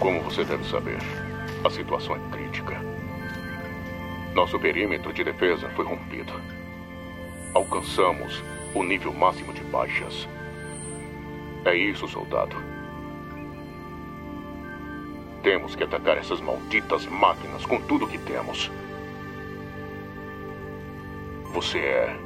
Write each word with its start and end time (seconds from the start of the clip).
Como 0.00 0.22
você 0.22 0.44
deve 0.44 0.64
saber, 0.64 0.98
a 1.62 1.68
situação 1.68 2.16
é 2.16 2.18
crítica. 2.30 2.80
Nosso 4.34 4.58
perímetro 4.58 5.12
de 5.12 5.22
defesa 5.22 5.68
foi 5.76 5.84
rompido. 5.84 6.32
Alcançamos 7.52 8.42
o 8.74 8.82
nível 8.82 9.12
máximo 9.12 9.52
de 9.52 9.62
baixas. 9.64 10.26
É 11.66 11.76
isso, 11.76 12.08
soldado. 12.08 12.56
Temos 15.42 15.76
que 15.76 15.84
atacar 15.84 16.16
essas 16.16 16.40
malditas 16.40 17.04
máquinas 17.04 17.66
com 17.66 17.78
tudo 17.82 18.08
que 18.08 18.18
temos. 18.18 18.70
Você 21.52 21.78
é 21.78 22.16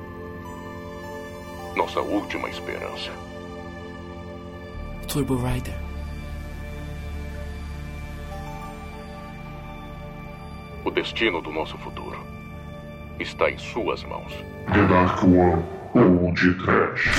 nossa 1.74 2.00
última 2.00 2.48
esperança. 2.48 3.10
Turbo 5.08 5.36
Rider. 5.36 5.83
O 10.84 10.90
destino 10.90 11.40
do 11.40 11.50
nosso 11.50 11.78
futuro 11.78 12.18
está 13.18 13.50
em 13.50 13.56
suas 13.56 14.04
mãos. 14.04 14.32
The 14.70 14.86
Dark 14.86 15.24
One 15.24 15.64
ou 15.94 16.32
de 16.34 16.52
Trash. 16.62 17.10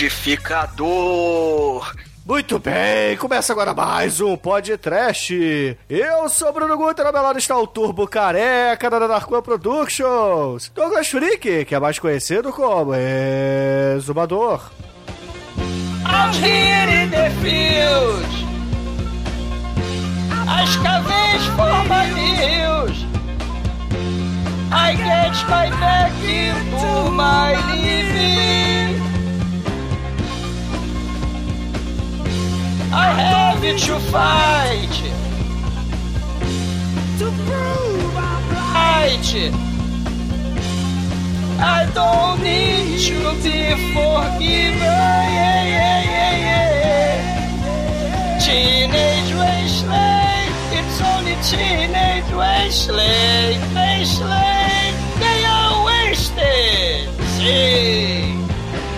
Liquidificador! 0.00 1.94
Muito 2.24 2.58
bem, 2.58 3.18
começa 3.18 3.52
agora 3.52 3.74
mais 3.74 4.18
um 4.18 4.34
podcast. 4.34 5.76
Eu 5.90 6.26
sou 6.30 6.50
Bruno 6.54 6.74
Guter, 6.78 7.04
ao 7.04 7.12
meu 7.12 7.20
lado 7.22 7.38
está 7.38 7.58
o 7.58 7.66
Turbo 7.66 8.08
Careca 8.08 8.88
da 8.88 9.06
Darkwan 9.06 9.42
Productions. 9.42 10.72
Douglas 10.74 11.08
Freak, 11.08 11.66
que 11.66 11.74
é 11.74 11.78
mais 11.78 11.98
conhecido 11.98 12.50
como 12.50 12.94
Exumador. 13.94 14.70
Out 16.06 16.38
here 16.38 17.04
in 17.04 17.10
the 17.10 17.28
fields! 17.42 18.46
As 20.48 20.76
caves 20.76 21.44
formam 21.56 22.14
rios! 22.14 23.04
I 24.72 24.96
get 24.96 25.34
my 25.50 25.68
back 25.78 26.14
into 26.24 27.10
my 27.10 27.54
living! 27.74 28.59
I 32.92 33.12
have 33.12 33.60
to 33.62 34.00
fight! 34.10 34.96
To 37.18 37.26
prove 37.30 38.16
I'm 38.16 38.44
right! 38.50 39.26
I 41.62 41.86
don't 41.94 42.42
need 42.42 42.98
to 42.98 43.18
be 43.42 43.58
forgiven. 43.94 44.80
Yeah, 44.80 45.64
yeah, 45.76 46.02
yeah, 46.16 46.36
yeah. 46.48 48.38
Teenage 48.40 49.32
wasteland, 49.34 50.54
it's 50.72 51.00
only 51.00 51.36
teenage 51.46 52.32
wasteland, 52.34 53.60
wasteland. 53.74 54.96
They 55.20 55.44
are 55.44 55.84
wasted. 55.86 57.08
Sim. 57.36 58.39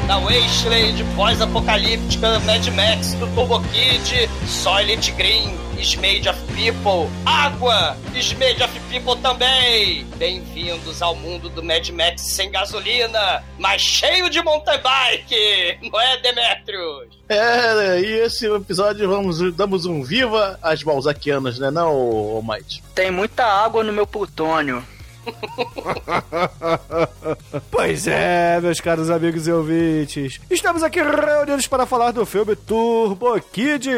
Na 0.06 0.19
Wasteland 0.19 1.05
pós-apocalíptica 1.17 2.41
Mad 2.41 2.67
Max 2.75 3.14
do 3.14 3.27
Turbo 3.34 3.61
Kid, 3.72 4.28
Soylent 4.47 5.11
Green 5.17 5.56
is 5.78 5.95
made 5.96 6.29
of 6.29 6.39
people. 6.55 7.08
Água 7.24 7.96
is 8.14 8.33
made 8.35 8.62
of 8.62 8.80
people 8.91 9.17
também. 9.17 10.05
Bem-vindos 10.17 11.01
ao 11.01 11.14
mundo 11.14 11.48
do 11.48 11.62
Mad 11.62 11.89
Max 11.91 12.20
sem 12.23 12.51
gasolina, 12.51 13.42
mas 13.58 13.80
cheio 13.80 14.29
de 14.29 14.42
mountain 14.42 14.80
bike. 14.83 15.79
Não 15.91 16.01
é, 16.01 16.17
Demetrius? 16.18 17.08
É, 17.29 18.01
e 18.01 18.20
esse 18.20 18.46
episódio 18.46 19.08
vamos 19.08 19.55
damos 19.55 19.86
um 19.86 20.02
viva 20.02 20.58
às 20.61 20.83
balzaquianas, 20.83 21.58
né, 21.58 21.70
não, 21.70 21.95
ô 21.95 22.42
Might? 22.42 22.83
Tem 22.95 23.11
muita 23.11 23.45
água 23.45 23.83
no 23.83 23.92
meu 23.92 24.07
plutônio. 24.07 24.85
Pois 27.71 28.07
é, 28.07 28.61
meus 28.61 28.81
caros 28.81 29.11
amigos 29.11 29.47
e 29.47 29.53
ouvintes. 29.53 30.41
Estamos 30.51 30.83
aqui 30.83 31.01
reunidos 31.03 31.67
para 31.67 31.87
falar 31.87 32.13
do 32.13 32.25
filme 32.27 32.55
Turbo 32.55 33.41
Kid, 33.41 33.89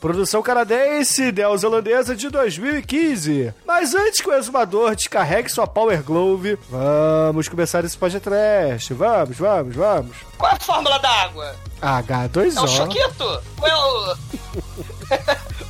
produção 0.00 0.42
canadense 0.42 1.32
neozelandesa 1.32 2.14
de 2.14 2.28
2015. 2.28 3.52
Mas 3.66 3.94
antes 3.94 4.20
que 4.20 4.28
o 4.28 4.34
exumador 4.34 4.94
descarregue 4.94 5.50
sua 5.50 5.66
Power 5.66 6.02
Glove, 6.02 6.58
vamos 6.70 7.48
começar 7.48 7.84
esse 7.84 7.96
podcast. 7.96 8.92
Vamos, 8.94 9.36
vamos, 9.36 9.76
vamos. 9.76 10.16
Qual 10.38 10.50
é 10.50 10.54
a 10.54 10.60
fórmula 10.60 10.98
da 10.98 11.10
água? 11.10 11.54
H2O. 11.80 12.56
É 12.56 12.60
o 12.60 12.68
Choquito? 12.68 13.42
Ou 13.60 13.68
é 13.68 13.76
o... 13.76 14.16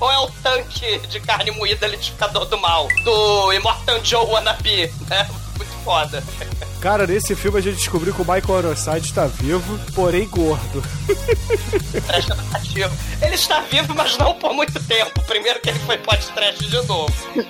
Ou 0.00 0.12
é 0.12 0.18
o 0.18 0.30
tanque 0.42 0.98
de 1.08 1.20
carne 1.20 1.50
moída 1.52 1.86
litificador 1.86 2.44
do 2.46 2.58
mal? 2.58 2.88
Do 3.02 3.52
Immortan 3.52 4.04
Joe 4.04 4.26
Wannabe, 4.26 4.92
né? 5.08 5.28
Muito 5.56 5.72
foda. 5.84 6.22
Cara, 6.80 7.06
nesse 7.06 7.34
filme 7.34 7.58
a 7.58 7.62
gente 7.62 7.76
descobriu 7.76 8.14
que 8.14 8.20
o 8.20 8.24
Michael 8.24 8.58
Ironside 8.58 9.06
está 9.06 9.26
vivo, 9.26 9.78
porém 9.94 10.28
gordo. 10.28 10.82
Ele 13.22 13.34
está 13.34 13.60
vivo, 13.62 13.94
mas 13.94 14.18
não 14.18 14.34
por 14.34 14.52
muito 14.52 14.78
tempo. 14.84 15.22
Primeiro 15.22 15.58
que 15.60 15.70
ele 15.70 15.78
foi 15.80 15.96
podcast 15.98 16.64
de 16.64 16.86
novo. 16.86 17.12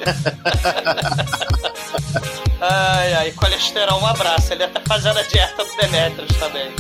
ai, 2.60 3.14
ai, 3.14 3.32
colesterol, 3.32 4.00
um 4.00 4.06
abraço. 4.06 4.52
Ele 4.52 4.66
tá 4.68 4.80
fazendo 4.86 5.18
a 5.18 5.22
dieta 5.22 5.64
do 5.64 5.76
Demetrius 5.76 6.36
também. 6.38 6.72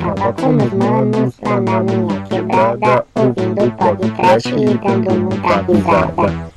Tava 0.00 0.32
com 0.32 0.52
meus 0.52 0.72
manos 0.72 1.34
lá 1.42 1.60
na 1.60 1.82
minha 1.82 2.22
quebrada, 2.22 3.04
ouvindo 3.14 3.70
podcast 3.76 4.48
e 4.48 4.78
dando 4.78 5.14
muita 5.14 5.62
risada. 5.62 6.50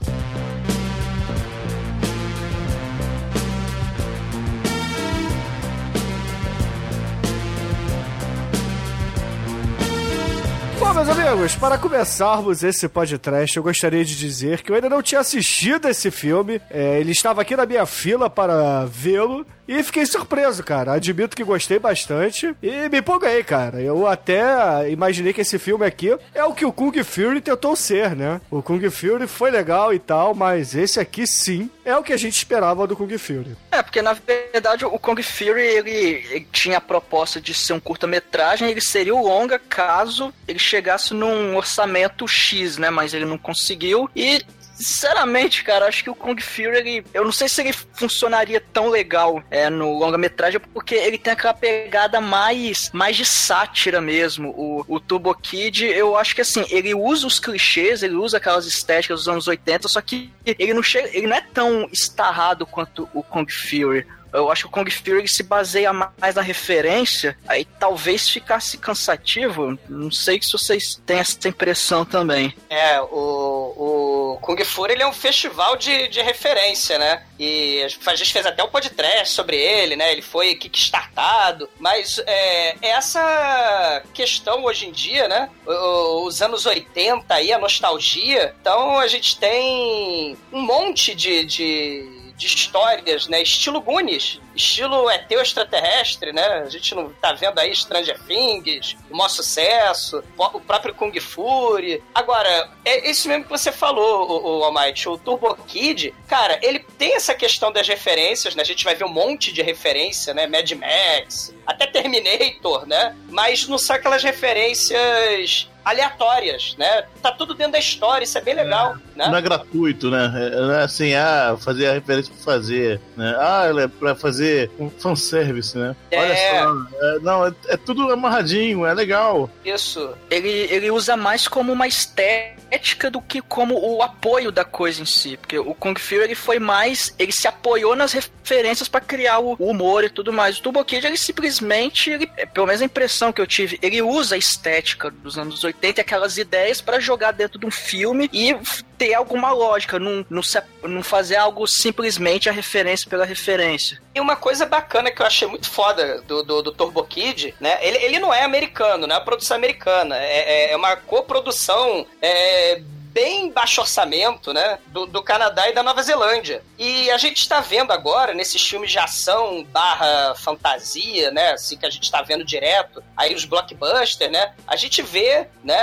Bom, 10.79 10.93
meus 10.93 11.09
amigos, 11.09 11.55
para 11.55 11.77
começarmos 11.77 12.63
esse 12.63 12.87
podcast, 12.87 13.57
eu 13.57 13.63
gostaria 13.63 14.05
de 14.05 14.17
dizer 14.17 14.61
que 14.61 14.71
eu 14.71 14.75
ainda 14.75 14.89
não 14.89 15.01
tinha 15.01 15.19
assistido 15.21 15.87
esse 15.89 16.09
filme. 16.09 16.61
É, 16.69 16.99
ele 16.99 17.11
estava 17.11 17.41
aqui 17.41 17.55
na 17.55 17.65
minha 17.65 17.85
fila 17.85 18.29
para 18.29 18.85
vê-lo. 18.85 19.45
E 19.67 19.81
fiquei 19.83 20.05
surpreso, 20.05 20.63
cara. 20.63 20.93
Admito 20.93 21.35
que 21.35 21.43
gostei 21.43 21.79
bastante. 21.79 22.53
E 22.61 22.89
me 22.89 22.99
empolguei, 22.99 23.43
cara. 23.43 23.81
Eu 23.81 24.07
até 24.07 24.89
imaginei 24.89 25.33
que 25.33 25.41
esse 25.41 25.57
filme 25.57 25.85
aqui 25.85 26.15
é 26.33 26.43
o 26.43 26.53
que 26.53 26.65
o 26.65 26.73
Kung 26.73 26.91
Fury 27.03 27.41
tentou 27.41 27.75
ser, 27.75 28.15
né? 28.15 28.41
O 28.51 28.61
Kung 28.61 28.81
Fury 28.89 29.27
foi 29.27 29.51
legal 29.51 29.93
e 29.93 29.99
tal, 29.99 30.35
mas 30.35 30.75
esse 30.75 30.99
aqui 30.99 31.25
sim 31.25 31.69
é 31.85 31.95
o 31.95 32.03
que 32.03 32.13
a 32.13 32.17
gente 32.17 32.35
esperava 32.35 32.85
do 32.85 32.95
Kung 32.95 33.17
Fury. 33.17 33.55
É, 33.71 33.81
porque 33.81 34.01
na 34.01 34.13
verdade 34.13 34.85
o 34.85 34.99
Kung 34.99 35.21
Fury 35.21 35.61
ele, 35.61 35.91
ele 35.91 36.47
tinha 36.51 36.77
a 36.77 36.81
proposta 36.81 37.39
de 37.39 37.53
ser 37.53 37.73
um 37.73 37.79
curta-metragem, 37.79 38.69
ele 38.69 38.81
seria 38.81 39.15
o 39.15 39.23
longa 39.23 39.57
caso 39.57 40.33
ele 40.47 40.59
chegasse 40.59 41.13
num 41.13 41.55
orçamento 41.55 42.27
X, 42.27 42.77
né? 42.77 42.89
Mas 42.89 43.13
ele 43.13 43.25
não 43.25 43.37
conseguiu. 43.37 44.09
E 44.15 44.41
Sinceramente, 44.75 45.63
cara, 45.63 45.87
acho 45.87 46.03
que 46.03 46.09
o 46.09 46.15
Kung 46.15 46.39
Fury, 46.39 46.77
ele, 46.77 47.05
eu 47.13 47.23
não 47.23 47.31
sei 47.31 47.47
se 47.47 47.61
ele 47.61 47.73
funcionaria 47.73 48.59
tão 48.59 48.89
legal 48.89 49.43
é, 49.51 49.69
no 49.69 49.97
longa-metragem, 49.97 50.59
porque 50.73 50.95
ele 50.95 51.17
tem 51.17 51.33
aquela 51.33 51.53
pegada 51.53 52.19
mais, 52.19 52.89
mais 52.91 53.15
de 53.15 53.25
sátira 53.25 54.01
mesmo. 54.01 54.49
O, 54.49 54.83
o 54.87 54.99
Turbo 54.99 55.33
Kid, 55.35 55.85
eu 55.85 56.17
acho 56.17 56.33
que 56.33 56.41
assim, 56.41 56.65
ele 56.69 56.93
usa 56.93 57.27
os 57.27 57.39
clichês, 57.39 58.01
ele 58.03 58.15
usa 58.15 58.37
aquelas 58.37 58.65
estéticas 58.65 59.19
dos 59.19 59.29
anos 59.29 59.47
80, 59.47 59.87
só 59.87 60.01
que 60.01 60.31
ele 60.45 60.73
não, 60.73 60.83
chega, 60.83 61.09
ele 61.15 61.27
não 61.27 61.35
é 61.35 61.41
tão 61.41 61.87
estarrado 61.91 62.65
quanto 62.65 63.07
o 63.13 63.21
Kung 63.21 63.47
Fury. 63.49 64.05
Eu 64.33 64.51
acho 64.51 64.63
que 64.63 64.67
o 64.67 64.71
Kung 64.71 64.89
Fury 64.89 65.27
se 65.27 65.43
baseia 65.43 65.93
mais 65.93 66.35
na 66.35 66.41
referência, 66.41 67.37
aí 67.47 67.65
talvez 67.65 68.27
ficasse 68.27 68.77
cansativo. 68.77 69.77
Não 69.87 70.11
sei 70.11 70.41
se 70.41 70.51
vocês 70.51 71.01
têm 71.05 71.19
essa 71.19 71.47
impressão 71.47 72.03
também. 72.03 72.55
É, 72.69 72.99
o, 72.99 74.33
o 74.35 74.39
Kung 74.41 74.63
Fury 74.63 74.93
ele 74.93 75.03
é 75.03 75.07
um 75.07 75.13
festival 75.13 75.77
de, 75.77 76.07
de 76.07 76.21
referência, 76.21 76.97
né? 76.97 77.23
E 77.39 77.83
a 77.83 78.15
gente 78.15 78.33
fez 78.33 78.45
até 78.45 78.63
um 78.63 78.69
podcast 78.69 79.29
sobre 79.29 79.57
ele, 79.57 79.95
né? 79.95 80.11
Ele 80.11 80.21
foi 80.21 80.55
kickstartado. 80.55 81.69
Mas 81.79 82.19
é, 82.25 82.75
essa 82.81 84.03
questão 84.13 84.63
hoje 84.63 84.87
em 84.87 84.91
dia, 84.91 85.27
né? 85.27 85.49
Os 85.65 86.41
anos 86.41 86.65
80 86.65 87.33
aí, 87.33 87.51
a 87.51 87.59
nostalgia. 87.59 88.55
Então 88.59 88.97
a 88.97 89.07
gente 89.07 89.37
tem 89.37 90.37
um 90.51 90.61
monte 90.61 91.13
de, 91.13 91.43
de 91.45 92.12
de 92.43 92.55
histórias, 92.55 93.27
né? 93.27 93.41
Estilo 93.41 93.81
Goonies, 93.81 94.39
estilo 94.55 95.09
ET 95.09 95.31
extraterrestre, 95.31 96.33
né? 96.33 96.45
A 96.65 96.69
gente 96.69 96.93
não 96.93 97.09
tá 97.09 97.33
vendo 97.33 97.59
aí 97.59 97.73
Stranger 97.75 98.19
Things, 98.25 98.95
o 99.09 99.15
maior 99.15 99.29
sucesso, 99.29 100.23
o 100.37 100.59
próprio 100.59 100.93
Kung 100.93 101.17
Fury. 101.19 102.03
Agora, 102.13 102.69
é 102.83 103.09
isso 103.09 103.27
mesmo 103.27 103.45
que 103.45 103.49
você 103.49 103.71
falou, 103.71 104.29
o, 104.29 104.59
o 104.59 104.63
Almighty, 104.63 105.07
o 105.07 105.17
Turbo 105.17 105.55
Kid, 105.67 106.13
cara, 106.27 106.59
ele 106.61 106.79
tem 106.79 107.15
essa 107.15 107.33
questão 107.33 107.71
das 107.71 107.87
referências, 107.87 108.55
né? 108.55 108.61
A 108.61 108.65
gente 108.65 108.83
vai 108.83 108.95
ver 108.95 109.05
um 109.05 109.09
monte 109.09 109.53
de 109.53 109.61
referência, 109.61 110.33
né? 110.33 110.45
Mad 110.47 110.71
Max, 110.71 111.53
até 111.65 111.87
Terminator, 111.87 112.85
né? 112.85 113.15
Mas 113.29 113.67
não 113.67 113.77
são 113.77 113.95
aquelas 113.95 114.23
referências 114.23 115.69
aleatórias, 115.83 116.75
né? 116.77 117.05
Tá 117.21 117.31
tudo 117.31 117.53
dentro 117.53 117.73
da 117.73 117.79
história, 117.79 118.23
isso 118.23 118.37
é 118.37 118.41
bem 118.41 118.55
legal, 118.55 118.95
é, 119.15 119.17
né? 119.17 119.27
Não 119.27 119.37
é 119.37 119.41
gratuito, 119.41 120.09
né? 120.09 120.31
É, 120.35 120.49
não 120.55 120.73
é 120.73 120.83
assim, 120.83 121.13
ah, 121.13 121.55
fazer 121.59 121.87
a 121.87 121.93
referência 121.93 122.33
pra 122.33 122.43
fazer, 122.43 123.01
né? 123.15 123.35
Ah, 123.37 123.71
é 123.77 123.87
pra 123.87 124.15
fazer 124.15 124.71
um 124.79 124.89
fanservice, 124.89 125.77
né? 125.77 125.95
É... 126.11 126.19
Olha 126.19 126.35
só, 126.35 127.05
é, 127.05 127.19
não, 127.19 127.47
é, 127.47 127.53
é, 127.67 127.77
tudo 127.77 128.11
amarradinho, 128.11 128.85
é 128.85 128.93
legal. 128.93 129.49
Isso. 129.63 130.13
Ele, 130.29 130.49
ele 130.49 130.91
usa 130.91 131.15
mais 131.15 131.47
como 131.47 131.71
uma 131.71 131.87
estética 131.87 132.62
do 133.11 133.21
que 133.21 133.41
como 133.41 133.75
o 133.75 134.01
apoio 134.01 134.51
da 134.51 134.65
coisa 134.65 135.01
em 135.01 135.05
si, 135.05 135.37
porque 135.37 135.57
o 135.57 135.73
Kung 135.75 135.95
Fury 135.97 136.23
ele 136.23 136.35
foi 136.35 136.59
mais, 136.59 137.13
ele 137.19 137.31
se 137.31 137.47
apoiou 137.47 137.95
nas 137.95 138.13
referências 138.13 138.87
para 138.87 139.01
criar 139.01 139.39
o 139.39 139.53
humor 139.53 140.03
e 140.03 140.09
tudo 140.09 140.33
mais. 140.33 140.57
O 140.57 140.61
Turbo 140.61 140.83
Kid, 140.83 141.05
ele 141.05 141.17
simplesmente, 141.17 142.09
ele, 142.09 142.27
pelo 142.53 142.67
menos 142.67 142.81
a 142.81 142.85
impressão 142.85 143.31
que 143.31 143.41
eu 143.41 143.47
tive, 143.47 143.77
ele 143.81 144.01
usa 144.01 144.35
a 144.35 144.37
estética 144.37 145.11
dos 145.11 145.37
anos 145.37 145.63
80 145.63 145.83
80 145.83 146.01
aquelas 146.01 146.37
ideias 146.37 146.81
para 146.81 146.99
jogar 146.99 147.31
dentro 147.31 147.59
de 147.59 147.65
um 147.65 147.71
filme 147.71 148.29
e 148.31 148.55
ter 148.97 149.13
alguma 149.13 149.51
lógica, 149.51 149.99
não, 149.99 150.25
não, 150.29 150.41
não 150.83 151.03
fazer 151.03 151.35
algo 151.35 151.67
simplesmente 151.67 152.49
a 152.49 152.51
referência 152.51 153.09
pela 153.09 153.25
referência. 153.25 154.01
E 154.13 154.19
uma 154.19 154.35
coisa 154.35 154.65
bacana 154.65 155.11
que 155.11 155.21
eu 155.21 155.25
achei 155.25 155.47
muito 155.47 155.69
foda 155.69 156.21
do, 156.21 156.43
do, 156.43 156.61
do 156.61 156.71
Turbo 156.71 157.03
Kid, 157.03 157.55
né? 157.59 157.77
Ele, 157.81 157.97
ele 157.97 158.19
não 158.19 158.33
é 158.33 158.43
americano, 158.43 159.07
não 159.07 159.15
é 159.15 159.19
uma 159.19 159.25
produção 159.25 159.57
americana. 159.57 160.17
É, 160.17 160.69
é, 160.69 160.71
é 160.71 160.75
uma 160.75 160.95
coprodução 160.95 162.05
é, 162.21 162.81
bem 163.13 163.51
baixo 163.51 163.79
orçamento, 163.79 164.51
né? 164.51 164.79
Do, 164.87 165.05
do 165.05 165.21
Canadá 165.21 165.69
e 165.69 165.73
da 165.73 165.83
Nova 165.83 166.01
Zelândia. 166.01 166.63
E 166.77 167.09
a 167.11 167.17
gente 167.17 167.41
está 167.41 167.61
vendo 167.61 167.91
agora, 167.93 168.33
nesses 168.33 168.61
filmes 168.61 168.91
de 168.91 168.97
ação 168.97 169.63
barra 169.65 170.33
fantasia, 170.35 171.29
né? 171.31 171.51
Assim 171.51 171.77
que 171.77 171.85
a 171.85 171.89
gente 171.89 172.03
está 172.03 172.21
vendo 172.21 172.43
direto, 172.43 173.03
aí 173.15 173.33
os 173.35 173.45
blockbusters, 173.45 174.31
né? 174.31 174.53
A 174.67 174.75
gente 174.75 175.01
vê, 175.01 175.47
né, 175.63 175.75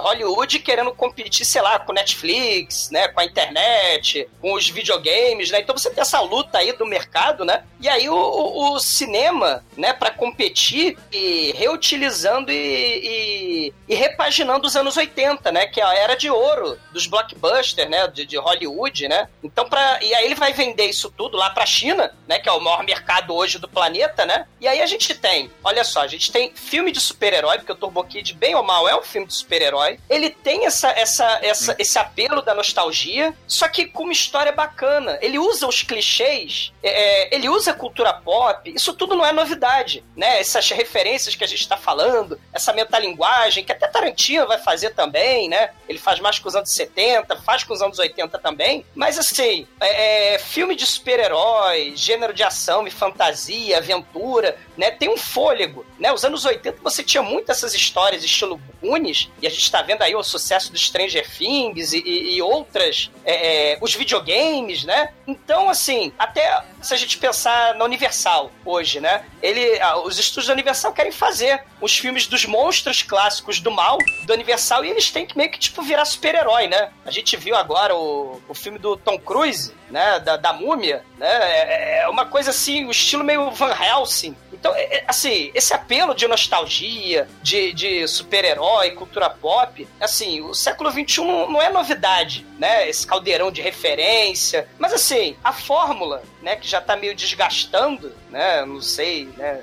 Hollywood 0.00 0.58
querendo 0.58 0.92
competir, 0.92 1.46
sei 1.46 1.62
lá, 1.62 1.78
com 1.78 1.92
Netflix, 1.92 2.90
né? 2.90 3.08
Com 3.08 3.20
a 3.20 3.24
internet, 3.24 4.28
com 4.40 4.54
os 4.54 4.68
videogames, 4.68 5.50
né? 5.50 5.60
Então 5.60 5.76
você 5.76 5.90
tem 5.90 6.02
essa 6.02 6.20
luta 6.20 6.58
aí 6.58 6.72
do 6.72 6.84
mercado, 6.84 7.44
né? 7.44 7.62
E 7.80 7.88
aí 7.88 8.08
o, 8.08 8.14
o, 8.14 8.74
o 8.74 8.80
cinema, 8.80 9.64
né, 9.76 9.92
para 9.92 10.10
competir 10.10 10.98
e 11.12 11.52
reutilizando 11.56 12.50
e, 12.50 12.54
e, 12.58 13.74
e 13.88 13.94
repaginando 13.94 14.66
os 14.66 14.74
anos 14.74 14.96
80, 14.96 15.52
né? 15.52 15.66
Que 15.66 15.80
é 15.80 15.84
a 15.84 15.94
era 15.94 16.16
de 16.16 16.28
ouro 16.28 16.71
dos 16.92 17.06
blockbusters, 17.06 17.88
né, 17.88 18.06
de, 18.08 18.24
de, 18.24 18.36
Hollywood, 18.36 19.08
né? 19.08 19.28
Então 19.42 19.68
para 19.68 20.02
e 20.02 20.14
aí 20.14 20.26
ele 20.26 20.34
vai 20.34 20.52
vender 20.52 20.86
isso 20.86 21.10
tudo 21.10 21.36
lá 21.36 21.50
para 21.50 21.66
China, 21.66 22.12
né, 22.26 22.38
que 22.38 22.48
é 22.48 22.52
o 22.52 22.60
maior 22.60 22.82
mercado 22.84 23.34
hoje 23.34 23.58
do 23.58 23.68
planeta, 23.68 24.24
né? 24.24 24.46
E 24.60 24.66
aí 24.66 24.80
a 24.80 24.86
gente 24.86 25.14
tem, 25.14 25.50
olha 25.62 25.84
só, 25.84 26.00
a 26.02 26.06
gente 26.06 26.30
tem 26.32 26.52
filme 26.54 26.92
de 26.92 27.00
super-herói, 27.00 27.58
porque 27.58 27.72
o 27.72 27.76
Turbo 27.76 28.04
Kid 28.04 28.34
bem 28.34 28.54
ou 28.54 28.62
mal 28.62 28.88
é 28.88 28.98
um 28.98 29.02
filme 29.02 29.26
de 29.26 29.34
super-herói. 29.34 29.98
Ele 30.08 30.30
tem 30.30 30.66
essa 30.66 30.88
essa 30.90 31.38
essa 31.42 31.76
esse 31.78 31.98
apelo 31.98 32.42
da 32.42 32.54
nostalgia, 32.54 33.34
só 33.46 33.68
que 33.68 33.86
com 33.86 34.04
uma 34.04 34.12
história 34.12 34.52
bacana. 34.52 35.18
Ele 35.20 35.38
usa 35.38 35.66
os 35.66 35.82
clichês, 35.82 36.72
é, 36.82 36.90
é 37.28 37.34
ele 37.34 37.48
usa 37.48 37.70
a 37.72 37.74
cultura 37.74 38.12
pop. 38.12 38.72
Isso 38.74 38.92
tudo 38.94 39.14
não 39.14 39.24
é 39.24 39.32
novidade, 39.32 40.04
né? 40.16 40.40
Essas 40.40 40.70
referências 40.70 41.34
que 41.34 41.44
a 41.44 41.46
gente 41.46 41.60
está 41.60 41.76
falando, 41.76 42.40
essa 42.52 42.72
metalinguagem 42.72 43.64
que 43.64 43.72
até 43.72 43.86
Tarantino 43.86 44.46
vai 44.46 44.58
fazer 44.58 44.90
também, 44.90 45.48
né? 45.48 45.70
Ele 45.88 45.98
faz 45.98 46.20
mais 46.20 46.38
com 46.38 46.48
os 46.48 46.56
anos 46.62 46.72
70, 46.72 47.36
faz 47.42 47.64
com 47.64 47.74
os 47.74 47.82
anos 47.82 47.98
80 47.98 48.38
também. 48.38 48.86
Mas 48.94 49.18
assim, 49.18 49.66
é, 49.80 50.34
é 50.34 50.38
filme 50.38 50.74
de 50.74 50.86
super-herói, 50.86 51.92
gênero 51.94 52.32
de 52.32 52.42
ação 52.42 52.86
e 52.86 52.90
fantasia, 52.90 53.78
aventura, 53.78 54.56
né? 54.76 54.90
Tem 54.90 55.08
um 55.08 55.16
fôlego, 55.16 55.84
né? 55.98 56.12
Os 56.12 56.24
anos 56.24 56.44
80 56.44 56.78
você 56.82 57.02
tinha 57.02 57.22
muitas 57.22 57.58
essas 57.58 57.74
histórias 57.74 58.24
estilo 58.24 58.60
Goonies, 58.82 59.30
e 59.40 59.46
a 59.46 59.50
gente 59.50 59.70
tá 59.70 59.80
vendo 59.82 60.02
aí 60.02 60.14
o 60.16 60.22
sucesso 60.22 60.72
do 60.72 60.78
Stranger 60.78 61.28
Things 61.30 61.92
e, 61.92 61.98
e, 61.98 62.36
e 62.36 62.42
outras, 62.42 63.10
é, 63.24 63.74
é, 63.74 63.78
os 63.80 63.94
videogames, 63.94 64.84
né? 64.84 65.10
Então, 65.26 65.68
assim, 65.68 66.12
até 66.18 66.64
se 66.80 66.92
a 66.92 66.96
gente 66.96 67.18
pensar 67.18 67.74
na 67.74 67.84
Universal 67.84 68.50
hoje, 68.64 69.00
né? 69.00 69.24
Ele, 69.40 69.78
os 70.04 70.18
estúdios 70.18 70.48
da 70.48 70.52
Universal 70.54 70.92
querem 70.92 71.12
fazer 71.12 71.62
os 71.80 71.96
filmes 71.96 72.26
dos 72.26 72.44
monstros 72.44 73.02
clássicos 73.02 73.60
do 73.60 73.70
mal 73.70 73.98
do 74.24 74.32
Universal 74.32 74.84
e 74.84 74.90
eles 74.90 75.10
têm 75.10 75.26
que 75.26 75.36
meio 75.36 75.50
que, 75.50 75.58
tipo, 75.58 75.82
virar 75.82 76.04
super-herói, 76.04 76.66
né? 76.66 76.90
A 77.04 77.10
gente 77.10 77.36
viu 77.36 77.54
agora 77.54 77.94
o, 77.94 78.42
o 78.48 78.54
filme 78.54 78.78
do 78.78 78.96
Tom 78.96 79.18
Cruise, 79.18 79.72
né? 79.92 80.18
Da, 80.20 80.36
da 80.36 80.52
múmia, 80.52 81.04
né? 81.18 81.28
É, 81.28 82.00
é 82.02 82.08
uma 82.08 82.24
coisa 82.24 82.50
assim, 82.50 82.86
o 82.86 82.90
estilo 82.90 83.22
meio 83.22 83.50
Van 83.50 83.72
Helsing. 83.72 84.34
Então, 84.52 84.74
é, 84.74 84.96
é 84.96 85.04
assim, 85.06 85.50
esse 85.54 85.74
apelo 85.74 86.14
de 86.14 86.26
nostalgia, 86.26 87.28
de, 87.42 87.72
de 87.74 88.08
super-herói, 88.08 88.92
cultura 88.92 89.28
pop, 89.28 89.86
assim, 90.00 90.40
o 90.40 90.54
século 90.54 90.90
XXI 90.90 91.20
não 91.22 91.60
é 91.60 91.70
novidade, 91.70 92.46
né? 92.58 92.88
Esse 92.88 93.06
caldeirão 93.06 93.52
de 93.52 93.60
referência. 93.60 94.66
Mas, 94.78 94.94
assim, 94.94 95.36
a 95.44 95.52
fórmula, 95.52 96.22
né, 96.40 96.56
que 96.56 96.66
já 96.66 96.80
tá 96.80 96.96
meio 96.96 97.14
desgastando, 97.14 98.14
né? 98.30 98.64
Não 98.64 98.80
sei, 98.80 99.28
né? 99.36 99.60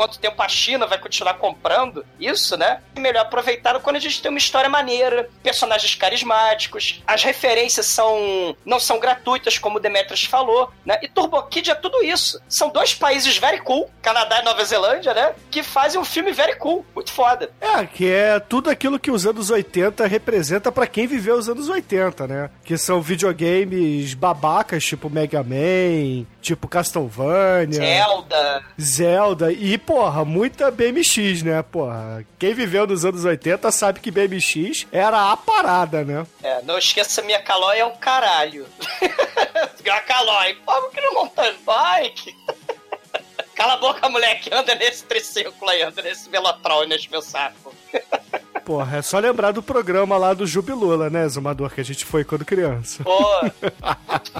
Quanto 0.00 0.18
tempo 0.18 0.42
a 0.42 0.48
China 0.48 0.86
vai 0.86 0.96
continuar 0.96 1.34
comprando 1.34 2.06
isso, 2.18 2.56
né? 2.56 2.80
Melhor 2.96 3.20
aproveitar 3.20 3.78
quando 3.80 3.96
a 3.96 4.00
gente 4.00 4.22
tem 4.22 4.30
uma 4.30 4.38
história 4.38 4.70
maneira, 4.70 5.28
personagens 5.42 5.94
carismáticos, 5.94 7.02
as 7.06 7.22
referências 7.22 7.84
são 7.84 8.56
não 8.64 8.80
são 8.80 8.98
gratuitas, 8.98 9.58
como 9.58 9.76
o 9.76 9.80
Demetrius 9.80 10.24
falou, 10.24 10.72
né? 10.86 10.98
E 11.02 11.08
Turbo 11.08 11.42
Kid 11.48 11.70
é 11.70 11.74
tudo 11.74 12.02
isso. 12.02 12.40
São 12.48 12.70
dois 12.70 12.94
países 12.94 13.36
very 13.36 13.60
cool, 13.60 13.90
Canadá 14.00 14.40
e 14.40 14.42
Nova 14.42 14.64
Zelândia, 14.64 15.12
né? 15.12 15.34
Que 15.50 15.62
fazem 15.62 16.00
um 16.00 16.04
filme 16.04 16.32
very 16.32 16.56
cool, 16.56 16.82
muito 16.94 17.12
foda. 17.12 17.50
É, 17.60 17.84
que 17.84 18.10
é 18.10 18.40
tudo 18.40 18.70
aquilo 18.70 18.98
que 18.98 19.10
os 19.10 19.26
anos 19.26 19.50
80 19.50 20.06
representa 20.06 20.72
para 20.72 20.86
quem 20.86 21.06
viveu 21.06 21.36
os 21.36 21.46
anos 21.46 21.68
80, 21.68 22.26
né? 22.26 22.50
Que 22.64 22.78
são 22.78 23.02
videogames 23.02 24.14
babacas, 24.14 24.82
tipo 24.82 25.10
Mega 25.10 25.42
Man, 25.42 26.24
tipo 26.40 26.66
Castlevania, 26.66 27.80
Zelda. 27.80 28.64
Zelda 28.80 29.52
e 29.52 29.76
porra, 29.90 30.24
muita 30.24 30.70
BMX, 30.70 31.42
né? 31.42 31.64
Porra, 31.64 32.24
quem 32.38 32.54
viveu 32.54 32.86
nos 32.86 33.04
anos 33.04 33.24
80 33.24 33.72
sabe 33.72 33.98
que 33.98 34.08
BMX 34.08 34.86
era 34.92 35.32
a 35.32 35.36
parada, 35.36 36.04
né? 36.04 36.24
É, 36.44 36.62
não 36.62 36.78
esqueça, 36.78 37.20
minha 37.22 37.42
calói 37.42 37.80
é 37.80 37.84
um 37.84 37.96
caralho. 37.96 38.68
a 39.90 40.00
calói, 40.02 40.54
como 40.64 40.90
que 40.92 41.00
não 41.00 41.14
montando 41.14 41.58
bike? 41.66 42.36
Cala 43.60 43.74
a 43.74 43.76
boca, 43.76 44.08
moleque, 44.08 44.48
anda 44.50 44.74
nesse 44.74 45.04
triciclo 45.04 45.68
aí, 45.68 45.82
anda 45.82 46.00
nesse 46.00 46.30
velotrol, 46.30 46.86
nesse 46.86 47.10
meu 47.10 47.20
saco. 47.20 47.74
Porra, 48.64 48.96
é 48.96 49.02
só 49.02 49.18
lembrar 49.18 49.52
do 49.52 49.62
programa 49.62 50.16
lá 50.16 50.32
do 50.32 50.46
Jubilula, 50.46 51.10
né, 51.10 51.28
Zumador, 51.28 51.68
que 51.68 51.82
a 51.82 51.84
gente 51.84 52.06
foi 52.06 52.24
quando 52.24 52.42
criança. 52.42 53.04
Pô, 53.04 53.20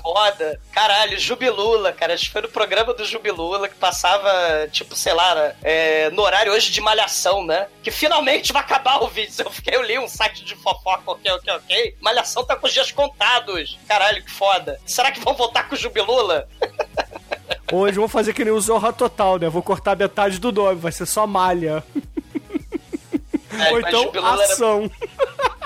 foda. 0.00 0.58
Caralho, 0.72 1.18
Jubilula, 1.18 1.92
cara. 1.92 2.14
A 2.14 2.16
gente 2.16 2.30
foi 2.30 2.40
no 2.40 2.48
programa 2.48 2.94
do 2.94 3.04
Jubilula 3.04 3.68
que 3.68 3.74
passava, 3.74 4.66
tipo, 4.72 4.96
sei 4.96 5.12
lá, 5.12 5.54
é, 5.62 6.08
no 6.08 6.22
horário 6.22 6.54
hoje 6.54 6.70
de 6.70 6.80
malhação, 6.80 7.44
né? 7.44 7.66
Que 7.82 7.90
finalmente 7.90 8.54
vai 8.54 8.62
acabar 8.62 9.02
o 9.02 9.08
vídeo. 9.08 9.34
Eu 9.44 9.50
fiquei, 9.50 9.76
eu 9.76 9.82
li 9.82 9.98
um 9.98 10.08
site 10.08 10.46
de 10.46 10.54
fofoca, 10.54 11.02
ok, 11.10 11.30
ok, 11.32 11.52
ok. 11.56 11.96
Malhação 12.00 12.42
tá 12.42 12.56
com 12.56 12.66
os 12.66 12.72
dias 12.72 12.90
contados. 12.90 13.78
Caralho, 13.86 14.24
que 14.24 14.30
foda. 14.30 14.80
Será 14.86 15.12
que 15.12 15.20
vão 15.20 15.34
voltar 15.34 15.68
com 15.68 15.74
o 15.74 15.78
Jubilula? 15.78 16.48
Hoje 17.72 17.98
vão 17.98 18.08
fazer 18.08 18.32
que 18.32 18.44
nem 18.44 18.52
o 18.52 18.60
Zorra 18.60 18.92
Total, 18.92 19.38
né? 19.38 19.48
Vou 19.48 19.62
cortar 19.62 19.96
metade 19.96 20.38
do 20.38 20.52
nome, 20.52 20.80
vai 20.80 20.92
ser 20.92 21.06
só 21.06 21.26
malha. 21.26 21.82
É, 23.58 23.72
Ou 23.72 23.80
então, 23.80 24.12
ação. 24.24 24.90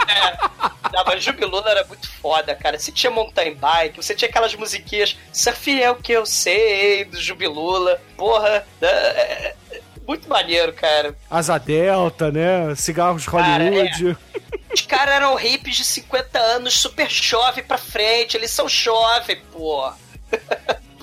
Era... 0.09 0.29
É, 0.31 0.55
não, 0.93 1.05
mas 1.05 1.25
Jubilula 1.25 1.71
era 1.71 1.85
muito 1.85 2.11
foda, 2.21 2.55
cara. 2.55 2.79
Você 2.79 2.93
tinha 2.93 3.11
mountain 3.11 3.55
bike, 3.55 3.97
você 3.97 4.15
tinha 4.15 4.29
aquelas 4.29 4.55
musiquinhas 4.55 5.17
Surf 5.33 5.83
é 5.83 5.91
o 5.91 5.97
que 5.97 6.13
eu 6.13 6.25
sei, 6.25 7.05
do 7.05 7.21
Jubilula. 7.21 8.01
Porra, 8.17 8.67
é, 8.81 8.87
é, 8.87 9.55
muito 10.07 10.29
maneiro, 10.29 10.73
cara. 10.73 11.17
Asa 11.31 11.59
Delta, 11.59 12.31
né? 12.31 12.75
Cigarros 12.77 13.27
Hollywood. 13.27 14.15
Cara, 14.15 14.19
é. 14.41 14.75
Os 14.75 14.81
caras 14.83 15.15
eram 15.15 15.35
hippies 15.37 15.77
de 15.77 15.85
50 15.85 16.39
anos, 16.39 16.75
super 16.75 17.09
chove 17.11 17.63
pra 17.63 17.79
frente, 17.79 18.37
eles 18.37 18.51
são 18.51 18.69
chove, 18.69 19.37
pô. 19.53 19.93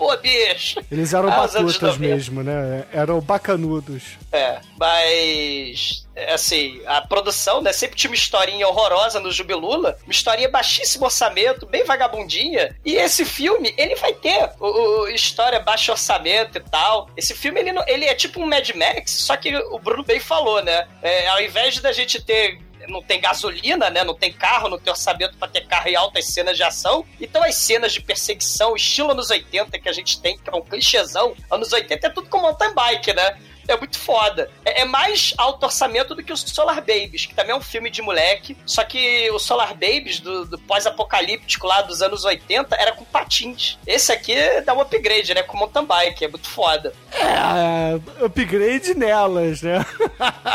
Pô, 0.02 0.18
bicho. 0.18 0.80
Eles 0.92 1.14
eram 1.14 1.30
Ah, 1.30 1.42
batutas 1.42 1.80
90. 1.80 2.00
mesmo, 2.00 2.42
né? 2.42 2.86
Eram 2.92 3.20
bacanudos. 3.22 4.02
É, 4.32 4.60
mas. 4.80 6.08
é, 6.16 6.34
Assim, 6.34 6.82
a 6.88 7.02
produção, 7.02 7.62
né? 7.62 7.72
Sempre 7.72 7.96
tinha 7.98 8.10
uma 8.10 8.16
historinha 8.16 8.68
horrorosa 8.68 9.20
no 9.20 9.32
Jubilula, 9.32 9.96
uma 10.04 10.12
historinha 10.12 10.50
baixíssimo 10.50 11.06
orçamento, 11.06 11.68
bem 11.68 11.84
vagabundinha. 11.84 12.76
E 12.84 12.96
esse 12.96 13.24
filme, 13.26 13.76
ele 13.78 13.94
vai 13.96 14.12
ter 14.14 14.50
o, 14.60 15.02
o- 15.04 15.08
história 15.10 15.60
baixo 15.60 15.92
orçamento 15.92 16.58
e 16.58 16.62
tal. 16.62 17.08
Esse 17.16 17.36
filme, 17.36 17.60
ele, 17.60 17.72
não- 17.72 17.88
ele 17.88 18.06
é 18.06 18.16
tipo 18.16 18.42
um 18.42 18.48
Mad 18.48 18.68
Max, 18.74 19.12
só 19.12 19.38
que 19.38 19.56
o 19.56 19.78
Bruno 19.78 20.04
bem 20.04 20.20
falou, 20.20 20.64
né? 20.64 20.88
É, 21.04 21.28
ao 21.28 21.42
invés 21.42 21.80
da 21.80 21.92
gente 21.92 22.20
ter 22.24 22.60
não 22.88 23.02
tem 23.02 23.20
gasolina, 23.20 23.90
né? 23.90 24.04
Não 24.04 24.14
tem 24.14 24.32
carro, 24.32 24.70
não 24.70 24.80
tem 24.80 24.92
orçamento 24.92 25.38
pra 25.38 25.48
ter 25.48 25.68
carro 25.68 25.90
e 25.90 25.96
altas 25.96 26.26
cenas 26.28 26.58
de 26.58 26.64
ação. 26.64 27.06
Então 27.20 27.44
as 27.44 27.56
cenas 27.56 27.94
de 27.94 28.02
perseguição, 28.02 28.76
estilo 28.76 29.12
anos 29.12 29.30
80 29.30 29.80
que 29.80 29.90
a 29.90 29.94
gente 29.94 30.20
tem, 30.22 30.38
que 30.38 30.50
é 30.50 30.56
um 30.56 30.62
clichêzão, 30.62 31.36
anos 31.50 31.72
80 31.72 32.08
é 32.08 32.10
tudo 32.10 32.30
com 32.30 32.40
mountain 32.40 32.74
bike, 32.74 33.14
né? 33.14 33.38
É 33.68 33.78
muito 33.78 34.00
foda. 34.00 34.50
É, 34.66 34.82
é 34.82 34.86
mais 34.86 35.34
alto 35.38 35.66
orçamento 35.66 36.16
do 36.16 36.24
que 36.24 36.34
o 36.34 36.38
Solar 36.38 36.78
Babies, 36.78 37.26
que 37.26 37.36
também 37.36 37.52
é 37.52 37.56
um 37.56 37.62
filme 37.62 37.90
de 37.90 38.02
moleque. 38.02 38.58
Só 38.66 38.84
que 38.84 39.30
o 39.32 39.40
Solar 39.40 39.74
Babies, 39.74 40.20
do, 40.20 40.46
do 40.46 40.58
pós-apocalíptico 40.60 41.68
lá 41.68 41.82
dos 41.82 42.02
anos 42.02 42.26
80, 42.26 42.76
era 42.76 42.92
com 42.92 43.06
patins. 43.06 43.78
Esse 43.86 44.12
aqui 44.12 44.36
dá 44.66 44.74
um 44.74 44.82
upgrade, 44.82 45.34
né? 45.34 45.44
Com 45.44 45.58
mountain 45.58 45.86
bike. 45.86 46.26
É 46.26 46.28
muito 46.28 46.50
foda. 46.50 46.94
É, 47.14 48.24
upgrade 48.24 48.94
nelas, 48.94 49.62
né? 49.62 49.86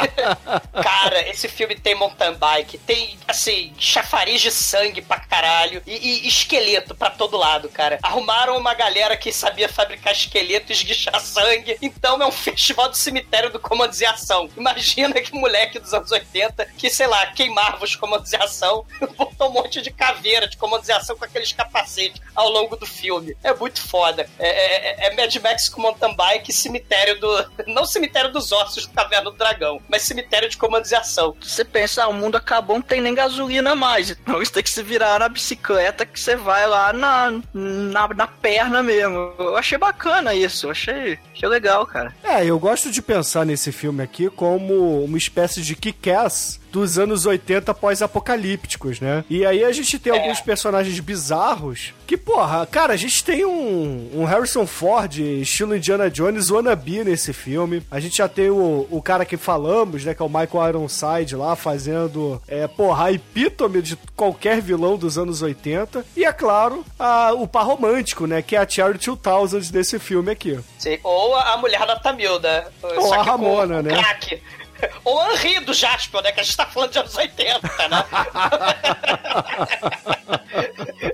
Cara, 0.82 1.28
esse 1.28 1.48
filme 1.48 1.74
tem 1.74 1.94
mountain 1.94 2.34
bike, 2.34 2.78
tem, 2.78 3.18
assim, 3.26 3.72
chafariz 3.78 4.40
de 4.40 4.50
sangue 4.50 5.02
pra 5.02 5.20
caralho 5.20 5.82
e, 5.86 6.24
e 6.24 6.28
esqueleto 6.28 6.94
pra 6.94 7.10
todo 7.10 7.36
lado, 7.36 7.68
cara. 7.68 7.98
Arrumaram 8.02 8.56
uma 8.56 8.74
galera 8.74 9.16
que 9.16 9.32
sabia 9.32 9.68
fabricar 9.68 10.12
esqueleto 10.12 10.70
e 10.70 10.74
esguichar 10.74 11.20
sangue, 11.20 11.76
então 11.80 12.20
é 12.22 12.26
um 12.26 12.32
festival 12.32 12.88
do 12.96 12.98
cemitério 12.98 13.50
do 13.50 13.60
Comandos 13.60 14.00
em 14.00 14.06
Ação. 14.06 14.48
Imagina 14.56 15.20
que 15.20 15.34
moleque 15.34 15.78
dos 15.78 15.92
anos 15.92 16.10
80 16.10 16.64
que, 16.78 16.88
sei 16.88 17.06
lá, 17.06 17.26
queimava 17.26 17.84
os 17.84 17.94
Comandos 17.94 18.32
em 18.32 18.36
Ação, 18.36 18.84
botou 19.16 19.48
um 19.50 19.52
monte 19.52 19.82
de 19.82 19.90
caveira 19.90 20.48
de 20.48 20.56
Comandos 20.56 20.88
em 20.88 20.92
Ação 20.92 21.16
com 21.16 21.24
aqueles 21.24 21.52
capacetes 21.52 22.20
ao 22.34 22.48
longo 22.50 22.74
do 22.76 22.86
filme. 22.86 23.36
É 23.44 23.52
muito 23.52 23.80
foda. 23.86 24.28
É, 24.38 25.04
é- 25.04 25.06
é 25.06 25.14
Mad 25.14 25.34
Max 25.36 25.68
com 25.68 25.82
mountain 25.82 26.14
bike 26.14 26.52
cemitério 26.52 27.20
do... 27.20 27.50
Não 27.66 27.84
cemitério 27.84 28.32
dos 28.32 28.50
ossos 28.50 28.86
do 28.86 28.92
Caverna 28.94 29.30
do 29.30 29.36
Dragão, 29.36 29.80
mas 29.88 30.02
cemitério 30.02 30.48
de 30.48 30.56
Comandos 30.56 30.90
em 30.90 30.96
Ação. 30.96 31.36
Você 31.40 31.64
pensa, 31.64 32.04
ah, 32.04 32.08
o 32.08 32.12
mundo 32.14 32.36
acabou, 32.36 32.76
não 32.76 32.82
tem 32.82 33.00
nem 33.00 33.14
gasolina 33.14 33.74
mais. 33.74 34.16
Então 34.26 34.38
você 34.38 34.52
tem 34.52 34.62
que 34.62 34.70
se 34.70 34.82
virar 34.82 35.20
na 35.20 35.28
bicicleta 35.28 36.04
que 36.04 36.18
você 36.18 36.34
vai 36.36 36.66
lá 36.66 36.92
na, 36.92 37.30
na, 37.54 38.08
na 38.08 38.26
perna 38.26 38.82
mesmo. 38.82 39.34
Eu 39.38 39.56
achei 39.56 39.78
bacana 39.78 40.34
isso, 40.34 40.66
eu 40.66 40.70
achei, 40.70 41.18
achei 41.34 41.48
legal, 41.48 41.86
cara. 41.86 42.14
É, 42.24 42.44
eu 42.44 42.58
gosto 42.58 42.85
de 42.90 43.02
pensar 43.02 43.44
nesse 43.44 43.72
filme 43.72 44.02
aqui 44.02 44.28
como 44.30 45.04
uma 45.04 45.18
espécie 45.18 45.62
de 45.62 45.74
kick-ass 45.74 46.60
dos 46.80 46.98
anos 46.98 47.24
80 47.24 47.72
pós-apocalípticos, 47.74 49.00
né? 49.00 49.24
E 49.30 49.44
aí 49.46 49.64
a 49.64 49.72
gente 49.72 49.98
tem 49.98 50.12
É. 50.12 50.18
alguns 50.18 50.40
personagens 50.40 50.98
bizarros 51.00 51.94
que, 52.06 52.16
porra, 52.16 52.66
cara, 52.66 52.92
a 52.92 52.96
gente 52.96 53.22
tem 53.24 53.44
um, 53.44 54.10
um 54.14 54.24
Harrison 54.24 54.66
Ford, 54.66 55.18
estilo 55.18 55.74
Indiana 55.76 56.10
Jones, 56.10 56.50
wannabe 56.50 57.02
nesse 57.04 57.32
filme. 57.32 57.82
A 57.90 57.98
gente 57.98 58.18
já 58.18 58.28
tem 58.28 58.50
o, 58.50 58.86
o 58.90 59.00
cara 59.02 59.24
que 59.24 59.36
falamos, 59.36 60.04
né, 60.04 60.14
que 60.14 60.22
é 60.22 60.24
o 60.24 60.28
Michael 60.28 60.68
Ironside 60.68 61.34
lá, 61.34 61.56
fazendo, 61.56 62.40
é, 62.46 62.66
porra, 62.68 63.06
a 63.06 63.12
epítome 63.12 63.80
de 63.82 63.96
qualquer 64.14 64.60
vilão 64.60 64.96
dos 64.96 65.16
anos 65.18 65.42
80. 65.42 66.04
E, 66.16 66.24
é 66.24 66.32
claro, 66.32 66.84
a- 66.98 67.32
o 67.34 67.46
par 67.48 67.64
romântico, 67.64 68.26
né, 68.26 68.42
que 68.42 68.54
é 68.54 68.58
a 68.58 68.68
Cherry 68.68 68.98
2000 68.98 69.70
desse 69.72 69.98
filme 69.98 70.30
aqui. 70.30 70.58
Sim, 70.78 70.98
ou 71.02 71.34
a 71.36 71.56
mulher 71.56 71.84
da 71.86 71.96
Tamilda. 71.96 72.70
Ou 72.82 73.12
a 73.14 73.22
Ramona, 73.22 73.82
né? 73.82 73.90
Crack. 73.90 74.40
A 74.82 75.34
Henri 75.34 75.60
do 75.60 75.72
Jasper, 75.72 76.22
né? 76.22 76.32
Que 76.32 76.40
a 76.40 76.42
gente 76.42 76.56
tá 76.56 76.66
falando 76.66 76.92
de 76.92 76.98
anos 76.98 77.16
80, 77.16 77.88
né? 77.88 78.04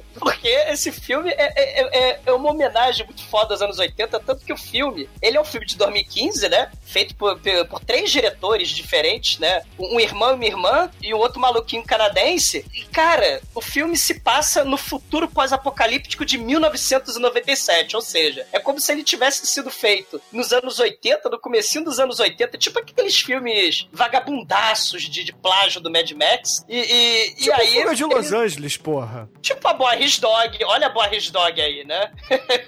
Porque 0.23 0.49
esse 0.49 0.93
filme 0.93 1.31
é, 1.31 1.53
é, 1.57 1.99
é- 2.11 2.21
é 2.27 2.33
uma 2.33 2.51
homenagem 2.51 3.05
muito 3.07 3.25
foda 3.25 3.55
aos 3.55 3.63
anos 3.63 3.79
80, 3.79 4.21
tanto 4.21 4.45
que 4.45 4.53
o 4.53 4.57
filme, 4.57 5.09
ele 5.21 5.37
é 5.37 5.41
um 5.41 5.45
filme 5.45 5.67
de 5.67 5.77
2015, 5.77 6.49
né? 6.49 6.71
Feito 6.85 7.15
por, 7.17 7.39
por, 7.41 7.67
por 7.67 7.81
três 7.81 8.11
diretores 8.11 8.69
diferentes, 8.69 9.39
né? 9.39 9.63
Um 9.79 9.99
irmão 9.99 10.31
e 10.31 10.35
uma 10.35 10.45
irmã 10.45 10.91
e 11.03 11.15
um 11.15 11.19
outro 11.19 11.41
maluquinho 11.41 11.83
canadense. 11.85 12.65
E, 12.73 12.83
cara, 12.85 13.41
o 13.55 13.61
filme 13.61 13.97
se 13.97 14.21
passa 14.21 14.63
no 14.65 14.77
futuro 14.77 15.29
pós-apocalíptico 15.29 16.25
de 16.25 16.39
1997, 16.39 17.97
ou 17.97 18.03
seja, 18.03 18.47
é 18.53 18.59
como 18.59 18.81
se 18.81 18.93
ele 18.93 19.03
tivesse 19.03 19.47
sido 19.47 19.71
feito 19.71 20.21
nos 20.31 20.53
anos 20.53 20.79
80, 20.79 21.29
no 21.29 21.39
comecinho 21.41 21.85
dos 21.85 21.99
anos 21.99 22.21
80, 22.21 22.59
tipo 22.59 22.79
aqueles 22.79 23.17
filmes 23.19 23.87
vagabundaços 23.93 25.03
de, 25.03 25.25
de 25.25 25.33
plágio 25.33 25.81
do 25.81 25.91
Mad 25.91 26.11
Max. 26.13 26.65
E, 26.69 26.77
e, 26.79 27.31
e 27.31 27.35
Tipo 27.35 27.61
aí... 27.61 27.73
Fuga 27.83 27.95
de 27.95 28.05
Los 28.05 28.27
ele- 28.33 28.37
Angeles, 28.37 28.77
porra. 28.77 29.29
Tipo 29.41 29.69
a 29.69 29.73
Boris 30.13 30.19
Dog, 30.19 30.65
olha 30.65 30.87
a 30.87 30.91
Boris 30.91 31.31
Dog 31.31 31.61
aí, 31.61 31.85
né? 31.85 32.11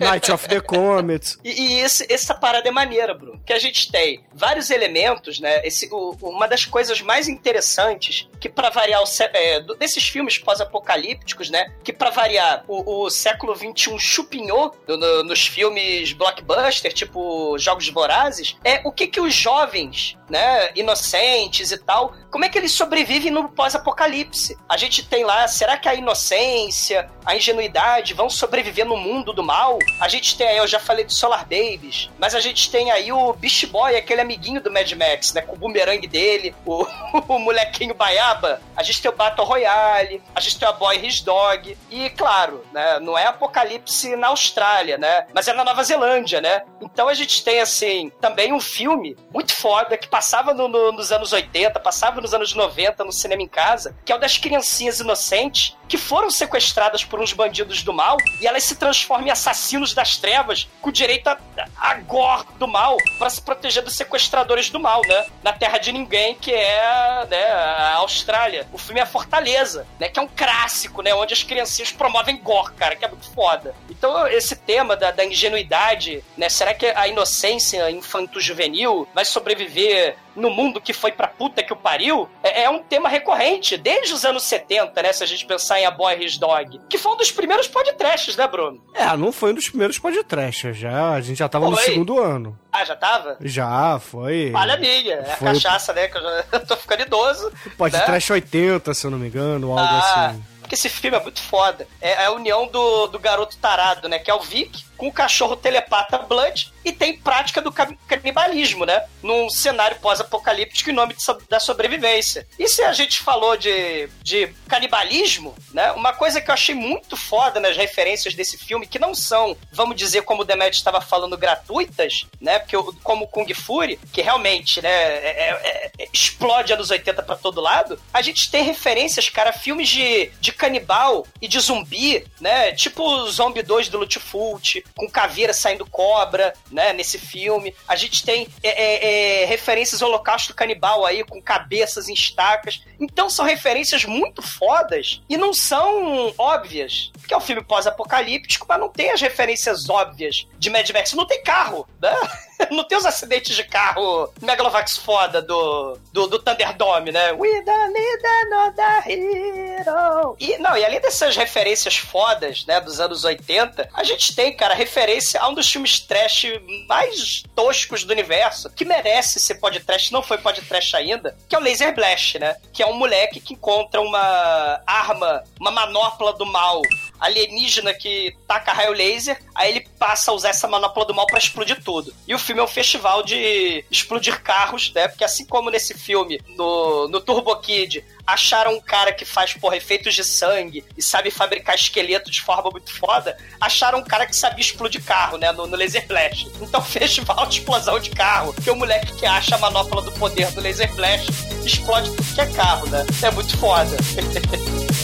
Night 0.00 0.30
of 0.32 0.48
the 0.48 0.60
Comet. 0.60 1.36
E, 1.44 1.50
e 1.50 1.80
esse- 1.80 2.06
essa 2.12 2.34
parada 2.34 2.68
é 2.68 2.72
maneira, 2.72 3.12
Bruno. 3.14 3.40
Que 3.44 3.52
a 3.52 3.58
gente 3.58 3.90
tem 3.90 4.24
vários 4.32 4.70
elementos, 4.70 5.38
né? 5.40 5.60
Esse, 5.66 5.88
o- 5.92 6.16
uma 6.22 6.46
das 6.48 6.64
coisas 6.64 7.00
mais 7.00 7.28
interessantes 7.28 8.28
que, 8.40 8.48
pra 8.48 8.70
variar, 8.70 9.02
o, 9.02 9.06
é, 9.32 9.60
desses 9.78 10.06
filmes 10.08 10.38
pós-apocalípticos, 10.38 11.50
né? 11.50 11.72
Que, 11.82 11.92
pra 11.92 12.10
variar, 12.10 12.64
o, 12.68 13.04
o 13.04 13.10
século 13.10 13.54
XXI 13.54 13.98
chupinhou 13.98 14.74
no- 14.88 14.96
no- 14.96 15.24
nos 15.24 15.46
filmes 15.46 16.12
blockbuster, 16.12 16.92
tipo 16.92 17.56
Jogos 17.58 17.88
Vorazes, 17.88 18.56
é 18.64 18.80
o 18.84 18.92
que 18.92 19.06
que 19.06 19.20
os 19.20 19.34
jovens, 19.34 20.16
né? 20.28 20.70
Inocentes 20.74 21.70
e 21.70 21.78
tal, 21.78 22.14
como 22.34 22.44
é 22.44 22.48
que 22.48 22.58
eles 22.58 22.72
sobrevivem 22.72 23.30
no 23.30 23.48
pós-apocalipse? 23.48 24.58
A 24.68 24.76
gente 24.76 25.06
tem 25.06 25.24
lá, 25.24 25.46
será 25.46 25.76
que 25.76 25.88
a 25.88 25.94
inocência, 25.94 27.08
a 27.24 27.36
ingenuidade 27.36 28.12
vão 28.12 28.28
sobreviver 28.28 28.84
no 28.84 28.96
mundo 28.96 29.32
do 29.32 29.42
mal? 29.42 29.78
A 30.00 30.08
gente 30.08 30.36
tem 30.36 30.48
aí, 30.48 30.56
eu 30.56 30.66
já 30.66 30.80
falei 30.80 31.04
de 31.04 31.14
Solar 31.14 31.42
Babies, 31.42 32.10
mas 32.18 32.34
a 32.34 32.40
gente 32.40 32.70
tem 32.70 32.90
aí 32.90 33.12
o 33.12 33.32
Beast 33.34 33.66
Boy, 33.66 33.94
aquele 33.96 34.20
amiguinho 34.20 34.60
do 34.60 34.70
Mad 34.70 34.90
Max, 34.94 35.32
né? 35.32 35.42
Com 35.42 35.54
o 35.54 35.58
bumerangue 35.58 36.08
dele, 36.08 36.54
o, 36.66 36.84
o 37.28 37.38
molequinho 37.38 37.94
baiaba. 37.94 38.60
A 38.76 38.82
gente 38.82 39.00
tem 39.00 39.10
o 39.10 39.14
Battle 39.14 39.46
Royale, 39.46 40.20
a 40.34 40.40
gente 40.40 40.58
tem 40.58 40.66
a 40.66 40.72
Boy 40.72 41.06
His 41.06 41.20
Dog. 41.20 41.78
E, 41.90 42.10
claro, 42.10 42.64
né? 42.72 42.98
Não 42.98 43.16
é 43.16 43.26
apocalipse 43.26 44.16
na 44.16 44.28
Austrália, 44.28 44.98
né? 44.98 45.26
Mas 45.32 45.46
é 45.46 45.52
na 45.52 45.64
Nova 45.64 45.84
Zelândia, 45.84 46.40
né? 46.40 46.64
Então 46.80 47.08
a 47.08 47.14
gente 47.14 47.44
tem, 47.44 47.60
assim, 47.60 48.10
também 48.20 48.52
um 48.52 48.60
filme 48.60 49.16
muito 49.32 49.54
foda 49.54 49.96
que 49.96 50.08
passava 50.14 50.54
no- 50.54 50.68
no- 50.68 50.92
nos 50.92 51.10
anos 51.10 51.32
80, 51.32 51.80
passava 51.80 52.20
nos 52.20 52.32
anos 52.32 52.54
90 52.54 53.02
no 53.02 53.10
cinema 53.10 53.42
em 53.42 53.48
casa, 53.48 53.96
que 54.04 54.12
é 54.12 54.14
o 54.14 54.18
das 54.18 54.38
criancinhas 54.38 55.00
inocentes 55.00 55.76
que 55.88 55.98
foram 55.98 56.30
sequestradas 56.30 57.02
por 57.04 57.20
uns 57.20 57.32
bandidos 57.32 57.82
do 57.82 57.92
mal 57.92 58.16
e 58.40 58.46
elas 58.46 58.62
se 58.62 58.76
transformam 58.76 59.26
em 59.26 59.30
assassinos 59.32 59.92
das 59.92 60.16
trevas 60.16 60.68
com 60.80 60.92
direito 60.92 61.26
a, 61.26 61.36
a 61.76 61.94
gore 61.94 62.46
do 62.60 62.68
mal 62.68 62.96
para 63.18 63.28
se 63.28 63.42
proteger 63.42 63.82
dos 63.82 63.96
sequestradores 63.96 64.70
do 64.70 64.78
mal, 64.78 65.02
né? 65.04 65.26
Na 65.42 65.52
terra 65.52 65.78
de 65.78 65.90
ninguém, 65.90 66.36
que 66.36 66.52
é 66.54 67.26
né, 67.28 67.44
a 67.50 67.96
Austrália. 67.96 68.68
O 68.72 68.78
filme 68.78 69.00
é 69.00 69.06
Fortaleza, 69.06 69.84
né? 69.98 70.08
Que 70.08 70.20
é 70.20 70.22
um 70.22 70.28
clássico, 70.28 71.02
né? 71.02 71.12
Onde 71.12 71.34
as 71.34 71.42
criancinhas 71.42 71.90
promovem 71.90 72.36
gore, 72.36 72.72
cara, 72.74 72.94
que 72.94 73.04
é 73.04 73.08
muito 73.08 73.28
foda. 73.32 73.74
Então, 73.90 74.28
esse 74.28 74.54
tema 74.54 74.94
da, 74.96 75.10
da 75.10 75.24
ingenuidade, 75.24 76.22
né? 76.36 76.48
Será 76.48 76.72
que 76.72 76.86
a 76.86 77.08
inocência 77.08 77.90
infanto-juvenil 77.90 79.08
vai 79.12 79.24
sobreviver 79.24 80.03
no 80.36 80.50
mundo 80.50 80.80
que 80.80 80.92
foi 80.92 81.12
pra 81.12 81.28
puta 81.28 81.62
que 81.62 81.72
o 81.72 81.76
pariu? 81.76 82.28
É, 82.42 82.64
é 82.64 82.70
um 82.70 82.82
tema 82.82 83.08
recorrente 83.08 83.76
desde 83.76 84.12
os 84.12 84.24
anos 84.24 84.42
70, 84.42 85.02
né? 85.02 85.12
Se 85.12 85.22
a 85.22 85.26
gente 85.26 85.46
pensar 85.46 85.80
em 85.80 85.86
A 85.86 85.90
Boy 85.90 86.24
His 86.24 86.36
Dog. 86.38 86.80
Que 86.88 86.98
foi 86.98 87.12
um 87.12 87.16
dos 87.16 87.30
primeiros 87.30 87.68
podcasts, 87.68 88.36
né, 88.36 88.46
Bruno? 88.48 88.82
É, 88.94 89.16
não 89.16 89.32
foi 89.32 89.52
um 89.52 89.54
dos 89.54 89.68
primeiros 89.68 89.98
podcasts, 89.98 90.76
já. 90.76 91.10
A 91.12 91.20
gente 91.20 91.38
já 91.38 91.48
tava 91.48 91.68
no 91.70 91.76
Foi. 91.76 91.84
segundo 91.84 92.20
ano. 92.20 92.58
Ah, 92.72 92.84
já 92.84 92.96
tava? 92.96 93.36
Já, 93.40 93.98
foi. 94.00 94.50
Falha 94.52 94.76
minha. 94.76 95.14
É 95.14 95.32
a 95.32 95.36
Foi- 95.36 95.48
cachaça, 95.52 95.92
né? 95.92 96.08
Que 96.08 96.18
eu 96.18 96.22
já 96.22 96.42
tô 96.66 96.76
ficando 96.76 97.02
idoso. 97.02 97.52
Podcast 97.76 98.32
80, 98.32 98.92
se 98.94 99.06
eu 99.06 99.10
não 99.10 99.18
me 99.18 99.28
engano, 99.28 99.68
algo 99.70 99.80
Ah, 99.82 100.26
assim. 100.28 100.44
Porque 100.60 100.74
esse 100.76 100.88
filme 100.88 101.14
é 101.16 101.20
muito 101.20 101.42
foda. 101.42 101.86
É 102.00 102.24
a 102.24 102.32
união 102.32 102.66
do, 102.66 103.06
do 103.08 103.18
garoto 103.18 103.54
tarado, 103.58 104.08
né? 104.08 104.18
Que 104.18 104.30
é 104.30 104.34
o 104.34 104.40
Vic, 104.40 104.82
com 105.04 105.08
o 105.08 105.12
cachorro 105.12 105.54
telepata 105.56 106.16
Blood 106.18 106.72
e 106.84 106.90
tem 106.92 107.16
prática 107.18 107.60
do 107.60 107.70
ca- 107.70 107.92
canibalismo, 108.08 108.84
né? 108.86 109.04
Num 109.22 109.50
cenário 109.50 109.98
pós-apocalíptico 110.00 110.88
em 110.90 110.94
nome 110.94 111.14
de 111.14 111.22
da 111.48 111.60
sobrevivência. 111.60 112.46
E 112.58 112.66
se 112.68 112.82
a 112.82 112.92
gente 112.92 113.20
falou 113.20 113.56
de, 113.56 114.08
de 114.22 114.46
canibalismo, 114.68 115.54
né? 115.72 115.92
Uma 115.92 116.12
coisa 116.12 116.40
que 116.40 116.50
eu 116.50 116.54
achei 116.54 116.74
muito 116.74 117.16
foda 117.16 117.60
nas 117.60 117.76
referências 117.76 118.34
desse 118.34 118.56
filme, 118.56 118.86
que 118.86 118.98
não 118.98 119.14
são, 119.14 119.56
vamos 119.72 119.96
dizer, 119.96 120.22
como 120.22 120.42
o 120.42 120.44
Demet 120.44 120.74
estava 120.76 121.00
falando, 121.00 121.36
gratuitas, 121.36 122.26
né? 122.40 122.58
Porque 122.58 122.76
como 123.02 123.26
Kung 123.28 123.52
Fury, 123.54 123.98
que 124.12 124.22
realmente, 124.22 124.80
né, 124.82 124.88
é- 124.90 125.50
é- 125.50 125.90
é- 125.98 126.08
explode 126.12 126.72
anos 126.72 126.90
80 126.90 127.22
pra 127.22 127.36
todo 127.36 127.60
lado, 127.60 128.00
a 128.12 128.22
gente 128.22 128.50
tem 128.50 128.62
referências, 128.62 129.28
cara, 129.28 129.52
filmes 129.52 129.88
de, 129.88 130.30
de 130.40 130.52
canibal 130.52 131.26
e 131.40 131.48
de 131.48 131.58
zumbi, 131.60 132.24
né? 132.40 132.72
Tipo 132.72 133.26
Zombie 133.30 133.62
2 133.62 133.88
do 133.88 133.98
Lutfult, 133.98 134.84
com 134.96 135.08
caveira 135.08 135.52
saindo 135.52 135.86
cobra, 135.86 136.54
né? 136.70 136.92
Nesse 136.92 137.18
filme. 137.18 137.74
A 137.86 137.96
gente 137.96 138.24
tem 138.24 138.48
é, 138.62 138.68
é, 138.68 139.42
é, 139.42 139.44
referências 139.44 140.02
ao 140.02 140.08
holocausto 140.08 140.54
canibal 140.54 141.04
aí, 141.04 141.24
com 141.24 141.42
cabeças 141.42 142.08
em 142.08 142.14
estacas. 142.14 142.82
Então 143.00 143.28
são 143.28 143.44
referências 143.44 144.04
muito 144.04 144.40
fodas 144.40 145.20
e 145.28 145.36
não 145.36 145.52
são 145.52 146.32
óbvias. 146.38 147.10
Porque 147.14 147.34
é 147.34 147.36
um 147.36 147.40
filme 147.40 147.62
pós-apocalíptico, 147.62 148.66
mas 148.68 148.78
não 148.78 148.88
tem 148.88 149.10
as 149.10 149.20
referências 149.20 149.88
óbvias 149.88 150.46
de 150.58 150.70
Mad 150.70 150.88
Max. 150.90 151.12
Não 151.12 151.26
tem 151.26 151.42
carro, 151.42 151.88
né? 152.00 152.14
Não 152.70 152.84
tem 152.84 152.98
os 152.98 153.06
acidentes 153.06 153.54
de 153.54 153.64
carro 153.64 154.32
Megalovax 154.40 154.96
foda 154.96 155.40
do, 155.42 155.98
do, 156.12 156.26
do 156.26 156.38
Thunderdome, 156.38 157.12
né? 157.12 157.32
We 157.32 157.62
don't 157.62 157.92
need 157.92 158.26
another 158.44 159.10
hero. 159.10 160.36
E, 160.38 160.58
não, 160.58 160.76
e 160.76 160.84
além 160.84 161.00
dessas 161.00 161.36
referências 161.36 161.96
fodas, 161.96 162.64
né, 162.66 162.80
dos 162.80 163.00
anos 163.00 163.24
80, 163.24 163.88
a 163.92 164.04
gente 164.04 164.34
tem, 164.34 164.56
cara, 164.56 164.74
referência 164.74 165.40
a 165.40 165.48
um 165.48 165.54
dos 165.54 165.70
filmes 165.70 166.00
trash 166.00 166.46
mais 166.88 167.42
toscos 167.54 168.04
do 168.04 168.12
universo, 168.12 168.70
que 168.70 168.84
merece 168.84 169.40
ser 169.40 169.56
podcast, 169.56 170.12
não 170.12 170.22
foi 170.22 170.38
podcast 170.38 170.96
ainda, 170.96 171.36
que 171.48 171.54
é 171.54 171.58
o 171.58 171.62
Laser 171.62 171.94
Blast, 171.94 172.38
né? 172.38 172.56
Que 172.72 172.82
é 172.82 172.86
um 172.86 172.94
moleque 172.94 173.40
que 173.40 173.54
encontra 173.54 174.00
uma 174.00 174.80
arma, 174.86 175.44
uma 175.60 175.70
manopla 175.70 176.32
do 176.32 176.46
mal 176.46 176.82
alienígena 177.20 177.94
que 177.94 178.36
taca 178.46 178.72
raio 178.72 178.92
laser, 178.92 179.40
aí 179.54 179.70
ele 179.70 179.88
passa 179.98 180.30
a 180.30 180.34
usar 180.34 180.50
essa 180.50 180.68
manopla 180.68 181.04
do 181.04 181.14
mal 181.14 181.26
para 181.26 181.38
explodir 181.38 181.82
tudo. 181.82 182.14
E 182.26 182.34
o 182.34 182.38
filme 182.38 182.60
é 182.60 182.64
um 182.64 182.68
festival 182.68 183.22
de 183.22 183.84
explodir 183.90 184.42
carros, 184.42 184.92
né? 184.92 185.08
Porque 185.08 185.24
assim 185.24 185.46
como 185.46 185.70
nesse 185.70 185.94
filme, 185.94 186.40
no, 186.56 187.08
no 187.08 187.20
Turbo 187.20 187.54
Kid, 187.56 188.04
acharam 188.26 188.74
um 188.74 188.80
cara 188.80 189.12
que 189.12 189.24
faz, 189.24 189.54
porra, 189.54 189.76
efeitos 189.76 190.14
de 190.14 190.24
sangue 190.24 190.84
e 190.96 191.02
sabe 191.02 191.30
fabricar 191.30 191.74
esqueleto 191.74 192.30
de 192.30 192.40
forma 192.40 192.70
muito 192.70 192.92
foda, 192.92 193.36
acharam 193.60 193.98
um 193.98 194.04
cara 194.04 194.26
que 194.26 194.36
sabia 194.36 194.64
explodir 194.64 195.02
carro, 195.04 195.36
né, 195.36 195.52
no, 195.52 195.66
no 195.66 195.76
Laser 195.76 196.06
Blast. 196.06 196.48
Então, 196.60 196.80
festival 196.82 197.46
de 197.46 197.58
explosão 197.58 197.98
de 197.98 198.10
carro, 198.10 198.54
que 198.54 198.70
o 198.70 198.76
moleque 198.76 199.12
que 199.14 199.26
acha 199.26 199.54
a 199.54 199.58
manopla 199.58 200.02
do 200.02 200.12
poder 200.12 200.50
do 200.52 200.60
Laser 200.60 200.92
Blast 200.94 201.30
explode 201.64 202.10
tudo 202.14 202.34
que 202.34 202.40
é 202.40 202.46
carro, 202.52 202.86
né? 202.88 203.04
É 203.22 203.30
muito 203.30 203.56
foda. 203.58 203.96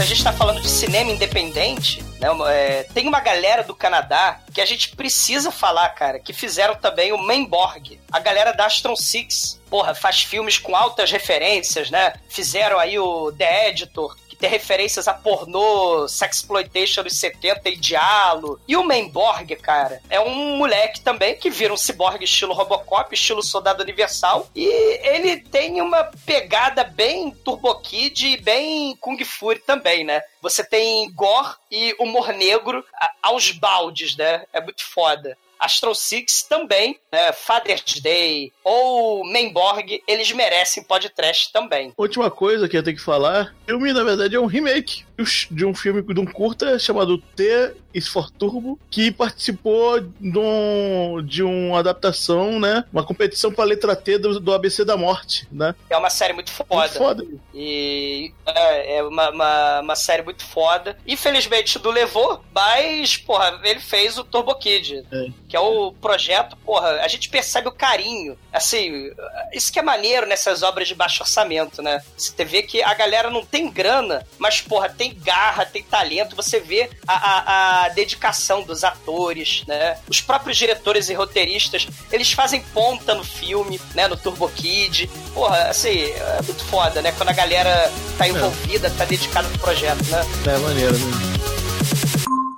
se 0.00 0.04
a 0.04 0.06
gente 0.06 0.24
tá 0.24 0.32
falando 0.32 0.62
de 0.62 0.68
cinema 0.68 1.10
independente, 1.10 2.02
né, 2.18 2.28
é, 2.48 2.84
tem 2.84 3.06
uma 3.06 3.20
galera 3.20 3.62
do 3.62 3.74
Canadá 3.74 4.40
que 4.50 4.58
a 4.58 4.64
gente 4.64 4.96
precisa 4.96 5.50
falar, 5.50 5.90
cara, 5.90 6.18
que 6.18 6.32
fizeram 6.32 6.74
também 6.74 7.12
o 7.12 7.18
Mainborg, 7.18 8.00
a 8.10 8.18
galera 8.18 8.52
da 8.52 8.64
Astron 8.64 8.96
Six. 8.96 9.60
Porra, 9.68 9.94
faz 9.94 10.22
filmes 10.22 10.56
com 10.56 10.74
altas 10.74 11.10
referências, 11.10 11.90
né? 11.90 12.14
Fizeram 12.30 12.78
aí 12.78 12.98
o 12.98 13.30
The 13.32 13.68
Editor, 13.68 14.16
ter 14.40 14.48
referências 14.48 15.06
a 15.06 15.12
pornô, 15.12 16.08
sexploitation 16.08 17.02
dos 17.02 17.18
70 17.20 17.68
e 17.68 17.76
diálogo. 17.76 18.60
E 18.66 18.76
o 18.76 18.84
Mainborg, 18.84 19.54
cara, 19.56 20.00
é 20.08 20.18
um 20.18 20.56
moleque 20.56 21.00
também 21.02 21.36
que 21.36 21.50
vira 21.50 21.74
um 21.74 21.76
ciborgue 21.76 22.24
estilo 22.24 22.54
Robocop, 22.54 23.14
estilo 23.14 23.42
Soldado 23.42 23.82
Universal. 23.82 24.48
E 24.56 24.66
ele 25.06 25.36
tem 25.36 25.80
uma 25.80 26.04
pegada 26.24 26.82
bem 26.82 27.30
Turbo 27.30 27.74
Kid 27.80 28.26
e 28.26 28.40
bem 28.40 28.96
Kung 28.96 29.22
Fury 29.24 29.60
também, 29.60 30.04
né? 30.04 30.22
Você 30.40 30.64
tem 30.64 31.12
gore 31.12 31.54
e 31.70 31.94
humor 31.98 32.32
negro 32.32 32.84
aos 33.22 33.50
baldes, 33.50 34.16
né? 34.16 34.44
É 34.52 34.60
muito 34.60 34.84
foda. 34.84 35.36
Astro 35.60 35.94
Six 35.94 36.44
também, 36.44 36.98
né, 37.12 37.32
Father's 37.32 38.00
Day 38.00 38.50
ou 38.64 39.24
Mainborg, 39.24 40.02
eles 40.06 40.32
merecem 40.32 40.82
podcast 40.82 41.52
também. 41.52 41.92
Última 41.96 42.30
coisa 42.30 42.68
que 42.68 42.76
eu 42.76 42.82
tenho 42.82 42.96
que 42.96 43.02
falar, 43.02 43.54
o 43.64 43.66
filme 43.66 43.92
na 43.92 44.04
verdade 44.04 44.36
é 44.36 44.40
um 44.40 44.46
remake 44.46 45.04
de 45.50 45.64
um 45.64 45.74
filme 45.74 46.02
de 46.02 46.20
um 46.20 46.26
curta 46.26 46.78
chamado 46.78 47.18
T 47.18 47.74
for 48.10 48.30
Turbo, 48.30 48.78
que 48.88 49.10
participou 49.10 50.00
de, 50.00 50.38
um, 50.38 51.22
de 51.24 51.42
uma 51.42 51.80
adaptação, 51.80 52.60
né? 52.60 52.84
Uma 52.92 53.04
competição 53.04 53.52
para 53.52 53.64
a 53.64 53.66
letra 53.66 53.96
T 53.96 54.18
do, 54.18 54.38
do, 54.38 54.52
ABC 54.52 54.84
da 54.84 54.96
Morte, 54.96 55.48
né? 55.50 55.74
É 55.88 55.96
uma 55.96 56.10
série 56.10 56.32
muito 56.32 56.52
foda. 56.52 56.76
Muito 56.76 56.98
foda. 56.98 57.26
E 57.52 58.32
é, 58.46 58.98
é 58.98 59.02
uma, 59.02 59.30
uma, 59.30 59.80
uma, 59.80 59.96
série 59.96 60.22
muito 60.22 60.44
foda. 60.44 60.96
Infelizmente 61.06 61.82
não 61.82 61.90
levou, 61.90 62.44
mas, 62.54 63.16
porra, 63.16 63.60
ele 63.64 63.80
fez 63.80 64.16
o 64.18 64.24
Turbo 64.24 64.54
Kid, 64.54 65.04
é. 65.10 65.26
que 65.48 65.56
é 65.56 65.60
o 65.60 65.92
projeto, 65.92 66.56
porra, 66.58 67.00
a 67.00 67.08
gente 67.08 67.28
percebe 67.28 67.68
o 67.68 67.72
carinho. 67.72 68.38
Assim, 68.52 69.10
isso 69.52 69.72
que 69.72 69.78
é 69.78 69.82
maneiro 69.82 70.26
nessas 70.26 70.62
obras 70.62 70.88
de 70.88 70.94
baixo 70.94 71.22
orçamento, 71.22 71.82
né? 71.82 72.02
Você 72.16 72.44
vê 72.44 72.62
que 72.62 72.82
a 72.82 72.94
galera 72.94 73.30
não 73.30 73.44
tem 73.44 73.70
grana, 73.70 74.26
mas, 74.38 74.60
porra, 74.60 74.88
tem 74.88 75.14
garra, 75.14 75.64
tem 75.64 75.82
talento, 75.82 76.36
você 76.36 76.60
vê 76.60 76.90
a, 77.06 77.14
a, 77.14 77.84
a 77.84 77.88
dedicação 77.90 78.62
dos 78.62 78.84
atores, 78.84 79.64
né? 79.66 79.98
Os 80.08 80.20
próprios 80.20 80.56
diretores 80.56 81.08
e 81.08 81.14
roteiristas, 81.14 81.86
eles 82.10 82.32
fazem 82.32 82.62
ponta 82.74 83.14
no 83.14 83.24
filme, 83.24 83.80
né? 83.94 84.08
No 84.08 84.16
Turbo 84.16 84.48
Kid. 84.48 85.08
Porra, 85.34 85.68
assim, 85.68 86.04
é 86.04 86.42
muito 86.42 86.64
foda, 86.64 87.00
né? 87.02 87.12
Quando 87.12 87.30
a 87.30 87.34
galera 87.34 87.90
tá 88.18 88.26
é. 88.26 88.30
envolvida, 88.30 88.88
é. 88.88 88.90
tá 88.90 89.04
dedicada 89.04 89.48
no 89.48 89.58
projeto, 89.58 90.04
né? 90.06 90.26
É 90.46 90.58
maneiro, 90.58 90.98
né? 90.98 91.30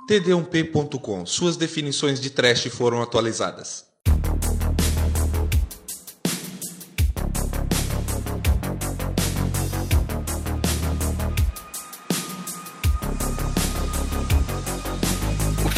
td1p.com. 0.07 1.25
Suas 1.25 1.57
definições 1.57 2.19
de 2.19 2.29
trash 2.29 2.65
foram 2.65 3.01
atualizadas. 3.01 3.85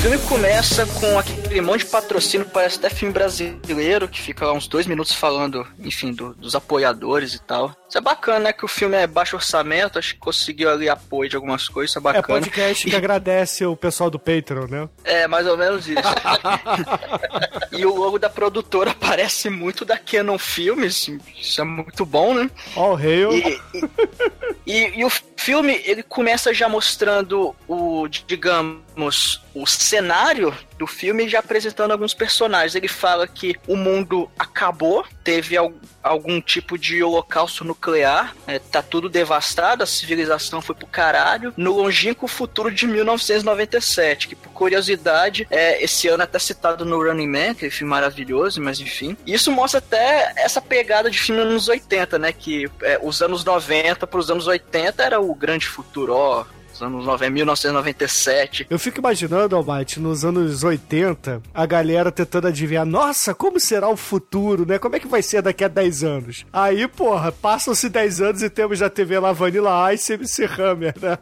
Filme 0.06 0.20
começa 0.20 0.86
com 0.86 1.18
aquele 1.18 1.62
monte 1.62 1.84
de 1.84 1.89
patrocínio, 1.89 2.46
parece 2.46 2.78
até 2.78 2.91
filme 2.91 3.12
brasileiro, 3.12 4.08
que 4.08 4.22
fica 4.22 4.46
lá 4.46 4.54
uns 4.54 4.68
dois 4.68 4.86
minutos 4.86 5.13
falando, 5.13 5.65
enfim, 5.80 6.13
do, 6.13 6.36
dos 6.36 6.54
apoiadores 6.54 7.34
e 7.34 7.41
tal. 7.41 7.76
Isso 7.88 7.98
é 7.98 8.02
bacana, 8.02 8.39
né? 8.39 8.54
Que 8.54 8.65
o 8.65 8.67
filme 8.67 8.98
é 8.98 9.08
baixo 9.08 9.36
orçamento, 9.36 10.00
acho 10.00 10.13
que 10.13 10.19
conseguiu 10.19 10.69
ali 10.69 10.89
apoio 10.89 11.30
de 11.30 11.36
algumas 11.36 11.67
coisas, 11.67 11.91
isso 11.91 12.00
é 12.00 12.02
bacana. 12.02 12.39
É 12.39 12.41
podcast 12.41 12.89
que 12.89 12.95
agradece 12.95 13.65
o 13.65 13.76
pessoal 13.76 14.10
do 14.10 14.19
Patreon, 14.19 14.67
né? 14.67 14.89
É, 15.04 15.28
mais 15.28 15.45
ou 15.45 15.56
menos 15.56 15.88
isso. 15.88 16.02
e 17.71 17.86
o 17.86 17.95
logo 17.95 18.17
da 18.17 18.30
produtora 18.30 18.93
parece 19.00 19.50
muito 19.50 19.86
da 19.86 19.98
Canon 19.98 20.38
Filmes, 20.38 21.10
isso 21.38 21.62
é 21.62 21.63
muito 21.63 22.06
bom, 22.06 22.34
né? 22.34 22.50
All 22.76 22.95
hail. 22.95 23.32
E, 23.34 23.62
e, 23.74 24.74
e, 24.74 25.00
e 25.00 25.06
o 25.06 25.10
filme, 25.38 25.80
ele 25.86 26.02
começa 26.02 26.54
já 26.54 26.67
mostrando 26.67 27.56
o, 27.67 28.08
digamos, 28.08 29.41
o 29.54 29.67
cenário 29.67 30.52
do 30.78 30.88
filme 30.88 31.28
já 31.28 31.40
apresentando 31.40 31.92
alguns 31.92 32.14
personagens. 32.14 32.76
Ele 32.76 32.88
fala 32.88 33.28
que 33.28 33.56
o 33.68 33.76
mundo 33.76 34.30
acabou, 34.38 35.06
teve 35.24 35.56
algum 36.04 36.40
tipo 36.42 36.78
de 36.78 37.02
holocausto 37.04 37.64
nuclear, 37.64 38.36
é, 38.46 38.60
tá 38.60 38.82
tudo 38.82 39.10
devastado, 39.10 39.84
a 39.84 39.88
civilização 39.88 40.62
foi 40.62 40.76
pro 40.76 40.88
caralho, 40.88 41.54
no 41.58 41.74
longínquo 41.74 42.28
futuro 42.28 42.72
de 42.72 42.86
1997, 42.88 44.28
que 44.28 44.36
por 44.36 44.52
curiosidade, 44.52 45.48
é, 45.50 45.84
esse 45.84 46.08
ano 46.08 46.22
é 46.22 46.26
até 46.26 46.40
citado 46.40 46.86
no 46.86 47.02
Running 47.02 47.28
Man, 47.28 47.54
que 47.56 47.68
um 47.68 47.72
filme 47.72 47.90
maravilhoso, 47.90 48.62
mas 48.62 48.80
enfim. 48.80 49.18
Isso 49.26 49.52
mostra 49.52 49.80
até 49.80 50.34
essa 50.36 50.62
pegada 50.62 51.10
de 51.10 51.20
filme 51.20 51.44
nos 51.44 51.68
80, 51.68 52.20
né, 52.20 52.32
que 52.32 52.70
é, 52.82 53.00
os 53.02 53.22
anos 53.22 53.44
90 53.44 54.06
para 54.06 54.20
os 54.20 54.30
anos 54.30 54.48
80 54.48 55.04
era 55.04 55.20
o 55.20 55.34
grande 55.34 55.68
futuro, 55.68 56.14
ó, 56.14 56.46
anos 56.82 57.06
90, 57.06 57.30
1997. 57.32 58.68
Eu 58.70 58.80
fico 58.80 59.00
imaginando, 59.00 59.56
Almighty, 59.56 60.00
nos 60.00 60.26
anos 60.26 60.64
80, 60.64 61.42
a 61.54 61.66
galera 61.66 62.12
tentando 62.12 62.48
adivinhar, 62.48 62.86
nossa, 62.86 63.34
como 63.34 63.60
será 63.60 63.88
o 63.88 63.98
futuro, 63.98 64.66
né? 64.66 64.80
Como 64.80 64.96
é 64.96 65.00
que 65.00 65.08
vai 65.08 65.22
ser 65.22 65.42
daqui 65.42 65.64
a 65.64 65.68
10 65.68 66.04
anos? 66.04 66.46
Aí, 66.52 66.88
porra, 66.88 67.32
passam-se 67.32 67.90
10 67.90 68.22
anos 68.22 68.42
e 68.42 68.50
temos 68.50 68.80
já 68.80 68.90
TV 68.90 69.20
lá 69.20 69.32
Vanilla 69.32 69.94
Ice 69.94 70.12
e 70.12 70.16
MC 70.16 70.46
Hammer, 70.46 70.94
né? 71.02 71.18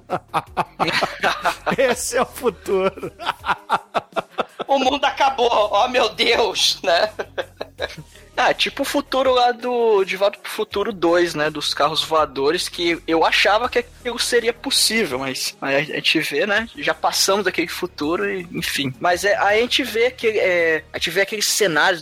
Esse 1.78 2.18
é 2.18 2.22
o 2.22 2.26
futuro. 2.26 3.12
o 4.68 4.80
mundo 4.80 5.06
acabou, 5.06 5.70
oh 5.72 5.88
meu 5.88 6.10
Deus, 6.10 6.80
né? 6.84 7.12
Ah, 8.36 8.54
tipo 8.54 8.82
o 8.82 8.86
futuro 8.86 9.32
lá 9.34 9.52
do 9.52 10.04
De 10.04 10.18
Volta 10.18 10.40
pro 10.40 10.52
Futuro 10.52 10.92
2, 10.92 11.36
né? 11.36 11.50
Dos 11.50 11.74
carros 11.74 12.04
voadores, 12.04 12.68
que 12.68 13.00
eu 13.08 13.26
achava 13.26 13.70
que 13.70 13.80
aquilo 13.80 14.18
seria 14.18 14.54
possível, 14.54 15.20
mas, 15.20 15.56
a 15.62 15.82
gente 15.82 16.20
vê, 16.20 16.46
né? 16.46 16.68
Já 16.78 16.94
passamos 16.94 17.46
daquele 17.46 17.68
futuro 17.68 18.30
e, 18.30 18.48
enfim. 18.52 18.94
Mas 19.00 19.24
é, 19.24 19.36
a 19.36 19.56
gente 19.56 19.84
vê 19.84 20.10
que 20.12 20.28
é, 20.28 20.84
a 20.92 20.98
gente 20.98 21.12
vê 21.12 21.22
aqueles 21.22 21.48
cenários 21.48 22.02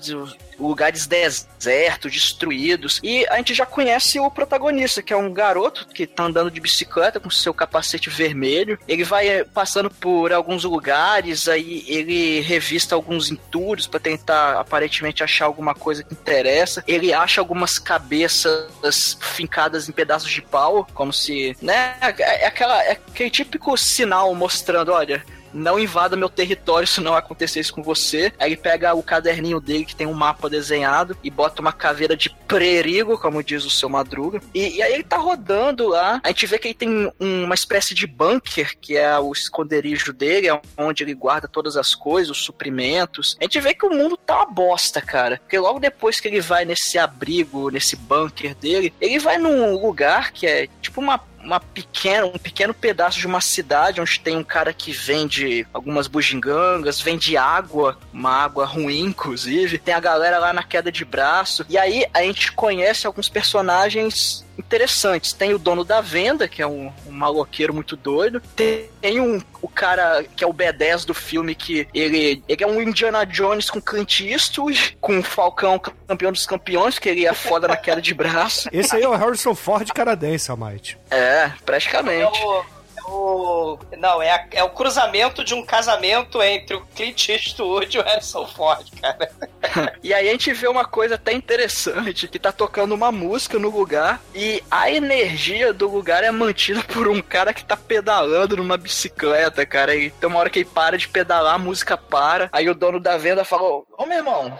lugares 0.61 1.07
desertos, 1.07 2.11
destruídos. 2.11 2.99
E 3.03 3.25
a 3.27 3.37
gente 3.37 3.53
já 3.53 3.65
conhece 3.65 4.19
o 4.19 4.29
protagonista, 4.29 5.01
que 5.01 5.13
é 5.13 5.17
um 5.17 5.33
garoto 5.33 5.87
que 5.87 6.05
tá 6.05 6.23
andando 6.23 6.51
de 6.51 6.59
bicicleta 6.59 7.19
com 7.19 7.29
seu 7.29 7.53
capacete 7.53 8.09
vermelho. 8.09 8.79
Ele 8.87 9.03
vai 9.03 9.27
eh, 9.27 9.43
passando 9.43 9.89
por 9.89 10.31
alguns 10.31 10.63
lugares, 10.63 11.47
aí 11.47 11.83
ele 11.87 12.39
revista 12.41 12.95
alguns 12.95 13.31
entulhos 13.31 13.87
para 13.87 13.99
tentar 13.99 14.59
aparentemente 14.59 15.23
achar 15.23 15.45
alguma 15.45 15.73
coisa 15.73 16.03
que 16.03 16.13
interessa. 16.13 16.83
Ele 16.87 17.13
acha 17.13 17.41
algumas 17.41 17.77
cabeças 17.79 19.17
fincadas 19.19 19.89
em 19.89 19.91
pedaços 19.91 20.29
de 20.29 20.41
pau, 20.41 20.87
como 20.93 21.11
se, 21.11 21.55
né, 21.61 21.95
é 22.01 22.45
aquela 22.45 22.83
é 22.83 22.91
aquele 22.91 23.29
típico 23.29 23.77
sinal 23.77 24.33
mostrando, 24.35 24.91
olha, 24.91 25.23
não 25.53 25.79
invada 25.79 26.15
meu 26.15 26.29
território 26.29 26.87
se 26.87 27.01
não 27.01 27.15
acontecer 27.15 27.59
isso 27.59 27.73
com 27.73 27.83
você. 27.83 28.31
Aí 28.39 28.49
ele 28.49 28.57
pega 28.57 28.93
o 28.93 29.03
caderninho 29.03 29.59
dele 29.59 29.85
que 29.85 29.95
tem 29.95 30.07
um 30.07 30.13
mapa 30.13 30.49
desenhado 30.49 31.17
e 31.23 31.29
bota 31.29 31.61
uma 31.61 31.73
caveira 31.73 32.15
de 32.15 32.29
perigo, 32.47 33.17
como 33.17 33.43
diz 33.43 33.65
o 33.65 33.69
seu 33.69 33.89
Madruga. 33.89 34.41
E, 34.53 34.77
e 34.77 34.81
aí 34.81 34.93
ele 34.93 35.03
tá 35.03 35.17
rodando 35.17 35.87
lá. 35.87 36.19
A 36.23 36.29
gente 36.29 36.45
vê 36.47 36.57
que 36.57 36.67
ele 36.69 36.75
tem 36.75 37.11
uma 37.19 37.55
espécie 37.55 37.93
de 37.93 38.07
bunker, 38.07 38.77
que 38.79 38.97
é 38.97 39.17
o 39.19 39.31
esconderijo 39.31 40.13
dele, 40.13 40.49
é 40.49 40.61
onde 40.77 41.03
ele 41.03 41.13
guarda 41.13 41.47
todas 41.47 41.77
as 41.77 41.95
coisas, 41.95 42.31
os 42.31 42.43
suprimentos. 42.43 43.37
A 43.39 43.43
gente 43.43 43.59
vê 43.59 43.73
que 43.73 43.85
o 43.85 43.89
mundo 43.89 44.17
tá 44.17 44.37
uma 44.37 44.45
bosta, 44.45 45.01
cara. 45.01 45.37
Porque 45.37 45.57
logo 45.57 45.79
depois 45.79 46.19
que 46.19 46.27
ele 46.27 46.41
vai 46.41 46.65
nesse 46.65 46.97
abrigo, 46.97 47.69
nesse 47.69 47.95
bunker 47.95 48.55
dele, 48.55 48.93
ele 48.99 49.19
vai 49.19 49.37
num 49.37 49.79
lugar 49.79 50.31
que 50.31 50.45
é 50.45 50.67
tipo 50.81 51.01
uma 51.01 51.17
uma 51.43 51.59
pequena, 51.59 52.25
um 52.25 52.37
pequeno 52.37 52.73
pedaço 52.73 53.19
de 53.19 53.27
uma 53.27 53.41
cidade 53.41 54.01
onde 54.01 54.19
tem 54.19 54.37
um 54.37 54.43
cara 54.43 54.73
que 54.73 54.91
vende 54.91 55.65
algumas 55.73 56.07
bugigangas, 56.07 57.01
vende 57.01 57.37
água, 57.37 57.97
uma 58.13 58.31
água 58.31 58.65
ruim, 58.65 59.01
inclusive. 59.01 59.77
Tem 59.77 59.93
a 59.93 59.99
galera 59.99 60.39
lá 60.39 60.53
na 60.53 60.63
queda 60.63 60.91
de 60.91 61.03
braço. 61.03 61.65
E 61.69 61.77
aí 61.77 62.05
a 62.13 62.21
gente 62.23 62.51
conhece 62.51 63.07
alguns 63.07 63.29
personagens 63.29 64.45
interessantes. 64.57 65.33
Tem 65.33 65.53
o 65.53 65.59
dono 65.59 65.83
da 65.83 66.01
venda, 66.01 66.47
que 66.47 66.61
é 66.61 66.67
um, 66.67 66.91
um 67.07 67.11
maloqueiro 67.11 67.73
muito 67.73 67.95
doido. 67.95 68.41
Tem, 68.55 68.89
tem 68.99 69.19
um, 69.19 69.41
o 69.61 69.67
cara 69.67 70.23
que 70.35 70.43
é 70.43 70.47
o 70.47 70.53
B10 70.53 71.05
do 71.05 71.13
filme, 71.13 71.55
que 71.55 71.87
ele, 71.93 72.43
ele 72.47 72.63
é 72.63 72.67
um 72.67 72.81
Indiana 72.81 73.25
Jones 73.25 73.69
com 73.69 73.81
Clint 73.81 74.21
Eastwood, 74.21 74.97
com 74.99 75.19
o 75.19 75.23
Falcão 75.23 75.79
campeão 76.07 76.31
dos 76.31 76.45
campeões, 76.45 76.99
que 76.99 77.09
ele 77.09 77.25
é 77.25 77.33
foda 77.33 77.67
na 77.67 77.77
queda 77.77 78.01
de 78.01 78.13
braço. 78.13 78.69
Esse 78.71 78.95
aí 78.95 79.03
é 79.03 79.07
o 79.07 79.15
Harrison 79.15 79.55
Ford 79.55 79.89
canadense, 79.91 80.51
Almighty. 80.51 80.97
É, 81.09 81.51
praticamente. 81.65 82.41
É 82.41 82.45
o, 82.45 82.63
o- 83.11 83.77
não, 83.97 84.21
é, 84.21 84.31
a- 84.31 84.47
é 84.51 84.63
o 84.63 84.69
cruzamento 84.69 85.43
de 85.43 85.53
um 85.53 85.65
casamento 85.65 86.41
entre 86.41 86.75
o 86.75 86.85
Clint 86.95 87.29
Eastwood 87.29 87.95
e 87.95 87.99
o 87.99 88.03
Harrison 88.03 88.47
Ford, 88.47 88.87
cara. 89.01 89.29
E 90.03 90.13
aí 90.13 90.27
a 90.27 90.31
gente 90.31 90.51
vê 90.53 90.67
uma 90.67 90.83
coisa 90.83 91.15
até 91.15 91.31
interessante, 91.31 92.27
que 92.27 92.39
tá 92.39 92.51
tocando 92.51 92.93
uma 92.93 93.11
música 93.11 93.57
no 93.59 93.69
lugar 93.69 94.19
e 94.33 94.61
a 94.69 94.89
energia 94.91 95.71
do 95.71 95.87
lugar 95.89 96.23
é 96.23 96.31
mantida 96.31 96.81
por 96.83 97.07
um 97.07 97.21
cara 97.21 97.53
que 97.53 97.63
tá 97.63 97.77
pedalando 97.77 98.57
numa 98.57 98.75
bicicleta, 98.75 99.65
cara. 99.65 99.95
E 99.95 100.09
tem 100.09 100.27
uma 100.27 100.39
hora 100.39 100.49
que 100.49 100.59
ele 100.59 100.65
para 100.65 100.97
de 100.97 101.07
pedalar, 101.07 101.55
a 101.55 101.59
música 101.59 101.95
para. 101.95 102.49
Aí 102.51 102.69
o 102.69 102.75
dono 102.75 102.99
da 102.99 103.17
venda 103.17 103.45
falou: 103.45 103.85
Ô 103.97 104.05
meu 104.05 104.17
irmão, 104.17 104.57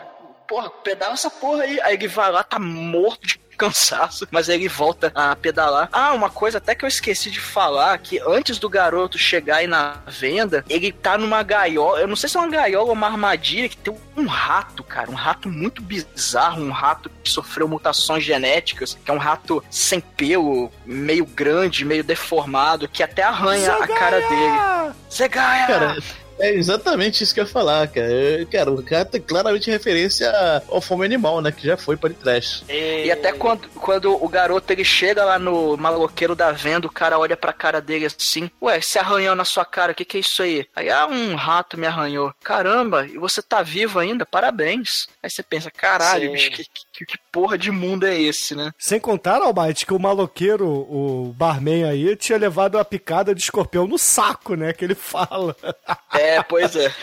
porra, 0.52 0.70
pedala 0.70 1.14
essa 1.14 1.30
porra 1.30 1.64
aí. 1.64 1.80
Aí 1.80 1.94
ele 1.94 2.10
vai 2.10 2.30
lá, 2.30 2.44
tá 2.44 2.60
morto 2.60 3.26
de 3.26 3.40
cansaço, 3.58 4.28
mas 4.32 4.50
aí 4.50 4.56
ele 4.56 4.68
volta 4.68 5.12
a 5.16 5.34
pedalar. 5.36 5.88
Ah, 5.94 6.14
uma 6.14 6.30
coisa 6.30 6.58
até 6.58 6.76
que 6.76 6.84
eu 6.84 6.90
esqueci 6.90 7.30
de 7.30 7.40
falar, 7.40 7.98
que 8.00 8.20
antes 8.20 8.58
do 8.58 8.68
garoto 8.68 9.18
chegar 9.18 9.58
aí 9.58 9.68
na 9.68 10.00
venda, 10.08 10.66
ele 10.68 10.92
tá 10.92 11.18
numa 11.18 11.44
gaiola, 11.44 12.00
eu 12.00 12.08
não 12.08 12.16
sei 12.16 12.28
se 12.28 12.38
é 12.38 12.40
uma 12.40 12.50
gaiola 12.50 12.88
ou 12.88 12.94
uma 12.94 13.08
armadilha, 13.08 13.70
que 13.70 13.78
tem 13.78 13.96
um 14.18 14.26
rato, 14.26 14.84
cara, 14.84 15.12
um 15.12 15.16
rato 15.16 15.48
muito 15.48 15.82
bizarro, 15.82 16.64
um 16.64 16.72
rato 16.72 17.10
que 17.24 17.30
sofreu 17.30 17.68
mutações 17.68 18.24
genéticas, 18.24 18.98
que 19.06 19.12
é 19.12 19.14
um 19.14 19.20
rato 19.20 19.64
sem 19.70 20.02
pelo, 20.02 20.72
meio 20.84 21.26
grande, 21.26 21.86
meio 21.86 22.04
deformado, 22.04 22.88
que 22.88 23.04
até 23.04 23.22
arranha 23.22 23.76
a 23.76 23.88
cara 23.88 24.20
dele. 24.22 24.96
Zegaia! 25.12 25.68
Cara, 25.68 25.98
é 26.42 26.54
exatamente 26.56 27.24
isso 27.24 27.34
que 27.34 27.40
eu 27.40 27.44
ia 27.46 27.50
falar, 27.50 27.88
cara. 27.88 28.08
Eu- 28.12 28.48
Cara, 28.48 28.72
o 28.72 28.84
cara 28.84 29.06
tem 29.06 29.22
claramente 29.22 29.70
referência 29.72 30.30
ao 30.68 30.82
Fome 30.82 31.06
Animal, 31.06 31.42
né? 31.42 31.52
Que 31.52 31.66
já 31.68 31.78
foi 31.78 31.96
para 31.96 32.14
trash. 32.14 32.64
E 32.70 33.10
até 33.12 33.32
quando, 33.32 33.70
quando 33.70 34.12
o 34.24 34.28
garoto 34.28 34.72
ele 34.74 34.84
chega 34.84 35.24
lá 35.24 35.40
no 35.40 35.78
maloqueiro 35.78 36.36
da 36.36 36.52
venda, 36.52 36.88
o 36.88 36.92
cara 36.92 37.18
olha 37.18 37.38
pra 37.38 37.54
cara 37.54 37.80
dele 37.82 38.06
assim: 38.06 38.50
Ué, 38.62 38.82
se 38.82 39.00
arranhou 39.00 39.36
na 39.36 39.46
sua 39.46 39.64
cara, 39.66 39.92
o 39.92 39.96
que, 39.96 40.04
que 40.06 40.18
é 40.18 40.20
isso 40.20 40.42
aí? 40.44 40.66
Aí, 40.76 40.90
ah, 40.90 41.08
um 41.08 41.36
rato 41.36 41.78
me 41.78 41.88
arranhou. 41.88 42.34
Caramba, 42.44 43.06
e 43.06 43.18
você 43.18 43.42
tá 43.42 43.62
vivo 43.62 44.00
ainda? 44.00 44.26
Parabéns. 44.26 45.08
Aí 45.24 45.30
você 45.30 45.44
pensa: 45.44 45.72
caralho, 45.72 46.28
Sim. 46.28 46.34
bicho, 46.34 46.52
que, 46.52 46.66
que, 46.94 47.06
que 47.06 47.18
porra 47.32 47.58
de 47.58 47.72
mundo 47.72 48.06
é 48.06 48.20
esse, 48.20 48.56
né? 48.56 48.72
Sem 48.78 49.00
contar, 49.00 49.42
Almighty, 49.42 49.86
que 49.86 49.94
o 49.94 50.00
maloqueiro, 50.00 50.68
o 50.68 51.34
barman 51.36 51.86
aí, 51.86 52.16
tinha 52.16 52.38
levado 52.38 52.78
a 52.78 52.86
picada 52.86 53.34
de 53.34 53.42
escorpião 53.42 53.88
no 53.88 53.98
saco, 53.98 54.56
né? 54.56 54.74
Que 54.74 54.86
ele 54.86 54.96
fala. 54.96 55.56
É, 56.14 56.44
pois 56.44 56.76
é. 56.76 56.94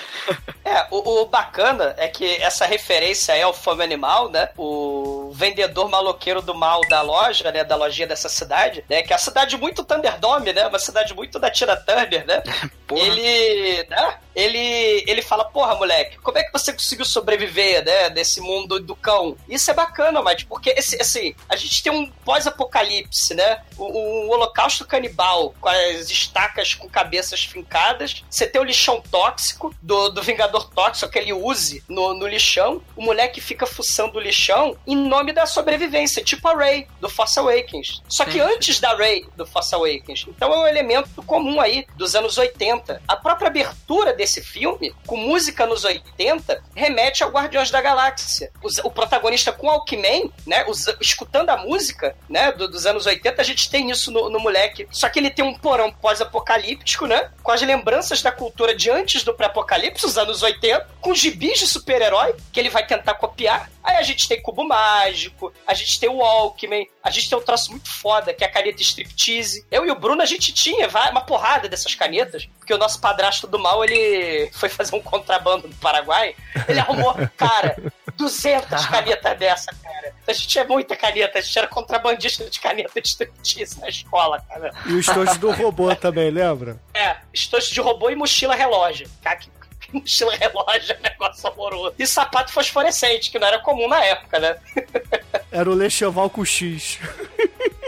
É, 0.63 0.87
o, 0.91 1.23
o 1.23 1.27
bacana 1.27 1.95
é 1.97 2.09
que 2.09 2.27
essa 2.43 2.67
referência 2.67 3.33
é 3.33 3.43
ao 3.43 3.55
Fome 3.55 3.83
Animal, 3.83 4.31
né? 4.31 4.51
O 4.57 5.31
vendedor 5.33 5.89
maloqueiro 5.89 6.43
do 6.43 6.55
mal 6.55 6.83
da 6.91 7.01
loja, 7.01 7.51
né? 7.51 7.65
Da 7.65 7.75
lojinha 7.75 8.07
dessa 8.07 8.29
cidade, 8.29 8.85
né? 8.89 9.03
Que 9.03 9.15
é 9.15 9.17
a 9.17 9.19
cidade 9.19 9.57
muito 9.57 9.83
Thunderdome, 9.83 10.53
né? 10.53 10.67
Uma 10.67 10.79
cidade 10.79 11.15
muito 11.15 11.39
da 11.39 11.51
Tina 11.51 11.75
Turner, 11.75 12.27
né? 12.27 12.43
Porra. 12.87 13.01
Ele, 13.03 13.87
né? 13.89 14.19
Ele, 14.35 15.05
ele 15.07 15.23
fala, 15.23 15.45
porra, 15.47 15.75
moleque, 15.75 16.19
como 16.19 16.39
é 16.39 16.43
que 16.45 16.53
você 16.53 16.73
conseguiu 16.73 17.05
sobreviver, 17.05 17.85
né? 17.85 18.11
Desse 18.11 18.41
mundo 18.41 18.79
do 18.79 18.95
cão? 18.95 19.37
Isso 19.49 19.71
é 19.71 19.75
bacana, 19.75 20.18
porque, 20.47 20.71
esse, 20.71 21.01
assim, 21.01 21.35
a 21.49 21.57
gente 21.57 21.83
tem 21.83 21.93
um 21.93 22.11
pós-apocalipse, 22.25 23.35
né? 23.35 23.63
Um, 23.79 23.85
um 24.27 24.31
holocausto 24.31 24.87
canibal 24.87 25.55
com 25.61 25.69
as 25.69 26.11
estacas 26.11 26.75
com 26.75 26.89
cabeças 26.89 27.45
fincadas. 27.45 28.25
Você 28.29 28.47
tem 28.47 28.61
o 28.61 28.65
lixão 28.65 29.01
tóxico 29.11 29.75
do, 29.83 30.09
do 30.11 30.23
Vingador 30.23 30.69
Tóxico, 30.71 31.07
aquele 31.07 31.33
use 31.33 31.83
no, 31.89 32.15
no 32.15 32.27
lixão. 32.27 32.83
O 32.97 33.03
moleque 33.03 33.41
fica 33.41 33.67
fuçando 33.67 34.19
o 34.19 34.21
lixão 34.21 34.77
em 34.87 34.97
nome 34.97 35.33
da 35.33 35.47
sobrevivência, 35.47 36.23
tipo 36.23 36.47
a 36.49 36.55
Ray 36.55 36.87
do 37.01 37.09
Force 37.09 37.39
Awakens. 37.39 38.03
Só 38.09 38.25
que 38.25 38.41
antes 38.41 38.81
da 38.81 38.95
Ray 38.95 39.27
do 39.37 39.47
Force 39.47 39.75
Awakens. 39.75 40.25
Então 40.29 40.53
é 40.53 40.59
um 40.59 40.67
elemento 40.67 41.23
comum 41.23 41.61
aí 41.61 41.87
dos 41.97 42.15
anos 42.15 42.37
80. 42.39 43.03
A 43.07 43.17
própria 43.17 43.49
abertura 43.49 44.13
desse 44.13 44.43
filme, 44.43 44.95
com 45.07 45.17
música 45.17 45.67
nos 45.67 45.85
80, 45.85 46.63
remete 46.75 47.23
ao 47.23 47.31
Guardiões 47.31 47.71
da 47.71 47.81
Galáxia. 47.81 48.51
Os- 48.63 48.79
O, 48.79 48.91
protagonista 48.91 49.53
com 49.53 49.69
Alckmin, 50.09 50.33
né, 50.47 50.65
usa- 50.67 50.97
escutando 51.01 51.51
a 51.51 51.57
música, 51.57 52.17
né, 52.29 52.53
do- 52.53 52.69
dos 52.69 52.87
anos 52.87 53.07
80, 53.07 53.41
a 53.41 53.45
gente 53.45 53.71
tem 53.71 53.91
isso 53.91 54.11
no, 54.11 54.29
no 54.31 54.41
moleque. 54.41 54.87
Só 54.91 55.09
que 55.09 55.19
ele 55.19 55.31
tem 55.31 55.45
um 55.45 55.55
porão 55.55 55.93
pós-apocalíptico, 55.93 57.07
né, 57.07 57.31
com 57.43 57.51
as 57.53 57.63
lembranças 57.63 58.23
da 58.23 58.33
cultura 58.33 58.75
de 58.75 58.91
antes 58.91 59.23
do 59.23 59.35
pré-apocalipse, 59.35 60.05
os 60.07 60.17
anos 60.19 60.43
80, 60.43 60.87
com 61.01 61.15
gibis 61.15 61.59
de 61.61 61.67
super-herói, 61.67 62.35
que 62.53 62.61
ele 62.61 62.71
vai 62.71 62.87
tentar 62.87 63.15
copiar. 63.15 63.71
Aí 63.89 63.97
a 63.97 64.03
gente 64.03 64.29
tem 64.29 64.41
Cubo 64.43 64.65
Mágico, 64.69 65.51
a 65.67 65.73
gente 65.73 65.99
tem 65.99 66.11
o 66.11 66.17
Walkman, 66.19 66.87
a 67.03 67.11
gente 67.11 67.31
tem 67.31 67.39
um 67.39 67.43
troço 67.43 67.71
muito 67.71 67.91
foda, 67.91 68.35
que 68.35 68.45
é 68.45 68.47
a 68.47 68.51
caneta 68.51 68.83
striptease. 68.83 69.65
Eu 69.71 69.87
e 69.87 69.91
o 69.91 69.95
Bruno, 69.95 70.21
a 70.21 70.27
gente 70.27 70.53
tinha 70.53 70.87
vai- 70.89 71.11
uma 71.11 71.23
porrada 71.23 71.71
dessas 71.71 71.95
canetas, 71.95 72.47
porque 72.59 72.75
o 72.75 72.77
nosso 72.79 73.01
padrasto 73.01 73.47
do 73.47 73.59
mal, 73.59 73.83
ele 73.83 74.51
foi 74.53 74.69
fazer 74.69 74.95
um 74.95 75.01
contrabando 75.01 75.69
no 75.69 75.75
Paraguai, 75.77 76.37
ele 76.69 76.79
arrumou, 76.79 77.15
cara, 77.39 77.77
200 78.15 78.87
canetas 78.87 79.39
dessa, 79.39 79.75
cara. 79.83 80.13
A 80.27 80.33
gente 80.35 80.49
tinha 80.49 80.65
muita 80.65 80.95
caneta, 80.95 81.39
a 81.39 81.41
gente 81.41 81.59
era 81.59 81.67
contrabandista 81.67 82.45
de 82.51 82.61
caneta 82.61 83.01
de 83.01 83.09
striptease 83.09 83.81
na 83.81 83.89
escola, 83.89 84.39
cara. 84.47 84.71
E 84.85 84.93
o 84.93 85.01
estojo 85.01 85.39
do 85.39 85.51
robô 85.51 85.95
também, 85.97 86.31
lembra? 86.31 86.79
É, 86.93 87.17
estojo 87.33 87.73
de 87.73 87.81
robô 87.81 88.11
e 88.11 88.15
mochila 88.15 88.55
relógio. 88.55 89.09
Cara, 89.23 89.37
que 89.37 89.49
mochila 90.01 90.35
relógio 90.37 90.93
é 90.95 90.99
um 90.99 91.03
negócio 91.03 91.49
horroroso. 91.49 91.95
E 91.99 92.07
sapato 92.07 92.53
fosforescente, 92.53 93.31
que 93.31 93.39
não 93.39 93.47
era 93.49 93.59
comum 93.61 93.89
na 93.89 94.05
época, 94.05 94.39
né? 94.39 94.57
Era 95.51 95.71
o 95.71 95.75
Lecheval 95.75 96.29
com 96.29 96.45
X. 96.45 96.99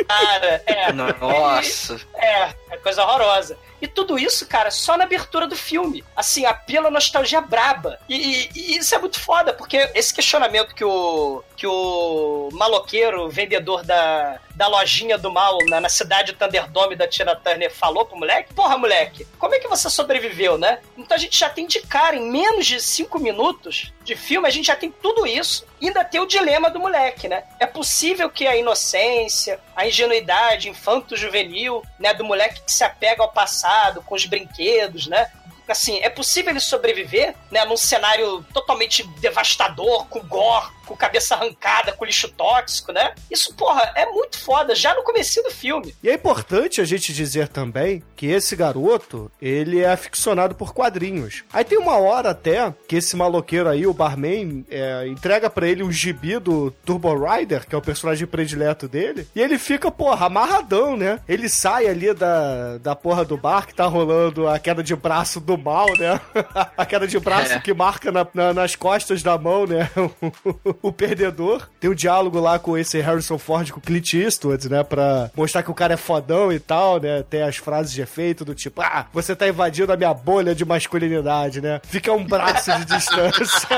Cara, 0.09 0.63
é. 0.67 0.91
Nossa. 0.93 2.01
É, 2.15 2.55
é 2.71 2.77
coisa 2.83 3.05
horrorosa. 3.05 3.57
E 3.83 3.87
tudo 3.87 4.19
isso, 4.19 4.47
cara, 4.47 4.71
só 4.71 4.97
na 4.97 5.05
abertura 5.05 5.47
do 5.47 5.55
filme. 5.57 6.03
Assim, 6.17 6.45
apela 6.47 6.89
à 6.89 6.91
nostalgia 6.91 7.41
braba. 7.41 7.99
E, 8.09 8.17
e- 8.17 8.51
e 8.55 8.77
isso 8.79 8.95
é 8.95 8.99
muito 8.99 9.21
foda, 9.21 9.53
porque 9.53 9.91
esse 9.95 10.13
questionamento 10.13 10.75
que 10.75 10.85
o, 10.85 11.43
que 11.57 11.67
o 11.67 12.49
maloqueiro, 12.53 13.29
vendedor 13.29 13.83
da, 13.85 14.39
da 14.61 14.69
lojinha 14.69 15.17
do 15.17 15.33
mal 15.33 15.57
na, 15.71 15.81
na 15.81 15.89
cidade 15.89 16.35
Thunderdome 16.35 16.95
da 16.95 17.09
Tina 17.09 17.35
Turner 17.35 17.73
falou 17.73 18.05
pro 18.05 18.19
moleque, 18.19 18.53
porra, 18.53 18.77
moleque, 18.77 19.27
como 19.39 19.55
é 19.55 19.59
que 19.59 19.67
você 19.67 19.89
sobreviveu, 19.89 20.59
né? 20.59 20.81
Então 20.99 21.17
a 21.17 21.19
gente 21.19 21.39
já 21.39 21.49
tem 21.49 21.67
de 21.67 21.81
cara, 21.81 22.15
em 22.15 22.31
menos 22.31 22.67
de 22.67 22.79
cinco 22.79 23.19
minutos 23.19 23.91
de 24.05 24.15
filme, 24.15 24.47
a 24.47 24.51
gente 24.51 24.67
já 24.67 24.77
tem 24.77 24.91
tudo 24.91 25.27
isso. 25.27 25.67
E 25.81 25.87
ainda 25.87 26.05
tem 26.05 26.21
o 26.21 26.27
dilema 26.27 26.69
do 26.69 26.79
moleque, 26.79 27.27
né? 27.27 27.45
É 27.59 27.65
possível 27.65 28.29
que 28.29 28.47
a 28.47 28.55
inocência, 28.55 29.59
a 29.75 29.87
ingenuidade 29.87 30.69
infanto-juvenil, 30.69 31.83
né, 31.99 32.13
do 32.13 32.23
moleque 32.23 32.61
que 32.61 32.71
se 32.71 32.85
apega 32.85 33.23
ao 33.23 33.33
passado, 33.33 34.03
com 34.03 34.15
os 34.15 34.27
brinquedos, 34.27 35.07
né? 35.07 35.33
Assim, 35.67 36.01
é 36.03 36.11
possível 36.11 36.51
ele 36.51 36.61
sobreviver, 36.61 37.35
né, 37.51 37.65
num 37.65 37.79
cenário 37.79 38.45
totalmente 38.53 39.07
devastador, 39.21 40.07
com 40.09 40.21
gore, 40.21 40.69
com 40.91 40.97
cabeça 40.97 41.37
arrancada, 41.37 41.93
com 41.93 42.05
lixo 42.05 42.29
tóxico, 42.33 42.93
né? 42.93 43.15
Isso, 43.31 43.55
porra, 43.55 43.93
é 43.95 44.05
muito 44.07 44.39
foda, 44.41 44.75
já 44.75 44.93
no 44.95 45.05
começo 45.05 45.41
do 45.43 45.51
filme. 45.51 45.95
E 46.03 46.09
é 46.11 46.15
importante 46.15 46.81
a 46.81 46.85
gente 46.85 47.13
dizer 47.13 47.47
também 47.49 48.03
que 48.17 48.27
esse 48.27 48.57
garoto, 48.57 49.31
ele 49.41 49.79
é 49.81 49.89
aficionado 49.93 50.55
por 50.55 50.75
quadrinhos. 50.75 51.45
Aí 51.53 51.65
tem 51.65 51.79
uma 51.79 51.97
hora 51.99 52.31
até 52.31 52.75
que 52.89 52.97
esse 52.97 53.15
maloqueiro 53.17 53.69
aí, 53.69 53.87
o 53.87 53.95
barman, 53.95 54.65
é, 54.69 55.07
entrega 55.07 55.49
pra 55.49 55.69
ele 55.69 55.83
um 55.85 55.93
gibi 55.93 56.39
do 56.41 56.71
Turbo 56.85 57.15
Rider, 57.15 57.67
que 57.69 57.75
é 57.75 57.79
o 57.79 57.83
personagem 57.83 58.27
predileto 58.27 58.89
dele, 58.89 59.29
e 59.35 59.41
ele 59.41 59.59
fica, 59.59 59.91
porra, 59.91 60.27
amarradão, 60.27 60.97
né? 60.97 61.21
Ele 61.29 61.49
sai 61.49 61.87
ali 61.87 62.13
da, 62.13 62.79
da 62.79 62.97
porra 62.97 63.25
do 63.25 63.37
bar 63.37 63.67
que 63.67 63.75
tá 63.75 63.87
rolando 63.87 64.49
a 64.49 64.59
queda 64.59 64.83
de 64.83 64.97
braço 64.97 65.39
do 65.41 65.57
mal, 65.57 65.87
né? 65.99 66.21
a 66.77 66.85
queda 66.85 67.07
de 67.07 67.19
braço 67.21 67.53
É. 67.53 67.61
que 67.61 67.73
marca 67.73 68.11
na- 68.11 68.27
na- 68.35 68.53
nas 68.55 68.75
costas 68.75 69.23
da 69.23 69.39
mão, 69.39 69.67
né? 69.67 69.89
o 70.83 70.93
perdedor. 70.93 71.69
Tem 71.79 71.91
um 71.91 71.95
diálogo 71.95 72.39
lá 72.41 72.59
com 72.59 72.77
esse 72.77 73.01
Harrison 73.01 73.39
Ford, 73.39 73.71
com 73.71 73.79
o 73.79 73.83
Clint 73.83 74.15
Eastwood, 74.15 74.69
né? 74.69 74.83
Pra 74.83 75.31
mostrar 75.37 75.63
que 75.63 75.71
o 75.71 75.75
cara 75.75 75.95
é 75.95 75.97
fodão 75.97 76.53
e 76.53 76.59
tal, 76.59 77.01
né? 77.01 77.23
Tem 77.29 77.43
as 77.43 77.57
frases 77.57 77.93
de 77.93 78.03
efeito 78.03 78.45
do 78.45 78.55
tipo, 78.55 78.81
ah, 78.81 79.07
você 79.13 79.35
tá 79.35 79.49
invadindo 79.49 79.93
a 79.93 79.97
minha 79.97 80.15
bolha 80.15 80.55
de 80.55 80.65
masculinidade, 80.65 81.61
né? 81.61 81.81
Fica 81.85 82.13
um 82.13 82.25
braço 82.25 82.73
de 82.79 82.85
distância. 82.85 83.69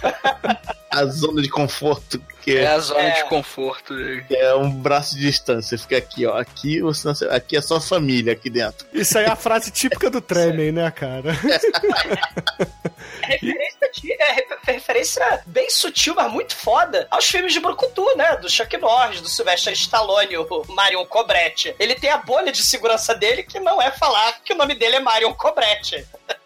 A 0.90 1.04
zona 1.06 1.40
de 1.40 1.48
conforto, 1.48 2.20
que 2.42 2.56
É 2.56 2.62
é, 2.62 2.66
a 2.66 2.78
zona 2.80 3.00
É. 3.00 3.22
de 3.22 3.28
conforto. 3.28 3.94
né? 3.94 4.26
é 4.30 4.54
um 4.56 4.70
braço 4.70 5.14
de 5.14 5.20
distância. 5.22 5.78
Fica 5.78 5.96
aqui, 5.96 6.26
ó. 6.26 6.36
Aqui, 6.36 6.80
você, 6.80 7.06
não- 7.06 7.14
aqui 7.32 7.56
é 7.56 7.62
só 7.62 7.80
família 7.80 8.32
aqui 8.32 8.50
dentro. 8.50 8.86
Isso 8.92 9.16
aí 9.16 9.24
é 9.24 9.28
a 9.30 9.36
frase 9.36 9.70
típica 9.70 10.10
do 10.10 10.20
Tremen, 10.20 10.72
né, 10.72 10.90
cara? 10.90 11.30
referência, 13.22 13.90
de- 13.94 14.12
é, 14.12 14.32
re- 14.32 14.46
referência 14.66 15.42
bem 15.46 15.70
sutil, 15.70 16.14
mas 16.14 16.32
muito 16.32 16.56
foda 16.56 17.06
aos 17.10 17.24
filmes 17.26 17.52
de 17.52 17.60
Brucutu, 17.60 18.04
né? 18.16 18.36
Do 18.36 18.48
Chuck 18.50 18.76
Norris, 18.76 19.20
do 19.20 19.28
Sylvester 19.28 19.72
Stallone, 19.72 20.36
o 20.38 20.64
Marion 20.68 21.04
Cobretti. 21.06 21.74
Ele 21.78 21.94
tem 21.94 22.10
a 22.10 22.18
bolha 22.18 22.50
de 22.52 22.64
segurança 22.64 23.14
dele 23.14 23.42
que 23.42 23.60
não 23.60 23.80
é 23.80 23.90
falar 23.90 24.40
que 24.44 24.52
o 24.52 24.56
nome 24.56 24.74
dele 24.74 24.96
é 24.96 25.00
Marion 25.00 25.32
Cobretti. 25.34 26.04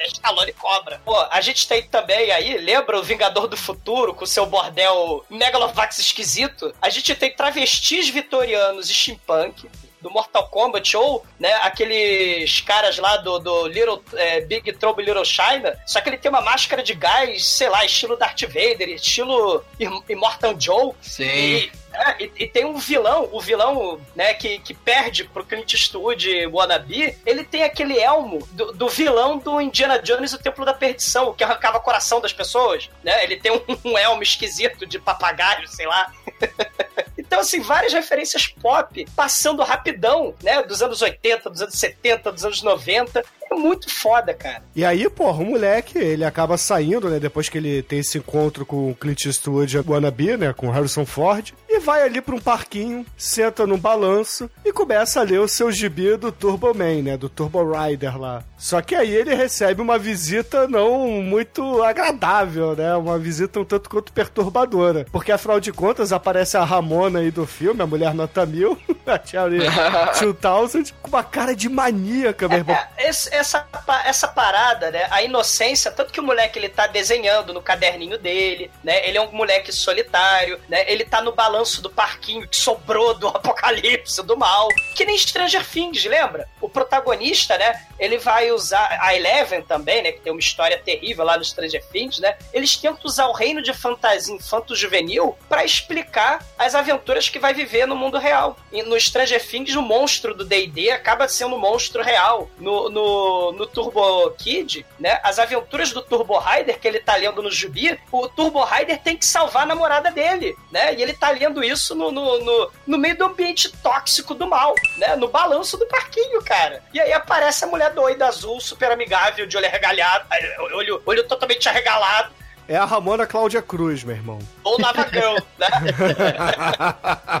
É 0.00 0.06
Stallone 0.06 0.52
Cobra. 0.54 1.00
Pô, 1.04 1.14
a 1.30 1.40
gente 1.42 1.68
tem 1.68 1.82
também 1.82 2.30
aí, 2.32 2.56
lembra 2.56 2.98
o 2.98 3.02
Vingador 3.02 3.46
do 3.46 3.56
Futuro 3.56 4.14
com 4.14 4.24
seu 4.24 4.46
bordel 4.46 5.24
Megalovax 5.28 5.98
esquisito? 5.98 6.74
A 6.80 6.88
gente 6.88 7.14
tem 7.14 7.30
travestis 7.30 8.08
vitorianos 8.08 8.88
e 8.88 8.94
steampunk 8.94 9.68
do 10.00 10.10
Mortal 10.10 10.48
Kombat, 10.48 10.96
ou, 10.96 11.22
né, 11.38 11.52
aqueles 11.60 12.62
caras 12.62 12.96
lá 12.96 13.18
do, 13.18 13.38
do 13.38 13.66
Little, 13.66 14.02
é, 14.14 14.40
Big 14.40 14.72
Trouble 14.72 15.04
Little 15.04 15.26
China, 15.26 15.78
só 15.86 16.00
que 16.00 16.08
ele 16.08 16.16
tem 16.16 16.30
uma 16.30 16.40
máscara 16.40 16.82
de 16.82 16.94
gás, 16.94 17.46
sei 17.46 17.68
lá, 17.68 17.84
estilo 17.84 18.16
Darth 18.16 18.40
Vader, 18.44 18.88
estilo 18.88 19.62
Im- 19.78 20.02
Immortal 20.08 20.54
Joe. 20.58 20.92
Sim. 21.02 21.24
E, 21.24 21.72
é, 21.92 22.24
e, 22.24 22.32
e 22.40 22.46
tem 22.46 22.64
um 22.64 22.78
vilão, 22.78 23.28
o 23.32 23.40
vilão, 23.40 24.00
né, 24.14 24.32
que, 24.34 24.58
que 24.60 24.72
perde 24.74 25.24
pro 25.24 25.44
Clint 25.44 25.72
Eastwood 25.74 26.46
Wannabe, 26.46 27.16
ele 27.26 27.44
tem 27.44 27.62
aquele 27.62 27.98
elmo 27.98 28.46
do, 28.52 28.72
do 28.72 28.88
vilão 28.88 29.38
do 29.38 29.60
Indiana 29.60 29.98
Jones 29.98 30.32
o 30.32 30.38
Templo 30.38 30.64
da 30.64 30.72
Perdição, 30.72 31.32
que 31.34 31.42
arrancava 31.42 31.78
o 31.78 31.82
coração 31.82 32.20
das 32.20 32.32
pessoas, 32.32 32.88
né? 33.02 33.24
Ele 33.24 33.36
tem 33.36 33.52
um, 33.52 33.60
um 33.84 33.98
elmo 33.98 34.22
esquisito 34.22 34.86
de 34.86 34.98
papagaio, 34.98 35.66
sei 35.68 35.86
lá. 35.86 36.12
Então, 37.30 37.40
assim, 37.40 37.60
várias 37.60 37.92
referências 37.92 38.48
pop 38.48 39.06
passando 39.14 39.62
rapidão, 39.62 40.34
né? 40.42 40.62
Dos 40.64 40.82
anos 40.82 41.00
80, 41.00 41.50
dos 41.50 41.62
anos 41.62 41.74
70, 41.74 42.32
dos 42.32 42.44
anos 42.44 42.60
90. 42.60 43.22
É 43.52 43.54
muito 43.54 43.88
foda, 43.88 44.34
cara. 44.34 44.64
E 44.74 44.84
aí, 44.84 45.08
porra, 45.08 45.42
o 45.42 45.44
moleque, 45.44 45.96
ele 45.96 46.24
acaba 46.24 46.56
saindo, 46.56 47.08
né? 47.08 47.20
Depois 47.20 47.48
que 47.48 47.58
ele 47.58 47.82
tem 47.82 48.00
esse 48.00 48.18
encontro 48.18 48.66
com 48.66 48.90
o 48.90 48.94
Clint 48.96 49.26
Eastwood 49.26 49.76
e 49.76 49.78
a 49.78 49.84
Wannabe, 49.86 50.36
né? 50.36 50.52
Com 50.52 50.70
Harrison 50.70 51.06
Ford. 51.06 51.52
E 51.72 51.78
vai 51.78 52.02
ali 52.02 52.20
pra 52.20 52.34
um 52.34 52.40
parquinho, 52.40 53.06
senta 53.16 53.64
num 53.64 53.78
balanço 53.78 54.50
e 54.64 54.72
começa 54.72 55.20
a 55.20 55.22
ler 55.22 55.38
o 55.38 55.46
seu 55.46 55.70
gibi 55.70 56.16
do 56.16 56.32
Turbo 56.32 56.74
Man, 56.74 57.02
né? 57.02 57.16
Do 57.16 57.28
Turbo 57.28 57.62
Rider 57.72 58.18
lá. 58.20 58.42
Só 58.58 58.82
que 58.82 58.94
aí 58.94 59.14
ele 59.14 59.34
recebe 59.36 59.80
uma 59.80 59.96
visita 59.96 60.66
não 60.66 61.06
muito 61.22 61.80
agradável, 61.82 62.74
né? 62.74 62.94
Uma 62.96 63.18
visita 63.18 63.60
um 63.60 63.64
tanto 63.64 63.88
quanto 63.88 64.12
perturbadora. 64.12 65.06
Porque 65.12 65.30
afinal 65.30 65.60
de 65.60 65.72
contas 65.72 66.12
aparece 66.12 66.56
a 66.56 66.64
Ramona 66.64 67.20
aí 67.20 67.30
do 67.30 67.46
filme, 67.46 67.80
a 67.80 67.86
mulher 67.86 68.12
nota 68.14 68.44
mil, 68.44 68.76
a 69.06 69.18
Cherry 69.24 69.60
2000, 70.42 70.84
com 71.00 71.08
uma 71.08 71.22
cara 71.22 71.54
de 71.54 71.68
maníaca, 71.68 72.48
meu 72.48 72.58
irmão. 72.58 72.76
É, 72.98 73.08
esse- 73.08 73.32
essa, 73.32 73.64
essa 74.04 74.26
parada, 74.28 74.90
né? 74.90 75.06
A 75.10 75.22
inocência, 75.22 75.90
tanto 75.92 76.12
que 76.12 76.20
o 76.20 76.22
moleque 76.24 76.58
ele 76.58 76.68
tá 76.68 76.88
desenhando 76.88 77.54
no 77.54 77.62
caderninho 77.62 78.18
dele, 78.18 78.70
né? 78.82 79.08
Ele 79.08 79.16
é 79.18 79.20
um 79.22 79.30
moleque 79.32 79.72
solitário, 79.72 80.58
né? 80.68 80.84
Ele 80.90 81.04
tá 81.04 81.22
no 81.22 81.32
balanço 81.32 81.60
do 81.78 81.90
parquinho 81.90 82.48
que 82.48 82.56
sobrou 82.56 83.14
do 83.14 83.28
apocalipse, 83.28 84.22
do 84.22 84.36
mal. 84.36 84.68
Que 84.96 85.04
nem 85.04 85.16
Stranger 85.16 85.66
Things, 85.66 86.04
lembra? 86.04 86.48
O 86.60 86.68
protagonista, 86.68 87.56
né? 87.58 87.86
Ele 87.98 88.18
vai 88.18 88.50
usar. 88.50 88.98
A 89.00 89.14
Eleven 89.14 89.62
também, 89.62 90.02
né? 90.02 90.12
Que 90.12 90.20
tem 90.20 90.32
uma 90.32 90.40
história 90.40 90.78
terrível 90.78 91.24
lá 91.24 91.36
no 91.36 91.44
Stranger 91.44 91.84
Things, 91.92 92.18
né? 92.18 92.36
Eles 92.52 92.76
tentam 92.76 93.04
usar 93.04 93.26
o 93.26 93.32
reino 93.32 93.62
de 93.62 93.72
fantasia 93.72 94.34
infanto-juvenil 94.34 95.36
pra 95.48 95.64
explicar 95.64 96.44
as 96.58 96.74
aventuras 96.74 97.28
que 97.28 97.38
vai 97.38 97.52
viver 97.52 97.86
no 97.86 97.96
mundo 97.96 98.18
real. 98.18 98.56
E 98.72 98.82
no 98.82 98.98
Stranger 98.98 99.44
Things, 99.46 99.74
o 99.74 99.82
monstro 99.82 100.34
do 100.34 100.44
D&D 100.44 100.90
acaba 100.90 101.28
sendo 101.28 101.56
um 101.56 101.58
monstro 101.58 102.02
real. 102.02 102.50
No, 102.58 102.88
no, 102.88 103.52
no 103.52 103.66
Turbo 103.66 104.30
Kid, 104.32 104.86
né? 104.98 105.20
As 105.22 105.38
aventuras 105.38 105.92
do 105.92 106.02
Turbo 106.02 106.38
Rider 106.38 106.78
que 106.78 106.88
ele 106.88 107.00
tá 107.00 107.16
lendo 107.16 107.42
no 107.42 107.50
Jubi, 107.50 107.98
o 108.12 108.28
Turbo 108.28 108.64
Rider 108.64 109.00
tem 109.00 109.16
que 109.16 109.26
salvar 109.26 109.64
a 109.64 109.66
namorada 109.66 110.10
dele, 110.10 110.56
né? 110.70 110.94
E 110.94 111.02
ele 111.02 111.12
tá 111.12 111.30
lendo 111.30 111.49
isso 111.64 111.94
no, 111.94 112.10
no, 112.12 112.38
no, 112.44 112.70
no 112.86 112.98
meio 112.98 113.16
do 113.16 113.24
ambiente 113.24 113.70
tóxico 113.82 114.34
do 114.34 114.46
mal, 114.46 114.74
né? 114.96 115.16
No 115.16 115.28
balanço 115.28 115.76
do 115.76 115.86
parquinho, 115.86 116.42
cara. 116.42 116.82
E 116.94 117.00
aí 117.00 117.12
aparece 117.12 117.64
a 117.64 117.68
mulher 117.68 117.92
doida 117.92 118.26
azul, 118.26 118.60
super 118.60 118.90
amigável, 118.92 119.46
de 119.46 119.56
olho 119.56 119.66
arregalhado, 119.66 120.26
olho, 120.72 121.02
olho 121.04 121.26
totalmente 121.26 121.68
arregalado, 121.68 122.30
É 122.68 122.76
a 122.76 122.84
Ramona 122.84 123.26
Cláudia 123.26 123.60
Cruz, 123.60 124.04
meu 124.04 124.14
irmão. 124.14 124.38
Ou 124.64 124.78
Navagão, 124.78 125.36
né? 125.58 125.68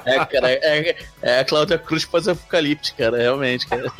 É, 0.06 0.24
cara, 0.24 0.50
é, 0.50 0.96
é 1.22 1.40
a 1.40 1.44
Cláudia 1.44 1.78
Cruz 1.78 2.04
pós-apocalipse, 2.04 2.94
cara, 2.94 3.18
realmente, 3.18 3.66
cara. 3.66 3.92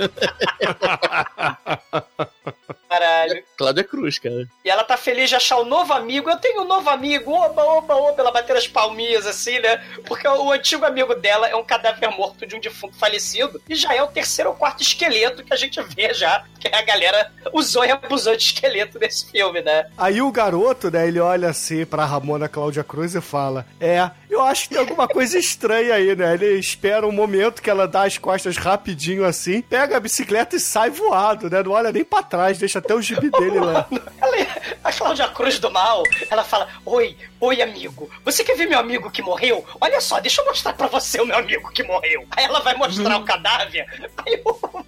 Caralho. 2.91 3.45
Cláudia 3.57 3.85
Cruz, 3.85 4.19
cara. 4.19 4.49
E 4.65 4.69
ela 4.69 4.83
tá 4.83 4.97
feliz 4.97 5.29
de 5.29 5.37
achar 5.37 5.61
um 5.61 5.65
novo 5.65 5.93
amigo. 5.93 6.29
Eu 6.29 6.37
tenho 6.39 6.63
um 6.63 6.67
novo 6.67 6.91
amigo. 6.91 7.31
Oba, 7.31 7.63
oba, 7.63 7.95
oba. 7.95 8.21
Ela 8.21 8.33
bater 8.33 8.57
as 8.57 8.67
palminhas 8.67 9.27
assim, 9.27 9.61
né? 9.61 9.77
Porque 10.07 10.27
o 10.27 10.51
antigo 10.51 10.85
amigo 10.85 11.15
dela 11.15 11.49
é 11.49 11.55
um 11.55 11.63
cadáver 11.63 12.11
morto 12.11 12.45
de 12.45 12.57
um 12.57 12.61
defunto 12.61 12.99
falecido. 12.99 13.63
E 13.69 13.77
já 13.77 13.95
é 13.95 14.03
o 14.03 14.09
terceiro 14.09 14.51
ou 14.51 14.57
quarto 14.57 14.83
esqueleto 14.83 15.45
que 15.45 15.53
a 15.53 15.57
gente 15.57 15.81
vê 15.95 16.13
já. 16.13 16.45
Que 16.59 16.67
a 16.69 16.83
galera 16.83 17.31
usou 17.53 17.85
e 17.85 17.93
abusou 17.93 18.37
de 18.37 18.43
esqueleto 18.43 18.99
nesse 18.99 19.31
filme, 19.31 19.63
né? 19.63 19.89
Aí 19.97 20.21
o 20.21 20.33
garoto, 20.33 20.91
né, 20.91 21.07
ele 21.07 21.21
olha 21.21 21.49
assim 21.49 21.87
pra 21.87 22.05
Ramona 22.05 22.49
Cláudia 22.49 22.83
Cruz 22.83 23.10
e 23.15 23.21
fala: 23.21 23.67
É, 23.81 24.11
eu 24.29 24.43
acho 24.43 24.65
que 24.65 24.71
tem 24.71 24.79
alguma 24.79 25.09
coisa 25.09 25.39
estranha 25.39 25.95
aí, 25.95 26.15
né? 26.15 26.35
Ele 26.35 26.59
espera 26.59 27.07
um 27.07 27.13
momento 27.13 27.63
que 27.63 27.71
ela 27.71 27.87
dá 27.87 28.05
as 28.05 28.19
costas 28.19 28.57
rapidinho 28.57 29.25
assim, 29.25 29.61
pega 29.63 29.97
a 29.97 30.01
bicicleta 30.01 30.57
e 30.57 30.61
sai 30.61 30.91
voado, 30.91 31.51
né? 31.51 31.63
Não 31.63 31.73
olha 31.73 31.93
nem 31.93 32.05
pra 32.05 32.23
trás, 32.23 32.59
deixa 32.59 32.79
até 32.79 32.95
o 32.95 33.03
gibi 33.03 33.31
dele 33.31 33.61
lá. 33.61 33.87
Ela, 34.21 34.47
a 34.85 34.93
Cláudia 34.93 35.29
Cruz 35.29 35.59
do 35.59 35.71
Mal, 35.71 36.03
ela 36.31 36.45
fala: 36.45 36.69
Oi, 36.85 37.17
oi, 37.41 37.63
amigo. 37.63 38.11
Você 38.25 38.45
quer 38.45 38.57
ver 38.57 38.67
meu 38.67 38.79
amigo 38.79 39.11
que 39.11 39.23
morreu? 39.23 39.65
Olha 39.81 40.01
só, 40.01 40.21
deixa 40.21 40.41
eu 40.41 40.47
mostrar 40.47 40.73
pra 40.73 40.87
você 40.87 41.21
o 41.21 41.27
meu 41.27 41.37
amigo 41.37 41.71
que 41.71 41.83
morreu. 41.83 42.27
Aí 42.33 42.45
ela 42.45 42.61
vai 42.61 42.75
mostrar 42.75 43.19
o 43.19 43.25
cadáver. 43.25 43.87
Aí 44.27 44.41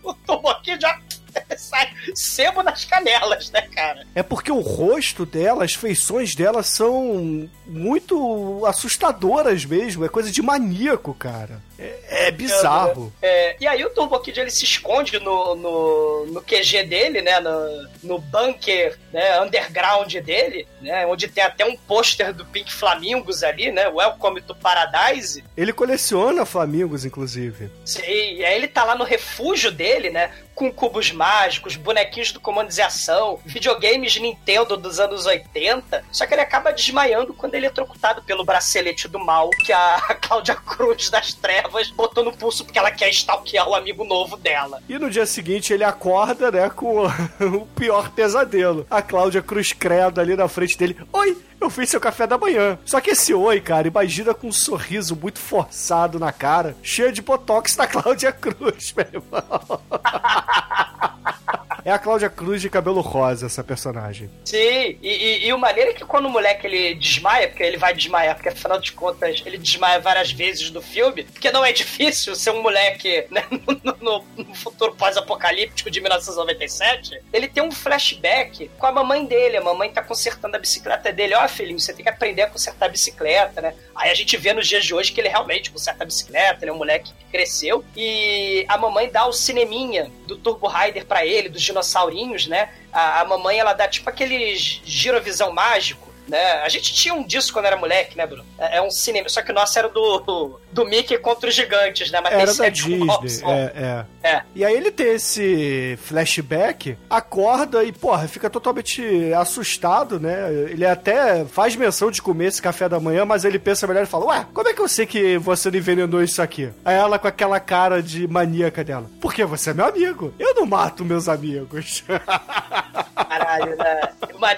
o 0.02 0.14
Tom 0.26 0.48
aqui 0.48 0.78
já 0.80 0.98
sai 1.57 1.90
sebo 2.14 2.62
nas 2.62 2.85
canelas, 2.85 3.51
né, 3.51 3.62
cara? 3.75 4.07
É 4.14 4.23
porque 4.23 4.51
o 4.51 4.61
rosto 4.61 5.25
dela, 5.25 5.64
as 5.64 5.75
feições 5.75 6.35
dela 6.35 6.62
são 6.62 7.49
muito 7.66 8.64
assustadoras 8.66 9.64
mesmo. 9.64 10.05
É 10.05 10.09
coisa 10.09 10.31
de 10.31 10.42
maníaco, 10.42 11.14
cara. 11.14 11.61
É, 11.79 12.29
é 12.29 12.31
bizarro. 12.31 13.12
É, 13.21 13.57
e 13.59 13.66
aí 13.66 13.85
o 13.85 13.90
Turbo 13.90 14.18
Kid 14.21 14.38
ele 14.38 14.51
se 14.51 14.64
esconde 14.64 15.18
no, 15.18 15.57
no, 15.57 16.27
no 16.27 16.42
QG 16.42 16.85
dele, 16.85 17.23
né? 17.23 17.40
No, 17.40 17.88
no 18.03 18.18
bunker 18.18 18.99
né, 19.12 19.40
underground 19.40 20.14
dele, 20.14 20.66
né? 20.81 21.07
Onde 21.07 21.29
tem 21.29 21.42
até 21.42 21.64
um 21.64 21.77
pôster 21.77 22.33
do 22.33 22.45
Pink 22.47 22.73
Flamingos 22.73 23.42
ali, 23.42 23.73
né? 23.73 23.88
Welcome 23.88 24.42
to 24.42 24.55
Paradise. 24.55 25.42
Ele 25.57 25.73
coleciona 25.73 26.47
flamingos, 26.47 27.05
inclusive. 27.05 27.71
Sim, 27.85 28.03
e 28.03 28.45
aí 28.45 28.55
ele 28.55 28.68
tá 28.68 28.85
lá 28.85 28.95
no 28.95 29.05
refúgio 29.05 29.73
dele, 29.73 30.11
né? 30.11 30.31
Com 30.62 30.72
cubos 30.72 31.11
mágicos, 31.11 31.75
bonequinhos 31.75 32.31
do 32.31 32.38
comando 32.38 32.70
ação, 32.81 33.40
videogames 33.44 34.16
Nintendo 34.16 34.77
dos 34.77 35.01
anos 35.01 35.27
80. 35.27 36.05
Só 36.12 36.25
que 36.25 36.35
ele 36.35 36.40
acaba 36.40 36.72
desmaiando 36.72 37.35
quando 37.35 37.57
ele 37.57 37.66
é 37.66 37.70
trocutado 37.70 38.22
pelo 38.22 38.44
bracelete 38.44 39.09
do 39.09 39.18
mal, 39.18 39.51
que 39.51 39.72
a 39.72 39.98
Cláudia 40.22 40.55
Cruz 40.55 41.11
das 41.11 41.35
trevas 41.35 41.90
botou 41.90 42.22
no 42.22 42.33
pulso 42.33 42.64
porque 42.64 42.79
ela 42.79 42.92
quer 42.92 43.11
stalkear 43.11 43.68
o 43.68 43.75
amigo 43.75 44.05
novo 44.05 44.37
dela. 44.37 44.81
E 44.88 44.96
no 45.01 45.11
dia 45.11 45.27
seguinte 45.27 45.72
ele 45.72 45.83
acorda, 45.83 46.48
né, 46.53 46.70
com 46.70 47.07
o 47.42 47.66
pior 47.75 48.12
pesadelo. 48.12 48.87
A 48.88 49.03
Cláudia 49.03 49.42
Cruz 49.42 49.72
Credo 49.72 50.20
ali 50.20 50.37
na 50.37 50.46
frente 50.46 50.79
dele. 50.79 50.96
Oi, 51.12 51.37
eu 51.62 51.70
fiz 51.70 51.90
seu 51.90 52.01
café 52.01 52.27
da 52.27 52.38
manhã. 52.38 52.79
Só 52.85 53.01
que 53.01 53.11
esse 53.11 53.33
oi, 53.33 53.61
cara, 53.61 53.88
imagina 53.88 54.35
com 54.35 54.48
um 54.48 54.53
sorriso 54.53 55.16
muito 55.16 55.38
forçado 55.38 56.18
na 56.18 56.33
cara, 56.33 56.77
cheio 56.83 57.12
de 57.12 57.22
botox 57.22 57.77
da 57.77 57.87
Cláudia 57.88 58.33
Cruz, 58.33 58.92
meu 58.96 59.07
irmão. 59.07 59.81
É 61.85 61.90
a 61.92 61.98
Cláudia 61.98 62.28
Cruz 62.30 62.61
de 62.61 62.68
cabelo 62.70 63.00
rosa, 63.00 63.46
essa 63.46 63.62
personagem. 63.64 64.28
Sim, 64.44 64.58
e, 64.58 64.98
e, 65.02 65.46
e 65.46 65.52
o 65.52 65.58
maneiro 65.58 65.90
é 65.90 65.94
que 65.94 66.04
quando 66.04 66.26
o 66.26 66.30
moleque 66.30 66.66
ele 66.66 66.94
desmaia, 66.94 67.48
porque 67.48 67.62
ele 67.62 67.76
vai 67.76 67.94
desmaiar, 67.94 68.35
porque 68.35 68.48
afinal 68.48 68.78
de 68.80 68.92
contas 68.92 69.42
ele 69.44 69.58
desmaia 69.58 69.98
várias 70.00 70.30
vezes 70.32 70.70
no 70.70 70.82
filme, 70.82 71.24
porque 71.24 71.50
não 71.50 71.64
é 71.64 71.72
difícil 71.72 72.35
ser 72.35 72.50
um 72.50 72.62
moleque 72.62 73.26
né, 73.30 73.44
no, 73.82 73.96
no- 74.00 74.24
no 74.37 74.54
futuro 74.54 74.94
pós-apocalíptico 74.94 75.90
de 75.90 76.00
1997. 76.00 77.20
Ele 77.32 77.48
tem 77.48 77.62
um 77.62 77.70
flashback 77.70 78.70
com 78.78 78.87
a 78.87 78.92
mamãe 78.92 79.24
dele. 79.24 79.56
A 79.56 79.61
mamãe 79.62 79.90
tá 79.90 80.02
consertando 80.02 80.56
a 80.56 80.58
bicicleta 80.58 81.12
dele. 81.12 81.35
Ó, 81.35 81.46
filhinho, 81.48 81.78
você 81.78 81.92
tem 81.92 82.02
que 82.02 82.08
aprender 82.08 82.42
a 82.42 82.50
consertar 82.50 82.87
a 82.87 82.88
bicicleta, 82.88 83.61
né? 83.61 83.74
Aí 83.94 84.11
a 84.11 84.14
gente 84.14 84.37
vê 84.37 84.52
nos 84.52 84.66
dias 84.66 84.85
de 84.85 84.94
hoje 84.94 85.12
que 85.12 85.20
ele 85.20 85.28
realmente 85.28 85.70
conserta 85.70 86.02
a 86.02 86.06
bicicleta, 86.06 86.64
ele 86.64 86.70
é 86.70 86.74
um 86.74 86.78
moleque 86.78 87.12
que 87.12 87.24
cresceu. 87.30 87.85
E 87.96 88.64
a 88.68 88.76
mamãe 88.76 89.08
dá 89.11 89.26
o 89.26 89.32
cineminha 89.32 90.11
do 90.26 90.37
Turbo 90.37 90.66
Rider 90.68 91.04
pra 91.06 91.24
ele, 91.24 91.48
dos 91.48 91.62
dinossaurinhos, 91.62 92.46
né? 92.46 92.70
A, 92.92 93.20
a 93.20 93.25
mamãe, 93.25 93.59
ela 93.59 93.72
dá 93.72 93.88
tipo 93.88 94.09
aquele 94.09 94.55
girovisão 94.57 95.53
mágico. 95.53 96.12
Né? 96.28 96.52
A 96.62 96.68
gente 96.68 96.92
tinha 96.94 97.14
um 97.14 97.24
disso 97.24 97.52
quando 97.52 97.66
era 97.66 97.76
moleque, 97.76 98.16
né, 98.16 98.26
Bruno? 98.26 98.44
É, 98.58 98.78
é 98.78 98.82
um 98.82 98.90
cinema, 98.90 99.28
só 99.28 99.42
que 99.42 99.50
o 99.50 99.54
nosso 99.54 99.78
era 99.78 99.88
do, 99.88 100.58
do, 100.72 100.85
Mickey 100.85 101.18
contra 101.18 101.48
os 101.48 101.54
gigantes, 101.54 102.11
né? 102.11 102.20
Mas 102.20 102.32
Era 102.32 102.54
da 102.54 102.68
Disney, 102.68 103.06
é, 103.44 104.04
é. 104.22 104.28
É. 104.28 104.42
E 104.54 104.64
aí 104.64 104.74
ele 104.74 104.90
tem 104.90 105.14
esse 105.14 105.98
flashback, 106.02 106.96
acorda 107.11 107.82
e, 107.85 107.92
porra, 107.92 108.28
fica 108.28 108.48
totalmente 108.48 109.02
assustado, 109.35 110.20
né? 110.20 110.52
Ele 110.70 110.87
até 110.87 111.44
faz 111.44 111.74
menção 111.74 112.11
de 112.11 112.22
comer 112.22 112.46
esse 112.46 112.62
café 112.62 112.88
da 112.88 113.00
manhã, 113.00 113.24
mas 113.24 113.44
ele 113.44 113.58
pensa 113.58 113.87
melhor 113.87 114.04
e 114.04 114.06
fala, 114.06 114.26
ué, 114.26 114.46
como 114.52 114.68
é 114.68 114.74
que 114.74 114.80
eu 114.80 114.88
sei 114.88 115.06
que 115.06 115.38
você 115.38 115.70
não 115.70 115.78
envenenou 115.78 116.22
isso 116.22 116.40
aqui? 116.40 116.70
Aí 116.85 116.96
ela 116.96 117.18
com 117.18 117.28
aquela 117.28 117.58
cara 117.58 118.02
de 118.02 118.28
maníaca 118.28 118.85
dela, 118.85 119.11
porque 119.20 119.44
você 119.44 119.70
é 119.70 119.74
meu 119.74 119.87
amigo, 119.87 120.32
eu 120.38 120.54
não 120.54 120.66
mato 120.66 121.04
meus 121.04 121.28
amigos. 121.28 122.04
Caralho, 123.28 123.76
né? 123.76 124.00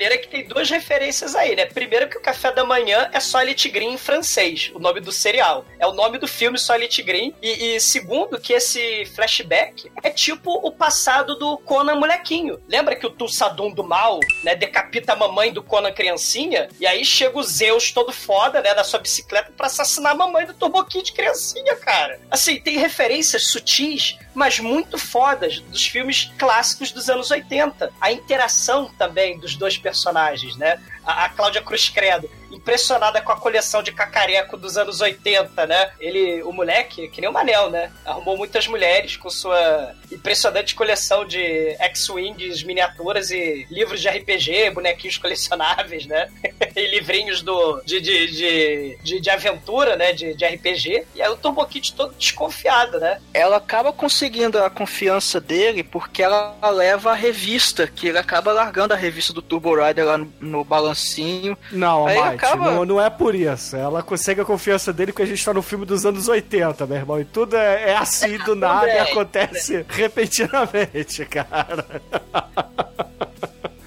É 0.01 0.19
que 0.19 0.29
tem 0.29 0.47
duas 0.47 0.71
referências 0.71 1.35
aí, 1.35 1.55
né? 1.55 1.67
Primeiro 1.67 2.09
que 2.09 2.17
o 2.17 2.21
café 2.21 2.51
da 2.51 2.65
manhã 2.65 3.09
é 3.13 3.21
Solid 3.21 3.69
Green 3.69 3.93
em 3.93 3.99
francês, 3.99 4.73
o 4.75 4.79
nome 4.79 5.01
do 5.01 5.13
cereal. 5.13 5.65
É 5.79 5.87
o 5.87 5.93
nome 5.93 6.19
do 6.19 6.27
filme 6.27 6.59
Solid 6.59 7.03
Green. 7.03 7.35
E, 7.43 7.77
e 7.77 7.81
segundo 7.81 8.41
que 8.41 8.53
esse 8.53 9.05
flashback 9.15 9.91
é 10.03 10.11
tipo 10.11 10.51
o 10.53 10.73
passado 10.73 11.37
do 11.39 11.59
Conan 11.59 11.97
molequinho. 11.97 12.61
Lembra 12.67 12.97
que 12.97 13.07
o 13.07 13.11
Tulsadum 13.11 13.71
do 13.71 13.85
mal, 13.85 14.21
né, 14.43 14.55
decapita 14.55 15.13
a 15.13 15.17
mamãe 15.17 15.53
do 15.53 15.63
Conan 15.63 15.93
criancinha? 15.93 16.69
E 16.81 16.87
aí 16.87 17.05
chega 17.05 17.39
o 17.39 17.43
Zeus 17.43 17.93
todo 17.93 18.13
foda, 18.13 18.61
né, 18.63 18.75
da 18.75 18.85
sua 18.85 18.99
bicicleta 18.99 19.53
pra 19.57 19.67
assassinar 19.67 20.13
a 20.13 20.17
mamãe 20.17 20.47
do 20.47 20.55
Turbo 20.55 20.83
Kid 20.85 21.13
criancinha, 21.13 21.77
cara. 21.77 22.19
Assim, 22.31 22.61
tem 22.61 22.79
referências 22.79 23.49
sutis, 23.49 24.19
mas 24.35 24.59
muito 24.59 24.97
fodas 24.99 25.61
dos 25.61 25.87
filmes 25.87 26.31
clássicos 26.39 26.91
dos 26.91 27.09
anos 27.11 27.31
80. 27.31 27.93
A 28.01 28.11
interação 28.11 28.54
também 28.99 29.39
dos 29.39 29.57
dois 29.57 29.77
personagens, 29.77 30.57
né? 30.57 30.81
A, 31.05 31.25
a 31.25 31.29
Cláudia 31.29 31.63
Cruz 31.63 31.89
Credo, 31.89 32.29
impressionada 32.55 33.21
com 33.21 33.33
a 33.33 33.37
coleção 33.37 33.83
de 33.83 33.93
cacareco 33.93 34.57
dos 34.57 34.77
anos 34.77 35.01
80, 35.01 35.67
né? 35.67 35.91
Ele, 36.01 36.43
o 36.43 36.53
moleque, 36.53 37.09
que 37.09 37.21
nem 37.21 37.29
o 37.29 37.33
Manel, 37.33 37.71
né? 37.71 37.93
Arrumou 38.05 38.37
muitas 38.37 38.67
mulheres 38.67 39.17
com 39.17 39.29
sua 39.29 39.95
impressionante 40.11 40.75
coleção 40.75 41.27
de 41.27 41.77
X-Wings, 41.79 42.63
miniaturas 42.63 43.31
e 43.31 43.67
livros 43.71 44.01
de 44.01 44.09
RPG, 44.09 44.71
bonequinhos 44.71 45.19
colecionáveis, 45.19 46.07
né? 46.07 46.29
e 46.75 46.87
livrinhos 46.87 47.43
do, 47.43 47.83
de, 47.85 48.01
de, 48.01 48.27
de, 48.29 48.99
de, 49.03 49.21
de 49.21 49.31
aventura, 49.31 49.97
né? 49.97 50.13
De, 50.13 50.35
de 50.35 50.47
RPG. 50.47 51.07
E 51.15 51.23
aí 51.23 51.29
o 51.29 51.37
Turbo 51.37 51.65
Kid 51.67 51.95
todo 51.95 52.15
desconfiado, 52.15 52.99
né? 53.01 53.21
Ela 53.33 53.57
acaba 53.57 53.93
conseguindo 53.93 54.63
a 54.63 54.71
confiança 54.71 55.41
dele 55.41 55.83
porque 55.83 56.23
ela 56.23 56.57
leva 56.71 57.13
a 57.13 57.15
revista, 57.15 57.87
que 57.87 58.09
ele 58.09 58.19
acaba 58.19 58.53
largando 58.53 58.95
a 58.95 58.97
revista 58.97 59.33
do 59.33 59.43
Turbo 59.43 59.75
Rider 59.75 60.05
lá 60.05 60.19
no, 60.19 60.33
no 60.41 60.65
balancinho. 60.95 61.59
Não, 61.73 62.07
Aí 62.07 62.17
Mike, 62.17 62.35
acaba- 62.45 62.71
não, 62.71 62.85
não 62.85 63.01
é 63.01 63.11
por 63.11 63.35
isso. 63.35 63.77
Ela 63.77 64.03
consegue 64.03 64.41
a 64.41 64.45
confiança 64.45 64.93
dele 64.93 65.13
porque 65.13 65.23
a 65.25 65.27
gente 65.27 65.45
tá 65.45 65.53
no 65.53 65.63
filme 65.63 65.85
dos 65.85 66.07
anos 66.07 66.29
80, 66.29 66.87
meu 66.87 66.97
irmão. 66.97 67.21
E 67.21 67.25
tudo 67.25 67.57
é, 67.57 67.91
é 67.91 67.97
assim 67.97 68.39
do 68.45 68.55
nada 68.55 68.87
e 68.87 68.91
Também, 68.97 69.13
acontece 69.13 69.85
repentinamente, 69.89 71.25
cara. 71.27 71.85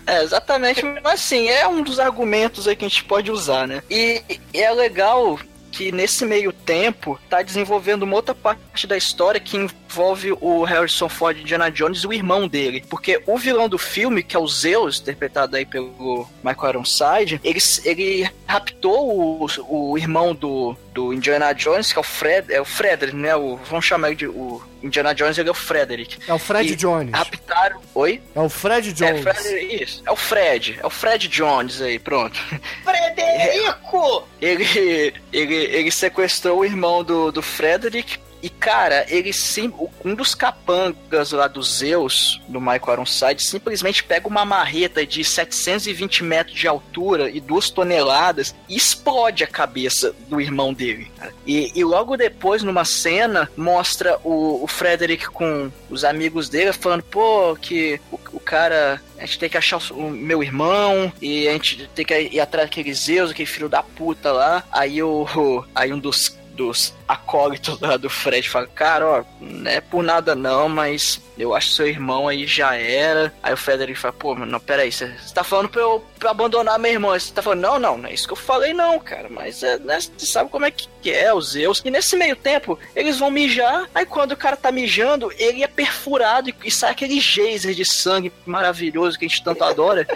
É, 0.05 0.23
exatamente, 0.23 0.83
mas 1.03 1.05
assim, 1.05 1.47
é 1.49 1.67
um 1.67 1.81
dos 1.81 1.99
argumentos 1.99 2.67
aí 2.67 2.75
que 2.75 2.85
a 2.85 2.87
gente 2.87 3.03
pode 3.03 3.31
usar, 3.31 3.67
né? 3.67 3.81
E, 3.89 4.21
e 4.53 4.61
é 4.61 4.71
legal 4.71 5.37
que 5.77 5.91
nesse 5.91 6.25
meio 6.25 6.51
tempo 6.51 7.19
tá 7.29 7.43
desenvolvendo 7.43 8.01
uma 8.01 8.15
outra 8.15 8.33
parte 8.33 8.87
da 8.87 8.97
história 8.97 9.39
que 9.39 9.55
envolve 9.55 10.35
o 10.41 10.63
Harrison 10.63 11.07
Ford 11.07 11.39
Indiana 11.39 11.69
Jones 11.69 11.99
e 11.99 12.07
o 12.07 12.13
irmão 12.13 12.47
dele. 12.47 12.83
Porque 12.89 13.21
o 13.27 13.37
vilão 13.37 13.69
do 13.69 13.77
filme, 13.77 14.23
que 14.23 14.35
é 14.35 14.39
o 14.39 14.47
Zeus, 14.47 14.99
interpretado 14.99 15.55
aí 15.55 15.67
pelo 15.67 16.27
Michael 16.43 16.69
Ironside, 16.69 17.39
ele, 17.43 17.59
ele 17.85 18.29
raptou 18.47 19.43
o, 19.43 19.47
o 19.69 19.95
irmão 19.99 20.33
do, 20.33 20.75
do 20.95 21.13
Indiana 21.13 21.53
Jones, 21.53 21.93
que 21.93 21.99
é 21.99 22.01
o 22.01 22.03
Fred, 22.03 22.51
é 22.51 22.59
o 22.59 22.65
Frederick, 22.65 23.15
né? 23.15 23.35
O, 23.35 23.57
vamos 23.69 23.85
chamar 23.85 24.07
ele 24.07 24.15
de 24.15 24.27
o 24.27 24.59
Indiana 24.88 25.13
Jones, 25.13 25.38
ele 25.38 25.47
é 25.50 25.52
o 25.52 25.56
Frederick. 25.56 26.17
É 26.28 26.34
o 26.34 26.39
Fred 26.39 26.73
E 26.73 26.76
Jones. 26.76 27.12
Raptaram. 27.13 27.80
Oi? 27.93 28.21
É 28.36 28.39
o 28.39 28.50
Fred 28.50 28.89
É, 28.89 28.91
Jones. 28.93 29.23
Fred, 29.23 29.84
isso. 29.84 30.04
É 30.06 30.12
o 30.12 30.15
Fred. 30.15 30.80
É 30.82 30.86
o 30.86 30.89
Fred 30.89 31.28
Jones 31.28 31.82
aí, 31.82 32.00
pronto. 32.00 32.39
Frederico! 32.84 34.28
Ele, 34.41 35.13
ele, 35.32 35.56
ele 35.56 35.91
sequestrou 35.91 36.60
o 36.60 36.65
irmão 36.65 37.04
do, 37.04 37.32
do 37.32 37.41
Frederick. 37.41 38.17
E, 38.47 38.49
cara, 38.49 39.05
ele 39.10 39.33
sim, 39.33 39.73
um 40.05 40.15
dos 40.15 40.33
capangas 40.33 41.33
lá 41.33 41.49
do 41.49 41.62
Zeus, 41.62 42.39
do 42.47 42.62
Michael 42.62 42.93
Ironside, 42.93 43.43
simplesmente 43.43 44.05
pega 44.05 44.25
uma 44.25 44.45
marreta 44.45 45.05
de 45.05 45.21
720 45.21 46.23
metros 46.23 46.57
de 46.57 46.65
altura 46.65 47.29
e 47.29 47.41
duas 47.41 47.69
toneladas 47.69 48.55
e 48.69 48.77
explode 48.77 49.43
a 49.43 49.47
cabeça 49.47 50.15
do 50.29 50.39
irmão 50.39 50.73
dele. 50.73 51.12
E, 51.45 51.73
e 51.75 51.83
logo 51.83 52.15
depois, 52.15 52.63
numa 52.63 52.86
cena, 52.86 53.49
mostra 53.57 54.17
o, 54.23 54.63
o 54.63 54.67
Frederick 54.67 55.25
com 55.27 55.69
os 55.89 56.05
amigos 56.05 56.47
dele 56.47 56.71
falando, 56.71 57.03
pô, 57.03 57.53
que 57.62 57.99
o, 58.10 58.17
o 58.31 58.39
cara 58.39 59.01
a 59.17 59.25
gente 59.25 59.39
tem 59.39 59.49
que 59.49 59.57
achar 59.57 59.77
o, 59.91 60.10
meu 60.10 60.41
irmão 60.41 61.12
e 61.21 61.49
a 61.49 61.51
gente 61.51 61.86
tem 61.93 62.05
que 62.05 62.17
ir 62.17 62.39
atrás 62.39 62.69
daquele 62.69 62.93
Zeus, 62.93 63.31
aquele 63.31 63.45
filho 63.45 63.67
da 63.67 63.83
puta 63.83 64.31
lá. 64.31 64.63
Aí 64.71 65.03
o- 65.03 65.65
aí 65.75 65.91
um 65.91 65.99
dos 65.99 66.38
dos 66.57 66.93
acólitos 67.07 67.79
lá 67.79 67.95
do 67.95 68.09
Fred 68.09 68.49
fala, 68.49 68.67
cara, 68.67 69.07
ó, 69.07 69.23
não 69.39 69.69
é 69.69 69.79
por 69.79 70.03
nada 70.03 70.35
não, 70.35 70.67
mas 70.67 71.21
eu 71.37 71.55
acho 71.55 71.69
que 71.69 71.75
seu 71.75 71.87
irmão 71.87 72.27
aí 72.27 72.47
já 72.47 72.75
era. 72.75 73.31
Aí 73.43 73.53
o 73.53 73.57
Frederick 73.57 73.97
fala, 73.97 74.13
pô, 74.13 74.35
mas 74.35 74.49
não, 74.49 74.59
peraí, 74.59 74.91
você 74.91 75.13
tá 75.33 75.43
falando 75.43 75.69
pra 75.69 75.81
eu, 75.81 76.03
pra 76.19 76.31
abandonar 76.31 76.79
meu 76.79 76.91
irmão. 76.91 77.11
Você 77.11 77.31
tá 77.31 77.41
falando, 77.41 77.61
não, 77.61 77.79
não, 77.79 77.97
não 77.97 78.09
é 78.09 78.13
isso 78.13 78.27
que 78.27 78.33
eu 78.33 78.37
falei 78.37 78.73
não, 78.73 78.99
cara, 78.99 79.29
mas 79.29 79.61
é, 79.61 79.77
né, 79.77 79.99
você 79.99 80.25
sabe 80.25 80.49
como 80.49 80.65
é 80.65 80.71
que 80.71 80.87
é, 81.09 81.33
os 81.33 81.51
Zeus. 81.51 81.81
E 81.85 81.91
nesse 81.91 82.15
meio 82.17 82.35
tempo, 82.35 82.77
eles 82.95 83.19
vão 83.19 83.29
mijar, 83.29 83.87
aí 83.93 84.05
quando 84.05 84.31
o 84.31 84.37
cara 84.37 84.57
tá 84.57 84.71
mijando, 84.71 85.31
ele 85.37 85.63
é 85.63 85.67
perfurado 85.67 86.49
e, 86.49 86.55
e 86.65 86.71
sai 86.71 86.91
aquele 86.91 87.19
geyser 87.19 87.73
de 87.73 87.85
sangue 87.85 88.33
maravilhoso 88.45 89.17
que 89.17 89.25
a 89.25 89.27
gente 89.27 89.43
tanto 89.43 89.63
adora. 89.63 90.07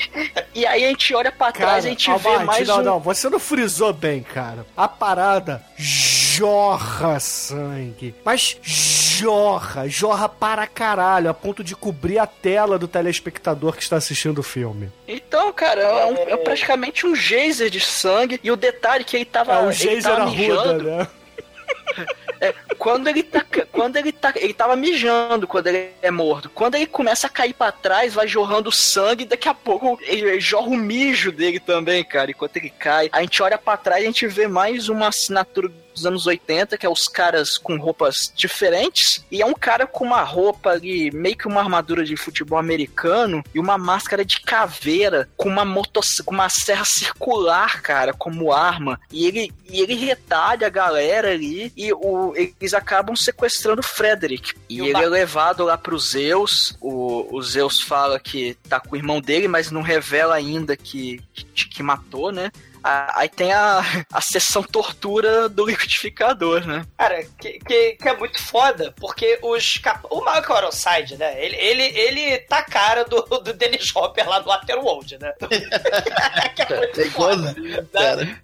e 0.54 0.66
aí 0.66 0.84
a 0.84 0.88
gente 0.88 1.14
olha 1.14 1.30
pra 1.30 1.52
trás 1.52 1.84
e 1.84 1.88
a 1.88 1.90
gente 1.90 2.10
vê 2.10 2.28
Almighty, 2.28 2.46
mais 2.46 2.68
não, 2.68 2.78
um... 2.78 2.82
não, 2.82 3.00
você 3.00 3.28
não 3.28 3.38
frisou 3.38 3.92
bem, 3.92 4.22
cara. 4.22 4.66
A 4.76 4.88
parada 4.88 5.62
jorra 6.44 7.20
sangue. 7.20 8.14
Mas 8.24 8.56
jorra, 8.62 9.86
jorra 9.86 10.26
para 10.26 10.66
caralho, 10.66 11.28
a 11.28 11.34
ponto 11.34 11.62
de 11.62 11.76
cobrir 11.76 12.18
a 12.18 12.26
tela 12.26 12.78
do 12.78 12.88
telespectador 12.88 13.76
que 13.76 13.82
está 13.82 13.96
assistindo 13.96 14.38
o 14.38 14.42
filme. 14.42 14.90
Então, 15.06 15.52
cara, 15.52 15.82
é, 15.82 16.06
um- 16.06 16.16
é 16.16 16.36
praticamente 16.38 17.06
um 17.06 17.14
geyser 17.14 17.68
de 17.68 17.80
sangue. 17.80 18.40
E 18.42 18.50
o 18.50 18.56
detalhe 18.56 19.04
que 19.04 19.16
ele 19.18 19.26
tava. 19.26 19.52
É 19.52 19.58
um 19.58 19.64
ele 19.64 19.72
geyser 19.74 20.02
tava 20.10 20.22
arruda, 20.22 20.34
mijando. 20.72 20.84
né? 20.84 21.08
Quando 22.78 23.08
ele 23.08 23.22
tá. 23.22 23.44
Quando 23.70 23.96
ele 23.96 24.10
tá. 24.12 24.32
Ele 24.36 24.54
tava 24.54 24.74
mijando 24.74 25.46
quando 25.46 25.66
ele 25.66 25.90
é 26.00 26.10
morto. 26.10 26.48
Quando 26.48 26.74
ele 26.76 26.86
começa 26.86 27.26
a 27.26 27.30
cair 27.30 27.52
pra 27.52 27.70
trás, 27.70 28.14
vai 28.14 28.26
jorrando 28.26 28.72
sangue, 28.72 29.26
daqui 29.26 29.46
a 29.48 29.52
pouco 29.54 29.98
ele 30.02 30.40
jorra 30.40 30.68
o 30.68 30.76
mijo 30.76 31.30
dele 31.30 31.60
também, 31.60 32.02
cara. 32.02 32.30
Enquanto 32.30 32.56
ele 32.56 32.70
cai. 32.70 33.10
A 33.12 33.20
gente 33.20 33.42
olha 33.42 33.58
pra 33.58 33.76
trás 33.76 34.00
e 34.02 34.04
a 34.04 34.06
gente 34.10 34.26
vê 34.26 34.48
mais 34.48 34.88
uma 34.88 35.08
assinatura 35.08 35.70
dos 36.00 36.06
anos 36.06 36.26
80, 36.26 36.76
que 36.78 36.86
é 36.86 36.88
os 36.88 37.06
caras 37.06 37.56
com 37.58 37.76
roupas 37.78 38.32
diferentes, 38.34 39.24
e 39.30 39.40
é 39.42 39.46
um 39.46 39.54
cara 39.54 39.86
com 39.86 40.04
uma 40.04 40.22
roupa 40.22 40.70
ali, 40.70 41.10
meio 41.10 41.36
que 41.36 41.46
uma 41.46 41.60
armadura 41.60 42.04
de 42.04 42.16
futebol 42.16 42.58
americano, 42.58 43.42
e 43.54 43.58
uma 43.58 43.76
máscara 43.78 44.24
de 44.24 44.40
caveira, 44.40 45.28
com 45.36 45.48
uma 45.48 45.64
motos, 45.64 46.20
com 46.24 46.34
uma 46.34 46.48
serra 46.48 46.84
circular, 46.84 47.82
cara, 47.82 48.12
como 48.12 48.52
arma, 48.52 49.00
e 49.12 49.26
ele, 49.26 49.52
e 49.68 49.80
ele 49.80 49.94
retalha 49.94 50.66
a 50.66 50.70
galera 50.70 51.30
ali, 51.32 51.72
e 51.76 51.92
o, 51.92 52.32
eles 52.34 52.74
acabam 52.74 53.14
sequestrando 53.14 53.80
o 53.80 53.84
Frederick. 53.84 54.54
E, 54.68 54.76
E 54.78 54.82
o 54.82 54.84
ele 54.84 54.92
ba- 54.94 55.02
é 55.02 55.06
levado 55.08 55.64
lá 55.64 55.76
pro 55.76 55.98
Zeus, 55.98 56.76
o, 56.80 57.28
o 57.36 57.42
Zeus 57.42 57.80
fala 57.80 58.18
que 58.18 58.56
tá 58.68 58.80
com 58.80 58.94
o 58.94 58.96
irmão 58.96 59.20
dele, 59.20 59.48
mas 59.48 59.70
não 59.70 59.82
revela 59.82 60.34
ainda 60.34 60.76
que, 60.76 61.20
que, 61.34 61.68
que 61.68 61.82
matou, 61.82 62.32
né? 62.32 62.50
Ah, 62.82 63.12
Aí 63.20 63.28
tem 63.28 63.52
a, 63.52 63.80
a 64.12 64.20
sessão 64.20 64.62
tortura 64.62 65.48
do 65.48 65.66
liquidificador, 65.66 66.66
né? 66.66 66.84
Cara, 66.98 67.24
que, 67.38 67.58
que, 67.60 67.92
que 67.94 68.08
é 68.08 68.16
muito 68.16 68.42
foda, 68.42 68.92
porque 68.98 69.38
os 69.42 69.78
cap... 69.78 70.00
o 70.10 70.20
Michael 70.20 70.58
Ironside, 70.58 71.16
né? 71.16 71.44
Ele, 71.44 71.56
ele, 71.56 71.82
ele 71.82 72.38
tá 72.38 72.58
a 72.58 72.62
cara 72.62 73.04
do, 73.04 73.22
do 73.22 73.52
Dennis 73.52 73.94
Hopper 73.94 74.28
lá 74.28 74.40
no 74.40 74.46
Waterworld, 74.46 75.18
né? 75.18 75.32
que 76.54 76.62
é 76.62 76.76
muito 76.76 77.00
É 77.00 77.10
foda, 77.10 77.54
cara. 77.92 78.24
né? 78.24 78.40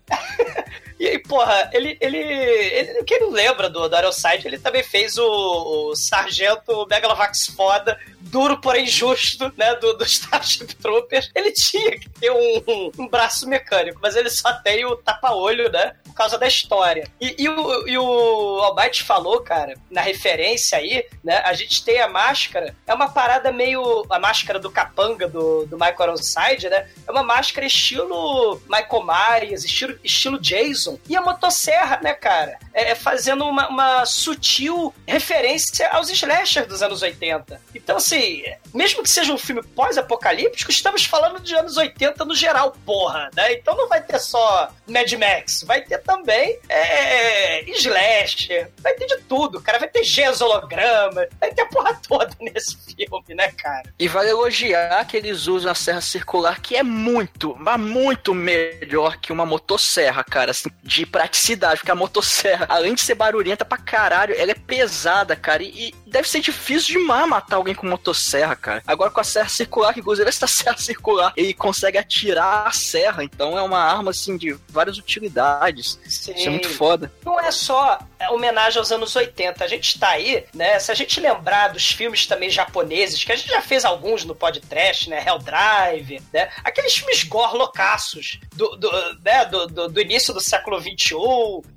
E 0.99 1.07
aí, 1.07 1.19
porra, 1.19 1.71
ele, 1.73 1.97
ele, 2.01 2.19
ele. 2.19 3.05
Quem 3.05 3.21
não 3.21 3.31
lembra 3.31 3.69
do, 3.69 3.89
do 3.89 3.97
Ironside, 3.97 4.47
ele 4.47 4.59
também 4.59 4.83
fez 4.83 5.19
o, 5.19 5.91
o 5.91 5.97
Sargento 5.97 6.87
Megalovax 6.89 7.49
foda, 7.55 7.99
duro 8.37 8.61
porém 8.61 8.87
justo, 8.87 9.53
né? 9.57 9.75
Do, 9.77 9.95
do 9.95 10.05
Starship 10.07 10.75
Troopers. 10.77 11.31
Ele 11.35 11.53
tinha 11.53 11.99
que 11.99 12.09
ter 12.09 12.31
um, 12.31 12.63
um, 12.67 12.93
um 13.01 13.09
braço 13.09 13.49
mecânico, 13.49 13.99
mas 14.03 14.17
ele 14.17 14.31
só 14.31 14.53
tem 14.55 14.85
o 14.85 14.97
tapa-olho, 14.97 15.71
né? 15.71 15.95
Por 16.05 16.15
causa 16.15 16.39
da 16.39 16.47
história. 16.47 17.09
E, 17.21 17.35
e 17.39 17.49
o, 17.49 17.89
e 17.89 17.99
o 17.99 18.61
Almighty 18.63 19.03
falou, 19.03 19.41
cara, 19.41 19.75
na 19.91 20.01
referência 20.01 20.79
aí, 20.79 21.07
né? 21.23 21.39
A 21.45 21.53
gente 21.53 21.85
tem 21.85 22.01
a 22.01 22.09
máscara, 22.09 22.75
é 22.87 22.95
uma 22.95 23.09
parada 23.09 23.53
meio. 23.53 24.07
A 24.11 24.19
máscara 24.19 24.59
do 24.59 24.71
capanga 24.71 25.29
do, 25.29 25.67
do 25.67 25.77
Michael 25.77 26.15
Ironside, 26.15 26.69
né? 26.69 26.89
É 27.07 27.11
uma 27.11 27.23
máscara 27.23 27.67
estilo 27.67 28.61
Michael 28.69 29.05
Myers, 29.05 29.65
estilo, 29.65 29.99
estilo 30.03 30.39
Jason. 30.39 30.86
E 31.09 31.17
a 31.17 31.21
motosserra, 31.21 32.01
né, 32.03 32.13
cara? 32.15 32.59
É, 32.79 32.95
fazendo 32.95 33.47
uma, 33.47 33.69
uma 33.69 34.05
sutil 34.05 34.95
referência 35.07 35.89
aos 35.89 36.11
slashers 36.11 36.67
dos 36.67 36.83
anos 36.83 37.01
80. 37.01 37.59
Então, 37.75 37.97
assim, 37.97 38.43
mesmo 38.75 39.03
que 39.03 39.09
seja 39.09 39.33
um 39.33 39.39
filme 39.39 39.63
pós-apocalíptico, 39.63 40.71
estamos 40.71 41.07
falando 41.07 41.41
de 41.41 41.55
anos 41.55 41.79
80 41.79 42.25
no 42.27 42.35
geral, 42.35 42.77
porra, 42.85 43.31
né? 43.35 43.55
Então 43.55 43.75
não 43.75 43.89
vai 43.89 44.03
ter 44.03 44.19
só 44.19 44.71
Mad 44.87 45.11
Max, 45.13 45.63
vai 45.63 45.83
ter 45.83 45.99
também 46.03 46.59
é, 46.69 47.65
slasher, 47.71 48.71
vai 48.83 48.93
ter 48.95 49.07
de 49.07 49.19
tudo, 49.23 49.61
cara. 49.63 49.79
Vai 49.79 49.89
ter 49.89 50.03
holograma, 50.43 51.27
vai 51.41 51.53
ter 51.53 51.63
a 51.63 51.67
porra 51.67 51.99
toda 52.07 52.31
nesse 52.41 52.77
filme, 52.77 53.35
né, 53.35 53.51
cara? 53.53 53.93
E 53.99 54.09
vale 54.09 54.31
elogiar 54.31 55.05
que 55.07 55.17
eles 55.17 55.47
usam 55.47 55.71
a 55.71 55.75
serra 55.75 56.01
circular, 56.01 56.61
que 56.61 56.77
é 56.77 56.83
muito, 56.83 57.57
mas 57.59 57.81
muito 57.81 58.35
melhor 58.35 59.17
que 59.19 59.33
uma 59.33 59.47
motosserra, 59.47 60.23
cara, 60.25 60.51
assim, 60.51 60.71
de 60.83 61.07
praticidade, 61.07 61.81
porque 61.81 61.91
a 61.91 61.95
motosserra, 61.95 62.66
além 62.69 62.95
de 62.95 63.03
ser 63.03 63.15
barulhenta 63.15 63.65
pra 63.65 63.79
caralho, 63.79 64.35
ela 64.37 64.51
é 64.51 64.55
pesada, 64.55 65.37
cara, 65.37 65.63
e, 65.63 65.89
e 65.89 65.95
deve 66.07 66.29
ser 66.29 66.41
difícil 66.41 67.01
demais 67.01 67.29
matar 67.29 67.57
alguém 67.57 67.75
com 67.75 67.87
motosserra, 67.87 68.57
cara. 68.57 68.83
Agora 68.87 69.11
com 69.11 69.21
a 69.21 69.25
serra 69.25 69.49
circular, 69.49 69.93
que 69.93 70.01
inclusive 70.01 70.29
essa 70.29 70.47
serra 70.49 70.77
circular, 70.79 71.33
ele 71.37 71.55
consegue 71.55 71.99
atirar 71.99 72.67
a 72.67 72.73
serra, 72.73 73.25
então 73.25 73.59
é 73.59 73.63
uma 73.63 73.79
arma, 73.79 74.11
assim, 74.11 74.37
de 74.37 74.57
várias 74.69 74.99
utilidades. 74.99 75.99
Sim. 76.07 76.35
Isso 76.35 76.49
é 76.49 76.51
muito 76.51 76.69
foda. 76.69 77.13
não 77.25 77.39
é 77.41 77.51
só 77.51 77.99
homenagem 78.31 78.79
aos 78.79 78.91
anos 78.91 79.15
80. 79.15 79.65
A 79.65 79.69
gente 79.69 79.99
tá 79.99 80.11
aí, 80.11 80.45
né? 80.55 80.79
Se 80.79 80.91
a 80.91 80.95
gente 80.95 81.21
lembrar 81.21 81.69
dos 81.69 81.91
filmes 81.91 82.27
também 82.27 82.51
japoneses, 82.51 83.23
que 83.23 83.33
a 83.33 83.37
gente 83.37 83.49
já 83.49 83.61
fez 83.61 83.85
alguns 83.85 84.25
no 84.25 84.35
podcast, 84.35 85.09
né? 85.11 85.23
Hell 85.25 85.39
Drive, 85.39 86.23
né? 86.33 86.51
Aqueles 86.65 86.95
filmes 86.95 87.25
gore 87.25 87.57
loucaços 87.57 88.39
do, 88.55 88.77
do, 88.77 88.91
né? 89.23 89.45
do, 89.45 89.67
do, 89.67 89.89
do 89.89 90.01
início 90.01 90.33
do 90.33 90.41
século 90.41 90.81
XXI, 90.81 91.15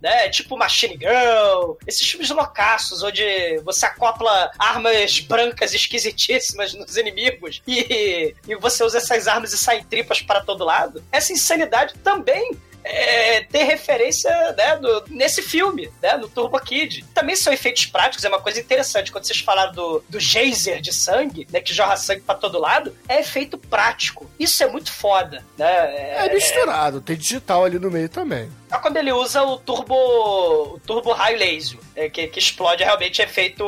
né? 0.01 0.29
Tipo 0.29 0.55
Machine 0.79 0.97
Girl. 0.97 1.77
Esses 1.85 2.09
filmes 2.09 2.29
loucaços, 2.29 3.03
onde 3.03 3.23
você 3.63 3.85
acopla 3.85 4.51
armas 4.57 5.19
brancas 5.19 5.73
esquisitíssimas 5.73 6.73
nos 6.73 6.95
inimigos 6.95 7.61
e, 7.67 8.33
e 8.47 8.55
você 8.55 8.83
usa 8.83 8.99
essas 8.99 9.27
armas 9.27 9.51
e 9.51 9.57
sai 9.57 9.83
tripas 9.83 10.21
para 10.21 10.41
todo 10.41 10.63
lado. 10.63 11.03
Essa 11.11 11.33
insanidade 11.33 11.95
também 11.95 12.57
é, 12.89 13.41
ter 13.43 13.63
referência 13.63 14.29
né, 14.57 14.75
do- 14.77 15.03
nesse 15.09 15.41
filme, 15.41 15.91
né, 16.01 16.17
no 16.17 16.27
Turbo 16.27 16.59
Kid. 16.59 17.05
Também 17.13 17.35
são 17.35 17.53
efeitos 17.53 17.85
práticos, 17.85 18.23
é 18.25 18.29
uma 18.29 18.41
coisa 18.41 18.59
interessante. 18.59 19.11
Quando 19.11 19.25
vocês 19.25 19.39
falaram 19.39 19.71
do, 19.73 20.03
do 20.09 20.19
geyser 20.19 20.81
de 20.81 20.93
sangue, 20.93 21.47
né, 21.51 21.61
que 21.61 21.73
jorra 21.73 21.95
sangue 21.97 22.21
pra 22.21 22.35
todo 22.35 22.59
lado, 22.59 22.95
é 23.07 23.19
efeito 23.19 23.57
prático. 23.57 24.29
Isso 24.39 24.63
é 24.63 24.67
muito 24.67 24.91
foda, 24.91 25.43
né? 25.57 26.25
É 26.25 26.33
misturado, 26.33 27.01
tem 27.01 27.15
digital 27.15 27.63
ali 27.65 27.77
no 27.79 27.91
meio 27.91 28.09
também. 28.09 28.49
Só 28.69 28.77
quando 28.79 28.97
ele 28.97 29.11
usa 29.11 29.41
o 29.43 29.57
turbo, 29.57 29.95
o 29.95 30.79
turbo 30.85 31.11
raio 31.11 31.37
laser, 31.39 31.79
é, 31.95 32.07
que, 32.07 32.27
que 32.27 32.37
explode 32.37 32.83
realmente 32.83 33.19
é 33.21 33.25
feito 33.27 33.63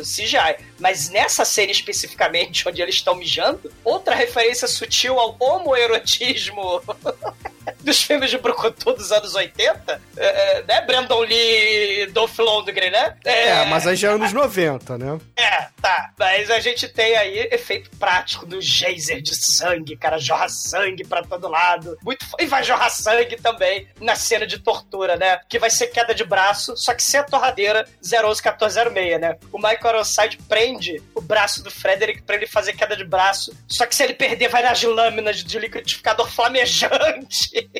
CGI. 0.00 0.56
Mas 0.78 1.08
nessa 1.10 1.44
cena 1.44 1.72
especificamente, 1.72 2.66
onde 2.68 2.80
eles 2.80 2.94
estão 2.96 3.14
mijando, 3.16 3.72
outra 3.84 4.14
referência 4.14 4.68
sutil 4.68 5.18
ao 5.18 5.36
homoerotismo 5.40 6.80
dos 7.84 8.02
filmes 8.02 8.30
de 8.30 8.38
Brucutu 8.38 8.92
dos 8.92 9.12
anos 9.12 9.34
80, 9.34 10.00
é, 10.16 10.26
é, 10.26 10.62
né? 10.64 10.80
Brandon 10.82 11.20
Lee 11.20 12.02
e 12.02 12.06
Dolph 12.06 12.38
Lundgren, 12.38 12.90
né? 12.90 13.16
É, 13.24 13.64
mas 13.66 13.86
aí 13.86 13.96
já 13.96 14.10
é 14.10 14.14
anos 14.14 14.32
90, 14.32 14.98
né? 14.98 15.18
É, 15.36 15.68
tá. 15.80 16.10
Mas 16.18 16.50
a 16.50 16.60
gente 16.60 16.88
tem 16.88 17.16
aí 17.16 17.48
efeito 17.52 17.90
prático 17.98 18.46
do 18.46 18.60
geyser 18.60 19.20
de 19.20 19.34
sangue, 19.34 19.96
cara. 19.96 20.18
Jorra 20.18 20.48
sangue 20.48 21.04
pra 21.04 21.22
todo 21.22 21.48
lado. 21.48 21.98
Muito 22.02 22.24
E 22.40 22.46
vai 22.46 22.62
jorrar 22.64 22.90
sangue 22.90 23.36
também 23.36 23.86
na 24.00 24.16
cena 24.16 24.46
de 24.46 24.58
tortura, 24.58 25.16
né? 25.16 25.38
Que 25.48 25.58
vai 25.58 25.70
ser 25.70 25.88
queda 25.88 26.14
de 26.14 26.24
braço, 26.24 26.76
só 26.76 26.94
que 26.94 27.02
sem 27.02 27.20
a 27.20 27.24
torradeira 27.24 27.86
011-1406, 28.02 29.18
né? 29.18 29.36
O 29.52 29.58
Michael 29.58 29.96
Ironside 29.96 30.38
prende 30.48 31.02
o 31.14 31.20
braço 31.20 31.62
do 31.62 31.70
Frederick 31.70 32.22
pra 32.22 32.36
ele 32.36 32.46
fazer 32.46 32.72
queda 32.72 32.96
de 32.96 33.04
braço, 33.04 33.54
só 33.68 33.86
que 33.86 33.94
se 33.94 34.02
ele 34.02 34.14
perder 34.14 34.48
vai 34.48 34.62
nas 34.62 34.82
lâminas 34.82 35.42
de 35.42 35.58
liquidificador 35.58 36.28
flamejante. 36.30 37.70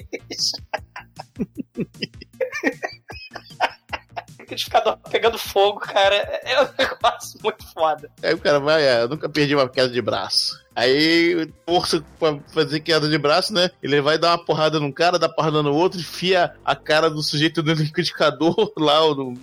Liquidificador 4.39 4.99
pegando 5.11 5.39
fogo, 5.39 5.81
cara. 5.81 6.15
É 6.45 6.61
um 6.63 6.69
negócio 6.79 7.39
muito 7.43 7.65
foda. 7.73 8.11
Aí 8.23 8.35
o 8.35 8.39
cara 8.39 8.61
vai, 8.61 8.83
é, 8.83 9.03
eu 9.03 9.09
nunca 9.09 9.29
perdi 9.29 9.55
uma 9.55 9.69
queda 9.69 9.89
de 9.89 10.03
braço. 10.03 10.63
Aí, 10.77 11.49
força 11.67 12.05
pra 12.19 12.39
fazer 12.53 12.81
queda 12.81 13.09
de 13.09 13.17
braço, 13.17 13.53
né? 13.53 13.71
Ele 13.83 14.01
vai 14.01 14.19
dar 14.19 14.31
uma 14.33 14.45
porrada 14.45 14.81
num 14.81 14.91
cara, 14.91 15.19
dá 15.19 15.29
porrada 15.29 15.63
no 15.63 15.73
outro, 15.73 16.01
enfia 16.01 16.53
a 16.65 16.75
cara 16.75 17.09
do 17.09 17.23
sujeito 17.23 17.63
do 17.63 17.73
liquidificador 17.73 18.73
lá, 18.77 19.01
ou 19.03 19.15
no- 19.15 19.39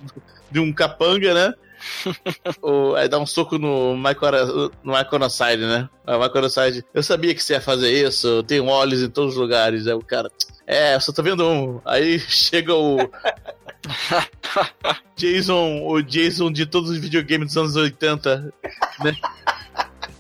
de 0.52 0.60
um 0.60 0.74
capanga, 0.74 1.34
né? 1.34 1.54
O- 2.62 2.96
aí 2.96 3.08
dá 3.08 3.18
um 3.20 3.26
soco 3.26 3.58
no 3.58 3.96
Michael, 3.98 4.72
no 4.84 4.94
Michael 4.94 5.20
né? 5.68 5.90
O 6.08 6.12
Michael 6.14 6.38
Ironside, 6.38 6.86
eu 6.94 7.04
sabia 7.04 7.34
que 7.34 7.42
você 7.44 7.54
ia 7.54 7.62
fazer 7.62 7.92
isso, 7.92 8.28
eu 8.28 8.44
tenho 8.44 8.66
olhos 8.68 9.02
em 9.02 9.10
todos 9.10 9.34
os 9.34 9.40
lugares. 9.40 9.88
Aí 9.88 9.94
o 9.94 10.02
cara, 10.02 10.30
é, 10.68 10.96
eu 10.96 11.02
só 11.02 11.12
tô 11.12 11.22
vendo 11.24 11.46
um. 11.48 11.82
Aí 11.86 12.20
chega 12.30 12.74
o. 12.74 12.98
Jason, 15.16 15.82
o 15.86 16.02
Jason 16.02 16.52
de 16.52 16.66
todos 16.66 16.90
os 16.90 16.98
videogames 16.98 17.48
dos 17.48 17.58
anos 17.58 17.76
80, 17.76 18.54
né? 19.04 19.16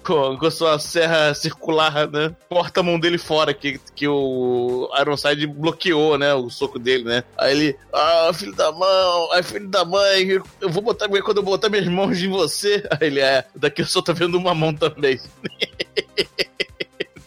Com, 0.03 0.37
com 0.37 0.51
sua 0.51 0.79
serra 0.79 1.33
circular, 1.33 2.09
né? 2.09 2.35
Corta 2.49 2.79
a 2.79 2.83
mão 2.83 2.99
dele 2.99 3.17
fora, 3.17 3.53
que, 3.53 3.79
que 3.95 4.07
o 4.07 4.89
Ironside 4.99 5.45
bloqueou, 5.45 6.17
né? 6.17 6.33
O 6.33 6.49
soco 6.49 6.79
dele, 6.79 7.03
né? 7.03 7.23
Aí 7.37 7.51
ele, 7.51 7.75
ah, 7.93 8.31
filho 8.33 8.55
da 8.55 8.71
mão, 8.71 9.31
ai, 9.31 9.43
filho 9.43 9.67
da 9.67 9.85
mãe, 9.85 10.41
eu 10.59 10.69
vou 10.69 10.81
botar, 10.81 11.07
quando 11.07 11.37
eu 11.37 11.43
botar 11.43 11.69
minhas 11.69 11.87
mãos 11.87 12.21
em 12.21 12.29
você. 12.29 12.83
Aí 12.89 13.07
ele, 13.07 13.19
é, 13.19 13.45
daqui 13.55 13.81
eu 13.81 13.85
só 13.85 14.01
tô 14.01 14.13
vendo 14.13 14.37
uma 14.37 14.55
mão 14.55 14.73
também. 14.73 15.19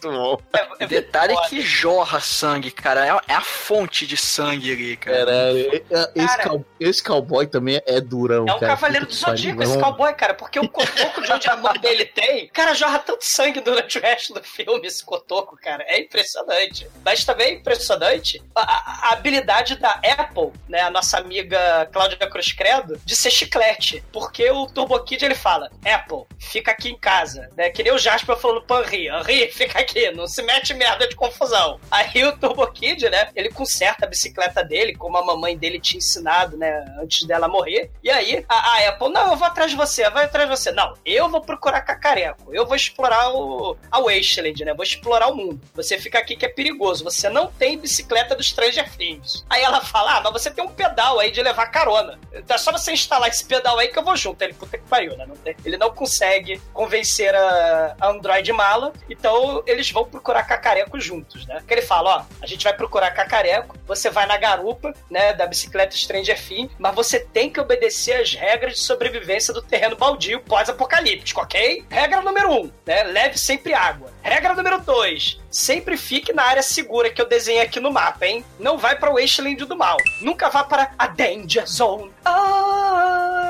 Muito 0.05 0.17
bom. 0.17 0.41
É, 0.79 0.83
é 0.83 0.87
Detalhe 0.87 1.33
foda. 1.33 1.47
que 1.49 1.61
jorra 1.61 2.19
sangue, 2.19 2.71
cara. 2.71 3.05
É, 3.05 3.31
é 3.31 3.35
a 3.35 3.41
fonte 3.41 4.05
de 4.05 4.17
sangue 4.17 4.71
ali, 4.71 4.97
cara. 4.97 5.17
Caralho, 5.25 5.83
esse, 6.15 6.27
Cara. 6.37 6.49
cow- 6.49 6.65
esse 6.79 7.03
cowboy 7.03 7.47
também 7.47 7.81
é 7.85 7.99
durão, 8.01 8.45
É 8.47 8.53
um 8.53 8.59
cara. 8.59 8.73
cavaleiro 8.75 9.05
do 9.05 9.13
Zodíaco 9.13 9.63
esse 9.63 9.77
cowboy, 9.79 10.13
cara, 10.13 10.33
porque 10.33 10.59
o 10.59 10.67
cotoco 10.69 11.21
de 11.21 11.31
onde 11.31 11.49
a 11.49 11.55
mão 11.57 11.73
dele 11.73 12.05
tem, 12.05 12.47
cara, 12.49 12.73
jorra 12.73 12.99
tanto 12.99 13.25
sangue 13.25 13.59
durante 13.61 13.97
o 13.97 14.01
resto 14.01 14.33
do 14.33 14.43
filme, 14.43 14.85
esse 14.87 15.03
cotoco, 15.03 15.57
cara. 15.57 15.83
É 15.87 15.99
impressionante. 15.99 16.87
Mas 17.03 17.23
também 17.25 17.47
é 17.47 17.53
impressionante 17.53 18.41
a, 18.55 18.61
a- 18.61 19.09
a 19.09 19.13
habilidade 19.13 19.75
da 19.77 19.99
Apple, 20.17 20.51
né, 20.67 20.81
a 20.81 20.89
nossa 20.89 21.17
amiga 21.17 21.87
Cláudia 21.91 22.17
Cruz 22.29 22.51
Credo, 22.51 22.99
de 23.05 23.15
ser 23.15 23.31
chiclete. 23.31 24.03
Porque 24.11 24.49
o 24.51 24.65
Turbo 24.67 24.99
Kid, 25.03 25.23
ele 25.25 25.35
fala, 25.35 25.69
Apple, 25.85 26.23
fica 26.39 26.71
aqui 26.71 26.89
em 26.89 26.97
casa, 26.97 27.49
né, 27.55 27.69
que 27.69 27.83
nem 27.83 27.93
o 27.93 27.97
Jasper 27.97 28.35
falando 28.37 28.61
pro 28.63 28.83
Henry, 28.83 29.07
Henry, 29.07 29.51
fica 29.51 29.79
aqui 29.79 29.94
aqui, 29.95 30.11
não 30.11 30.27
se 30.27 30.41
mete 30.43 30.73
merda 30.73 31.07
de 31.07 31.15
confusão. 31.15 31.79
Aí 31.89 32.23
o 32.25 32.37
Turbo 32.37 32.67
Kid, 32.67 33.09
né, 33.09 33.29
ele 33.35 33.49
conserta 33.49 34.05
a 34.05 34.09
bicicleta 34.09 34.63
dele, 34.63 34.95
como 34.95 35.17
a 35.17 35.25
mamãe 35.25 35.57
dele 35.57 35.79
tinha 35.79 35.97
ensinado, 35.99 36.57
né, 36.57 36.85
antes 37.01 37.25
dela 37.25 37.47
morrer. 37.47 37.89
E 38.03 38.09
aí 38.09 38.45
a, 38.49 38.55
a 38.55 38.89
Apple, 38.89 39.09
não, 39.09 39.31
eu 39.31 39.37
vou 39.37 39.47
atrás 39.47 39.71
de 39.71 39.77
você, 39.77 40.09
vai 40.09 40.25
atrás 40.25 40.49
de 40.49 40.55
você. 40.55 40.71
Não, 40.71 40.93
eu 41.05 41.29
vou 41.29 41.41
procurar 41.41 41.81
cacareco, 41.81 42.53
eu 42.53 42.65
vou 42.65 42.75
explorar 42.75 43.29
o, 43.33 43.77
a 43.91 43.99
Wasteland, 44.01 44.65
né, 44.65 44.73
vou 44.73 44.83
explorar 44.83 45.27
o 45.27 45.35
mundo. 45.35 45.61
Você 45.73 45.97
fica 45.97 46.19
aqui 46.19 46.35
que 46.35 46.45
é 46.45 46.49
perigoso, 46.49 47.03
você 47.03 47.29
não 47.29 47.47
tem 47.47 47.77
bicicleta 47.77 48.35
dos 48.35 48.47
Stranger 48.47 48.89
Things. 48.95 49.45
Aí 49.49 49.61
ela 49.61 49.81
fala, 49.81 50.17
ah, 50.17 50.21
mas 50.21 50.33
você 50.33 50.51
tem 50.51 50.63
um 50.63 50.69
pedal 50.69 51.19
aí 51.19 51.31
de 51.31 51.41
levar 51.41 51.67
carona. 51.67 52.19
É 52.47 52.57
só 52.57 52.71
você 52.71 52.91
instalar 52.91 53.29
esse 53.29 53.45
pedal 53.45 53.77
aí 53.79 53.87
que 53.87 53.97
eu 53.97 54.03
vou 54.03 54.15
junto. 54.15 54.41
Ele, 54.41 54.53
puta 54.53 54.77
que 54.77 54.83
pariu, 54.87 55.15
né? 55.17 55.25
Não 55.25 55.35
tem- 55.35 55.55
ele 55.65 55.77
não 55.77 55.93
consegue 55.93 56.61
convencer 56.73 57.33
a, 57.33 57.95
a 57.99 58.07
Android 58.09 58.51
mala, 58.51 58.91
então 59.09 59.63
eles 59.75 59.91
vão 59.91 60.05
procurar 60.05 60.43
cacareco 60.43 60.99
juntos, 60.99 61.45
né? 61.45 61.61
Que 61.67 61.73
ele 61.73 61.81
fala, 61.81 62.17
ó, 62.17 62.25
a 62.41 62.47
gente 62.47 62.63
vai 62.63 62.73
procurar 62.73 63.11
cacareco, 63.11 63.77
você 63.85 64.09
vai 64.09 64.25
na 64.25 64.37
garupa, 64.37 64.93
né, 65.09 65.33
da 65.33 65.45
bicicleta 65.45 65.95
Stranger 65.95 66.41
Things, 66.41 66.71
mas 66.79 66.95
você 66.95 67.19
tem 67.19 67.49
que 67.49 67.59
obedecer 67.59 68.13
as 68.13 68.33
regras 68.33 68.73
de 68.73 68.79
sobrevivência 68.79 69.53
do 69.53 69.61
terreno 69.61 69.95
baldio 69.95 70.41
pós-apocalíptico, 70.41 71.41
ok? 71.41 71.85
Regra 71.89 72.21
número 72.21 72.51
um, 72.51 72.71
né, 72.85 73.03
leve 73.03 73.37
sempre 73.37 73.73
água. 73.73 74.11
Regra 74.21 74.53
número 74.53 74.79
dois, 74.81 75.39
sempre 75.51 75.97
fique 75.97 76.33
na 76.33 76.43
área 76.43 76.63
segura 76.63 77.09
que 77.09 77.21
eu 77.21 77.27
desenhei 77.27 77.61
aqui 77.61 77.79
no 77.79 77.91
mapa, 77.91 78.25
hein? 78.25 78.43
Não 78.59 78.77
vai 78.77 78.97
para 78.97 79.11
o 79.11 79.19
Wasteland 79.19 79.63
do 79.65 79.75
mal. 79.75 79.97
Nunca 80.21 80.49
vá 80.49 80.63
para 80.63 80.91
a 80.97 81.07
Danger 81.07 81.67
Zone. 81.67 82.11
Ah, 82.23 83.44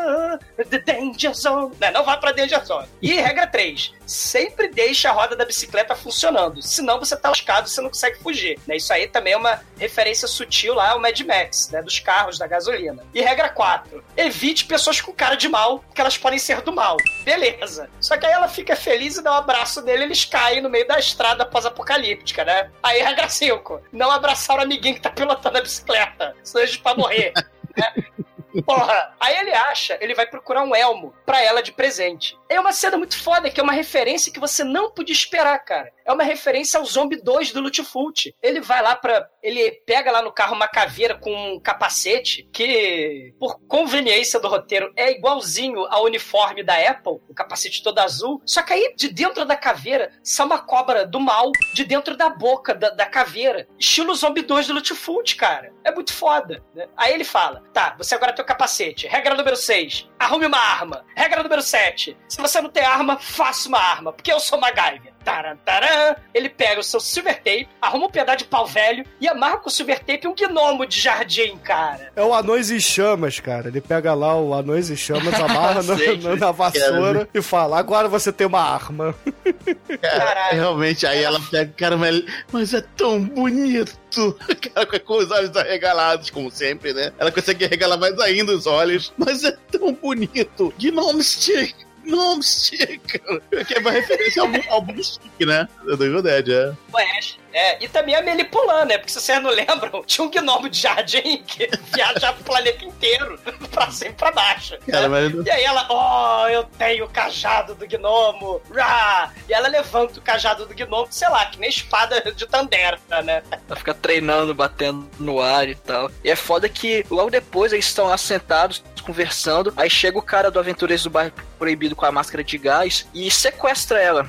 the 0.70 0.80
Danger 0.80 1.34
Zone. 1.34 1.76
Não, 1.80 1.92
não 1.92 2.04
vá 2.04 2.18
para 2.18 2.30
a 2.30 2.34
Danger 2.34 2.64
Zone. 2.66 2.88
E 3.02 3.14
regra 3.14 3.48
3, 3.48 3.94
sempre 4.06 4.70
deixe 4.70 5.08
a 5.08 5.12
roda 5.12 5.36
da 5.36 5.46
bicicleta 5.46 5.96
funcionando. 5.96 6.62
Senão 6.62 7.00
você 7.00 7.16
tá 7.16 7.30
lascado, 7.30 7.68
você 7.68 7.82
não 7.82 7.90
consegue 7.90 8.20
fugir. 8.20 8.60
Né? 8.66 8.78
Isso 8.78 8.92
aí 8.94 9.08
também 9.08 9.34
é 9.34 9.38
uma 9.38 9.62
referência 9.78 10.28
sutil 10.28 10.74
lá 10.74 10.92
ao 10.92 11.00
Mad 11.00 11.20
Max, 11.22 11.70
né? 11.70 11.82
Dos 11.82 12.00
carros, 12.00 12.38
da 12.38 12.48
gasolina. 12.48 13.04
E 13.14 13.22
regra 13.22 13.50
4, 13.50 14.04
evite 14.16 14.66
pessoas 14.66 15.02
com 15.02 15.12
cara 15.12 15.36
de 15.36 15.50
mal, 15.50 15.80
porque 15.80 16.02
elas 16.02 16.18
podem 16.18 16.40
ser 16.40 16.62
do 16.62 16.74
mal. 16.74 16.98
Beleza. 17.24 17.90
Só 18.00 18.18
que 18.18 18.26
aí 18.26 18.32
ela 18.32 18.48
fica 18.48 18.76
feliz 18.76 19.18
e 19.18 19.24
dá 19.24 19.32
um 19.32 19.38
abraço 19.38 19.82
nele 19.82 20.06
eles 20.06 20.24
caem 20.26 20.62
no 20.62 20.70
meio 20.70 20.88
da 20.88 20.98
estrada 20.98 21.46
pós-apocalíptica, 21.46 22.44
né? 22.46 22.70
Aí 22.82 23.02
regra 23.02 23.28
5, 23.28 23.82
não 23.92 24.12
abraçar 24.12 24.58
o 24.58 24.62
amiguinho 24.62 24.96
que 24.96 25.02
tá 25.02 25.10
pilotando 25.10 25.58
a 25.58 25.62
bicicleta, 25.62 26.36
senão 26.44 26.64
a 26.64 26.68
gente 26.68 26.82
vai 26.82 26.96
morrer. 26.96 27.34
Porra, 28.64 29.16
aí 29.20 29.38
ele 29.38 29.54
acha, 29.54 29.98
ele 30.02 30.14
vai 30.14 30.28
procurar 30.28 30.64
um 30.64 30.76
elmo 30.76 31.14
pra 31.26 31.42
ela 31.42 31.62
de 31.62 31.72
presente. 31.72 32.38
É 32.48 32.60
uma 32.60 32.72
cena 32.72 32.98
muito 32.98 33.22
foda, 33.22 33.50
que 33.50 33.60
é 33.60 33.64
uma 33.64 33.74
referência 33.74 34.32
que 34.32 34.40
você 34.40 34.64
não 34.64 34.92
podia 34.92 35.14
esperar, 35.14 35.58
cara. 35.60 35.92
É 36.06 36.14
uma 36.14 36.24
referência 36.24 36.80
ao 36.80 36.86
Zombie 36.86 37.20
2 37.22 37.52
do 37.52 37.62
Lutfult. 37.62 38.36
Ele 38.42 38.62
vai 38.62 38.82
lá 38.82 38.96
pra. 38.96 39.28
Ele 39.42 39.72
pega 39.86 40.12
lá 40.12 40.22
no 40.22 40.32
carro 40.32 40.56
uma 40.56 40.68
caveira 40.68 41.16
com 41.16 41.56
um 41.56 41.60
capacete 41.60 42.48
que, 42.54 43.34
por 43.40 43.60
conveniência 43.68 44.40
do 44.40 44.48
roteiro, 44.48 44.94
é 44.96 45.12
igualzinho 45.12 45.86
ao 45.86 46.04
uniforme 46.06 46.64
da 46.64 46.76
Apple, 46.76 47.20
o 47.28 47.34
capacete 47.34 47.82
todo 47.82 47.98
azul. 48.00 48.40
Só 48.46 48.62
que 48.62 48.74
aí, 48.74 48.94
de 48.96 49.10
dentro 49.10 49.46
da 49.46 49.56
caveira, 49.56 50.12
sai 50.24 50.46
uma 50.46 50.60
cobra 50.60 51.08
do 51.08 51.20
mal 51.20 51.52
de 51.74 51.84
dentro 51.84 52.16
da 52.16 52.30
boca 52.30 52.76
da, 52.76 52.92
da 52.92 53.06
caveira. 53.08 53.68
Estilo 53.80 54.14
Zombie 54.14 54.44
2 54.44 54.68
do 54.68 54.74
Lutfult, 54.74 55.36
cara. 55.36 55.74
É 55.84 55.92
muito 55.92 56.14
foda. 56.14 56.64
Né? 56.76 56.88
Aí 56.96 57.14
ele 57.14 57.24
fala: 57.24 57.64
tá, 57.74 57.96
você 57.98 58.14
agora 58.14 58.34
tem 58.34 58.44
o 58.44 58.48
capacete. 58.48 59.08
Regra 59.08 59.34
número 59.34 59.56
6, 59.56 60.08
arrume 60.20 60.46
uma 60.46 60.60
arma. 60.60 61.04
Regra 61.16 61.42
número 61.42 61.64
7, 61.64 62.16
se 62.28 62.42
você 62.42 62.62
não 62.62 62.70
tem 62.70 62.84
arma, 62.84 63.18
faça 63.18 63.68
uma 63.68 63.80
arma, 63.80 64.14
porque 64.14 64.32
eu 64.32 64.40
sou 64.40 64.60
MacGyver. 64.60 65.15
Taran, 65.26 65.58
taran. 65.66 66.16
Ele 66.34 66.48
pega 66.48 66.80
o 66.80 66.84
seu 66.84 67.00
silver 67.00 67.36
tape, 67.38 67.68
arruma 67.82 68.06
um 68.06 68.10
pedaço 68.10 68.38
de 68.38 68.44
pau 68.46 68.66
velho 68.68 69.04
e 69.20 69.28
amarra 69.28 69.58
com 69.58 69.68
o 69.70 69.72
silver 69.72 70.00
tape 70.00 70.28
um 70.28 70.36
gnomo 70.36 70.86
de 70.86 71.00
jardim, 71.02 71.58
cara. 71.58 72.12
É 72.16 72.22
o 72.24 72.34
Anões 72.34 72.70
em 72.70 72.80
Chamas, 72.80 73.40
cara. 73.40 73.68
Ele 73.70 73.82
pega 73.82 74.14
lá 74.14 74.40
o 74.40 74.54
Anões 74.54 74.90
em 74.90 74.96
Chamas, 74.96 75.34
amarra 75.34 75.82
na, 75.84 75.98
Sei, 75.98 76.18
na- 76.18 76.36
na 76.36 76.52
vassoura 76.52 77.28
e 77.34 77.42
fala: 77.42 77.78
agora 77.80 78.08
você 78.08 78.32
tem 78.32 78.46
uma 78.48 78.62
arma. 78.62 79.16
Caralho. 80.02 80.56
Realmente, 80.60 81.06
aí 81.08 81.24
ela 81.24 81.40
pega, 81.52 81.74
cara, 81.76 81.98
mas, 81.98 82.24
mas 82.52 82.74
é 82.74 82.82
tão 82.96 83.22
bonito. 83.24 83.96
Cara, 84.74 85.00
com 85.02 85.18
os 85.18 85.30
olhos 85.30 85.56
arregalados, 85.58 86.30
como 86.30 86.50
sempre, 86.50 86.94
né? 86.94 87.12
Ela 87.18 87.32
consegue 87.32 87.66
arregalar 87.66 88.00
mais 88.00 88.18
ainda 88.20 88.54
os 88.54 88.66
olhos, 88.66 89.12
mas 89.18 89.44
é 89.44 89.52
tão 89.72 89.94
bonito. 89.94 90.74
Gnome 90.78 91.22
Stick. 91.22 91.76
Gnome 92.06 92.44
Stick. 92.44 93.20
Que 93.68 93.74
é 93.74 93.80
uma 93.80 93.92
referência 93.92 94.42
ao, 94.42 94.50
ao 94.70 94.82
Boom 94.82 95.02
Stick, 95.02 95.46
né? 95.46 95.68
Do 95.84 95.94
Evil 95.94 96.22
Dead, 96.22 96.50
é. 96.50 96.74
Flash. 96.92 97.38
É, 97.56 97.82
e 97.82 97.88
também 97.88 98.14
a 98.14 98.22
Melipulan, 98.22 98.84
né? 98.84 98.98
Porque 98.98 99.14
se 99.14 99.22
vocês 99.22 99.42
não 99.42 99.50
lembram, 99.50 100.04
tinha 100.06 100.28
um 100.28 100.30
gnomo 100.30 100.70
de 100.70 100.78
jardim 100.78 101.42
que 101.48 101.70
viajava 101.96 102.38
o 102.42 102.44
planeta 102.44 102.84
inteiro, 102.84 103.40
pra 103.72 103.90
cima 103.92 104.12
e 104.12 104.14
pra 104.14 104.30
baixo. 104.32 104.78
Cara, 104.86 105.08
né? 105.08 105.30
mas 105.32 105.46
E 105.46 105.50
aí 105.50 105.64
ela, 105.64 105.88
oh, 105.90 106.50
eu 106.50 106.66
tenho 106.78 107.06
o 107.06 107.10
cajado 107.10 107.74
do 107.74 107.88
gnomo, 107.88 108.62
rá! 108.70 109.32
E 109.48 109.54
ela 109.54 109.70
levanta 109.70 110.20
o 110.20 110.22
cajado 110.22 110.66
do 110.66 110.76
gnomo, 110.76 111.08
sei 111.10 111.30
lá, 111.30 111.46
que 111.46 111.58
nem 111.58 111.70
espada 111.70 112.22
de 112.34 112.46
Tandera, 112.46 113.00
né? 113.24 113.42
Ela 113.50 113.76
fica 113.78 113.94
treinando, 113.94 114.54
batendo 114.54 115.10
no 115.18 115.40
ar 115.40 115.70
e 115.70 115.76
tal. 115.76 116.12
E 116.26 116.30
é 116.30 116.36
foda 116.36 116.68
que 116.68 117.06
logo 117.10 117.30
depois 117.30 117.72
eles 117.72 117.86
estão 117.86 118.08
lá 118.08 118.18
sentados, 118.18 118.84
conversando. 119.06 119.72
Aí 119.78 119.90
chega 119.90 120.18
o 120.18 120.22
cara 120.22 120.50
do 120.52 120.60
Aventureiros 120.60 121.04
do 121.04 121.10
Bairro 121.10 121.32
Proibido 121.60 121.96
com 121.96 122.06
a 122.06 122.12
máscara 122.12 122.44
de 122.44 122.58
gás 122.58 123.08
e 123.14 123.30
sequestra 123.32 124.00
ela. 124.02 124.28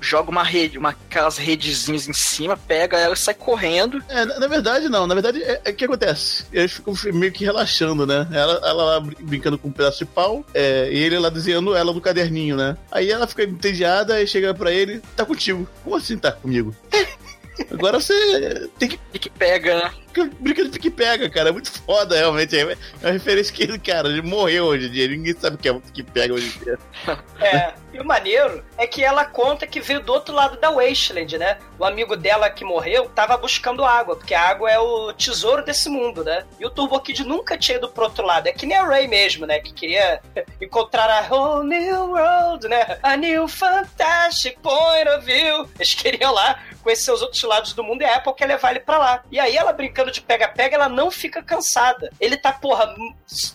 Joga 0.00 0.30
uma 0.30 0.42
rede, 0.42 0.78
uma, 0.78 0.88
aquelas 0.90 1.36
redezinhas 1.36 2.08
em 2.08 2.12
cima, 2.14 2.56
pega 2.56 2.96
ela 2.98 3.12
e 3.12 3.16
sai 3.18 3.34
correndo. 3.34 4.02
É, 4.08 4.24
na 4.24 4.38
na 4.40 4.46
verdade, 4.48 4.88
não. 4.88 5.06
Na 5.06 5.12
verdade, 5.14 5.42
é 5.42 5.60
é 5.62 5.70
o 5.70 5.74
que 5.74 5.84
acontece. 5.84 6.46
Eles 6.50 6.72
ficam 6.72 6.94
meio 7.12 7.30
que 7.30 7.44
relaxando, 7.44 8.06
né? 8.06 8.26
Ela, 8.32 8.54
ela 8.66 8.84
lá 8.84 9.00
brin- 9.00 9.16
brincando 9.20 9.58
com 9.58 9.68
um 9.68 9.72
pedaço 9.72 9.98
de 9.98 10.06
pau, 10.06 10.44
é, 10.54 10.88
e 10.90 10.98
ele 10.98 11.18
lá 11.18 11.28
desenhando 11.28 11.76
ela 11.76 11.92
no 11.92 12.00
caderninho, 12.00 12.56
né? 12.56 12.78
Aí 12.90 13.10
ela 13.10 13.26
fica 13.26 13.44
entediada 13.44 14.20
e 14.22 14.26
chega 14.26 14.54
pra 14.54 14.72
ele, 14.72 15.02
tá 15.14 15.24
contigo. 15.26 15.68
Como 15.84 15.94
assim 15.94 16.16
tá 16.16 16.32
comigo? 16.32 16.74
Agora 17.70 18.00
você 18.00 18.68
tem 18.78 18.88
que 18.88 18.98
E 19.12 19.18
que 19.18 19.28
pega, 19.28 19.76
né? 19.76 19.90
Brincando 20.38 20.70
de 20.70 20.78
pique-pega, 20.78 21.28
cara. 21.30 21.50
É 21.50 21.52
muito 21.52 21.70
foda, 21.70 22.16
realmente. 22.16 22.58
É 22.58 22.76
uma 23.02 23.10
referência 23.10 23.54
que 23.54 23.62
ele, 23.62 23.78
cara, 23.78 24.08
ele 24.08 24.22
morreu 24.22 24.66
hoje 24.66 24.86
em 24.86 24.90
dia. 24.90 25.08
Ninguém 25.08 25.34
sabe 25.38 25.56
o 25.56 25.58
que 25.58 25.68
é 25.68 25.72
pique-pega 25.72 26.34
hoje 26.34 26.54
em 26.56 26.64
dia. 26.64 26.78
É, 27.40 27.72
e 27.92 27.98
o 27.98 28.04
maneiro 28.04 28.62
é 28.76 28.86
que 28.86 29.02
ela 29.02 29.24
conta 29.24 29.66
que 29.66 29.80
veio 29.80 30.00
do 30.00 30.12
outro 30.12 30.34
lado 30.34 30.58
da 30.58 30.70
Wasteland, 30.70 31.38
né? 31.38 31.58
O 31.78 31.84
amigo 31.84 32.14
dela 32.14 32.50
que 32.50 32.64
morreu 32.64 33.08
tava 33.08 33.36
buscando 33.36 33.84
água, 33.84 34.14
porque 34.14 34.34
a 34.34 34.42
água 34.42 34.70
é 34.70 34.78
o 34.78 35.12
tesouro 35.14 35.64
desse 35.64 35.88
mundo, 35.88 36.22
né? 36.22 36.44
E 36.58 36.66
o 36.66 36.70
Turbo 36.70 37.00
Kid 37.00 37.24
nunca 37.24 37.56
tinha 37.56 37.78
ido 37.78 37.88
pro 37.88 38.04
outro 38.04 38.26
lado. 38.26 38.46
É 38.46 38.52
que 38.52 38.66
nem 38.66 38.76
a 38.76 38.84
Ray 38.84 39.08
mesmo, 39.08 39.46
né? 39.46 39.58
Que 39.58 39.72
queria 39.72 40.20
encontrar 40.60 41.08
a 41.10 41.34
whole 41.34 41.66
new 41.66 42.10
world, 42.12 42.68
né? 42.68 42.98
A 43.02 43.16
new 43.16 43.48
fantastic 43.48 44.58
point 44.60 45.08
of 45.08 45.24
view. 45.24 45.68
Eles 45.76 45.94
queriam 45.94 46.32
lá 46.32 46.60
conhecer 46.82 47.12
os 47.12 47.22
outros 47.22 47.42
lados 47.42 47.72
do 47.72 47.84
mundo 47.84 48.02
e 48.02 48.04
a 48.04 48.16
Apple 48.16 48.34
quer 48.34 48.46
levar 48.46 48.70
ele 48.70 48.80
pra 48.80 48.98
lá. 48.98 49.22
E 49.30 49.38
aí 49.38 49.56
ela 49.56 49.72
brincando 50.00 50.10
de 50.10 50.20
pega-pega, 50.20 50.76
ela 50.76 50.88
não 50.88 51.10
fica 51.10 51.42
cansada. 51.42 52.10
Ele 52.18 52.36
tá, 52.36 52.52
porra, 52.52 52.94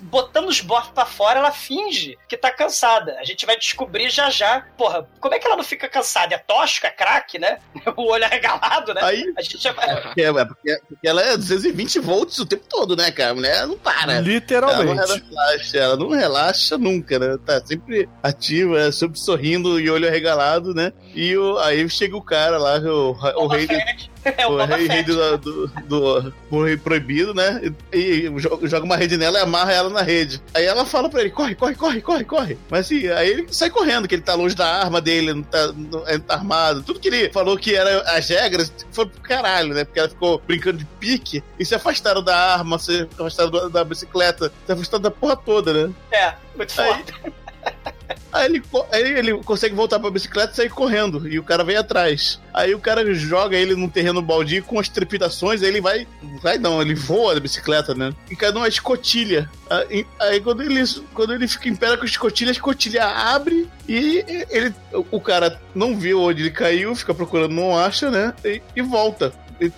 botando 0.02 0.48
os 0.48 0.62
bofs 0.62 0.92
pra 0.94 1.06
fora, 1.06 1.40
ela 1.40 1.52
finge 1.52 2.18
que 2.28 2.38
tá 2.38 2.52
cansada. 2.52 3.18
A 3.20 3.24
gente 3.24 3.46
vai 3.46 3.58
descobrir 3.58 4.10
já 4.10 4.30
já. 4.30 4.66
Porra, 4.78 5.08
como 5.20 5.34
é 5.34 5.40
que 5.40 5.46
ela 5.46 5.58
não 5.58 5.64
fica 5.64 5.88
cansada? 5.90 6.36
É 6.36 6.38
tóxico, 6.38 6.88
é 6.88 6.92
craque, 6.92 7.40
né? 7.40 7.60
O 7.96 8.12
olho 8.12 8.26
arregalado, 8.26 8.94
né? 8.94 9.02
Aí, 9.04 9.34
A 9.38 9.42
gente 9.42 9.58
já 9.58 9.72
vai... 9.72 9.90
é, 9.90 10.24
é 10.24 10.46
porque, 10.46 10.78
porque 10.88 11.08
ela 11.08 11.22
é 11.22 11.38
220 11.38 12.00
volts 12.00 12.38
o 12.40 12.46
tempo 12.46 12.66
todo, 12.68 12.96
né, 12.96 13.10
cara? 13.12 13.32
A 13.32 13.36
mulher 13.36 13.68
não 13.68 13.78
para. 13.78 14.14
Ela 14.14 14.22
não 14.22 14.28
Literalmente. 14.28 15.24
relaxa, 15.30 15.78
ela 15.78 15.96
não 15.96 16.10
relaxa 16.10 16.78
nunca, 16.78 17.18
né? 17.18 17.38
Tá 17.46 17.66
sempre 17.66 18.10
ativa, 18.22 18.92
sempre 18.92 19.20
sorrindo 19.20 19.80
e 19.80 19.90
olho 19.90 20.08
arregalado, 20.08 20.74
né? 20.74 20.92
E 21.16 21.36
o, 21.38 21.58
aí 21.60 21.88
chega 21.90 22.16
o 22.18 22.22
cara 22.22 22.58
lá, 22.58 22.78
o, 22.80 23.12
o 23.44 23.48
rei, 23.48 23.66
do, 23.66 23.74
Fett. 23.74 24.12
É 24.38 24.48
o 24.48 24.54
o 24.54 24.66
rei, 24.66 24.88
rei 24.88 25.04
do, 25.04 25.38
do, 25.38 25.68
do- 25.88 26.34
o 26.52 26.64
rei 26.64 26.76
proibido, 26.78 27.34
né? 27.34 27.62
E, 27.94 27.98
e 28.28 28.40
joga 28.68 28.84
uma 28.84 28.98
rede 28.98 29.16
nela 29.18 29.38
e 29.40 29.42
amarra 29.42 29.72
ela 29.72 29.90
na 29.90 30.02
rede. 30.02 30.42
Aí 30.54 30.66
ela 30.66 30.84
fala 30.86 31.10
pra 31.10 31.22
ele: 31.22 31.30
corre, 31.30 31.56
corre, 31.56 31.76
corre, 31.76 32.02
corre, 32.02 32.24
corre. 32.26 32.58
Mas 32.70 32.88
assim, 32.88 33.08
aí 33.08 33.30
ele 33.30 33.48
sai 33.52 33.70
correndo, 33.70 34.08
que 34.08 34.16
ele 34.16 34.24
tá 34.24 34.34
longe 34.34 34.56
da 34.56 34.68
arma 34.68 35.00
dele, 35.00 35.34
não 35.34 35.44
tá, 35.44 35.68
não, 35.74 36.08
ele 36.10 36.20
tá 36.20 36.34
armado. 36.34 36.82
Tudo 36.84 37.00
que 37.00 37.08
ele 37.08 37.30
falou 37.32 37.56
que 37.58 37.76
era 37.76 38.02
as 38.18 38.28
regras 38.28 38.74
foi 38.92 39.06
pro 39.06 39.22
caralho, 39.22 39.74
né? 39.74 39.86
Porque 39.86 40.00
ela 40.00 40.10
ficou 40.10 40.42
brincando 40.46 40.80
de 40.80 40.86
pique 41.00 41.44
e 41.60 41.64
se 41.66 41.76
afastaram 41.76 42.22
da 42.24 42.36
arma, 42.36 42.78
se 42.80 43.08
afastaram 43.14 43.52
da, 43.52 43.68
da 43.70 43.84
bicicleta, 43.84 44.52
se 44.66 44.72
afastaram 44.72 45.04
da 45.04 45.12
porra 45.12 45.38
toda, 45.38 45.72
né? 45.88 45.94
É, 46.12 46.34
muito 46.58 46.82
Aí- 46.82 46.88
foda. 46.94 47.34
Aí 48.32 48.46
ele, 48.46 48.64
aí 48.92 49.04
ele 49.18 49.44
consegue 49.44 49.74
voltar 49.74 50.00
pra 50.00 50.10
bicicleta 50.10 50.54
e 50.54 50.56
sair 50.56 50.70
correndo. 50.70 51.28
E 51.28 51.40
o 51.40 51.44
cara 51.44 51.64
vem 51.64 51.78
atrás. 51.78 52.40
Aí 52.54 52.74
o 52.76 52.80
cara 52.80 53.14
joga 53.14 53.56
ele 53.56 53.76
num 53.76 53.90
terreno 53.90 54.22
baldio 54.22 54.64
com 54.64 54.80
as 54.80 54.90
trepidações. 54.90 55.62
Aí 55.62 55.70
ele 55.70 55.82
vai. 55.82 56.08
Vai 56.42 56.58
não, 56.58 56.82
ele 56.82 56.96
voa 56.96 57.34
da 57.34 57.40
bicicleta, 57.40 57.96
né? 57.96 58.14
E 58.30 58.36
cai 58.36 58.52
numa 58.52 58.68
escotilha. 58.68 59.50
Aí, 59.70 60.06
aí 60.20 60.42
quando, 60.42 60.62
ele, 60.62 60.84
quando 61.14 61.34
ele 61.34 61.48
fica 61.48 61.70
em 61.70 61.76
pé 61.76 61.96
com 61.98 62.04
a 62.04 62.06
escotilha, 62.06 62.52
a 62.52 62.54
escotilha 62.54 63.06
abre 63.06 63.68
e 63.88 64.24
ele, 64.50 64.74
o 65.12 65.20
cara 65.20 65.60
não 65.74 65.98
viu 65.98 66.22
onde 66.22 66.44
ele 66.44 66.52
caiu, 66.52 66.96
fica 66.96 67.14
procurando, 67.14 67.54
não 67.54 67.78
acha, 67.78 68.12
né? 68.12 68.34
E, 68.44 68.62
e 68.76 68.82
volta. 68.82 69.34
Ele, 69.60 69.72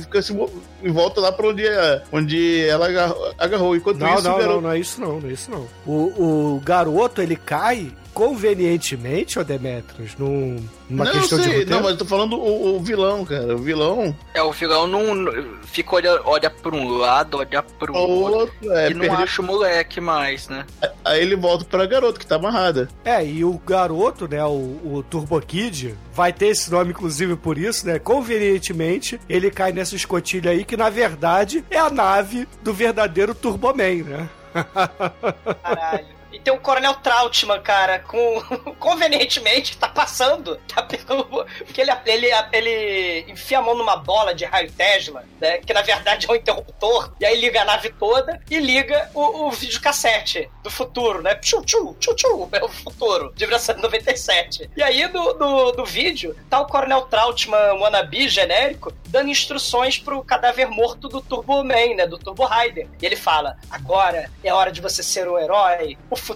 fica 0.00 0.22
se 0.22 0.32
mo- 0.32 0.50
e 0.82 0.88
volta 0.90 1.20
lá 1.20 1.30
pra 1.32 1.48
onde, 1.48 1.66
é- 1.66 2.02
onde 2.10 2.64
ela 2.66 2.88
agarrou. 2.88 3.34
agarrou. 3.38 3.76
Enquanto 3.76 3.98
Não, 3.98 4.14
isso, 4.14 4.22
não, 4.24 4.38
garoto. 4.38 4.54
não, 4.54 4.60
não 4.62 4.70
é 4.70 4.78
isso 4.78 5.00
não, 5.00 5.20
não 5.20 5.28
é 5.28 5.32
isso 5.32 5.50
não. 5.50 5.66
O, 5.86 6.54
o 6.56 6.60
garoto, 6.64 7.20
ele 7.20 7.36
cai 7.36 7.92
convenientemente, 8.12 9.38
ô 9.38 9.44
Demetrius, 9.44 10.14
num, 10.18 10.62
numa 10.88 11.04
não, 11.04 11.12
questão 11.12 11.38
eu 11.38 11.44
de 11.44 11.50
sei, 11.50 11.58
roteiro. 11.60 11.70
não, 11.70 11.82
mas 11.82 11.90
eu 11.92 11.98
tô 11.98 12.04
falando 12.04 12.36
o, 12.36 12.76
o 12.76 12.80
vilão, 12.80 13.24
cara. 13.24 13.54
O 13.54 13.58
vilão. 13.58 14.14
É, 14.34 14.42
o 14.42 14.52
vilão 14.52 14.86
não, 14.86 15.02
fica 15.62 15.96
olha, 15.96 16.20
olha 16.24 16.50
pra 16.50 16.74
um 16.74 16.88
lado, 16.98 17.38
olha 17.38 17.62
pro 17.62 17.94
O 17.94 17.98
outro. 17.98 18.38
outro, 18.40 18.72
é, 18.72 18.90
e 18.90 18.94
não 18.94 19.12
acha 19.14 19.42
o 19.42 19.44
moleque 19.44 20.00
mais, 20.00 20.48
né? 20.48 20.66
Aí 21.04 21.20
ele 21.22 21.36
volta 21.36 21.64
pra 21.64 21.86
garota 21.86 22.18
que 22.18 22.26
tá 22.26 22.36
amarrada. 22.36 22.88
É, 23.04 23.24
e 23.24 23.44
o 23.44 23.58
garoto, 23.58 24.28
né, 24.28 24.44
o, 24.44 24.78
o 24.84 25.04
Turbo 25.08 25.40
Kid, 25.40 25.94
vai 26.12 26.32
ter 26.32 26.48
esse 26.48 26.70
nome 26.70 26.90
inclusive 26.90 27.36
por 27.36 27.56
isso, 27.58 27.86
né? 27.86 27.98
Convenientemente, 27.98 29.18
ele 29.28 29.50
cai 29.50 29.72
nessa 29.72 29.96
escotilha 29.96 30.50
aí 30.50 30.64
que 30.64 30.76
na 30.76 30.90
verdade 30.90 31.64
é 31.70 31.78
a 31.78 31.90
nave 31.90 32.46
do 32.62 32.72
verdadeiro 32.72 33.34
Turboman, 33.34 34.02
né? 34.04 34.28
Caralho. 35.62 36.21
Tem 36.42 36.52
o 36.52 36.58
Coronel 36.58 36.94
Trautmann, 36.94 37.60
cara, 37.60 37.98
com. 38.00 38.42
convenientemente, 38.78 39.76
tá 39.76 39.88
passando. 39.88 40.56
Tá. 40.68 40.82
Porque 40.82 41.80
ele, 41.80 41.90
ele, 42.06 42.28
ele 42.52 43.30
enfia 43.30 43.58
a 43.58 43.62
mão 43.62 43.74
numa 43.74 43.96
bola 43.96 44.34
de 44.34 44.44
raio 44.44 44.70
Tesla, 44.72 45.24
né? 45.40 45.58
Que 45.58 45.72
na 45.72 45.82
verdade 45.82 46.26
é 46.26 46.32
um 46.32 46.34
interruptor. 46.34 47.12
E 47.20 47.24
aí 47.24 47.40
liga 47.40 47.62
a 47.62 47.64
nave 47.64 47.90
toda 47.90 48.40
e 48.50 48.58
liga 48.58 49.10
o, 49.14 49.46
o 49.46 49.50
videocassete 49.50 50.50
do 50.62 50.70
futuro, 50.70 51.22
né? 51.22 51.34
Tchu, 51.36 51.62
tchu, 51.64 51.96
tchu, 51.98 52.14
tchu. 52.14 52.48
É 52.52 52.64
o 52.64 52.68
futuro, 52.68 53.32
de 53.34 53.46
1997. 53.46 54.70
E 54.76 54.82
aí 54.82 55.06
no, 55.08 55.34
no, 55.34 55.72
no 55.72 55.84
vídeo 55.84 56.36
tá 56.48 56.60
o 56.60 56.66
Coronel 56.66 57.02
Trautmann 57.02 57.78
wannabe 57.78 58.28
genérico 58.28 58.92
dando 59.06 59.28
instruções 59.28 59.98
pro 59.98 60.24
cadáver 60.24 60.68
morto 60.68 61.08
do 61.08 61.20
Turbo 61.20 61.62
Man, 61.62 61.94
né? 61.96 62.06
Do 62.06 62.18
Turbo 62.18 62.46
Rider. 62.46 62.88
E 63.00 63.06
ele 63.06 63.16
fala: 63.16 63.56
agora 63.70 64.30
é 64.42 64.52
hora 64.52 64.72
de 64.72 64.80
você 64.80 65.02
ser 65.02 65.28
um 65.28 65.38
herói. 65.38 65.96
O 66.10 66.16
futuro 66.16 66.31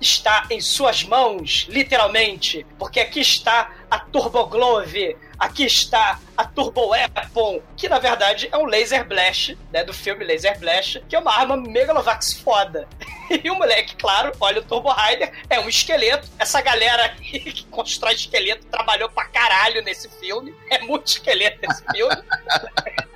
está 0.00 0.46
em 0.50 0.60
suas 0.60 1.02
mãos, 1.04 1.66
literalmente. 1.68 2.66
Porque 2.78 3.00
aqui 3.00 3.20
está 3.20 3.70
a 3.90 3.98
Turbo 3.98 4.46
Glove. 4.46 5.16
Aqui 5.38 5.64
está 5.64 6.18
a 6.36 6.44
Turbo 6.44 6.88
Weapon, 6.88 7.60
que 7.76 7.88
na 7.88 7.98
verdade 7.98 8.48
é 8.50 8.56
um 8.56 8.66
Laser 8.66 9.06
Blast, 9.06 9.58
né? 9.72 9.84
Do 9.84 9.92
filme 9.92 10.24
Laser 10.24 10.58
Blast, 10.58 11.00
que 11.08 11.16
é 11.16 11.18
uma 11.18 11.32
arma 11.32 11.56
Megalovax 11.56 12.34
foda. 12.34 12.88
E 13.42 13.50
o 13.50 13.54
moleque, 13.54 13.96
claro, 13.96 14.32
olha 14.38 14.60
o 14.60 14.64
Turbo 14.64 14.92
Rider, 14.92 15.32
é 15.48 15.58
um 15.58 15.66
esqueleto. 15.66 16.28
Essa 16.38 16.60
galera 16.60 17.08
que 17.16 17.64
constrói 17.70 18.12
esqueleto 18.12 18.66
trabalhou 18.66 19.08
pra 19.08 19.24
caralho 19.24 19.82
nesse 19.82 20.10
filme. 20.20 20.54
É 20.68 20.80
muito 20.80 21.06
esqueleto 21.06 21.58
esse 21.62 21.82
filme. 21.90 22.14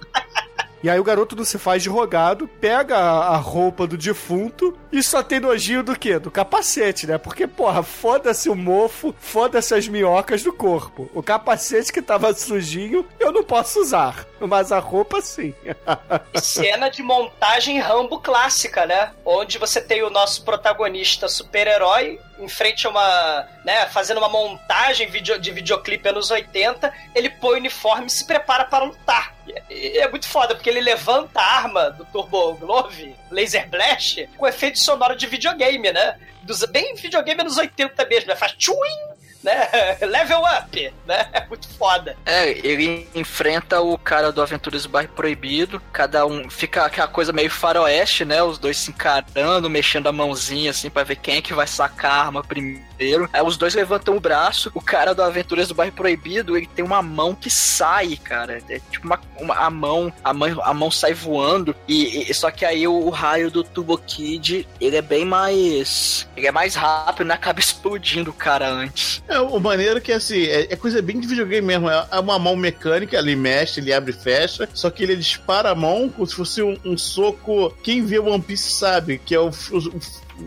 E 0.83 0.89
aí 0.89 0.99
o 0.99 1.05
garoto 1.05 1.35
não 1.35 1.45
se 1.45 1.59
faz 1.59 1.83
de 1.83 1.89
rogado, 1.89 2.47
pega 2.47 2.97
a, 2.97 3.37
roupa 3.37 3.87
do 3.87 3.97
defunto 3.97 4.77
e 4.93 5.03
só 5.03 5.23
tem 5.23 5.41
nojinho 5.41 5.83
do 5.83 5.99
quê? 5.99 6.19
Do 6.19 6.31
capacete, 6.31 7.07
né? 7.07 7.19
Porque, 7.19 7.47
porra, 7.47 7.83
foda-se 7.83 8.49
o 8.49 8.55
mofo, 8.55 9.15
foda-se 9.19 9.75
as 9.75 9.89
minhocas 9.89 10.43
do 10.43 10.53
corpo. 10.53 11.11
O 11.15 11.23
capacete 11.23 11.93
que 11.93 12.03
tava 12.03 12.33
sujinho 12.35 13.07
eu 13.19 13.33
não 13.33 13.43
posso 13.43 13.81
usar, 13.81 14.27
mas 14.41 14.71
a 14.71 14.79
roupa 14.79 15.21
sim. 15.21 15.55
Cena 16.41 16.89
de 16.89 17.03
montagem 17.03 17.81
Rambo 17.81 18.21
clássica, 18.21 18.87
né? 18.87 19.13
Onde 19.25 19.59
você 19.59 19.81
tem 19.81 20.03
o 20.03 20.11
nosso 20.11 20.45
protagonista 20.45 21.29
super-herói 21.29 22.21
em 22.39 22.49
frente 22.49 22.87
a 22.87 22.91
uma. 22.91 23.49
né? 23.65 23.87
Fazendo 23.87 24.19
uma 24.19 24.29
montagem 24.29 25.11
de 25.11 25.51
videoclipe 25.51 26.09
anos 26.09 26.31
80, 26.31 26.93
ele 27.15 27.31
põe 27.31 27.55
o 27.55 27.59
uniforme 27.59 28.07
e 28.07 28.11
se 28.11 28.25
prepara 28.25 28.65
para 28.65 28.85
lutar. 28.85 29.38
E 29.71 29.99
é 29.99 30.09
muito 30.09 30.29
foda, 30.29 30.55
porque 30.55 30.69
ele 30.69 30.81
levanta 30.81 31.41
a 31.41 31.57
arma 31.57 31.91
do 31.91 32.05
Turbo 32.07 32.55
Glove, 32.55 33.15
Laser 33.31 33.69
Blast, 33.69 34.29
com 34.37 34.47
efeito 34.47 34.79
sonoro 34.79 35.17
de 35.17 35.27
videogame, 35.27 35.93
né? 35.93 36.19
Dos, 36.43 36.65
bem 36.65 36.95
videogame 36.95 37.41
anos 37.41 37.57
80 37.57 38.07
mesmo, 38.07 38.29
né? 38.29 38.37
Faz 38.37 38.53
tchuim, 38.53 38.99
né? 39.43 39.69
Level 40.01 40.43
up, 40.43 40.95
né? 41.07 41.29
É 41.33 41.47
muito 41.47 41.69
foda. 41.77 42.17
É, 42.25 42.51
ele 42.67 43.09
enfrenta 43.15 43.81
o 43.81 43.97
cara 43.99 44.33
do 44.33 44.43
Aventuras 44.43 44.83
do 44.83 44.89
Bairro 44.89 45.13
Proibido, 45.13 45.81
cada 45.93 46.27
um 46.27 46.49
fica 46.51 46.85
aquela 46.85 47.09
coisa 47.09 47.33
meio 47.33 47.51
faroeste, 47.51 48.25
né? 48.25 48.43
Os 48.43 48.59
dois 48.59 48.77
se 48.77 48.91
encarando, 48.91 49.71
mexendo 49.71 50.09
a 50.09 50.13
mãozinha 50.13 50.71
assim 50.71 50.91
pra 50.91 51.05
ver 51.05 51.17
quem 51.17 51.37
é 51.37 51.43
que 51.43 51.55
vai 51.55 51.67
sacar 51.67 52.13
a 52.13 52.25
arma 52.25 52.43
primeiro. 52.43 52.88
Aí 53.33 53.43
os 53.43 53.57
dois 53.57 53.75
levantam 53.75 54.17
o 54.17 54.21
braço, 54.21 54.71
o 54.75 54.81
cara 54.81 55.15
do 55.15 55.23
Aventuras 55.23 55.69
do 55.69 55.75
Bairro 55.75 55.93
Proibido, 55.95 56.57
ele 56.57 56.69
tem 56.75 56.85
uma 56.85 57.03
mão 57.03 57.35
que 57.35 57.51
sai, 57.51 58.17
cara. 58.17 58.61
É 58.69 58.81
tipo 58.91 59.07
uma, 59.07 59.21
uma- 59.39 59.55
a 59.57 59.71
mão, 59.71 60.13
a 60.25 60.33
mão, 60.35 60.61
a 60.63 60.75
mão 60.75 60.91
sai 60.91 61.15
voando 61.15 61.75
e, 61.87 62.31
e- 62.31 62.35
só 62.35 62.51
que 62.51 62.65
aí 62.65 62.87
o, 62.87 62.93
o 62.95 63.11
raio 63.11 63.51
do 63.51 63.63
Turbo 63.63 63.97
Kid, 63.99 64.67
ele 64.81 64.97
é 64.97 65.03
bem 65.03 65.25
mais, 65.25 66.29
ele 66.37 66.47
é 66.47 66.53
mais 66.53 66.75
rápido, 66.75 67.27
né? 67.27 67.35
Acaba 67.35 67.61
explodindo 67.61 68.31
o 68.31 68.35
cara 68.35 68.69
antes. 68.69 69.23
É, 69.29 69.39
o 69.41 69.59
maneiro 69.61 70.01
que 70.01 70.13
assim, 70.13 70.43
é, 70.45 70.73
é 70.73 70.77
coisa 70.77 71.01
bem 71.03 71.21
de 71.21 71.27
videogame 71.27 71.67
mesmo. 71.67 71.89
É 71.89 72.07
é 72.11 72.19
uma 72.21 72.39
mão 72.39 72.57
mecânica, 72.57 73.17
ele 73.19 73.37
mexe, 73.37 73.81
ele 73.81 73.93
abre 73.93 74.13
e 74.13 74.15
fecha. 74.15 74.69
Só 74.73 74.91
que 74.91 75.03
ele 75.03 75.17
dispara 75.17 75.71
a 75.71 75.75
mão 75.75 76.09
como 76.09 76.27
se 76.27 76.35
fosse 76.35 76.63
um, 76.63 76.77
um 76.85 76.97
soco. 76.97 77.71
Quem 77.83 78.05
vê 78.05 78.19
One 78.19 78.43
Piece 78.43 78.71
sabe 78.73 79.19
que 79.19 79.35
é 79.35 79.41
o, 79.41 79.49
o- 79.49 80.01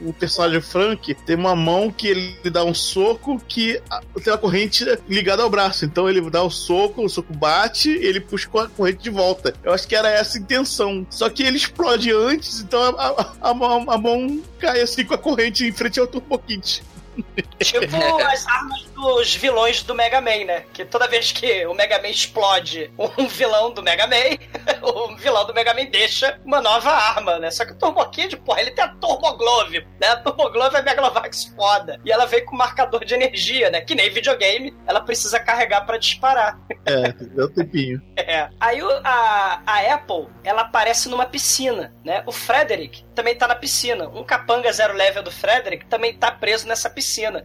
o 0.06 0.14
personagem 0.14 0.62
Frank 0.62 1.14
tem 1.26 1.36
uma 1.36 1.56
mão 1.56 1.92
que 1.92 2.08
ele 2.08 2.36
dá 2.50 2.64
um 2.64 2.74
soco 2.74 3.42
que 3.48 3.82
a- 3.90 4.02
tem 4.24 4.32
uma 4.34 4.38
corrente 4.40 4.86
ligada 5.08 5.44
ao 5.44 5.50
braço. 5.50 5.86
Então 5.86 6.10
ele 6.10 6.22
dá 6.30 6.44
o 6.44 6.50
soco, 6.50 7.04
o 7.04 7.10
soco 7.10 7.34
bate, 7.34 7.90
ele 7.90 8.20
puxa 8.20 8.50
a 8.56 8.68
corrente 8.68 9.04
de 9.04 9.10
volta. 9.10 9.54
Eu 9.64 9.74
acho 9.74 9.88
que 9.88 9.96
era 9.96 10.10
essa 10.10 10.38
a 10.38 10.42
intenção. 10.42 11.06
Só 11.10 11.30
que 11.30 11.44
ele 11.44 11.58
explode 11.58 12.12
antes, 12.12 12.60
então 12.62 12.82
a, 12.82 13.08
a- 13.08 13.34
a 13.50 13.54
mão, 13.54 13.86
a 13.90 13.98
mão 13.98 14.42
cai 14.60 14.82
assim 14.82 15.04
com 15.04 15.14
a 15.14 15.18
corrente 15.18 15.66
em 15.66 15.72
frente 15.72 16.00
ao 16.00 16.08
Turbo 16.08 16.38
Kit. 16.40 16.84
Tipo 17.60 17.96
as 18.26 18.48
armas 18.48 18.84
dos 18.96 19.36
vilões 19.36 19.84
do 19.84 19.94
Mega 19.94 20.22
Man, 20.22 20.46
né? 20.46 20.64
Que 20.74 20.86
toda 20.86 21.08
vez 21.08 21.32
que 21.32 21.66
o 21.66 21.74
Mega 21.74 22.02
Man 22.02 22.10
explode 22.10 22.92
um 22.98 23.28
vilão 23.28 23.72
do 23.72 23.84
Mega 23.84 24.08
Man, 24.08 24.38
o 24.82 25.16
vilão 25.16 25.46
do 25.46 25.54
Mega 25.54 25.74
Man 25.74 25.86
deixa 25.86 26.40
uma 26.46 26.62
nova 26.62 26.92
arma, 26.92 27.40
né? 27.40 27.52
Só 27.52 27.66
que 27.66 27.74
o 27.74 27.78
Turbo 27.78 28.04
Kid, 28.10 28.38
porra, 28.38 28.62
ele 28.62 28.72
tem 28.72 28.84
a 28.84 28.90
Turbo 28.90 29.34
Glove, 29.38 29.86
né? 30.00 30.08
A 30.10 30.18
Turbo 30.18 30.50
Glove 30.52 30.78
é 30.78 30.82
Megalovax 30.82 31.46
foda. 31.56 32.00
E 32.06 32.12
ela 32.12 32.26
vem 32.26 32.46
com 32.46 32.56
marcador 32.56 33.04
de 33.06 33.14
energia, 33.14 33.70
né? 33.70 33.82
Que 33.82 33.96
nem 33.96 34.10
videogame, 34.10 34.76
ela 34.88 35.02
precisa 35.02 35.40
carregar 35.40 35.86
pra 35.86 35.98
disparar. 35.98 36.60
É, 36.86 37.12
deu 37.12 37.46
um 37.46 37.54
tempinho. 37.54 38.02
É. 38.22 38.50
Aí 38.60 38.80
a, 39.04 39.62
a 39.66 39.94
Apple, 39.96 40.28
ela 40.44 40.62
aparece 40.62 41.10
numa 41.10 41.26
piscina, 41.26 41.94
né? 42.06 42.24
O 42.28 42.32
Frederick 42.32 43.04
também 43.16 43.36
tá 43.36 43.48
na 43.48 43.56
piscina. 43.56 44.08
Um 44.10 44.24
capanga 44.24 44.72
zero 44.72 44.94
level 44.94 45.24
do 45.24 45.32
Frederick 45.32 45.88
também 45.88 46.16
tá 46.16 46.32
preso 46.32 46.68
nessa 46.68 46.88
piscina. 46.88 47.01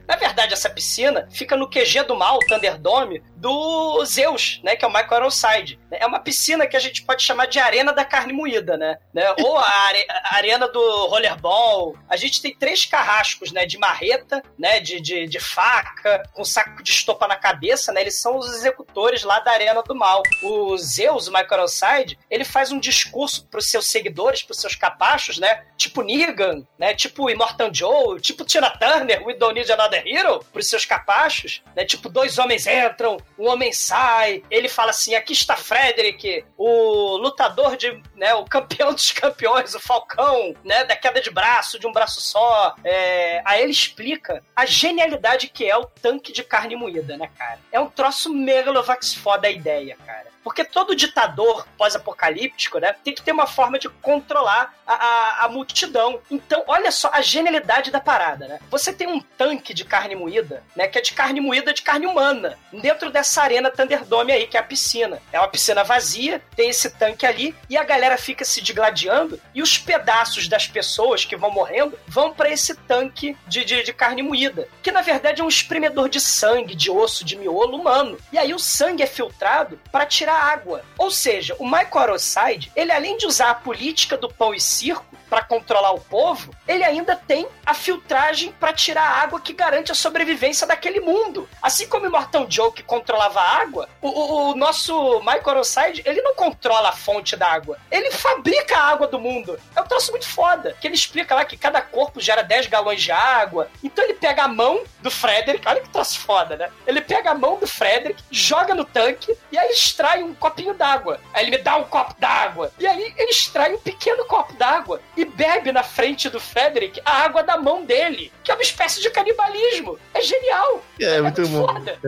Na 0.07 0.17
verdade, 0.17 0.53
essa 0.53 0.69
piscina 0.71 1.29
fica 1.31 1.57
no 1.57 1.69
QG 1.69 2.03
do 2.05 2.17
mal, 2.17 2.39
Thunderdome, 2.41 3.23
do 3.37 4.05
Zeus, 4.05 4.61
né? 4.63 4.77
Que 4.77 4.85
é 4.85 4.89
o 4.89 4.93
Michael 4.93 5.21
Ironside. 5.23 5.79
É 5.91 6.07
uma 6.07 6.19
piscina 6.21 6.67
que 6.67 6.77
a 6.77 6.81
gente 6.81 7.03
pode 7.05 7.23
chamar 7.23 7.47
de 7.47 7.59
arena 7.59 7.93
da 7.93 8.05
carne 8.05 8.33
moída, 8.33 8.77
né? 8.77 8.99
né? 9.13 9.35
Ou 9.41 9.57
a, 9.59 9.69
are- 9.69 10.07
a 10.09 10.37
arena 10.37 10.69
do 10.69 11.07
rollerball. 11.07 11.97
A 12.09 12.17
gente 12.17 12.41
tem 12.43 12.55
três 12.55 12.85
carrascos, 12.87 13.53
né? 13.53 13.67
De 13.67 13.79
marreta, 13.79 14.43
né? 14.59 14.81
De, 14.81 15.01
de, 15.01 15.27
de 15.27 15.41
faca, 15.41 16.23
com 16.35 16.45
saco 16.45 16.83
de 16.83 16.91
estopa 16.91 17.27
na 17.27 17.37
cabeça, 17.37 17.93
né? 17.93 18.01
Eles 18.01 18.21
são 18.21 18.37
os 18.37 18.49
executores 18.55 19.23
lá 19.23 19.41
da 19.41 19.53
arena 19.53 19.83
do 19.83 19.95
mal. 19.95 20.23
O 20.43 20.77
Zeus, 20.79 21.29
o 21.29 21.33
Michael 21.33 21.47
Ironside, 21.65 22.19
ele 22.31 22.45
faz 22.45 22.71
um 22.73 22.79
discurso 22.79 23.47
pros 23.49 23.69
seus 23.69 23.87
seguidores, 23.87 24.43
pros 24.43 24.61
seus 24.61 24.75
capachos, 24.75 25.39
né? 25.39 25.65
Tipo 25.77 26.03
Negan, 26.03 26.67
né? 26.79 26.95
Tipo 26.95 27.31
Immortal 27.31 27.71
Joe, 27.73 28.21
tipo 28.21 28.45
Tina 28.45 28.71
Turner, 28.71 29.25
We 29.27 29.35
Don't 29.47 29.55
Need 29.55 29.71
Another 29.71 30.03
Hero, 30.05 30.41
pros 30.53 30.69
seus 30.69 30.85
capachos, 30.85 31.63
né? 31.75 31.85
Tipo, 31.85 32.09
dois 32.09 32.39
homens 32.39 32.67
entram, 32.67 33.17
um 33.39 33.49
homem 33.49 33.73
sai, 33.73 34.43
ele 34.51 34.69
fala 34.69 34.91
assim, 34.91 35.15
aqui 35.15 35.33
está 35.33 35.57
Frederick, 35.57 36.45
o 36.57 37.17
lutador 37.17 37.77
de, 37.77 38.03
né, 38.15 38.35
o 38.35 38.45
campeão 38.45 38.93
dos 38.95 39.13
campeões, 39.13 39.75
o 39.75 39.81
Falcão, 39.81 40.55
né, 40.65 40.85
da 40.85 40.97
queda 40.97 41.21
de 41.21 41.31
braço, 41.31 41.79
de 41.79 41.87
um 41.87 41.93
braço 41.93 42.21
só. 42.21 42.75
É... 42.85 43.43
Aí 43.45 43.63
ele 43.63 43.73
explica 43.73 44.43
a 44.55 44.67
genialidade 44.67 45.49
que 45.49 45.65
é 45.65 45.77
o 45.77 45.87
tanque 45.87 46.33
de 46.33 46.43
carne 46.43 46.75
moída, 46.75 47.17
né, 47.17 47.31
cara? 47.39 47.61
É 47.71 47.79
um 47.79 47.89
troço 47.89 48.33
megalovax 48.33 49.15
foda 49.15 49.47
a 49.47 49.51
ideia, 49.51 49.97
cara. 50.05 50.36
Porque 50.47 50.63
todo 50.63 50.95
ditador 50.95 51.67
pós-apocalíptico, 51.77 52.79
né, 52.79 52.95
tem 53.03 53.13
que 53.13 53.21
ter 53.21 53.33
uma 53.33 53.49
forma 53.49 53.81
de 53.81 53.89
controlar 53.89 54.73
a, 54.87 54.95
a, 54.95 55.45
a 55.45 55.49
multidão. 55.49 56.21
Então, 56.31 56.63
olha 56.69 56.93
só 56.93 57.11
a 57.13 57.21
genialidade 57.21 57.91
da 57.91 57.99
parada, 57.99 58.47
né? 58.47 58.61
Você 58.71 58.93
tem 58.93 59.09
um 59.09 59.21
tanque 59.21 59.75
de 59.75 59.85
carne 59.85 60.15
moída, 60.15 60.63
né, 60.77 60.87
que 60.87 60.99
é 60.99 61.01
de 61.01 61.15
carne 61.15 61.41
moída 61.41 61.75
de 61.75 61.83
carne 61.83 62.07
humana, 62.07 62.57
dentro 62.73 63.11
dessa 63.11 63.43
arena 63.43 63.73
Thunderdome 63.73 64.31
aí, 64.31 64.47
que 64.47 64.57
é 64.57 64.61
a 64.61 64.63
piscina. 64.63 65.21
É 65.33 65.41
uma 65.41 65.49
piscina 65.49 65.83
vazia, 65.83 66.41
tem 66.55 66.71
esse 66.71 66.91
tanque 66.91 67.27
ali, 67.27 67.53
e 67.69 67.77
a 67.77 67.83
galera 67.83 68.17
fica 68.17 68.45
se 68.45 68.61
digladiando, 68.61 69.41
e 69.53 69.61
os 69.61 69.77
pedaços 69.77 70.47
das 70.47 70.69
pessoas 70.69 71.25
que 71.25 71.35
vão 71.35 71.51
morrendo 71.51 71.99
vão 72.07 72.33
para 72.33 72.51
esse 72.51 72.73
tanque 72.73 73.37
de, 73.49 73.65
de, 73.65 73.83
de 73.83 73.93
carne 73.93 74.23
moída, 74.23 74.69
que 74.81 74.93
na 74.93 75.03
verdade 75.03 75.41
é 75.41 75.45
um 75.45 75.49
espremedor 75.49 76.09
de 76.09 76.21
sangue, 76.21 76.77
de 76.77 76.89
osso, 76.89 77.25
de 77.25 77.35
miolo 77.35 77.77
humano. 77.77 78.17
E 78.33 78.39
aí 78.39 78.55
o 78.55 78.61
sangue 78.61 79.03
é 79.03 79.07
filtrado 79.07 79.81
para 79.91 80.07
tirar 80.07 80.36
água. 80.37 80.83
Ou 80.99 81.11
seja, 81.11 81.57
o 81.59 81.65
Michael 81.65 81.99
Aroside, 81.99 82.71
ele 82.77 82.93
além 82.93 83.17
de 83.17 83.27
usar 83.27 83.51
a 83.51 83.55
política 83.55 84.17
do 84.17 84.29
pão 84.29 84.55
e 84.55 84.61
circo 84.61 85.16
para 85.29 85.45
controlar 85.45 85.93
o 85.93 86.01
povo, 86.01 86.55
ele 86.67 86.85
ainda 86.85 87.17
tem 87.17 87.47
a 87.65 87.75
filtragem 87.75 88.53
para 88.53 88.73
tirar 88.73 89.03
a 89.03 89.23
água 89.23 89.41
que 89.41 89.53
garante 89.53 89.93
a 89.93 89.95
sobrevivência 89.95 90.67
daquele 90.67 91.01
mundo. 91.01 91.49
Assim 91.63 91.89
como 91.89 92.07
o 92.07 92.11
Morton 92.11 92.47
Joe 92.49 92.73
que 92.73 92.83
controlava 92.83 93.41
a 93.41 93.57
água, 93.59 93.89
o, 94.01 94.09
o, 94.09 94.51
o 94.51 94.57
nosso 94.57 95.19
Michael 95.21 95.51
Aroside, 95.51 96.03
ele 96.05 96.23
não 96.23 96.35
controla 96.35 96.91
a 96.91 96.93
fonte 96.93 97.37
da 97.37 97.49
água. 97.49 97.79
Ele 97.91 98.11
fabrica 98.11 98.77
a 98.77 98.85
água 98.85 99.07
do 99.07 99.19
mundo. 99.19 99.59
É 99.75 99.81
um 99.81 99.87
troço 99.87 100.11
muito 100.11 100.29
foda. 100.29 100.77
Que 100.81 100.87
ele 100.87 100.95
explica 100.95 101.35
lá 101.35 101.45
que 101.45 101.57
cada 101.57 101.81
corpo 101.81 102.21
gera 102.21 102.43
10 102.43 102.67
galões 102.67 103.03
de 103.03 103.13
água. 103.13 103.69
Então 103.83 104.05
ele 104.05 104.15
pega 104.15 104.45
a 104.45 104.49
mão 104.49 104.85
do 105.01 105.11
Frederick, 105.11 105.67
olha 105.67 105.81
que 105.81 105.89
troço 105.89 106.21
foda, 106.21 106.57
né? 106.57 106.71
Ele 106.87 107.01
pega 107.01 107.31
a 107.31 107.35
mão 107.35 107.59
do 107.59 107.67
Frederick, 107.67 108.23
joga 108.31 108.75
no 108.75 108.85
tanque 108.85 109.37
e 109.51 109.59
aí 109.59 109.71
extrai 109.71 110.23
um 110.23 110.35
copinho 110.35 110.75
d'água. 110.75 111.21
Aí 111.33 111.45
ele 111.45 111.57
me 111.57 111.63
dá 111.63 111.77
um 111.77 111.85
copo 111.85 112.15
d'água. 112.19 112.73
E 112.79 112.87
aí 112.87 113.15
ele 113.17 113.31
extrai 113.31 113.75
um 113.75 113.79
pequeno 113.79 114.25
copo 114.27 114.53
d'água 114.55 115.01
e 115.17 115.25
bebe 115.25 115.73
na 115.73 115.83
frente 115.83 116.29
do 116.29 116.39
Frederick 116.39 117.01
a 117.05 117.25
água 117.25 117.43
da 117.43 117.57
mão 117.57 117.85
dele, 117.85 118.33
que 118.45 118.51
é 118.51 118.55
uma 118.55 118.63
espécie 118.63 119.01
de 119.01 119.11
canibalismo. 119.11 119.99
É 120.13 120.21
genial. 120.21 120.85
É, 121.01 121.21
muito 121.21 121.49
bom. 121.49 121.67
foda. 121.67 121.99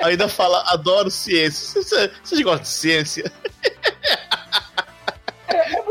Ainda 0.00 0.28
fala, 0.28 0.62
adoro 0.72 1.10
ciência. 1.10 1.82
Vocês 1.82 2.42
gostam 2.42 2.62
de 2.62 2.68
ciência? 2.68 3.32
É, 5.48 5.76
é 5.76 5.82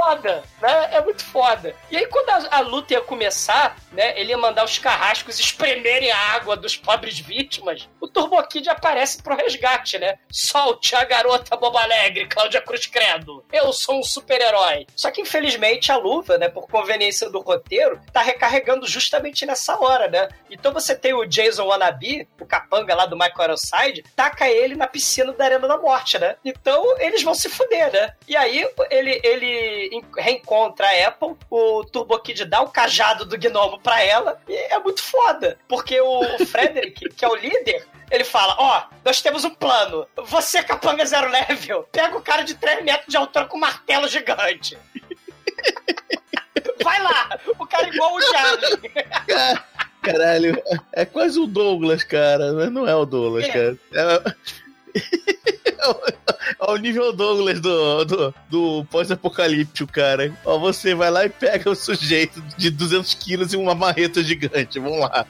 foda, 0.00 0.42
né? 0.62 0.88
É 0.92 1.00
muito 1.02 1.24
foda. 1.24 1.74
E 1.90 1.96
aí, 1.96 2.06
quando 2.06 2.30
a, 2.30 2.56
a 2.56 2.60
luta 2.60 2.94
ia 2.94 3.00
começar, 3.02 3.76
né? 3.92 4.18
Ele 4.18 4.30
ia 4.30 4.38
mandar 4.38 4.64
os 4.64 4.78
carrascos 4.78 5.38
espremerem 5.38 6.10
a 6.10 6.18
água 6.34 6.56
dos 6.56 6.76
pobres 6.76 7.18
vítimas. 7.18 7.88
O 8.00 8.08
Turbo 8.08 8.40
Kid 8.44 8.68
aparece 8.68 9.22
pro 9.22 9.36
resgate, 9.36 9.98
né? 9.98 10.18
Solte 10.30 10.94
a 10.94 11.04
garota 11.04 11.56
boba 11.56 11.82
alegre, 11.82 12.26
Cláudia 12.26 12.60
Cruz 12.60 12.86
Credo. 12.86 13.44
Eu 13.52 13.72
sou 13.72 13.98
um 13.98 14.02
super-herói. 14.02 14.86
Só 14.96 15.10
que, 15.10 15.20
infelizmente, 15.20 15.90
a 15.92 15.96
luva, 15.96 16.38
né? 16.38 16.48
Por 16.48 16.68
conveniência 16.68 17.28
do 17.28 17.40
roteiro, 17.40 18.00
tá 18.12 18.22
recarregando 18.22 18.86
justamente 18.86 19.44
nessa 19.44 19.78
hora, 19.78 20.08
né? 20.08 20.28
Então 20.50 20.72
você 20.72 20.94
tem 20.96 21.12
o 21.12 21.24
Jason 21.24 21.66
Wannabe, 21.66 22.28
o 22.40 22.46
capanga 22.46 22.94
lá 22.94 23.06
do 23.06 23.16
Michael 23.16 23.50
Ironside, 23.50 24.04
taca 24.14 24.48
ele 24.48 24.74
na 24.76 24.86
piscina 24.86 25.32
da 25.32 25.44
Arena 25.44 25.66
da 25.66 25.76
Morte, 25.76 26.18
né? 26.18 26.36
Então 26.44 26.96
eles 26.98 27.22
vão 27.22 27.34
se 27.34 27.48
fuder, 27.48 27.92
né? 27.92 28.14
E 28.26 28.36
aí 28.36 28.66
ele, 28.90 29.20
ele 29.24 29.89
en- 29.90 30.04
reencontra 30.16 30.86
a 30.86 31.08
Apple, 31.08 31.36
o 31.50 31.84
Turbo 31.84 32.18
Kid 32.20 32.44
dá 32.44 32.60
o 32.60 32.68
cajado 32.70 33.24
do 33.24 33.36
gnomo 33.38 33.78
pra 33.80 34.02
ela, 34.02 34.40
e 34.48 34.54
é 34.54 34.78
muito 34.78 35.02
foda. 35.02 35.58
Porque 35.68 36.00
o 36.00 36.22
Frederick, 36.46 37.08
que 37.10 37.24
é 37.24 37.28
o 37.28 37.34
líder, 37.34 37.86
ele 38.10 38.24
fala: 38.24 38.54
Ó, 38.58 38.82
nós 39.04 39.20
temos 39.20 39.44
um 39.44 39.50
plano. 39.50 40.06
Você, 40.16 40.62
capanga 40.62 41.04
zero 41.04 41.30
level, 41.30 41.86
pega 41.92 42.16
o 42.16 42.22
cara 42.22 42.42
de 42.42 42.54
3 42.54 42.84
metros 42.84 43.08
de 43.08 43.16
altura 43.16 43.46
com 43.46 43.56
um 43.56 43.60
martelo 43.60 44.08
gigante. 44.08 44.78
Vai 46.82 47.02
lá! 47.02 47.38
O 47.58 47.66
cara 47.66 47.86
é 47.86 47.90
igual 47.90 48.14
o 48.14 48.22
Charlie. 48.22 48.90
Caralho, 50.02 50.62
é 50.94 51.04
quase 51.04 51.38
o 51.38 51.46
Douglas, 51.46 52.02
cara. 52.02 52.52
Mas 52.54 52.72
não 52.72 52.88
é 52.88 52.94
o 52.94 53.04
Douglas, 53.04 53.44
É. 53.44 53.48
cara. 53.52 53.78
É... 53.94 55.00
É 55.82 55.88
o- 55.88 56.68
é 56.68 56.72
o 56.72 56.76
nível 56.76 57.12
Douglas 57.12 57.60
do, 57.60 58.04
do, 58.04 58.34
do 58.50 58.84
pós-apocalíptico, 58.90 59.90
cara. 59.92 60.32
Ó, 60.44 60.58
você 60.58 60.94
vai 60.94 61.10
lá 61.10 61.24
e 61.24 61.28
pega 61.30 61.70
o 61.70 61.74
sujeito 61.74 62.40
de 62.56 62.70
200 62.70 63.14
quilos 63.14 63.52
e 63.52 63.56
uma 63.56 63.74
marreta 63.74 64.22
gigante. 64.22 64.78
Vamos 64.78 65.00
lá. 65.00 65.24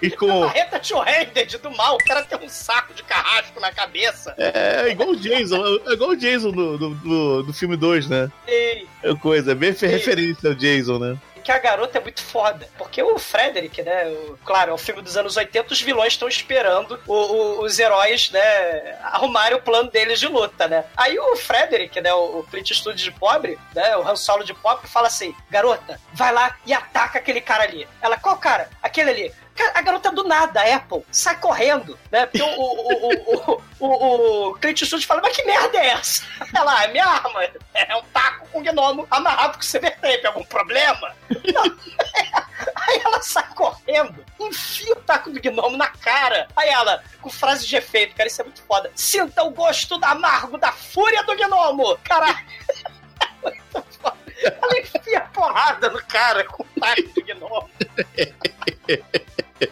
E 0.00 0.10
com. 0.10 0.40
Marreta 0.40 0.78
two-handed 0.78 1.58
do 1.58 1.70
mal, 1.72 1.96
o 1.96 1.98
cara 1.98 2.22
tem 2.22 2.38
um 2.38 2.48
saco 2.48 2.94
de 2.94 3.02
carrasco 3.02 3.58
na 3.60 3.72
cabeça. 3.72 4.32
É, 4.38 4.82
é 4.86 4.90
igual 4.92 5.10
o 5.10 5.16
Jason, 5.16 5.56
é 5.86 5.92
igual 5.92 6.10
o 6.10 6.16
Jason 6.16 6.50
do, 6.52 6.78
do, 6.78 6.94
do, 6.94 7.42
do 7.44 7.52
filme 7.52 7.76
2, 7.76 8.08
né? 8.08 8.30
E 8.46 8.86
É 9.02 9.14
coisa, 9.16 9.52
é 9.52 9.54
bem 9.56 9.72
Sim. 9.72 9.86
referência 9.88 10.50
ao 10.50 10.54
Jason, 10.54 10.98
né? 11.00 11.16
Que 11.48 11.52
a 11.52 11.58
garota 11.58 11.96
é 11.96 12.00
muito 12.02 12.22
foda. 12.22 12.68
Porque 12.76 13.02
o 13.02 13.18
Frederick, 13.18 13.82
né? 13.82 14.04
o- 14.06 14.38
claro, 14.44 14.70
é 14.70 14.74
um 14.74 14.78
filme 14.78 15.00
dos 15.00 15.16
anos 15.16 15.34
80, 15.34 15.72
os 15.72 15.80
vilões 15.80 16.12
estão 16.12 16.28
esperando 16.28 17.00
o- 17.06 17.14
o- 17.14 17.60
os 17.62 17.78
heróis, 17.78 18.30
né? 18.30 18.98
Arrumarem 19.02 19.56
o 19.56 19.62
plano 19.62 19.90
deles 19.90 20.20
de 20.20 20.26
luta, 20.26 20.68
né? 20.68 20.84
Aí 20.94 21.18
o 21.18 21.36
Frederick, 21.36 21.98
né? 22.02 22.12
O, 22.12 22.40
o 22.40 22.44
Clint 22.50 22.70
Eastwood 22.70 23.02
de 23.02 23.10
pobre, 23.12 23.58
né? 23.74 23.96
O 23.96 24.06
Han 24.06 24.14
Solo 24.16 24.44
de 24.44 24.52
pobre, 24.52 24.86
fala 24.88 25.06
assim: 25.08 25.34
garota, 25.50 25.98
vai 26.12 26.32
lá 26.32 26.54
e 26.66 26.74
ataca 26.74 27.18
aquele 27.18 27.40
cara 27.40 27.64
ali. 27.64 27.88
Ela, 28.02 28.18
qual 28.18 28.36
cara? 28.36 28.68
Aquele 28.82 29.10
ali. 29.10 29.34
A 29.74 29.82
garota 29.82 30.10
do 30.10 30.24
nada, 30.24 30.62
Apple, 30.74 31.04
sai 31.10 31.38
correndo, 31.38 31.98
né? 32.10 32.26
Porque 32.26 32.42
o, 32.42 32.46
o, 32.46 33.12
o, 33.50 33.62
o, 33.80 34.48
o, 34.50 34.54
Clint 34.54 34.80
Eastwood 34.80 35.06
fala, 35.06 35.20
mas 35.22 35.36
que 35.36 35.44
merda 35.44 35.78
é 35.78 35.88
essa? 35.88 36.22
Ela, 36.54 36.84
é 36.84 36.88
minha 36.88 37.06
arma. 37.06 37.42
É 37.74 37.96
um 37.96 38.02
taco 38.12 38.48
com 38.48 38.62
gnomo 38.62 39.06
amarrado 39.10 39.58
com 39.58 39.64
CBT. 39.64 40.26
Algum 40.26 40.44
problema? 40.44 41.14
Aí 42.76 43.00
ela 43.04 43.22
sai 43.22 43.46
correndo, 43.54 44.24
enfia 44.40 44.92
o 44.92 44.96
taco 44.96 45.30
do 45.30 45.40
gnomo 45.40 45.76
na 45.76 45.88
cara. 45.88 46.48
Aí 46.56 46.68
ela, 46.68 47.02
com 47.20 47.30
frase 47.30 47.66
de 47.66 47.76
efeito, 47.76 48.14
cara, 48.14 48.28
isso 48.28 48.40
é 48.40 48.44
muito 48.44 48.62
foda. 48.62 48.90
Sinta 48.94 49.42
o 49.44 49.50
gosto 49.50 49.98
amargo 50.02 50.58
da 50.58 50.72
fúria 50.72 51.22
do 51.22 51.36
gnomo. 51.36 51.98
Caralho. 52.02 52.38
Muito 53.42 53.98
foda. 54.00 54.17
Ela 54.62 54.80
enfia 54.80 55.20
porrada 55.32 55.90
no 55.90 56.02
cara 56.04 56.44
com 56.44 56.62
o 56.62 56.80
taco 56.80 57.02
do 57.14 57.22
gnomo. 57.24 57.68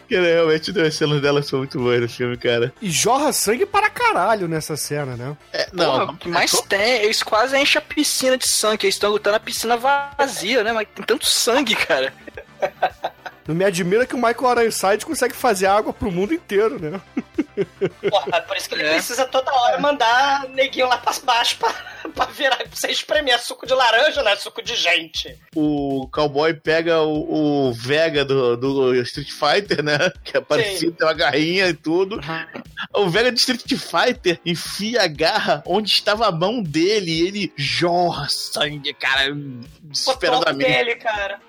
Que 0.07 0.19
realmente 0.19 0.77
as 0.81 0.95
cenas 0.95 1.21
dela 1.21 1.41
são 1.41 1.59
muito 1.59 1.79
boas 1.79 2.01
no 2.01 2.09
filme, 2.09 2.35
cara. 2.37 2.73
E 2.81 2.89
jorra 2.89 3.31
sangue 3.31 3.65
para 3.65 3.89
caralho 3.89 4.47
nessa 4.47 4.75
cena, 4.75 5.15
né? 5.15 5.37
É, 5.53 5.65
Porra, 5.65 6.05
não, 6.05 6.13
o 6.13 6.17
que 6.17 6.27
mais 6.27 6.51
tem? 6.67 7.03
Eles 7.03 7.23
quase 7.23 7.57
enchem 7.57 7.79
a 7.79 7.81
piscina 7.81 8.37
de 8.37 8.47
sangue. 8.47 8.85
Eles 8.85 8.95
estão 8.95 9.11
lutando 9.11 9.37
a 9.37 9.39
piscina 9.39 9.77
vazia, 9.77 10.63
né? 10.63 10.73
Mas 10.73 10.87
tem 10.93 11.05
tanto 11.05 11.25
sangue, 11.25 11.75
cara. 11.75 12.13
Não 13.47 13.55
me 13.55 13.63
admira 13.63 14.05
que 14.05 14.13
o 14.13 14.17
Michael 14.17 14.61
Ironside 14.63 15.05
consegue 15.05 15.33
fazer 15.33 15.67
água 15.67 15.93
pro 15.93 16.11
mundo 16.11 16.33
inteiro, 16.33 16.77
né? 16.79 16.99
Porra, 18.09 18.41
por 18.41 18.55
isso 18.57 18.67
que 18.69 18.75
ele 18.75 18.83
É. 18.83 18.93
precisa 18.93 19.25
toda 19.25 19.51
hora 19.51 19.79
mandar 19.79 20.47
neguinho 20.49 20.87
lá 20.87 20.97
pra 20.97 21.13
baixo 21.23 21.57
pra, 21.57 21.73
pra 22.13 22.25
virar, 22.25 22.57
pra 22.57 22.67
você 22.71 22.91
espremer 22.91 23.39
suco 23.39 23.65
de 23.65 23.73
laranja, 23.73 24.21
não 24.21 24.31
é 24.31 24.35
suco 24.35 24.61
de 24.61 24.75
gente. 24.75 25.35
o 25.55 26.07
cowboy 26.11 26.53
pega 26.53 27.01
o, 27.01 27.69
o 27.69 27.73
Vega 27.73 28.23
do, 28.25 28.55
do 28.57 28.95
Street 29.01 29.31
Fighter, 29.31 29.81
né? 29.83 29.97
Que 30.23 30.37
é 30.37 30.41
parecido, 30.41 30.91
tem 30.91 31.07
uma 31.07 31.13
garrinha 31.13 31.67
e 31.67 31.73
tudo. 31.73 32.19
O 32.93 33.09
Vega 33.09 33.31
de 33.31 33.39
Street 33.39 33.63
Fighter 33.75 34.39
enfia 34.45 35.03
a 35.03 35.07
garra 35.07 35.63
onde 35.65 35.89
estava 35.89 36.27
a 36.27 36.31
mão 36.31 36.61
dele 36.61 37.11
e 37.11 37.27
ele 37.27 37.53
jorra 37.55 38.27
sangue, 38.29 38.93
cara, 38.93 39.33
O 39.33 39.35
desesperadamente. 39.83 40.69
dele, 40.71 40.95
cara. 40.95 41.39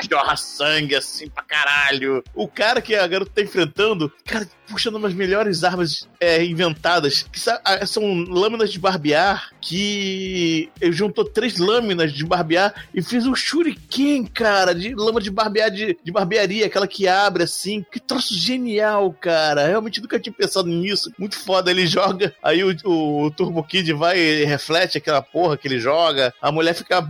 jorra 0.10 0.36
sangue 0.36 0.94
assim 0.94 1.28
pra 1.28 1.42
caralho. 1.42 2.22
O 2.34 2.48
cara 2.48 2.80
que 2.80 2.94
a 2.94 3.06
garota 3.06 3.32
tá 3.34 3.42
enfrentando, 3.42 4.12
cara, 4.24 4.48
puxando 4.68 4.96
umas 4.96 5.14
melhores 5.14 5.64
armas 5.64 6.08
é, 6.20 6.44
inventadas, 6.44 7.22
que 7.22 7.40
ah, 7.64 7.86
são 7.86 8.02
lâminas 8.24 8.70
de 8.70 8.78
barbear, 8.78 9.50
que 9.60 10.68
ele 10.80 10.92
juntou 10.92 11.24
três 11.24 11.58
lâminas 11.58 12.12
de 12.12 12.24
barbear 12.24 12.74
e 12.94 13.02
fez 13.02 13.26
um 13.26 13.34
shuriken, 13.34 14.24
cara, 14.26 14.74
de 14.74 14.94
lâmina 14.94 15.20
de 15.20 15.30
barbear 15.30 15.70
de, 15.70 15.98
de 16.02 16.12
barbearia, 16.12 16.66
aquela 16.66 16.86
que 16.86 17.06
abre 17.08 17.42
assim. 17.44 17.84
Que 17.90 18.00
troço 18.00 18.34
genial, 18.36 19.12
cara. 19.20 19.66
Realmente 19.66 20.00
nunca 20.00 20.18
tinha 20.18 20.32
pensado 20.32 20.68
nisso. 20.68 21.12
Muito 21.18 21.38
foda. 21.38 21.70
Ele 21.70 21.86
joga, 21.86 22.34
aí 22.42 22.62
o, 22.64 22.74
o, 22.84 23.30
Turbo 23.30 23.62
Kid 23.64 23.92
vai 23.92 24.18
e 24.18 24.44
reflete 24.44 24.98
aquela 24.98 25.22
porra 25.22 25.56
que 25.56 25.66
ele 25.68 25.78
joga. 25.80 26.32
A 26.40 26.50
mulher 26.52 26.74
fica 26.74 27.08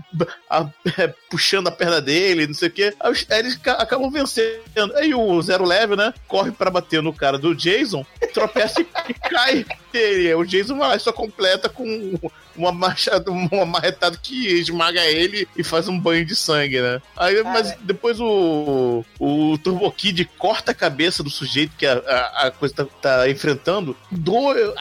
a- 0.48 0.68
é, 0.98 1.09
puxando 1.30 1.68
a 1.68 1.72
perna 1.72 2.00
dele, 2.00 2.46
não 2.46 2.54
sei 2.54 2.68
o 2.68 2.72
quê. 2.72 2.94
Aí, 3.00 3.12
eles 3.38 3.56
ca- 3.56 3.74
acabam 3.74 4.11
vencendo. 4.11 4.61
Aí 4.96 5.14
o 5.14 5.40
Zero 5.42 5.64
Level, 5.64 5.96
né? 5.96 6.12
Corre 6.26 6.50
pra 6.50 6.70
bater 6.70 7.02
no 7.02 7.12
cara 7.12 7.38
do 7.38 7.47
Jason, 7.55 8.05
tropeça 8.32 8.80
e 8.80 9.14
cai. 9.14 9.64
E 9.95 10.34
o 10.34 10.45
Jason 10.45 10.76
vai 10.76 10.89
lá 10.89 10.97
e 10.97 11.01
só 11.01 11.12
completa 11.12 11.68
com 11.68 12.18
uma 12.57 12.72
machada, 12.72 13.30
uma 13.30 13.64
marretada 13.64 14.18
que 14.20 14.49
esmaga 14.59 15.05
ele 15.05 15.47
e 15.57 15.62
faz 15.62 15.86
um 15.89 15.99
banho 15.99 16.24
de 16.26 16.34
sangue, 16.34 16.80
né? 16.80 17.01
Aí, 17.16 17.43
mas 17.45 17.74
depois 17.82 18.18
o, 18.20 19.05
o 19.18 19.57
Turbo 19.59 19.91
Kid 19.93 20.24
corta 20.36 20.72
a 20.72 20.74
cabeça 20.74 21.22
do 21.22 21.30
sujeito 21.30 21.76
que 21.78 21.86
a, 21.86 21.99
a, 21.99 22.47
a 22.47 22.51
coisa 22.51 22.74
tá, 22.74 22.84
tá 23.01 23.30
enfrentando, 23.30 23.97
do, 24.11 24.34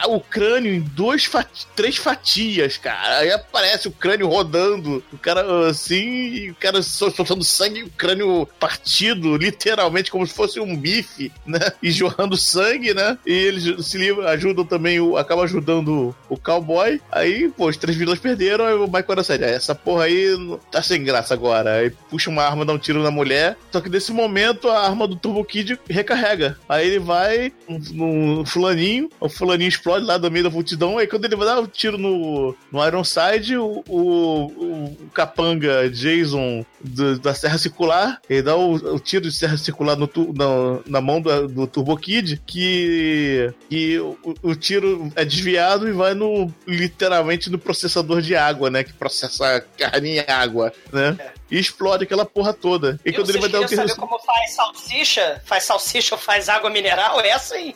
o 0.08 0.20
crânio 0.20 0.74
em 0.74 0.80
duas 0.80 1.24
fati- 1.24 1.66
três 1.76 1.96
fatias, 1.96 2.76
cara. 2.76 3.18
Aí 3.18 3.30
aparece 3.30 3.86
o 3.86 3.92
crânio 3.92 4.26
rodando, 4.28 5.02
o 5.12 5.18
cara 5.18 5.68
assim, 5.68 5.94
e 6.34 6.50
o 6.50 6.54
cara 6.56 6.82
sol- 6.82 7.12
soltando 7.12 7.44
sangue, 7.44 7.80
e 7.80 7.84
o 7.84 7.90
crânio 7.90 8.48
partido, 8.58 9.36
literalmente 9.36 10.10
como 10.10 10.26
se 10.26 10.34
fosse 10.34 10.58
um 10.58 10.76
bife, 10.76 11.30
né? 11.46 11.60
E 11.80 11.92
jorrando 11.92 12.36
sangue, 12.36 12.92
né? 12.92 13.16
E 13.24 13.32
eles 13.32 13.86
se 13.86 13.96
livram, 13.98 14.26
ajudam 14.26 14.64
também, 14.64 14.98
o, 14.98 15.07
acabam 15.16 15.44
ajudando 15.44 16.14
o 16.28 16.36
cowboy. 16.36 17.00
Aí, 17.10 17.48
pô, 17.56 17.68
os 17.68 17.76
três 17.76 17.96
vilões 17.96 18.18
perderam, 18.18 18.66
aí 18.66 18.74
o 18.74 18.86
Michael 18.86 19.16
decide, 19.16 19.44
"Ah, 19.44 19.48
essa 19.48 19.74
porra 19.74 20.04
aí 20.04 20.36
tá 20.70 20.82
sem 20.82 21.02
graça 21.02 21.34
agora. 21.34 21.74
Aí 21.74 21.90
puxa 22.10 22.30
uma 22.30 22.42
arma, 22.42 22.64
dá 22.64 22.72
um 22.72 22.78
tiro 22.78 23.02
na 23.02 23.10
mulher. 23.10 23.56
Só 23.70 23.80
que 23.80 23.88
nesse 23.88 24.12
momento 24.12 24.68
a 24.68 24.86
arma 24.86 25.06
do 25.06 25.16
Turbo 25.16 25.44
Kid 25.44 25.78
recarrega. 25.88 26.58
Aí 26.68 26.86
ele 26.86 26.98
vai 26.98 27.52
no, 27.68 28.44
fulaninho, 28.44 29.08
o 29.20 29.28
fulaninho 29.28 29.68
explode 29.68 30.04
lá 30.04 30.18
do 30.18 30.30
meio 30.30 30.44
da 30.44 30.50
multidão. 30.50 30.98
Aí 30.98 31.06
quando 31.06 31.24
ele 31.24 31.36
vai 31.36 31.46
dar 31.46 31.60
um 31.60 31.66
tiro 31.66 31.98
no, 31.98 32.54
no 32.72 32.86
Ironside, 32.86 33.56
o, 33.56 33.82
o, 33.88 34.46
o 34.46 34.96
capanga 35.12 35.88
Jason 35.90 36.64
do- 36.80 37.18
da 37.18 37.34
Serra 37.34 37.58
Circular, 37.58 38.20
ele 38.28 38.42
dá 38.42 38.54
o, 38.56 38.74
o 38.74 39.00
tiro 39.00 39.24
de 39.24 39.32
Serra 39.32 39.56
Circular 39.56 39.96
no, 39.96 40.08
na, 40.34 40.80
na 40.86 41.00
mão 41.00 41.20
do, 41.20 41.48
do 41.48 41.66
Turbo 41.66 41.96
Kid, 41.96 42.40
que, 42.46 43.52
que 43.68 43.98
o, 43.98 44.16
o 44.42 44.54
tiro 44.54 45.10
é 45.16 45.24
desviado 45.24 45.88
e 45.88 45.92
vai 45.92 46.14
no 46.14 46.52
literalmente 46.66 47.50
no 47.50 47.58
processador 47.58 48.20
de 48.22 48.36
água, 48.36 48.70
né? 48.70 48.84
Que 48.84 48.92
processa 48.92 49.60
carne 49.76 50.18
em 50.18 50.24
água, 50.30 50.72
né? 50.92 51.16
E 51.50 51.58
explode 51.58 52.04
aquela 52.04 52.24
porra 52.26 52.52
toda. 52.52 53.00
E 53.04 53.10
Viu? 53.10 53.20
quando 53.20 53.30
ele 53.30 53.38
vai 53.40 53.48
dar 53.48 53.60
o 53.60 53.68
saber 53.68 53.94
como 53.96 54.18
faz 54.20 54.54
salsicha? 54.54 55.42
Faz 55.44 55.64
salsicha 55.64 56.14
ou 56.14 56.20
faz 56.20 56.48
água 56.48 56.70
mineral? 56.70 57.20
É 57.20 57.28
essa 57.30 57.54
aí. 57.54 57.74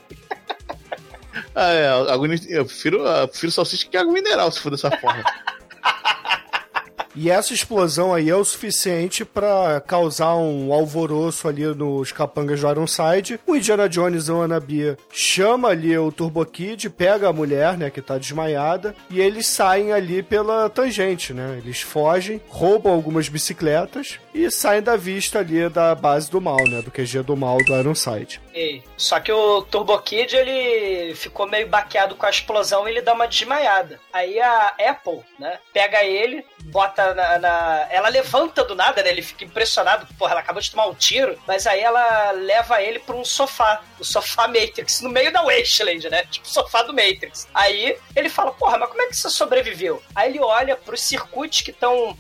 Ah, 1.55 1.73
é, 1.73 1.89
água, 2.13 2.29
eu 2.49 2.65
prefiro, 2.67 3.07
eu 3.07 3.29
prefiro 3.29 3.51
salsicha 3.53 3.89
que 3.89 3.97
água 3.97 4.13
mineral, 4.13 4.51
se 4.53 4.61
for 4.61 4.71
dessa 4.71 4.91
forma. 4.91 5.25
E 7.15 7.31
essa 7.31 7.53
explosão 7.53 8.15
aí 8.15 8.31
é 8.31 8.37
o 8.37 8.45
suficiente 8.45 9.25
pra 9.25 9.83
causar 9.87 10.35
um 10.37 10.73
alvoroço 10.73 11.47
ali 11.47 11.65
nos 11.67 12.11
capangas 12.13 12.61
do 12.61 12.71
Ironside. 12.71 13.41
O 13.47 13.55
Indiana 13.55 13.89
Jones 13.89 14.29
e 14.29 14.33
o 14.33 14.43
Anabia 14.43 14.97
chama 15.11 15.69
ali 15.69 15.97
o 15.97 16.11
Turbo 16.11 16.45
Kid, 16.47 16.89
pega 16.91 17.29
a 17.29 17.33
mulher, 17.33 17.77
né, 17.77 17.91
que 17.91 18.01
tá 18.01 18.17
desmaiada, 18.19 18.95
e 19.11 19.21
eles 19.21 19.47
saem 19.47 19.93
ali 19.93 20.23
pela 20.23 20.69
tangente, 20.71 21.33
né? 21.35 21.61
Eles 21.63 21.81
fogem, 21.83 22.41
roubam 22.49 22.93
algumas 22.93 23.29
bicicletas 23.29 24.19
e 24.35 24.51
saem 24.51 24.83
da 24.83 24.97
vista 24.97 25.41
ali 25.41 25.69
da 25.69 25.95
base 25.95 26.31
do 26.31 26.41
mal, 26.41 26.63
né? 26.67 26.81
Do 26.83 26.91
QG 26.91 27.23
do 27.23 27.37
mal 27.37 27.59
do 27.59 27.75
Ironside. 27.75 28.41
Ei, 28.55 28.83
Só 28.97 29.19
que 29.19 29.33
o 29.33 29.63
Turbo 29.63 29.99
Kid, 29.99 30.35
ele 30.37 31.15
ficou 31.15 31.49
meio 31.49 31.69
baqueado 31.69 32.15
com 32.15 32.27
a 32.27 32.31
explosão 32.31 32.87
e 32.87 32.91
ele 32.91 33.03
dá 33.03 33.13
uma 33.15 33.27
desmaiada. 33.27 33.99
Aí 34.13 34.41
a 34.41 34.75
Apple, 34.89 35.21
né, 35.39 35.59
pega 35.73 36.05
ele, 36.05 36.45
bota 36.65 37.15
na, 37.15 37.39
na- 37.39 37.87
Ela 37.91 38.09
levanta 38.09 38.65
do 38.65 38.75
nada, 38.75 39.03
né? 39.03 39.11
Ele 39.11 39.23
fica 39.23 39.45
impressionado, 39.45 40.07
porra, 40.19 40.33
ela 40.33 40.41
acabou 40.41 40.61
de 40.63 40.71
tomar 40.71 40.87
um 40.87 40.95
tiro, 40.95 41.39
mas 41.47 41.67
aí 41.67 41.81
ela 41.81 42.31
leva 42.33 42.81
ele 42.83 42.99
pra 42.99 43.15
um 43.17 43.25
sofá, 43.25 43.83
o 43.99 44.05
sofá 44.05 44.47
Matrix, 44.49 45.01
no 45.01 45.11
meio 45.11 45.33
da 45.33 45.43
Wasteland, 45.43 46.09
né? 46.11 46.25
Tipo 46.31 46.49
sofá 46.49 46.83
do 46.83 46.93
Matrix. 46.95 47.49
Aí 47.55 47.97
ele 48.15 48.29
fala, 48.29 48.53
porra, 48.53 48.79
mas 48.79 48.89
como 48.89 49.03
é 49.03 49.07
que 49.07 49.17
você 49.17 49.29
sobreviveu? 49.31 50.03
Aí 50.15 50.31
ele 50.31 50.41
olha 50.41 50.77
pros 50.77 51.01
circuitos 51.03 51.61
que 51.61 51.71
estão 51.71 52.17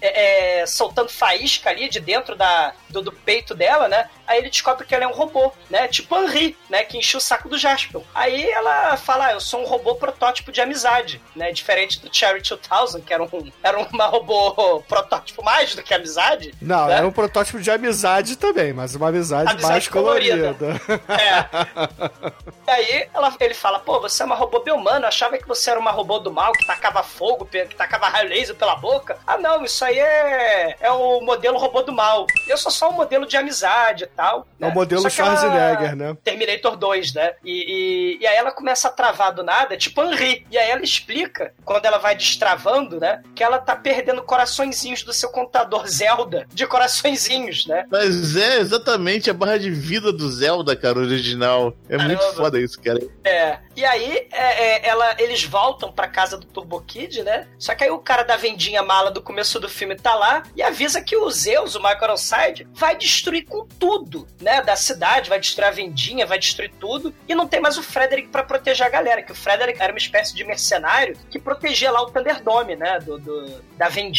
soltando 0.66 1.08
faísca 1.08 1.70
ali 1.70 1.88
de 1.88 2.00
dentro 2.00 2.34
da, 2.36 2.72
do, 2.90 3.02
do 3.02 3.12
peito 3.12 3.54
dela, 3.54 3.88
né? 3.88 4.08
Aí 4.26 4.38
ele 4.38 4.50
descobre 4.50 4.86
que 4.86 4.94
ela 4.94 5.04
é 5.04 5.06
um 5.06 5.12
robô, 5.12 5.52
né? 5.68 5.88
Tipo 5.88 6.16
Henri, 6.16 6.56
né? 6.68 6.84
Que 6.84 6.96
encheu 6.98 7.18
o 7.18 7.20
saco 7.20 7.48
do 7.48 7.58
Jasper. 7.58 8.00
Aí 8.14 8.48
ela 8.50 8.96
fala, 8.96 9.26
ah, 9.26 9.32
eu 9.32 9.40
sou 9.40 9.60
um 9.62 9.66
robô 9.66 9.94
protótipo 9.96 10.50
de 10.52 10.60
amizade, 10.60 11.20
né? 11.36 11.52
Diferente 11.52 12.00
do 12.00 12.14
Cherry 12.14 12.40
2000, 12.42 13.02
que 13.04 13.12
era, 13.12 13.22
um, 13.22 13.52
era 13.62 13.78
uma 13.78 14.06
robô 14.06 14.31
protótipo 14.88 15.42
mais 15.44 15.74
do 15.74 15.82
que 15.82 15.92
amizade. 15.94 16.54
Não, 16.60 16.86
né? 16.86 16.96
era 16.98 17.06
um 17.06 17.12
protótipo 17.12 17.60
de 17.60 17.70
amizade 17.70 18.36
também, 18.36 18.72
mas 18.72 18.94
uma 18.94 19.08
amizade, 19.08 19.50
Amizade 19.50 19.72
mais 19.72 19.88
colorida. 19.88 20.54
colorida. 20.54 20.80
É. 21.08 22.52
E 22.66 22.70
aí 22.70 23.08
ela- 23.12 23.34
ele 23.40 23.54
fala, 23.54 23.80
pô, 23.80 24.00
você 24.00 24.22
é 24.22 24.26
uma 24.26 24.34
robô 24.34 24.60
eu 25.04 25.08
achava 25.08 25.36
que 25.36 25.46
você 25.46 25.70
era 25.70 25.80
uma 25.80 25.90
robô 25.90 26.18
do 26.18 26.32
mal 26.32 26.52
que 26.52 26.66
tacava 26.66 27.02
fogo, 27.02 27.44
que 27.44 27.74
tacava 27.74 28.08
raio 28.08 28.28
laser 28.28 28.54
pela 28.54 28.76
boca. 28.76 29.18
Ah, 29.26 29.36
não, 29.36 29.64
isso 29.64 29.84
aí 29.84 29.98
é, 29.98 30.76
é 30.80 30.90
o 30.90 31.20
modelo 31.20 31.58
robô 31.58 31.82
do 31.82 31.92
mal. 31.92 32.26
Eu 32.48 32.56
sou 32.56 32.70
só 32.70 32.88
um 32.88 32.92
modelo 32.92 33.26
de 33.26 33.36
amizade 33.36 34.04
e 34.04 34.06
tal. 34.06 34.46
É 34.60 34.64
o 34.64 34.68
né? 34.68 34.74
modelo 34.74 35.10
Schwarzenegger, 35.10 35.96
né? 35.96 36.16
Terminator 36.22 36.76
2, 36.76 37.14
né? 37.14 37.34
E, 37.44 38.16
e, 38.18 38.22
e 38.22 38.26
aí 38.26 38.36
ela 38.36 38.52
começa 38.52 38.88
a 38.88 38.92
travar 38.92 39.32
do 39.32 39.42
nada, 39.42 39.76
tipo 39.76 40.02
Henri. 40.02 40.46
E 40.50 40.56
aí 40.56 40.70
ela 40.70 40.82
explica, 40.82 41.52
quando 41.64 41.84
ela 41.84 41.98
vai 41.98 42.14
destravando, 42.14 43.00
né? 43.00 43.22
Que 43.34 43.42
ela 43.42 43.58
tá 43.58 43.74
perdendo 43.74 44.21
coraçõezinhos 44.22 45.02
do 45.02 45.12
seu 45.12 45.28
computador 45.30 45.86
Zelda 45.88 46.46
de 46.52 46.66
coraçõezinhos, 46.66 47.66
né? 47.66 47.84
Mas 47.90 48.36
é 48.36 48.58
exatamente 48.58 49.30
a 49.30 49.34
barra 49.34 49.58
de 49.58 49.70
vida 49.70 50.12
do 50.12 50.30
Zelda, 50.30 50.74
cara, 50.76 50.98
original. 50.98 51.74
É 51.88 51.96
muito 51.98 52.18
Caramba. 52.18 52.36
foda 52.36 52.60
isso, 52.60 52.80
cara. 52.80 53.00
É. 53.24 53.58
E 53.76 53.84
aí 53.84 54.26
é, 54.32 54.64
é, 54.86 54.88
ela, 54.88 55.16
eles 55.18 55.42
voltam 55.44 55.90
pra 55.90 56.06
casa 56.08 56.36
do 56.36 56.46
Turbo 56.46 56.80
Kid, 56.82 57.22
né? 57.22 57.46
Só 57.58 57.74
que 57.74 57.84
aí 57.84 57.90
o 57.90 57.98
cara 57.98 58.22
da 58.22 58.36
vendinha 58.36 58.82
mala 58.82 59.10
do 59.10 59.22
começo 59.22 59.58
do 59.58 59.68
filme 59.68 59.96
tá 59.96 60.14
lá 60.14 60.42
e 60.54 60.62
avisa 60.62 61.00
que 61.00 61.16
o 61.16 61.30
Zeus, 61.30 61.74
o 61.74 61.78
Michael 61.80 62.04
Ironside, 62.04 62.68
vai 62.72 62.96
destruir 62.96 63.44
com 63.46 63.66
tudo, 63.78 64.26
né? 64.40 64.60
Da 64.62 64.76
cidade, 64.76 65.28
vai 65.30 65.40
destruir 65.40 65.68
a 65.68 65.70
vendinha, 65.70 66.26
vai 66.26 66.38
destruir 66.38 66.70
tudo. 66.78 67.14
E 67.28 67.34
não 67.34 67.46
tem 67.46 67.60
mais 67.60 67.78
o 67.78 67.82
Frederick 67.82 68.28
pra 68.28 68.42
proteger 68.42 68.86
a 68.86 68.90
galera, 68.90 69.22
que 69.22 69.32
o 69.32 69.34
Frederick 69.34 69.80
era 69.80 69.92
uma 69.92 69.98
espécie 69.98 70.34
de 70.34 70.44
mercenário 70.44 71.16
que 71.30 71.38
protegia 71.38 71.90
lá 71.90 72.02
o 72.02 72.10
Thunderdome, 72.10 72.76
né? 72.76 72.98
Do, 73.00 73.18
do- 73.18 73.62
da 73.76 73.88
vendinha, 73.88 74.11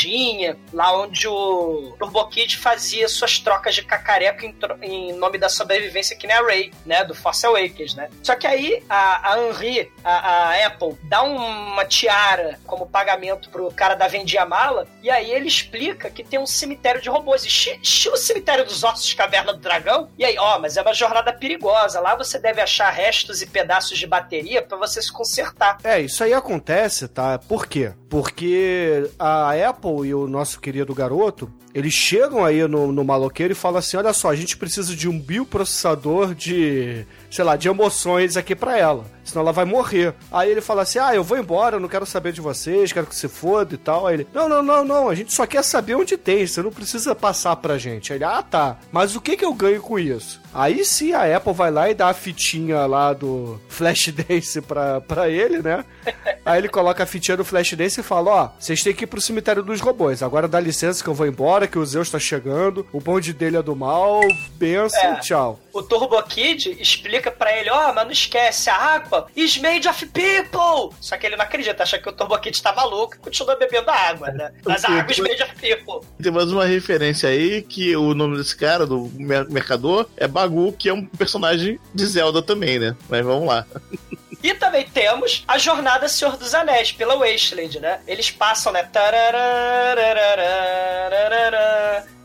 lá 0.74 0.98
onde 0.98 1.28
o 1.28 1.96
Turbo 2.00 2.28
Kid 2.30 2.58
fazia 2.58 3.08
suas 3.08 3.40
trocas 3.40 3.76
de 3.76 3.84
cacareco 3.84 4.46
em, 4.46 4.56
em 4.82 5.14
nome 5.14 5.38
da 5.38 5.50
sobrevivência, 5.50 6.16
que 6.16 6.28
nem 6.28 6.36
a 6.36 6.42
Ray, 6.42 6.72
né? 6.86 7.04
Do 7.04 7.14
Force 7.14 7.46
Awakens, 7.46 7.96
né? 7.96 8.10
Só 8.22 8.36
que 8.36 8.48
aí 8.48 8.84
a, 8.90 9.34
a 9.34 9.40
Henri, 9.40 9.92
a, 10.04 10.14
a 10.52 10.66
Apple, 10.68 10.98
dá 11.04 11.22
uma 11.24 11.86
tiara 11.86 12.60
como 12.66 12.88
pagamento 12.88 13.50
pro 13.50 13.72
cara 13.72 13.96
da 13.96 14.08
vendia 14.08 14.46
mala, 14.46 14.88
e 15.02 15.10
aí 15.10 15.32
ele 15.32 15.48
explica 15.48 16.10
que 16.10 16.24
tem 16.24 16.40
um 16.40 16.46
cemitério 16.46 17.02
de 17.02 17.10
robôs, 17.10 17.46
esti- 17.46 17.80
estilo 17.82 18.18
cemitério 18.18 18.66
dos 18.66 18.84
ossos 18.84 19.06
de 19.06 19.16
caverna 19.16 19.54
do 19.54 19.60
dragão. 19.60 20.10
E 20.18 20.26
aí, 20.26 20.38
ó, 20.38 20.60
mas 20.60 20.78
é 20.78 20.82
uma 20.82 20.94
jornada 20.94 21.32
perigosa. 21.34 22.00
Lá 22.00 22.16
você 22.16 22.40
deve 22.40 22.62
achar 22.62 22.90
restos 22.90 23.42
e 23.42 23.46
pedaços 23.46 23.98
de 23.98 24.08
bateria 24.08 24.62
pra 24.62 24.78
você 24.78 25.02
se 25.02 25.12
consertar. 25.12 25.78
É, 25.84 26.00
isso 26.00 26.24
aí 26.24 26.34
acontece, 26.34 27.08
tá? 27.08 27.38
Por 27.40 27.68
quê? 27.68 27.94
Porque 28.10 29.10
a 29.20 29.52
Apple 29.70 29.83
e 30.06 30.14
o 30.14 30.28
nosso 30.28 30.60
querido 30.60 30.94
garoto, 30.94 31.52
eles 31.74 31.94
chegam 31.94 32.44
aí 32.44 32.68
no, 32.68 32.92
no 32.92 33.04
maloqueiro 33.04 33.54
e 33.54 33.56
falam 33.56 33.80
assim: 33.80 33.98
olha 33.98 34.14
só, 34.14 34.30
a 34.30 34.36
gente 34.36 34.58
precisa 34.58 34.96
de 34.96 35.10
um 35.10 35.20
bioprocessador 35.20 36.34
de, 36.34 37.06
sei 37.34 37.44
lá, 37.44 37.56
de 37.56 37.68
emoções 37.68 38.38
aqui 38.38 38.56
pra 38.56 38.78
ela. 38.78 39.06
Senão 39.24 39.42
ela 39.42 39.54
vai 39.54 39.64
morrer. 39.66 40.14
Aí 40.32 40.52
ele 40.52 40.60
fala 40.62 40.82
assim: 40.84 41.00
ah, 41.00 41.16
eu 41.16 41.24
vou 41.24 41.38
embora, 41.38 41.78
eu 41.78 41.80
não 41.80 41.88
quero 41.88 42.06
saber 42.06 42.32
de 42.34 42.42
vocês, 42.42 42.92
quero 42.92 43.08
que 43.08 43.16
se 43.16 43.28
foda 43.30 43.74
e 43.74 43.78
tal. 43.78 44.06
Aí 44.06 44.16
ele: 44.16 44.28
não, 44.34 44.48
não, 44.50 44.62
não, 44.62 44.84
não, 44.84 45.10
a 45.10 45.16
gente 45.16 45.34
só 45.34 45.46
quer 45.48 45.64
saber 45.64 45.96
onde 45.96 46.18
tem, 46.18 46.46
você 46.46 46.62
não 46.62 46.72
precisa 46.72 47.16
passar 47.16 47.56
pra 47.56 47.78
gente. 47.78 48.12
Aí 48.12 48.18
ele: 48.18 48.26
ah, 48.26 48.44
tá, 48.44 48.78
mas 48.92 49.16
o 49.16 49.22
que 49.22 49.38
que 49.38 49.46
eu 49.46 49.54
ganho 49.54 49.82
com 49.82 49.98
isso? 49.98 50.42
Aí 50.54 50.84
sim 50.86 51.14
a 51.14 51.36
Apple 51.36 51.54
vai 51.54 51.72
lá 51.72 51.90
e 51.90 51.96
dá 51.96 52.10
a 52.10 52.14
fitinha 52.14 52.86
lá 52.86 53.12
do 53.14 53.60
Flashdance 53.70 54.62
pra, 54.62 55.02
pra 55.02 55.28
ele, 55.30 55.62
né? 55.64 55.84
Aí 56.46 56.60
ele 56.60 56.68
coloca 56.70 57.02
a 57.02 57.06
fitinha 57.08 57.38
do 57.38 57.46
Flashdance 57.46 58.00
e 58.00 58.04
fala: 58.04 58.30
Ó, 58.32 58.50
vocês 58.60 58.84
têm 58.84 58.94
que 58.94 59.06
ir 59.06 59.08
pro 59.08 59.22
cemitério 59.22 59.64
dos 59.64 59.80
robôs. 59.80 60.22
Agora 60.22 60.48
dá 60.48 60.60
licença 60.60 61.02
que 61.02 61.10
eu 61.10 61.14
vou 61.14 61.26
embora, 61.26 61.66
que 61.66 61.80
o 61.80 61.86
Zeus 61.86 62.10
tá 62.10 62.20
chegando. 62.20 62.86
O 62.92 63.00
bonde 63.00 63.32
dele 63.34 63.56
é 63.58 63.64
do 63.64 63.76
mal. 63.76 64.20
Benção, 64.56 65.00
É. 65.02 65.20
tchau 65.22 65.60
o 65.74 65.82
Turbo 65.82 66.22
Kid 66.24 66.78
explica 66.80 67.32
para 67.32 67.58
ele, 67.58 67.70
ó, 67.72 67.90
oh, 67.90 67.94
mas 67.94 68.06
não 68.06 68.12
esquece, 68.12 68.70
a 68.70 68.76
água 68.76 69.28
is 69.36 69.58
made 69.58 69.88
of 69.88 70.06
people! 70.06 70.96
Só 71.02 71.18
que 71.18 71.26
ele 71.26 71.36
não 71.36 71.44
acredita, 71.44 71.82
acha 71.82 71.98
que 71.98 72.08
o 72.08 72.14
Turbo 72.14 72.38
Kid 72.38 72.62
tá 72.62 72.72
maluco 72.72 73.16
e 73.16 73.18
continua 73.18 73.56
bebendo 73.56 73.90
água, 73.90 74.30
né? 74.30 74.52
Mas 74.64 74.86
a 74.86 74.90
água 74.90 75.12
is 75.12 75.20
made 75.20 75.42
of 75.42 75.56
people. 75.56 76.08
Tem 76.22 76.32
mais 76.32 76.52
uma 76.52 76.66
referência 76.66 77.28
aí 77.28 77.64
que 77.64 77.96
o 77.96 78.14
nome 78.14 78.38
desse 78.38 78.56
cara, 78.56 78.86
do 78.86 79.12
mercador, 79.50 80.08
é 80.16 80.28
Bagu, 80.28 80.72
que 80.74 80.90
é 80.90 80.94
um 80.94 81.06
personagem 81.06 81.80
de 81.94 82.06
Zelda 82.06 82.42
também, 82.42 82.78
né? 82.78 82.96
Mas 83.10 83.26
vamos 83.26 83.48
lá. 83.48 83.66
E 84.44 84.54
também 84.54 84.86
temos 84.86 85.44
a 85.48 85.58
jornada 85.58 86.10
Senhor 86.10 86.36
dos 86.36 86.54
Anéis 86.54 86.92
pela 86.92 87.16
Wasteland, 87.16 87.80
né? 87.80 88.02
Eles 88.06 88.30
passam, 88.30 88.74
né? 88.74 88.84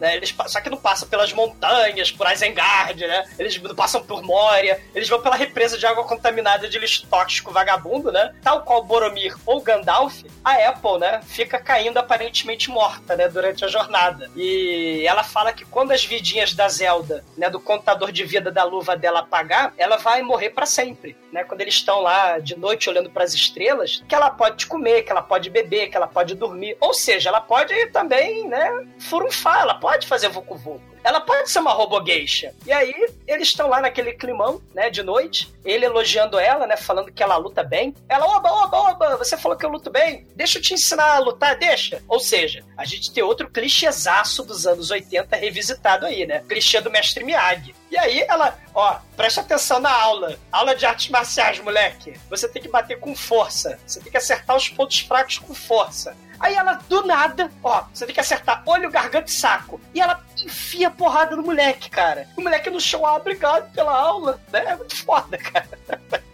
Né? 0.00 0.16
Eles, 0.16 0.34
só 0.46 0.60
que 0.60 0.70
não 0.70 0.78
passam 0.78 1.08
pelas 1.08 1.32
montanhas, 1.32 2.10
por 2.10 2.30
Isengard, 2.30 3.06
né? 3.06 3.24
Eles 3.38 3.60
não 3.60 3.74
passam 3.74 4.02
por 4.02 4.22
Moria, 4.22 4.80
eles 4.94 5.08
vão 5.08 5.20
pela 5.20 5.36
represa 5.36 5.78
de 5.78 5.86
água 5.86 6.04
contaminada 6.04 6.68
de 6.68 6.78
lixo 6.78 7.06
tóxico 7.06 7.52
vagabundo, 7.52 8.12
né? 8.12 8.34
Tal 8.42 8.62
qual 8.62 8.82
Boromir 8.82 9.36
ou 9.46 9.60
Gandalf, 9.60 10.22
a 10.44 10.68
Apple, 10.68 10.98
né, 10.98 11.20
fica 11.26 11.58
caindo 11.58 11.98
aparentemente 11.98 12.70
morta, 12.70 13.16
né, 13.16 13.28
durante 13.28 13.64
a 13.64 13.68
jornada. 13.68 14.30
E 14.36 15.04
ela 15.06 15.22
fala 15.22 15.52
que 15.52 15.64
quando 15.64 15.92
as 15.92 16.04
vidinhas 16.04 16.54
da 16.54 16.68
Zelda, 16.68 17.24
né, 17.36 17.50
do 17.50 17.60
contador 17.60 18.12
de 18.12 18.24
vida 18.24 18.50
da 18.50 18.64
luva 18.64 18.96
dela 18.96 19.20
apagar, 19.20 19.72
ela 19.76 19.96
vai 19.96 20.22
morrer 20.22 20.50
pra 20.50 20.66
sempre, 20.66 21.16
né? 21.32 21.44
Quando 21.44 21.60
eles 21.60 21.74
estão 21.74 22.00
lá 22.00 22.38
de 22.38 22.56
noite 22.58 22.88
olhando 22.88 23.10
pras 23.10 23.34
estrelas, 23.34 24.02
que 24.08 24.14
ela 24.14 24.30
pode 24.30 24.66
comer, 24.66 25.02
que 25.02 25.10
ela 25.10 25.22
pode 25.22 25.50
beber, 25.50 25.88
que 25.88 25.96
ela 25.96 26.06
pode 26.06 26.34
dormir. 26.34 26.76
Ou 26.80 26.94
seja, 26.94 27.28
ela 27.28 27.40
pode 27.40 27.74
também, 27.86 28.48
né, 28.48 28.86
furunfar, 28.98 29.60
ela 29.62 29.74
pode 29.74 29.87
fazer 30.06 30.28
vucu 30.28 30.54
vucu. 30.54 30.80
Ela 31.08 31.22
pode 31.22 31.50
ser 31.50 31.60
uma 31.60 31.72
robogueixa. 31.72 32.52
E 32.66 32.70
aí, 32.70 32.92
eles 33.26 33.48
estão 33.48 33.66
lá 33.66 33.80
naquele 33.80 34.12
climão, 34.12 34.60
né, 34.74 34.90
de 34.90 35.02
noite. 35.02 35.50
Ele 35.64 35.86
elogiando 35.86 36.38
ela, 36.38 36.66
né, 36.66 36.76
falando 36.76 37.10
que 37.10 37.22
ela 37.22 37.38
luta 37.38 37.62
bem. 37.62 37.94
Ela, 38.06 38.26
oba, 38.26 38.52
oba, 38.52 38.76
oba, 38.90 39.16
você 39.16 39.34
falou 39.34 39.56
que 39.56 39.64
eu 39.64 39.70
luto 39.70 39.88
bem? 39.88 40.26
Deixa 40.36 40.58
eu 40.58 40.62
te 40.62 40.74
ensinar 40.74 41.14
a 41.14 41.18
lutar, 41.18 41.56
deixa. 41.56 42.02
Ou 42.06 42.20
seja, 42.20 42.62
a 42.76 42.84
gente 42.84 43.10
tem 43.10 43.22
outro 43.22 43.48
clichêzaço 43.48 44.44
dos 44.44 44.66
anos 44.66 44.90
80 44.90 45.34
revisitado 45.34 46.04
aí, 46.04 46.26
né? 46.26 46.44
Clichê 46.46 46.78
do 46.78 46.90
mestre 46.90 47.24
Miyagi. 47.24 47.74
E 47.90 47.96
aí 47.96 48.20
ela, 48.28 48.58
ó, 48.74 48.98
preste 49.16 49.40
atenção 49.40 49.80
na 49.80 49.90
aula. 49.90 50.38
Aula 50.52 50.76
de 50.76 50.84
artes 50.84 51.08
marciais, 51.08 51.58
moleque. 51.60 52.20
Você 52.28 52.46
tem 52.46 52.60
que 52.60 52.68
bater 52.68 53.00
com 53.00 53.16
força. 53.16 53.80
Você 53.86 53.98
tem 53.98 54.12
que 54.12 54.18
acertar 54.18 54.54
os 54.54 54.68
pontos 54.68 54.98
fracos 54.98 55.38
com 55.38 55.54
força. 55.54 56.14
Aí 56.40 56.54
ela, 56.54 56.74
do 56.74 57.04
nada, 57.04 57.50
ó, 57.62 57.84
você 57.92 58.06
tem 58.06 58.14
que 58.14 58.20
acertar 58.20 58.62
olho, 58.64 58.90
garganta 58.90 59.28
e 59.28 59.34
saco. 59.34 59.80
E 59.92 60.00
ela 60.00 60.22
enfia 60.44 60.90
porrada 60.98 61.36
no 61.36 61.42
moleque, 61.42 61.88
cara. 61.88 62.28
O 62.36 62.42
moleque 62.42 62.68
no 62.68 62.80
chão, 62.80 63.06
ah, 63.06 63.14
obrigado 63.14 63.72
pela 63.72 63.96
aula. 63.96 64.40
Né? 64.52 64.64
É 64.66 64.76
muito 64.76 64.96
foda, 65.04 65.38
cara. 65.38 65.68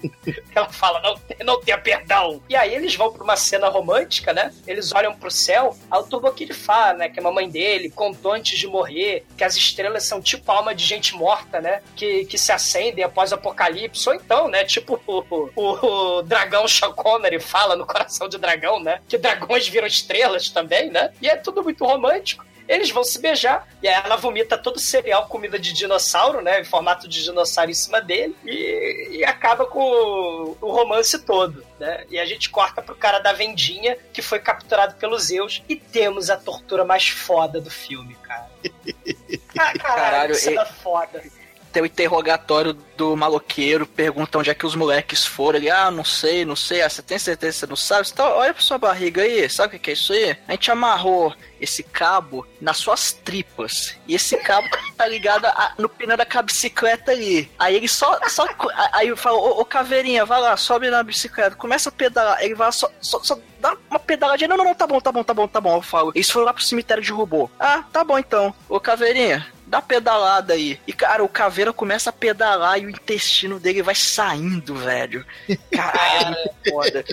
Ela 0.55 0.69
fala, 0.71 1.01
não, 1.01 1.21
não 1.45 1.61
tenha 1.61 1.77
perdão. 1.77 2.43
E 2.49 2.57
aí 2.57 2.75
eles 2.75 2.95
vão 2.97 3.13
pra 3.13 3.23
uma 3.23 3.37
cena 3.37 3.69
romântica, 3.69 4.33
né? 4.33 4.53
Eles 4.67 4.93
olham 4.93 5.15
pro 5.15 5.31
céu, 5.31 5.77
aí 5.91 6.01
o 6.01 6.05
Turbo 6.05 6.33
Kid 6.33 6.53
fala, 6.55 6.95
né? 6.95 7.09
Que 7.09 7.21
a 7.21 7.23
mamãe 7.23 7.49
dele 7.49 7.91
contou 7.91 8.33
antes 8.33 8.59
de 8.59 8.67
morrer 8.67 9.27
que 9.37 9.45
as 9.45 9.57
estrelas 9.57 10.05
são 10.05 10.23
tipo 10.23 10.51
alma 10.51 10.75
de 10.75 10.85
gente 10.85 11.15
morta, 11.15 11.61
né? 11.61 11.83
Que, 11.95 12.25
que 12.25 12.39
se 12.39 12.53
acendem 12.53 13.05
após 13.05 13.33
o 13.33 13.35
apocalipse. 13.35 14.09
Ou 14.09 14.15
então, 14.15 14.49
né? 14.49 14.65
Tipo 14.65 15.01
o, 15.07 15.51
o, 15.55 15.61
o 15.63 16.23
dragão 16.23 16.67
Sean 16.67 16.93
Connery 16.93 17.41
fala 17.41 17.77
no 17.77 17.87
Coração 17.87 18.29
de 18.29 18.39
Dragão, 18.39 18.81
né? 18.81 19.01
Que 19.09 19.19
dragões 19.19 19.69
viram 19.69 19.87
estrelas 19.87 20.49
também, 20.49 20.91
né? 20.91 21.13
E 21.21 21.29
é 21.29 21.37
tudo 21.37 21.63
muito 21.63 21.85
romântico. 21.85 22.45
Eles 22.69 22.91
vão 22.91 23.05
se 23.05 23.19
beijar, 23.19 23.69
e 23.83 23.89
aí 23.89 23.95
ela 24.05 24.17
vomita 24.17 24.57
todo 24.57 24.77
o 24.77 24.81
cereal, 24.81 25.27
comida 25.29 25.59
de 25.59 25.73
dinossauro, 25.73 26.41
né? 26.41 26.61
Em 26.61 26.65
formato 26.65 27.07
de 27.07 27.23
dinossauro 27.23 27.71
em 27.71 27.75
cima 27.75 28.01
dele, 28.01 28.35
e, 28.45 29.19
e 29.19 29.25
acaba 29.25 29.67
com 29.67 29.81
o, 29.81 30.57
o 30.61 30.71
romance 30.73 31.19
todo, 31.19 31.65
né? 31.79 32.05
E 32.11 32.19
a 32.19 32.25
gente 32.25 32.49
corta 32.51 32.81
pro 32.81 32.95
cara 32.95 33.19
da 33.19 33.33
vendinha, 33.33 33.97
que 34.13 34.23
foi 34.23 34.39
capturado 34.39 34.95
pelos 34.95 35.25
Zeus, 35.25 35.63
e 35.69 35.77
temos 35.77 36.31
a 36.31 36.37
tortura 36.37 36.85
mais 36.85 37.09
foda 37.09 37.61
do 37.61 37.71
filme, 37.71 38.15
cara. 38.23 38.49
Ah, 39.57 39.73
caralho, 39.73 39.81
Caralho, 39.81 40.35
cena 40.35 40.63
e- 40.69 40.83
foda. 40.83 41.23
Tem 41.75 41.83
o 41.83 41.87
interrogatório 41.87 42.73
do 42.97 43.17
maloqueiro, 43.17 43.85
pergunta 43.85 44.39
onde 44.39 44.49
é 44.49 44.55
que 44.55 44.65
os 44.65 44.77
moleques 44.77 45.27
foram. 45.27 45.59
Ele, 45.59 45.69
ah, 45.69 45.91
não 45.91 46.05
sei, 46.05 46.45
não 46.45 46.55
sei. 46.55 46.83
Ah, 46.83 46.89
você 46.89 47.03
tem 47.03 47.19
certeza 47.19 47.53
que 47.53 47.59
você 47.59 47.67
não 47.67 47.75
sabe? 47.75 48.13
Tá, 48.13 48.33
olha 48.33 48.55
pra 48.55 48.63
sua 48.63 48.79
barriga 48.79 49.23
aí, 49.23 49.51
sabe 49.51 49.77
o 49.77 49.81
que 49.81 49.91
é 49.91 49.95
isso 49.95 50.13
aí? 50.13 50.37
A 50.47 50.53
gente 50.53 50.71
amarrou 50.71 51.35
esse 51.61 51.83
cabo 51.83 52.47
nas 52.61 52.77
suas 52.77 53.13
tripas. 53.13 53.97
E 54.07 54.15
esse 54.15 54.37
cabo 54.37 54.69
tá 54.97 55.05
ligado 55.09 55.47
a- 55.47 55.75
no 55.77 55.89
pneu 55.89 56.17
da 56.17 56.25
bicicleta 56.43 57.11
ali. 57.11 57.51
Aí 57.59 57.75
ele 57.75 57.89
só. 57.89 58.21
só 58.29 58.47
aí 58.93 59.09
eu 59.09 59.17
falo, 59.17 59.39
ô, 59.39 59.61
ô 59.61 59.65
caveirinha, 59.65 60.25
vai 60.25 60.41
lá, 60.41 60.57
sobe 60.57 60.89
na 60.91 61.03
bicicleta, 61.03 61.57
começa 61.57 61.89
a 61.89 61.93
pedalar. 61.93 62.41
Ele 62.41 62.55
vai 62.55 62.69
lá, 62.69 62.73
só, 62.73 62.89
só, 63.01 63.21
só 63.25 63.37
dá 63.59 63.77
uma 63.91 63.99
pedaladinha. 63.99 64.47
Não, 64.47 64.57
não, 64.57 64.65
não, 64.67 64.75
tá 64.77 64.87
bom, 64.87 65.01
tá 65.01 65.11
bom, 65.11 65.25
tá 65.25 65.35
bom, 65.35 65.49
tá 65.49 65.61
bom. 65.61 65.75
Eu 65.77 65.83
falo. 65.83 66.13
Eles 66.15 66.31
foram 66.31 66.47
lá 66.47 66.53
pro 66.55 66.63
cemitério 66.63 67.03
de 67.03 67.11
robô. 67.11 67.51
Ah, 67.59 67.83
tá 67.93 68.05
bom 68.05 68.17
então. 68.17 68.55
Ô 68.69 68.79
caveirinha, 68.79 69.45
dá 69.67 69.81
pedalada 69.83 70.55
aí. 70.55 70.81
E, 70.87 70.93
cara, 70.93 71.23
o 71.25 71.29
caveira 71.29 71.73
começa 71.73 72.11
a 72.11 72.13
pedalar 72.13 72.79
e 72.79 72.87
o 72.87 72.91
intestino 72.91 73.59
dele 73.59 73.83
vai 73.83 73.95
saindo, 73.95 74.75
velho. 74.77 75.25
Caralho, 75.73 76.37
é 76.37 76.71
foda. 76.71 77.05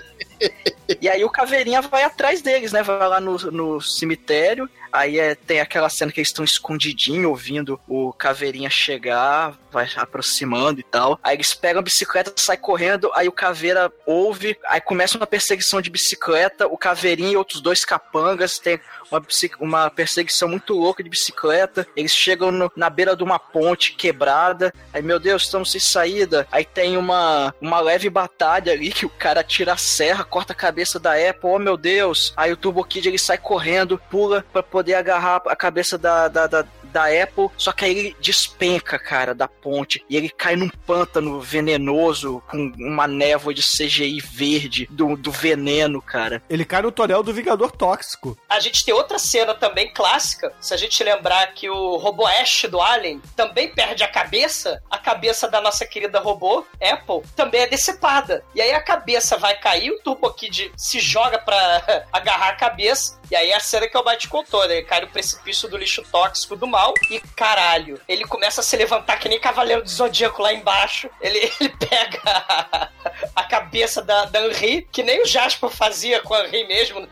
E 1.02 1.08
aí 1.08 1.24
o 1.24 1.30
caveirinha 1.30 1.82
vai 1.82 2.04
atrás 2.04 2.42
deles, 2.42 2.72
né? 2.72 2.84
Vai 2.84 3.08
lá 3.08 3.20
no, 3.20 3.38
no 3.52 3.82
cemitério. 3.82 4.70
Aí 4.92 5.18
é, 5.20 5.36
tem 5.36 5.62
aquela 5.62 5.88
cena 5.90 6.12
que 6.12 6.20
eles 6.20 6.28
estão 6.28 6.44
escondidinho, 6.44 7.30
ouvindo 7.30 7.80
o 7.88 8.12
caveirinha 8.12 8.70
chegar, 8.70 9.58
vai 9.72 9.88
aproximando 9.96 10.82
e 10.82 10.84
tal. 10.84 11.18
Aí 11.24 11.38
eles 11.38 11.54
pegam 11.54 11.80
a 11.80 11.84
bicicleta, 11.84 12.34
sai 12.36 12.58
correndo, 12.58 13.10
aí 13.16 13.26
o 13.26 13.32
caveira 13.32 13.90
ouve, 14.06 14.58
aí 14.68 14.82
começa 14.82 15.16
uma 15.18 15.26
perseguição 15.26 15.80
de 15.80 15.90
bicicleta, 15.90 16.68
o 16.68 16.78
caveirinha 16.78 17.32
e 17.32 17.38
outros 17.38 17.62
dois 17.62 17.86
capangas, 17.86 18.60
tem 18.60 18.82
uma, 19.10 19.22
uma 19.62 19.90
perseguição 19.90 20.50
muito 20.50 20.74
louca 20.74 21.02
de 21.02 21.10
bicicleta. 21.10 21.88
Eles 21.96 22.12
chegam 22.12 22.52
no- 22.52 22.72
na 22.76 22.90
beira 22.90 23.16
de 23.16 23.24
uma 23.24 23.40
ponte 23.40 23.94
quebrada. 23.94 24.74
Aí, 24.94 25.02
meu 25.02 25.20
Deus, 25.20 25.44
estamos 25.44 25.72
sem 25.72 25.80
saída. 25.80 26.46
Aí 26.52 26.66
tem 26.66 26.98
uma, 26.98 27.56
uma 27.62 27.80
leve 27.80 28.10
batalha 28.10 28.74
ali 28.74 28.92
que 28.92 29.06
o 29.06 29.10
cara 29.10 29.42
tira 29.42 29.72
a 29.72 29.78
serra, 29.78 30.26
corta 30.32 30.54
a 30.54 30.56
cabeça 30.56 30.98
da 30.98 31.12
Apple. 31.12 31.50
Oh, 31.50 31.60
meu 31.60 31.76
Deus. 31.76 32.34
Aí 32.38 32.52
o 32.52 32.58
Turbo 32.58 32.84
Kid 32.86 33.08
ele 33.08 33.20
sai 33.20 33.38
correndo, 33.38 34.02
pula 34.10 34.44
pra 34.54 34.64
poder 34.64 34.96
agarrar 34.96 35.42
a 35.46 35.56
cabeça 35.56 35.98
da, 35.98 36.30
da, 36.30 36.48
da 36.48 36.66
da 36.92 37.06
Apple, 37.06 37.50
só 37.58 37.72
que 37.72 37.86
aí 37.86 37.98
ele 37.98 38.16
despenca, 38.20 39.00
cara, 39.00 39.34
da 39.34 39.48
ponte, 39.48 40.04
e 40.10 40.18
ele 40.18 40.30
cai 40.30 40.56
num 40.56 40.70
pântano 40.70 41.40
venenoso, 41.40 42.44
com 42.50 42.72
uma 42.78 43.08
névoa 43.08 43.54
de 43.54 43.62
CGI 43.62 44.20
verde, 44.20 44.88
do, 44.90 45.16
do 45.16 45.32
veneno, 45.32 46.02
cara. 46.02 46.42
Ele 46.50 46.66
cai 46.66 46.82
no 46.82 46.92
tonel 46.92 47.24
do 47.24 47.34
Vingador 47.34 47.72
Tóxico. 47.72 48.38
A 48.50 48.60
gente 48.60 48.86
tem 48.86 48.94
outra 48.94 49.18
cena 49.18 49.54
também 49.54 49.92
clássica. 49.94 50.54
Se 50.60 50.74
a 50.74 50.78
gente 50.78 51.04
lembrar 51.04 51.54
que 51.54 51.70
o 51.70 51.98
robô 51.98 52.26
Ash 52.26 52.66
do 52.70 52.82
Alien 52.82 53.22
também 53.36 53.74
perde 53.74 54.04
a 54.04 54.08
cabeça, 54.08 54.82
a 54.90 54.98
cabeça 54.98 55.48
da 55.48 55.62
nossa 55.62 55.86
querida 55.86 56.20
robô 56.20 56.66
Apple 56.82 57.22
também 57.36 57.62
é 57.62 57.68
decepada. 57.68 58.44
E 58.54 58.62
aí 58.62 58.74
a 58.74 58.82
cabeça 58.82 59.38
vai 59.38 59.58
cair, 59.58 59.92
o 59.92 60.00
Turbo 60.00 60.32
Kid 60.34 60.72
se 60.76 61.00
joga 61.00 61.40
pra 61.40 62.06
agarrar 62.12 62.50
a 62.50 62.56
cabeça. 62.56 63.20
E 63.30 63.36
aí 63.36 63.52
é 63.52 63.56
a 63.56 63.60
cena 63.62 63.88
que 63.88 63.98
o 63.98 64.04
Bate 64.04 64.28
contou, 64.28 64.68
né? 64.68 64.78
Ele 64.78 64.86
cai 64.86 65.00
no 65.00 65.08
precipício 65.08 65.70
do 65.70 65.78
lixo 65.78 66.04
tóxico 66.04 66.56
do 66.56 66.68
mal 66.68 66.81
e 67.10 67.20
caralho, 67.36 68.00
ele 68.08 68.26
começa 68.26 68.62
a 68.62 68.64
se 68.64 68.76
levantar 68.76 69.18
que 69.18 69.30
nem 69.30 69.40
Cavaleiro 69.40 69.84
do 69.84 69.90
Zodíaco 69.90 70.42
lá 70.42 70.54
embaixo. 70.54 71.10
Ele, 71.22 71.40
ele 71.60 71.70
pega 71.70 72.22
a, 72.26 72.90
a 73.36 73.44
cabeça 73.44 74.02
da, 74.02 74.26
da 74.26 74.46
Henri, 74.46 74.88
que 74.92 75.04
nem 75.04 75.22
o 75.22 75.26
Jasper 75.26 75.70
fazia 75.70 76.22
com 76.22 76.34
a 76.34 76.46
Henri 76.46 76.68
mesmo 76.68 77.08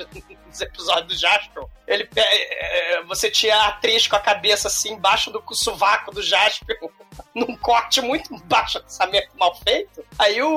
nos 0.50 0.60
episódios 0.62 1.08
do 1.08 1.16
Jasper. 1.18 1.64
Ele 1.88 2.06
pe- 2.06 2.20
é, 2.22 3.02
você 3.04 3.32
tinha 3.32 3.56
a 3.56 3.68
atriz 3.70 4.06
com 4.08 4.16
a 4.16 4.20
cabeça 4.20 4.68
assim 4.68 4.94
embaixo 4.94 5.32
do 5.32 5.44
sovaco 5.56 6.12
do 6.12 6.22
Jasper, 6.22 6.78
num 7.34 7.56
corte 7.56 8.02
muito 8.02 8.38
baixo 8.46 8.78
orçamento 8.80 9.30
mal 9.38 9.56
feito. 9.56 10.04
Aí 10.18 10.42
o, 10.44 10.50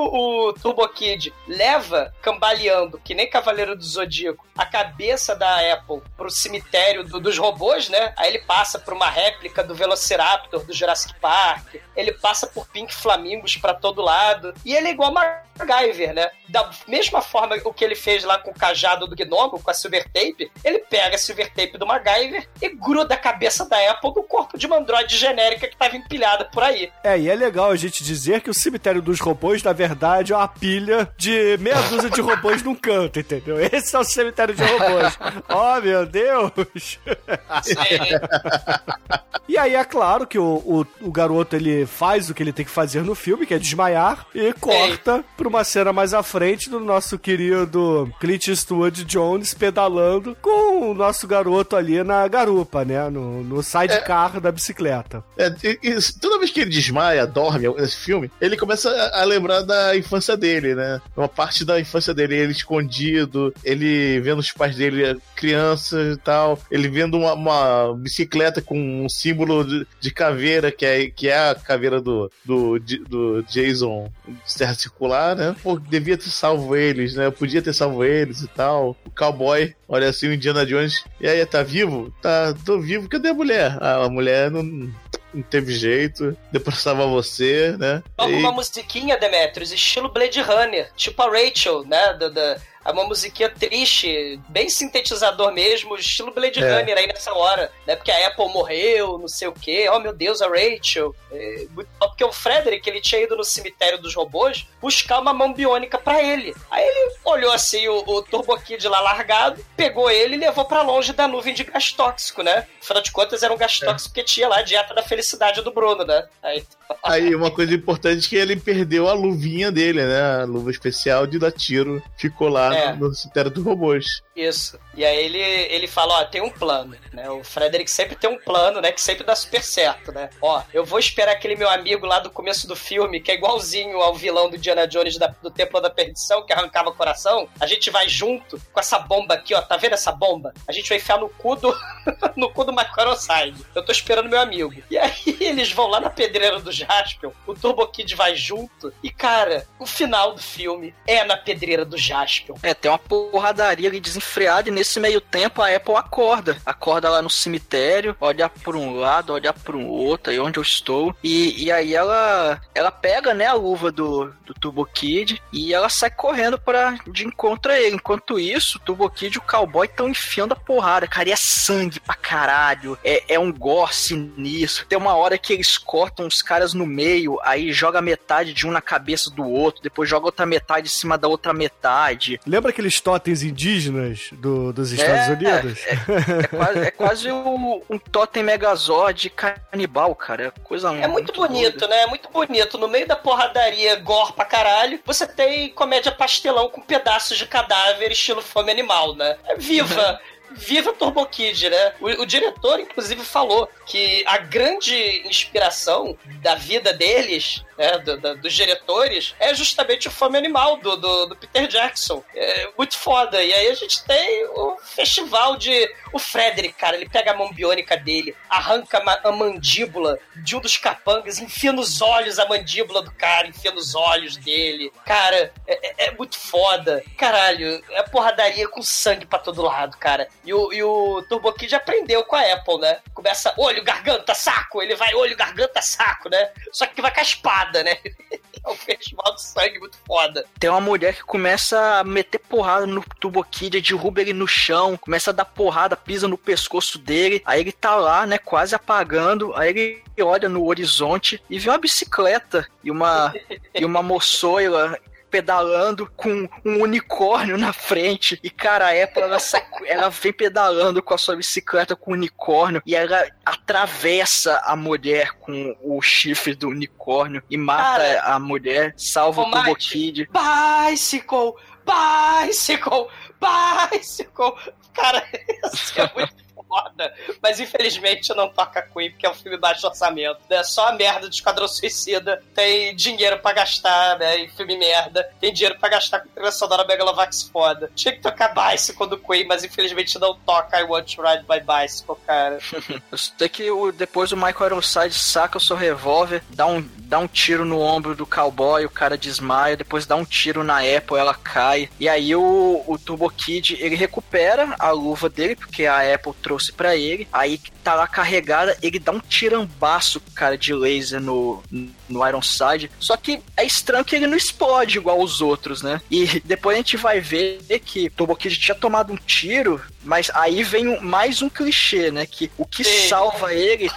o 0.49 0.53
Turbo 0.53 0.87
Kid 0.89 1.33
leva, 1.47 2.13
cambaleando, 2.21 2.99
que 2.99 3.15
nem 3.15 3.27
Cavaleiro 3.29 3.75
do 3.75 3.83
Zodíaco, 3.83 4.45
a 4.55 4.65
cabeça 4.65 5.35
da 5.35 5.73
Apple 5.73 6.01
pro 6.15 6.29
cemitério 6.29 7.03
do- 7.03 7.19
dos 7.19 7.37
robôs, 7.37 7.89
né? 7.89 8.13
Aí 8.17 8.29
ele 8.29 8.39
passa 8.45 8.77
por 8.77 8.93
uma 8.93 9.09
réplica 9.09 9.63
do 9.63 9.73
Velociraptor 9.73 10.63
do 10.63 10.73
Jurassic 10.73 11.19
Park. 11.19 11.75
Ele 11.95 12.11
passa 12.11 12.45
por 12.45 12.67
Pink 12.67 12.93
Flamingos 12.93 13.57
pra 13.57 13.73
todo 13.73 14.01
lado. 14.01 14.53
E 14.63 14.75
ele 14.75 14.89
é 14.89 14.91
igual 14.91 15.17
a 15.17 15.41
MacGyver, 15.57 16.13
né? 16.13 16.29
Da 16.49 16.69
mesma 16.87 17.21
forma 17.21 17.55
o 17.63 17.73
que 17.73 17.83
ele 17.83 17.95
fez 17.95 18.23
lá 18.23 18.37
com 18.37 18.51
o 18.51 18.53
cajado 18.53 19.07
do 19.07 19.15
Gnomo, 19.15 19.59
com 19.59 19.71
a 19.71 19.73
Silver 19.73 20.05
Tape, 20.05 20.51
ele 20.63 20.79
pega 20.79 21.15
a 21.15 21.17
Silver 21.17 21.51
Tape 21.53 21.77
do 21.77 21.85
MacGyver 21.85 22.47
e 22.61 22.69
gruda 22.69 23.15
a 23.15 23.17
cabeça 23.17 23.67
da 23.67 23.91
Apple 23.91 24.13
no 24.15 24.23
corpo 24.23 24.57
de 24.57 24.67
uma 24.67 24.77
androide 24.77 25.17
genérica 25.17 25.67
que 25.67 25.77
tava 25.77 25.95
empilhada 25.95 26.45
por 26.45 26.63
aí. 26.63 26.91
É, 27.03 27.19
e 27.19 27.29
é 27.29 27.35
legal 27.35 27.71
a 27.71 27.75
gente 27.75 28.03
dizer 28.03 28.41
que 28.41 28.49
o 28.49 28.53
cemitério 28.53 29.01
dos 29.01 29.19
robôs, 29.19 29.63
na 29.63 29.73
verdade, 29.73 30.33
é 30.33 30.35
uma 30.35 30.47
pilha 30.47 31.11
de 31.17 31.57
meia 31.59 31.81
dúzia 31.83 32.09
de 32.09 32.21
robôs 32.21 32.61
num 32.63 32.75
canto, 32.75 33.19
entendeu? 33.19 33.59
Esse 33.59 33.95
é 33.95 33.99
o 33.99 34.03
cemitério 34.03 34.53
de 34.53 34.63
robôs. 34.63 35.17
oh, 35.49 35.81
meu 35.81 36.05
Deus! 36.05 36.99
E 39.45 39.57
aí 39.57 39.75
é 39.75 39.83
claro 39.83 40.25
que 40.25 40.39
o, 40.39 40.55
o, 40.65 40.85
o 41.01 41.11
garoto 41.11 41.55
ele 41.55 41.85
faz 41.85 42.29
o 42.29 42.33
que 42.33 42.41
ele 42.41 42.53
tem 42.53 42.63
que 42.63 42.71
fazer 42.71 43.03
no 43.03 43.13
filme, 43.13 43.45
que 43.45 43.53
é 43.53 43.59
desmaiar, 43.59 44.25
e 44.33 44.53
corta 44.53 45.23
pra 45.43 45.49
uma 45.49 45.63
cena 45.63 45.91
mais 45.91 46.13
à 46.13 46.23
frente 46.23 46.69
do 46.69 46.79
nosso 46.79 47.19
querido 47.19 48.09
Clint 48.19 48.47
Eastwood 48.47 49.03
Jones 49.03 49.53
pedalando 49.53 50.37
com 50.41 50.91
o 50.91 50.93
nosso 50.93 51.27
garoto 51.27 51.75
ali 51.75 52.01
na 52.03 52.25
garupa, 52.27 52.85
né? 52.85 53.09
No, 53.09 53.43
no 53.43 53.61
sidecar 53.61 54.39
da 54.39 54.51
bicicleta. 54.51 55.23
É, 55.37 55.53
e- 55.63 55.79
e 55.83 55.97
toda 56.21 56.39
vez 56.39 56.49
que 56.51 56.61
ele 56.61 56.69
desmaia, 56.69 57.27
dorme 57.27 57.67
nesse 57.75 57.97
filme, 57.97 58.31
ele 58.39 58.55
começa 58.55 58.89
a, 58.89 59.21
a 59.21 59.25
lembrar 59.25 59.61
da 59.63 59.95
infância 59.97 60.37
dele, 60.37 60.75
né? 60.75 61.01
Uma 61.15 61.27
parte 61.27 61.65
da 61.65 61.79
infância 61.79 62.13
dele, 62.13 62.35
ele 62.35 62.51
escondido, 62.53 63.53
ele 63.63 64.19
vendo 64.21 64.39
os 64.39 64.51
pais 64.51 64.75
dele 64.75 65.17
criança 65.35 65.99
e 66.13 66.17
tal, 66.17 66.57
ele 66.71 66.87
vendo 66.87 67.17
uma, 67.17 67.33
uma 67.33 67.93
bicicleta 67.97 68.61
com 68.61 69.03
um 69.05 69.09
símbolo 69.09 69.63
de, 69.65 69.85
de 69.99 70.11
caveira, 70.11 70.71
que 70.71 70.85
é, 70.85 71.09
que 71.09 71.27
é 71.27 71.49
a 71.49 71.55
caveira 71.55 71.99
do, 71.99 72.31
do, 72.45 72.79
do 72.79 73.43
Jason 73.43 74.09
de 74.25 74.55
Terra 74.57 74.73
Circular, 74.73 75.32
né? 75.35 75.55
Pô, 75.61 75.79
devia 75.79 76.17
ter 76.17 76.29
salvo 76.29 76.75
eles, 76.75 77.15
né? 77.15 77.29
Podia 77.31 77.61
ter 77.61 77.73
salvo 77.73 78.03
eles 78.03 78.41
e 78.41 78.47
tal. 78.47 78.95
O 79.05 79.11
cowboy, 79.11 79.73
olha 79.87 80.09
assim, 80.09 80.27
o 80.27 80.33
Indiana 80.33 80.65
Jones, 80.65 81.03
e 81.19 81.27
aí, 81.27 81.45
tá 81.45 81.63
vivo? 81.63 82.13
Tá, 82.21 82.53
tô 82.65 82.79
vivo, 82.79 83.07
cadê 83.09 83.29
a 83.29 83.33
mulher? 83.33 83.77
Ah, 83.79 84.03
a 84.05 84.09
mulher 84.09 84.49
não, 84.51 84.63
não 84.63 85.41
teve 85.49 85.73
jeito, 85.73 86.35
depois 86.51 86.77
salva 86.77 87.05
você, 87.07 87.75
né? 87.77 88.03
Toca 88.17 88.31
E- 88.31 88.35
uma 88.39 88.51
musiquinha, 88.51 89.17
Demetrius, 89.17 89.71
estilo 89.71 90.09
Blade 90.11 90.41
Runner, 90.41 90.89
tipo 90.95 91.21
a 91.21 91.29
Rachel, 91.29 91.83
né? 91.85 92.13
Da, 92.13 92.29
da- 92.29 92.57
uma 92.91 93.05
musiquinha 93.05 93.49
triste, 93.49 94.39
bem 94.49 94.69
sintetizador 94.69 95.51
mesmo, 95.53 95.95
estilo 95.95 96.33
Blade 96.33 96.63
É. 96.63 96.79
Runner 96.79 96.97
aí 96.97 97.07
nessa 97.07 97.33
hora, 97.33 97.71
né? 97.87 97.95
Porque 97.95 98.11
a 98.11 98.27
Apple 98.27 98.49
morreu, 98.49 99.17
não 99.17 99.27
sei 99.27 99.47
o 99.47 99.53
quê. 99.53 99.87
Oh, 99.89 99.99
meu 99.99 100.13
Deus, 100.13 100.41
a 100.41 100.47
Rachel. 100.47 101.15
É, 101.31 101.65
porque 101.99 102.23
o 102.23 102.31
Frederick, 102.31 102.87
ele 102.89 103.01
tinha 103.01 103.21
ido 103.21 103.35
no 103.35 103.43
cemitério 103.43 104.01
dos 104.01 104.13
robôs 104.13 104.67
buscar 104.81 105.19
uma 105.19 105.33
mão 105.33 105.53
biônica 105.53 105.97
pra 105.97 106.21
ele. 106.21 106.53
Aí 106.69 106.83
ele 106.83 107.15
olhou 107.23 107.51
assim 107.51 107.87
o, 107.87 108.03
o 108.05 108.21
Turbo 108.21 108.57
Kid 108.59 108.87
lá 108.87 108.99
largado, 108.99 109.63
pegou 109.77 110.09
ele 110.11 110.35
e 110.35 110.39
levou 110.39 110.65
pra 110.65 110.81
longe 110.81 111.13
da 111.13 111.27
nuvem 111.27 111.53
de 111.53 111.63
gás 111.63 111.91
tóxico, 111.91 112.43
né? 112.43 112.67
Afinal 112.81 113.01
de 113.01 113.11
contas, 113.11 113.43
era 113.43 113.53
um 113.53 113.57
gás 113.57 113.79
tóxico 113.79 114.13
que 114.13 114.23
tinha 114.23 114.47
lá 114.47 114.57
a 114.57 114.61
dieta 114.61 114.93
da 114.93 115.01
felicidade 115.01 115.61
do 115.61 115.71
Bruno, 115.71 116.03
né? 116.03 116.27
Aí, 116.41 116.63
Aí 117.03 117.33
uma 117.35 117.51
coisa 117.51 117.73
importante 117.73 118.25
é 118.25 118.29
que 118.29 118.35
ele 118.35 118.55
perdeu 118.55 119.07
a 119.07 119.13
luvinha 119.13 119.71
dele, 119.71 120.03
né? 120.05 120.21
A 120.41 120.45
luva 120.45 120.71
especial 120.71 121.25
de 121.27 121.39
dar 121.39 121.51
tiro. 121.51 122.01
Ficou 122.17 122.47
lá 122.49 122.73
É. 122.75 122.95
no 122.95 123.13
cemitério 123.13 123.51
dos 123.51 123.63
robôs. 123.63 124.21
Isso. 124.35 124.79
E 124.95 125.05
aí 125.05 125.25
ele, 125.25 125.39
ele 125.39 125.87
fala, 125.87 126.19
ó, 126.21 126.25
tem 126.25 126.41
um 126.41 126.49
plano, 126.49 126.97
né? 127.11 127.29
O 127.29 127.43
Frederick 127.43 127.89
sempre 127.89 128.15
tem 128.15 128.27
um 128.29 128.37
plano, 128.39 128.81
né? 128.81 128.91
Que 128.91 128.99
sempre 129.01 129.23
dá 129.23 129.35
super 129.35 129.61
certo, 129.63 130.11
né? 130.11 130.29
Ó, 130.41 130.61
eu 130.73 130.83
vou 130.83 130.97
esperar 130.97 131.33
aquele 131.33 131.55
meu 131.55 131.69
amigo 131.69 132.05
lá 132.07 132.19
do 132.19 132.31
começo 132.31 132.67
do 132.67 132.75
filme, 132.75 133.21
que 133.21 133.31
é 133.31 133.35
igualzinho 133.35 133.97
ao 134.01 134.15
vilão 134.15 134.49
do 134.49 134.57
Diana 134.57 134.87
Jones 134.87 135.17
da- 135.19 135.33
do 135.41 135.51
Templo 135.51 135.79
da 135.79 135.89
Perdição, 135.89 136.43
que 136.45 136.51
arrancava 136.51 136.89
o 136.89 136.95
coração. 136.95 137.47
A 137.59 137.67
gente 137.67 137.91
vai 137.91 138.09
junto 138.09 138.59
com 138.71 138.79
essa 138.79 138.97
bomba 138.97 139.35
aqui, 139.35 139.53
ó. 139.53 139.61
Tá 139.61 139.77
vendo 139.77 139.93
essa 139.93 140.11
bomba? 140.11 140.51
A 140.67 140.71
gente 140.71 140.89
vai 140.89 140.97
enfiar 140.97 141.19
no 141.19 141.29
cu 141.29 141.55
do, 141.55 141.71
no 142.35 142.49
cu 142.51 142.63
do 142.63 142.73
Macaroside. 142.73 143.63
Eu 143.75 143.85
tô 143.85 143.91
esperando 143.91 144.29
meu 144.29 144.39
amigo. 144.39 144.73
E 144.89 144.97
aí 144.97 145.13
eles 145.39 145.71
vão 145.71 145.87
lá 145.87 145.99
na 145.99 146.09
pedreira 146.09 146.59
do 146.59 146.71
Jaspion, 146.71 147.31
o 147.45 147.53
Turbo 147.53 147.85
Kid 147.87 148.15
vai 148.15 148.35
junto. 148.35 148.91
E, 149.03 149.11
cara, 149.11 149.67
o 149.77 149.85
final 149.85 150.33
do 150.33 150.41
filme 150.41 150.93
é 151.05 151.23
na 151.23 151.37
pedreira 151.37 151.85
do 151.85 151.97
Jaspion. 151.99 152.55
É, 152.63 152.73
tem 152.73 152.89
uma 152.89 152.97
porradaria 152.99 153.89
ali 153.89 153.99
desenfreada 153.99 154.22
e 154.65 154.71
nesse 154.71 154.99
meio 154.99 155.21
tempo 155.21 155.61
a 155.61 155.73
Apple 155.75 155.95
acorda. 155.95 156.57
Acorda 156.65 157.09
lá 157.09 157.21
no 157.21 157.29
cemitério, 157.29 158.15
olha 158.19 158.49
pra 158.49 158.77
um 158.77 158.95
lado, 158.95 159.33
olha 159.33 159.53
pra 159.53 159.75
um 159.75 159.87
outro, 159.87 160.31
aí 160.31 160.39
onde 160.39 160.57
eu 160.59 160.63
estou. 160.63 161.15
E, 161.23 161.63
e 161.63 161.71
aí 161.71 161.93
ela 161.93 162.61
ela 162.73 162.91
pega, 162.91 163.33
né, 163.33 163.45
a 163.45 163.53
luva 163.53 163.91
do, 163.91 164.33
do 164.45 164.53
Turbo 164.53 164.85
Kid 164.85 165.41
e 165.51 165.73
ela 165.73 165.89
sai 165.89 166.09
correndo 166.09 166.57
para 166.57 166.97
de 167.07 167.25
encontro 167.25 167.71
a 167.71 167.79
ele. 167.79 167.95
Enquanto 167.95 168.39
isso, 168.39 168.77
o 168.77 168.81
Turbo 168.81 169.09
Kid 169.09 169.35
e 169.35 169.37
o 169.37 169.41
cowboy 169.41 169.85
estão 169.85 170.09
enfiando 170.09 170.53
a 170.53 170.55
porrada. 170.55 171.07
Cara, 171.07 171.29
e 171.29 171.31
é 171.31 171.35
sangue 171.37 171.99
pra 171.99 172.15
caralho. 172.15 172.97
É, 173.03 173.35
é 173.35 173.39
um 173.39 173.51
gore 173.51 173.93
sinistro. 173.93 174.85
Tem 174.85 174.97
uma 174.97 175.15
hora 175.15 175.37
que 175.37 175.53
eles 175.53 175.77
cortam 175.77 176.27
os 176.27 176.41
caras 176.41 176.73
no 176.73 176.85
meio, 176.85 177.39
aí 177.43 177.71
joga 177.71 178.01
metade 178.01 178.53
de 178.53 178.67
um 178.67 178.71
na 178.71 178.81
cabeça 178.81 179.29
do 179.29 179.47
outro, 179.47 179.83
depois 179.83 180.09
joga 180.09 180.25
outra 180.25 180.45
metade 180.45 180.87
em 180.87 180.91
cima 180.91 181.17
da 181.17 181.27
outra 181.27 181.53
metade. 181.53 182.39
Lembra 182.45 182.71
aqueles 182.71 182.99
totens 182.99 183.43
indígenas 183.43 184.12
do- 184.33 184.71
dos 184.73 184.91
Estados 184.91 185.27
É, 185.27 185.31
Unidos? 185.33 185.79
É 185.87 186.47
quase, 186.47 186.79
é 186.79 186.91
quase 186.91 187.31
um, 187.31 187.81
um 187.89 187.97
totem 187.97 188.43
megazord 188.43 189.29
canibal, 189.29 190.13
cara. 190.15 190.47
É 190.55 190.59
coisa 190.63 190.93
É 190.95 191.07
muito 191.07 191.33
bonito, 191.33 191.87
né? 191.87 192.03
É 192.03 192.07
muito 192.07 192.29
bonito. 192.29 192.77
No 192.77 192.87
meio 192.87 193.07
da 193.07 193.15
porradaria 193.15 193.95
gore 193.97 194.33
pra 194.33 194.45
caralho, 194.45 194.99
você 195.05 195.25
tem 195.27 195.69
comédia 195.69 196.11
pastelão 196.11 196.69
com 196.69 196.81
pedaços 196.81 197.37
de 197.37 197.45
cadáver 197.45 198.11
estilo 198.11 198.41
fome 198.41 198.71
animal, 198.71 199.15
né? 199.15 199.37
É 199.45 199.55
viva! 199.55 200.19
Viva 200.55 200.93
Turbo 200.93 201.25
Kid, 201.25 201.67
né? 201.67 201.93
O, 201.99 202.05
o 202.21 202.25
diretor, 202.27 202.79
inclusive, 202.79 203.21
falou 203.25 203.67
que 203.87 204.23
a 204.27 204.37
grande 204.37 204.93
inspiração 205.27 206.15
da 206.43 206.53
vida 206.53 206.93
deles, 206.93 207.63
né, 207.77 207.97
do- 207.99 208.17
do- 208.19 208.35
dos 208.37 208.53
diretores, 208.53 209.35
é 209.39 209.53
justamente 209.53 210.07
o 210.07 210.11
Fome 210.11 210.37
Animal 210.37 210.77
do, 210.77 210.95
do, 210.97 211.35
Peter 211.35 211.67
Jackson. 211.67 212.23
É 212.35 212.69
muito 212.77 212.97
foda. 212.97 213.43
E 213.43 213.53
aí 213.53 213.67
a 213.69 213.73
gente 213.75 214.03
tem 214.05 214.45
o 214.47 214.77
festival 214.81 215.57
de. 215.57 215.89
O 216.11 216.19
Frederick, 216.19 216.73
cara, 216.75 216.95
ele 216.95 217.09
pega 217.09 217.31
a 217.31 217.35
mão 217.35 217.51
biônica 217.51 217.97
dele, 217.97 218.35
arranca 218.49 218.99
a 218.99 219.03
ma- 219.03 219.19
a 219.23 219.31
mandíbula 219.31 220.19
de 220.35 220.55
um 220.55 220.59
dos 220.59 220.77
capangas, 220.77 221.39
enfia 221.39 221.71
nos 221.71 222.01
olhos 222.01 222.37
a 222.39 222.47
mandíbula 222.47 223.01
do 223.01 223.11
cara, 223.11 223.47
enfia 223.47 223.71
nos 223.71 223.95
olhos 223.95 224.37
dele. 224.37 224.91
Cara, 225.05 225.51
é, 225.67 226.05
é- 226.05 226.07
é 226.07 226.11
muito 226.11 226.37
foda. 226.39 227.03
Caralho, 227.17 227.83
é 227.91 228.03
porradaria 228.03 228.67
com 228.67 228.81
sangue 228.81 229.25
pra 229.25 229.39
todo 229.39 229.61
lado, 229.61 229.97
cara. 229.97 230.27
E 230.45 230.53
o, 230.53 230.71
e 230.71 230.83
o 230.83 231.23
Turbo 231.27 231.51
Kid 231.53 231.73
aprendeu 231.75 232.23
com 232.23 232.35
a 232.35 232.53
Apple, 232.53 232.77
né? 232.79 232.99
Começa 233.23 233.53
olho, 233.57 233.81
garganta, 233.81 234.35
saco. 234.35 234.81
Ele 234.81 234.97
vai 234.97 235.15
olho, 235.15 235.37
garganta, 235.37 235.81
saco, 235.81 236.27
né? 236.27 236.49
Só 236.73 236.85
que 236.85 237.01
vai 237.01 237.09
com 237.09 237.21
a 237.21 237.23
espada, 237.23 237.81
né? 237.81 237.97
É 238.65 238.69
um 238.69 238.75
festival 238.77 239.35
de 239.35 239.41
sangue 239.41 239.77
muito 239.77 239.97
foda. 240.07 240.45
Tem 240.57 240.69
uma 240.69 240.79
mulher 240.79 241.15
que 241.15 241.23
começa 241.23 241.99
a 241.99 242.03
meter 242.05 242.39
porrada 242.39 242.85
no 242.85 243.03
Turbo 243.19 243.43
Kid, 243.43 243.81
derruba 243.81 244.21
ele 244.21 244.31
no 244.31 244.47
chão, 244.47 244.95
começa 244.95 245.31
a 245.31 245.33
dar 245.33 245.43
porrada, 245.43 245.97
pisa 245.97 246.29
no 246.29 246.37
pescoço 246.37 246.97
dele. 246.97 247.41
Aí 247.43 247.59
ele 247.59 247.73
tá 247.73 247.93
lá, 247.95 248.25
né, 248.25 248.37
quase 248.37 248.73
apagando. 248.73 249.53
Aí 249.53 249.69
ele 249.69 250.03
olha 250.21 250.47
no 250.47 250.65
horizonte 250.65 251.43
e 251.49 251.59
vê 251.59 251.69
uma 251.69 251.77
bicicleta 251.77 252.65
e 252.81 252.89
uma, 252.89 253.33
e 253.75 253.83
uma 253.83 254.01
moçoila 254.01 254.97
pedalando 255.33 256.07
com 256.15 256.47
um 256.63 256.83
unicórnio 256.83 257.57
na 257.57 257.73
frente. 257.73 258.39
E, 258.43 258.51
cara, 258.51 258.89
a 258.89 259.03
Apple, 259.03 259.23
ela, 259.23 259.39
sai, 259.39 259.65
ela 259.87 260.09
vem 260.09 260.31
pedalando 260.31 261.01
com 261.01 261.15
a 261.15 261.17
sua 261.17 261.35
bicicleta 261.35 261.95
com 261.95 262.11
o 262.11 262.13
unicórnio 262.13 262.83
e 262.85 262.95
ela 262.95 263.25
atravessa 263.43 264.61
a 264.63 264.75
mulher 264.75 265.31
com 265.39 265.75
o 265.81 265.99
chifre 266.03 266.53
do 266.53 266.69
unicórnio 266.69 267.41
e 267.49 267.57
mata 267.57 267.83
Cara, 267.83 268.21
a 268.21 268.37
mulher, 268.37 268.93
salva 268.95 269.41
o 269.41 269.49
Turbo 269.49 269.75
Kid. 269.75 270.29
Bicycle! 270.29 271.53
Bicycle! 271.83 273.07
Bicycle! 273.41 274.53
Cara, 274.93 275.25
isso 275.73 275.99
é 275.99 276.11
muito 276.15 276.42
foda. 276.73 277.13
Mas 277.41 277.59
infelizmente 277.59 278.33
não 278.33 278.49
toca 278.49 278.81
Queen, 278.81 279.11
porque 279.11 279.25
é 279.25 279.29
um 279.29 279.35
filme 279.35 279.57
baixo 279.57 279.85
orçamento. 279.85 280.39
É 280.49 280.63
só 280.63 280.87
a 280.87 280.93
merda 280.93 281.27
do 281.27 281.33
Esquadrão 281.33 281.67
Suicida. 281.67 282.41
Tem 282.55 282.95
dinheiro 282.95 283.37
pra 283.39 283.53
gastar, 283.53 284.17
né? 284.17 284.39
Em 284.39 284.49
filme 284.49 284.75
merda. 284.75 285.29
Tem 285.39 285.53
dinheiro 285.53 285.77
pra 285.79 285.89
gastar 285.89 286.21
com 286.21 286.29
trilha 286.29 286.51
sonora 286.51 286.85
Megalovax 286.85 287.43
foda. 287.43 287.91
Tinha 287.93 288.13
que 288.13 288.21
tocar 288.21 288.53
Bicycle 288.53 289.07
do 289.07 289.17
Queen, 289.17 289.45
mas 289.45 289.63
infelizmente 289.63 290.17
não 290.17 290.35
toca 290.35 290.79
I 290.79 290.83
Want 290.83 291.15
to 291.15 291.21
Ride 291.21 291.45
My 291.47 291.59
Bicycle, 291.59 292.15
cara. 292.25 292.57
Eu 293.39 293.49
que 293.49 293.69
o, 293.69 293.91
depois 293.91 294.31
o 294.31 294.37
Michael 294.37 294.65
Ironside 294.65 295.13
saca 295.13 295.57
o 295.57 295.61
seu 295.61 295.75
revólver, 295.75 296.41
dá 296.49 296.65
um, 296.65 296.81
dá 296.97 297.19
um 297.19 297.27
tiro 297.27 297.65
no 297.65 297.79
ombro 297.79 298.15
do 298.15 298.25
cowboy, 298.25 298.85
o 298.85 298.89
cara 298.89 299.17
desmaia, 299.17 299.77
depois 299.77 300.05
dá 300.05 300.15
um 300.15 300.25
tiro 300.25 300.63
na 300.63 300.79
Apple, 300.79 301.17
ela 301.17 301.33
cai. 301.35 301.89
E 301.99 302.09
aí 302.09 302.35
o, 302.35 302.83
o 302.87 302.97
Turbo 302.97 303.29
Kid, 303.29 303.77
ele 303.79 303.95
recupera 303.95 304.75
a 304.79 304.91
luva 304.91 305.29
dele, 305.29 305.55
porque 305.55 305.85
a 305.85 306.13
Apple 306.13 306.33
trouxe 306.41 306.62
pra 306.71 306.95
ele. 306.95 307.27
Aí 307.31 307.59
tá 307.83 307.95
lá 307.95 308.07
carregada, 308.07 308.77
ele 308.81 308.99
dá 308.99 309.11
um 309.11 309.19
tirambaço, 309.19 310.21
cara, 310.33 310.57
de 310.57 310.73
laser 310.73 311.19
no, 311.19 311.61
no 312.09 312.27
Ironside. 312.27 312.89
Só 312.99 313.17
que 313.17 313.41
é 313.57 313.65
estranho 313.65 314.05
que 314.05 314.15
ele 314.15 314.27
não 314.27 314.37
explode 314.37 314.97
igual 314.97 315.19
os 315.21 315.41
outros, 315.41 315.81
né? 315.81 316.01
E 316.09 316.41
depois 316.45 316.75
a 316.75 316.77
gente 316.77 316.97
vai 316.97 317.19
ver 317.19 317.59
que 317.83 318.07
o 318.07 318.11
Turbo 318.11 318.35
Kid 318.35 318.57
tinha 318.57 318.75
tomado 318.75 319.11
um 319.11 319.17
tiro, 319.17 319.81
mas 320.03 320.29
aí 320.33 320.63
vem 320.63 320.99
mais 321.01 321.41
um 321.41 321.49
clichê, 321.49 322.11
né? 322.11 322.25
Que 322.25 322.51
o 322.57 322.65
que 322.65 322.83
Sim. 322.83 323.09
salva 323.09 323.53
ele 323.53 323.89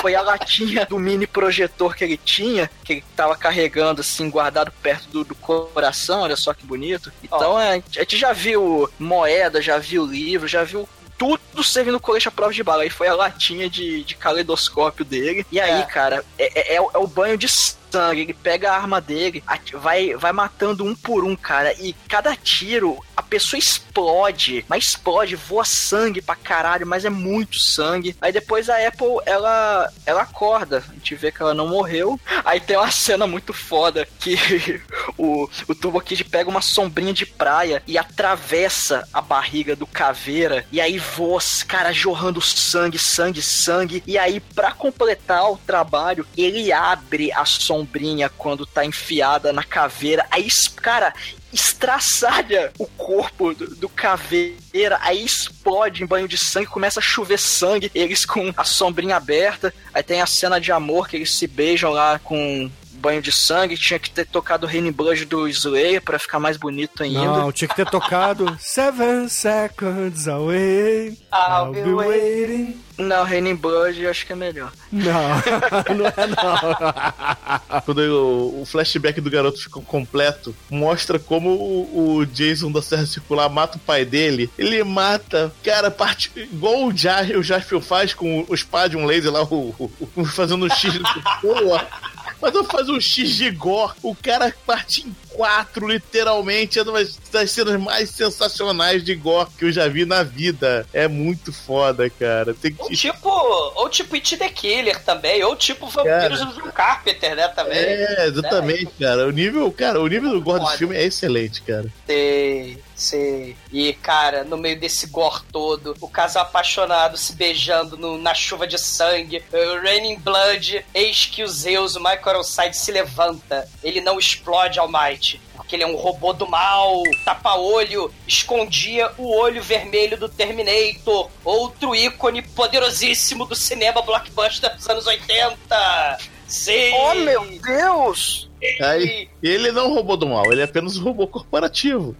foi 0.00 0.14
a 0.14 0.22
latinha 0.22 0.86
do 0.86 0.98
mini 0.98 1.26
projetor 1.26 1.94
que 1.94 2.04
ele 2.04 2.16
tinha, 2.16 2.70
que 2.84 2.94
ele 2.94 3.04
tava 3.16 3.36
carregando 3.36 4.00
assim, 4.00 4.30
guardado 4.30 4.72
perto 4.82 5.08
do, 5.08 5.24
do 5.24 5.34
coração, 5.34 6.22
olha 6.22 6.36
só 6.36 6.54
que 6.54 6.66
bonito. 6.66 7.12
Então 7.22 7.60
é, 7.60 7.82
a 7.96 8.00
gente 8.00 8.16
já 8.16 8.32
viu 8.32 8.88
moeda, 8.98 9.60
já 9.60 9.78
viu 9.78 10.06
livro, 10.06 10.46
já 10.46 10.64
viu 10.64 10.88
tudo 11.18 11.62
servindo 11.62 12.00
colete 12.00 12.28
à 12.28 12.30
prova 12.30 12.52
de 12.52 12.62
bala. 12.62 12.82
Aí 12.82 12.90
foi 12.90 13.08
a 13.08 13.14
latinha 13.14 13.68
de, 13.70 14.02
de 14.04 14.14
caleidoscópio 14.16 15.04
dele. 15.04 15.46
E 15.50 15.60
aí, 15.60 15.80
É. 15.80 15.84
cara, 15.84 16.24
é, 16.38 16.74
é- 16.74 16.76
é 16.76 16.80
o- 16.80 16.90
é 16.94 16.98
banho 17.06 17.36
de 17.38 17.48
sangue. 17.48 18.22
Ele 18.22 18.34
pega 18.34 18.72
a 18.72 18.76
arma 18.76 19.00
dele, 19.00 19.42
vai, 19.74 20.14
vai 20.14 20.32
matando 20.32 20.84
um 20.84 20.94
por 20.94 21.24
um, 21.24 21.36
cara. 21.36 21.72
E 21.80 21.92
cada 22.08 22.34
tiro, 22.36 22.98
a 23.16 23.22
pessoa 23.22 23.58
explode, 23.58 24.64
mas 24.68 24.84
explode, 24.84 25.36
voa 25.36 25.64
sangue 25.64 26.20
pra 26.20 26.36
caralho, 26.36 26.86
mas 26.86 27.04
é 27.04 27.10
muito 27.10 27.58
sangue. 27.58 28.16
Aí 28.20 28.32
depois 28.32 28.68
a 28.68 28.86
Apple, 28.86 29.20
ela, 29.26 29.90
ela 30.06 30.22
acorda, 30.22 30.84
a 30.88 30.92
gente 30.94 31.14
vê 31.14 31.30
que 31.30 31.42
ela 31.42 31.54
não 31.54 31.68
morreu. 31.68 32.18
Aí 32.44 32.60
tem 32.60 32.76
uma 32.76 32.90
cena 32.90 33.26
muito 33.26 33.52
foda 33.52 34.06
que 34.18 34.36
o, 35.16 35.48
o 35.68 35.74
Turbo 35.74 36.00
Kid 36.00 36.24
pega 36.24 36.50
uma 36.50 36.60
sombrinha 36.60 37.12
de 37.12 37.26
praia 37.26 37.82
e 37.86 37.96
atravessa 37.96 39.08
a 39.12 39.20
barriga 39.20 39.76
do 39.76 39.86
caveira, 39.86 40.64
e 40.70 40.80
aí 40.80 40.98
voa, 40.98 41.40
cara, 41.66 41.92
jorrando 41.92 42.40
sangue, 42.40 42.98
sangue, 42.98 43.42
sangue. 43.42 44.02
E 44.06 44.18
aí, 44.18 44.40
pra 44.40 44.72
completar 44.72 45.50
o 45.50 45.56
trabalho, 45.56 46.26
ele 46.36 46.72
abre 46.72 47.32
a 47.32 47.44
sombrinha 47.44 48.28
quando 48.28 48.66
tá 48.66 48.84
enfiada 48.84 49.52
na 49.52 49.62
caveira. 49.62 50.26
Aí, 50.30 50.48
cara, 50.76 51.12
estraçalha 51.54 52.72
o 52.78 52.86
corpo 52.86 53.54
do, 53.54 53.76
do, 53.76 53.88
caveira, 53.88 54.98
aí 55.00 55.24
explode 55.24 56.02
em 56.02 56.06
banho 56.06 56.26
de 56.26 56.36
sangue, 56.36 56.66
começa 56.66 56.98
a 56.98 57.02
chover 57.02 57.38
sangue, 57.38 57.90
eles 57.94 58.24
com 58.24 58.52
a 58.56 58.64
sombrinha 58.64 59.16
aberta, 59.16 59.72
aí 59.92 60.02
tem 60.02 60.20
a 60.20 60.26
cena 60.26 60.60
de 60.60 60.72
amor 60.72 61.08
que 61.08 61.16
eles 61.16 61.36
se 61.38 61.46
beijam 61.46 61.92
lá 61.92 62.18
com 62.18 62.70
banho 63.04 63.20
de 63.20 63.30
sangue, 63.30 63.76
tinha 63.76 63.98
que 63.98 64.10
ter 64.10 64.24
tocado 64.26 64.66
o 64.66 64.68
Raining 64.68 64.90
Blood 64.90 65.26
do 65.26 65.46
Slayer 65.46 66.00
pra 66.00 66.18
ficar 66.18 66.40
mais 66.40 66.56
bonito 66.56 67.02
ainda. 67.02 67.20
Não, 67.20 67.52
tinha 67.52 67.68
que 67.68 67.76
ter 67.76 67.84
tocado 67.84 68.56
Seven 68.58 69.28
Seconds 69.28 70.26
Away. 70.26 71.18
I'll, 71.30 71.70
be, 71.70 71.92
waiting. 71.92 72.80
Não, 72.96 73.22
Raining 73.22 73.56
Blood 73.56 74.00
eu 74.00 74.08
acho 74.08 74.24
que 74.24 74.32
é 74.32 74.36
melhor. 74.36 74.72
Não, 74.90 75.04
não 75.94 76.06
é 76.06 76.26
não. 76.26 77.80
Quando 77.82 77.98
o, 77.98 78.62
o, 78.62 78.64
flashback 78.64 79.20
do 79.20 79.30
garoto 79.30 79.60
ficou 79.60 79.82
completo, 79.82 80.56
mostra 80.70 81.18
como 81.18 81.50
o, 81.50 82.16
o, 82.16 82.26
Jason 82.26 82.72
da 82.72 82.80
Serra 82.80 83.04
Circular 83.04 83.50
mata 83.50 83.76
o 83.76 83.80
pai 83.80 84.06
dele. 84.06 84.48
Ele 84.56 84.82
mata, 84.82 85.52
cara, 85.62 85.90
parte, 85.90 86.30
igual 86.36 86.86
o, 86.86 86.96
Jaspion 86.96 87.82
faz 87.82 88.14
com 88.14 88.46
o 88.48 88.56
Spadium 88.56 89.04
Laser 89.04 89.30
lá, 89.30 89.42
o, 89.42 89.90
o, 90.16 90.24
fazendo 90.24 90.64
um 90.64 90.70
X. 90.70 90.94
Boa! 91.42 91.86
Mas 92.40 92.54
eu 92.54 92.64
fazer 92.64 92.92
um 92.92 93.00
X 93.00 93.30
de 93.36 93.50
gore, 93.50 93.94
o 94.02 94.14
cara 94.14 94.54
parte 94.66 95.06
em 95.06 95.14
quatro, 95.34 95.88
literalmente. 95.88 96.78
É 96.78 96.82
uma 96.82 97.04
das 97.32 97.50
cenas 97.50 97.80
mais 97.80 98.10
sensacionais 98.10 99.04
de 99.04 99.14
gore 99.14 99.50
que 99.58 99.64
eu 99.66 99.72
já 99.72 99.88
vi 99.88 100.04
na 100.04 100.22
vida. 100.22 100.86
É 100.92 101.06
muito 101.08 101.52
foda, 101.52 102.08
cara. 102.08 102.54
Tem 102.54 102.72
que... 102.72 102.82
Ou 102.82 102.90
tipo, 102.90 103.28
ou 103.28 103.88
tipo 103.88 104.14
It 104.14 104.36
the 104.36 104.48
Killer 104.48 105.02
também, 105.02 105.42
ou 105.44 105.56
tipo 105.56 105.86
Vampiros 105.86 106.40
do 106.40 106.52
John 106.54 106.70
Carpenter, 106.70 107.36
né, 107.36 107.48
também. 107.48 107.78
É, 107.78 108.26
exatamente, 108.26 108.84
né? 108.84 109.06
cara. 109.06 109.26
O 109.26 109.30
nível, 109.30 109.70
cara, 109.72 110.00
o 110.00 110.06
nível 110.06 110.30
do 110.30 110.40
gore 110.40 110.60
do 110.60 110.70
filme 110.70 110.96
é 110.96 111.04
excelente, 111.04 111.62
cara. 111.62 111.86
Sei. 112.06 112.78
Sei. 112.94 113.56
E, 113.72 113.92
cara, 113.94 114.44
no 114.44 114.56
meio 114.56 114.78
desse 114.78 115.08
gore 115.08 115.42
todo, 115.50 115.96
o 116.00 116.08
casal 116.08 116.44
apaixonado 116.44 117.16
se 117.16 117.34
beijando 117.34 117.96
no, 117.96 118.16
na 118.16 118.32
chuva 118.34 118.66
de 118.66 118.78
sangue, 118.78 119.38
uh, 119.52 119.82
Raining 119.82 120.18
Blood, 120.20 120.84
eis 120.94 121.26
que 121.26 121.42
o 121.42 121.48
Zeus, 121.48 121.96
o 121.96 121.98
Michael 121.98 122.36
Ironside, 122.36 122.76
se 122.76 122.92
levanta. 122.92 123.68
Ele 123.82 124.00
não 124.00 124.18
explode 124.18 124.78
ao 124.78 124.88
Might 124.88 125.23
porque 125.64 125.76
ele 125.76 125.82
é 125.82 125.86
um 125.86 125.96
robô 125.96 126.34
do 126.34 126.46
mal, 126.46 127.02
tapa-olho, 127.24 128.12
escondia 128.28 129.10
o 129.16 129.34
olho 129.34 129.62
vermelho 129.62 130.18
do 130.18 130.28
Terminator, 130.28 131.30
outro 131.42 131.94
ícone 131.94 132.42
poderosíssimo 132.42 133.46
do 133.46 133.54
cinema 133.54 134.02
blockbuster 134.02 134.76
dos 134.76 134.88
anos 134.88 135.06
80. 135.06 136.18
Sim! 136.46 136.92
Oh, 136.92 137.14
meu 137.14 137.46
Deus! 137.60 138.50
Aí, 138.80 139.28
ele 139.42 139.72
não 139.72 139.84
é 139.84 139.86
um 139.88 139.94
robô 139.94 140.16
do 140.16 140.28
mal, 140.28 140.50
ele 140.50 140.60
é 140.60 140.64
apenas 140.64 140.96
um 140.96 141.02
robô 141.02 141.26
corporativo. 141.26 142.16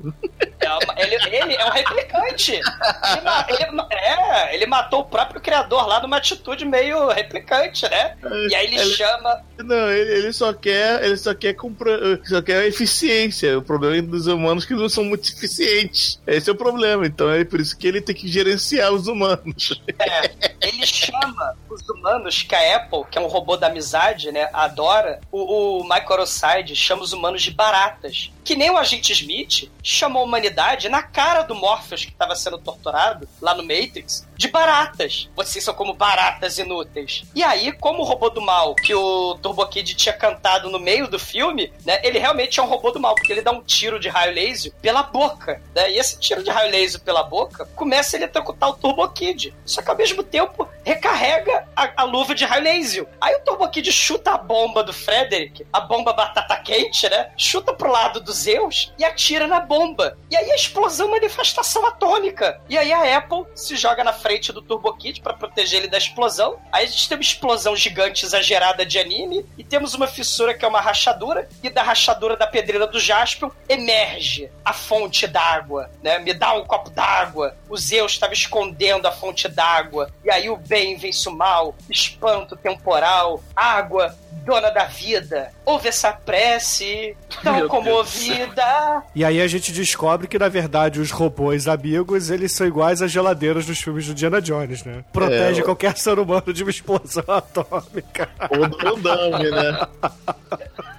É, 0.97 1.03
ele, 1.03 1.15
ele, 1.37 1.55
é 1.55 1.65
um 1.67 1.71
replicante. 1.71 2.53
Ele, 2.53 3.63
ele, 3.63 3.83
é, 3.93 4.55
ele 4.55 4.67
matou 4.67 5.01
o 5.01 5.05
próprio 5.05 5.41
criador 5.41 5.87
lá 5.87 6.01
numa 6.01 6.17
atitude 6.17 6.65
meio 6.65 7.09
replicante, 7.09 7.89
né? 7.89 8.17
E 8.51 8.55
aí 8.55 8.67
ele, 8.67 8.79
ele 8.79 8.95
chama. 8.95 9.43
Não, 9.59 9.91
ele, 9.91 10.33
só 10.33 10.53
quer. 10.53 11.05
Ele 11.05 11.17
só 11.17 11.35
quer 11.35 11.55
comprar. 11.55 11.99
Só 12.25 12.41
quer 12.41 12.67
eficiência. 12.67 13.59
O 13.59 13.63
problema 13.63 13.97
é 13.97 14.03
dos 14.03 14.27
humanos 14.27 14.65
que 14.65 14.75
não 14.75 14.89
são 14.89 15.05
muito 15.05 15.31
eficientes. 15.31 16.21
Esse 16.27 16.49
é 16.49 16.53
o 16.53 16.57
problema. 16.57 17.07
Então 17.07 17.31
é 17.31 17.45
por 17.45 17.61
isso 17.61 17.77
que 17.77 17.87
ele 17.87 18.01
tem 18.01 18.15
que 18.15 18.29
gerenciar 18.29 18.93
os 18.93 19.07
humanos. 19.07 19.83
É, 19.99 20.31
ele 20.67 20.87
chama 20.87 21.55
os 21.69 21.89
humanos 21.89 22.43
que 22.43 22.55
a 22.55 22.77
Apple, 22.77 23.05
que 23.11 23.19
é 23.19 23.21
um 23.21 23.27
robô 23.27 23.57
da 23.57 23.67
amizade, 23.67 24.33
né, 24.33 24.49
adora. 24.53 25.21
O, 25.31 25.81
o 25.81 25.83
Michael 25.83 26.27
Side 26.35 26.75
chama 26.75 27.03
os 27.03 27.13
humanos 27.13 27.43
de 27.43 27.51
baratas. 27.51 28.31
Que 28.45 28.55
nem 28.55 28.71
o 28.71 28.77
agente 28.77 29.13
Smith 29.13 29.71
chamou 29.83 30.23
a 30.23 30.25
humanidade 30.25 30.89
na 30.89 31.03
cara 31.03 31.43
do 31.43 31.55
Morpheus 31.55 32.05
que 32.05 32.13
estava 32.13 32.35
sendo 32.35 32.59
torturado 32.59 33.29
lá 33.41 33.55
no 33.55 33.63
Matrix 33.63 34.27
de 34.37 34.49
baratas. 34.49 35.29
Vocês 35.35 35.65
são 35.65 35.75
como 35.75 35.95
baratas 35.95 36.59
inúteis. 36.59 37.25
E 37.35 37.43
aí, 37.43 37.73
como 37.73 38.03
o 38.03 38.05
robô 38.05 38.31
do 38.31 38.41
mal 38.41 38.75
que 38.75 38.95
o 38.95 39.37
Turbo 39.41 39.67
Kid 39.67 39.95
tinha 39.95 40.13
cantado 40.13 40.71
no 40.71 40.79
meio 40.79 41.09
do 41.09 41.19
filme, 41.19 41.73
né? 41.85 42.01
Ele 42.03 42.19
realmente 42.19 42.61
é 42.61 42.63
um 42.63 42.67
robô 42.67 42.91
do 42.91 43.01
mal, 43.01 43.15
porque 43.15 43.33
ele 43.33 43.43
dá 43.43 43.51
um 43.51 43.63
tiro 43.63 43.99
de 43.99 44.09
raio 44.09 44.35
laser 44.35 44.73
pela 44.81 45.03
boca, 45.03 45.61
né? 45.75 45.91
E 45.91 45.99
esse 45.99 46.19
tiro 46.19 46.43
de 46.43 46.51
raio 46.51 46.71
laser 46.71 47.01
pela 47.01 47.23
boca 47.23 47.67
começa 47.75 48.17
a 48.17 48.19
eletrocutar 48.19 48.71
o 48.71 48.75
Turbo 48.75 49.09
Kid. 49.09 49.55
Só 49.65 49.83
que 49.83 49.91
ao 49.91 49.97
mesmo 49.97 50.23
tempo 50.23 50.69
recarrega 50.85 51.67
a, 51.75 52.03
a 52.03 52.05
luva 52.05 52.35
de 52.35 52.45
raio 52.45 52.65
laser. 52.65 53.07
Aí 53.21 53.35
o 53.37 53.41
Turbo 53.41 53.69
Kid 53.69 53.91
chuta 53.93 54.33
a 54.33 54.39
bomba 54.39 54.83
do 54.83 54.93
Frederick, 54.93 55.67
a 55.73 55.81
bomba 55.81 56.13
batata 56.13 56.57
quente, 56.57 57.09
né? 57.09 57.31
Chuta 57.37 57.73
pro 57.73 57.91
lado 57.91 58.21
do 58.21 58.33
Zeus 58.33 58.93
e 58.99 59.05
atira 59.05 59.47
na 59.47 59.61
bomba. 59.61 60.17
E 60.31 60.37
aí 60.37 60.51
a 60.51 60.55
explosão 60.57 61.11
manifestação 61.11 61.87
atômica. 61.87 62.61
E 62.69 62.77
aí 62.77 62.93
a 62.93 63.17
Apple 63.19 63.45
se 63.55 63.77
joga 63.77 64.03
na 64.03 64.13
frente 64.25 64.55
do 64.55 64.63
Turbo 64.63 64.91
Kid 64.97 65.21
para 65.21 65.35
proteger 65.35 65.81
ele 65.81 65.89
da 65.89 65.99
explosão. 65.99 66.59
Aí 66.73 66.87
a 66.87 66.89
gente 66.89 67.07
tem 67.07 67.19
uma 67.19 67.23
explosão 67.23 67.77
gigante 67.77 68.25
exagerada 68.25 68.87
de 68.87 68.99
anime 68.99 69.45
e 69.59 69.63
temos 69.63 69.93
uma 69.93 70.07
fissura 70.07 70.55
que 70.55 70.65
é 70.65 70.69
uma 70.69 70.81
rachadura 70.81 71.47
e 71.63 71.69
da 71.69 71.83
rachadura 71.83 72.35
da 72.35 72.47
pedreira 72.47 72.87
do 72.87 72.99
Jaspion 72.99 73.51
emerge 73.69 74.51
a 74.65 74.73
fonte 74.73 75.27
d'água, 75.27 75.91
né? 76.03 76.19
Me 76.21 76.33
dá 76.33 76.55
um 76.55 76.65
copo 76.65 76.89
d'água. 76.89 77.55
O 77.69 77.77
Zeus 77.77 78.13
estava 78.13 78.33
escondendo 78.33 79.07
a 79.07 79.13
fonte 79.13 79.47
d'água 79.47 80.11
e 80.25 80.31
aí 80.31 80.49
o 80.49 80.57
bem 80.57 80.97
vence 80.97 81.29
o 81.29 81.37
mal, 81.37 81.75
espanto 81.91 82.57
temporal, 82.57 83.45
água, 83.55 84.17
dona 84.45 84.71
da 84.71 84.85
vida. 84.85 85.51
Ouve 85.65 85.89
essa 85.89 86.13
prece 86.13 87.17
tão 87.43 87.57
Meu 87.57 87.69
comovida. 87.69 89.03
E 89.15 89.25
aí 89.25 89.41
a 89.41 89.49
gente 89.49 89.73
descobre 89.73 90.29
que 90.29 90.39
na 90.39 90.49
verdade 90.49 91.01
os 91.01 91.11
robôs 91.11 91.67
amigos, 91.67 92.31
eles 92.31 92.53
são 92.53 92.67
iguais 92.67 93.03
às 93.03 93.11
geladeiras 93.11 93.67
dos 93.67 93.81
filmes 93.81 94.07
do 94.07 94.13
Indiana 94.13 94.41
Jones, 94.41 94.85
né? 94.85 95.05
Protege 95.13 95.61
é, 95.61 95.65
qualquer 95.65 95.97
ser 95.97 96.19
humano 96.19 96.53
de 96.53 96.63
uma 96.63 96.71
explosão 96.71 97.25
atômica. 97.29 98.29
Ou 98.51 98.97
dummy, 98.97 99.51
né? 99.51 99.87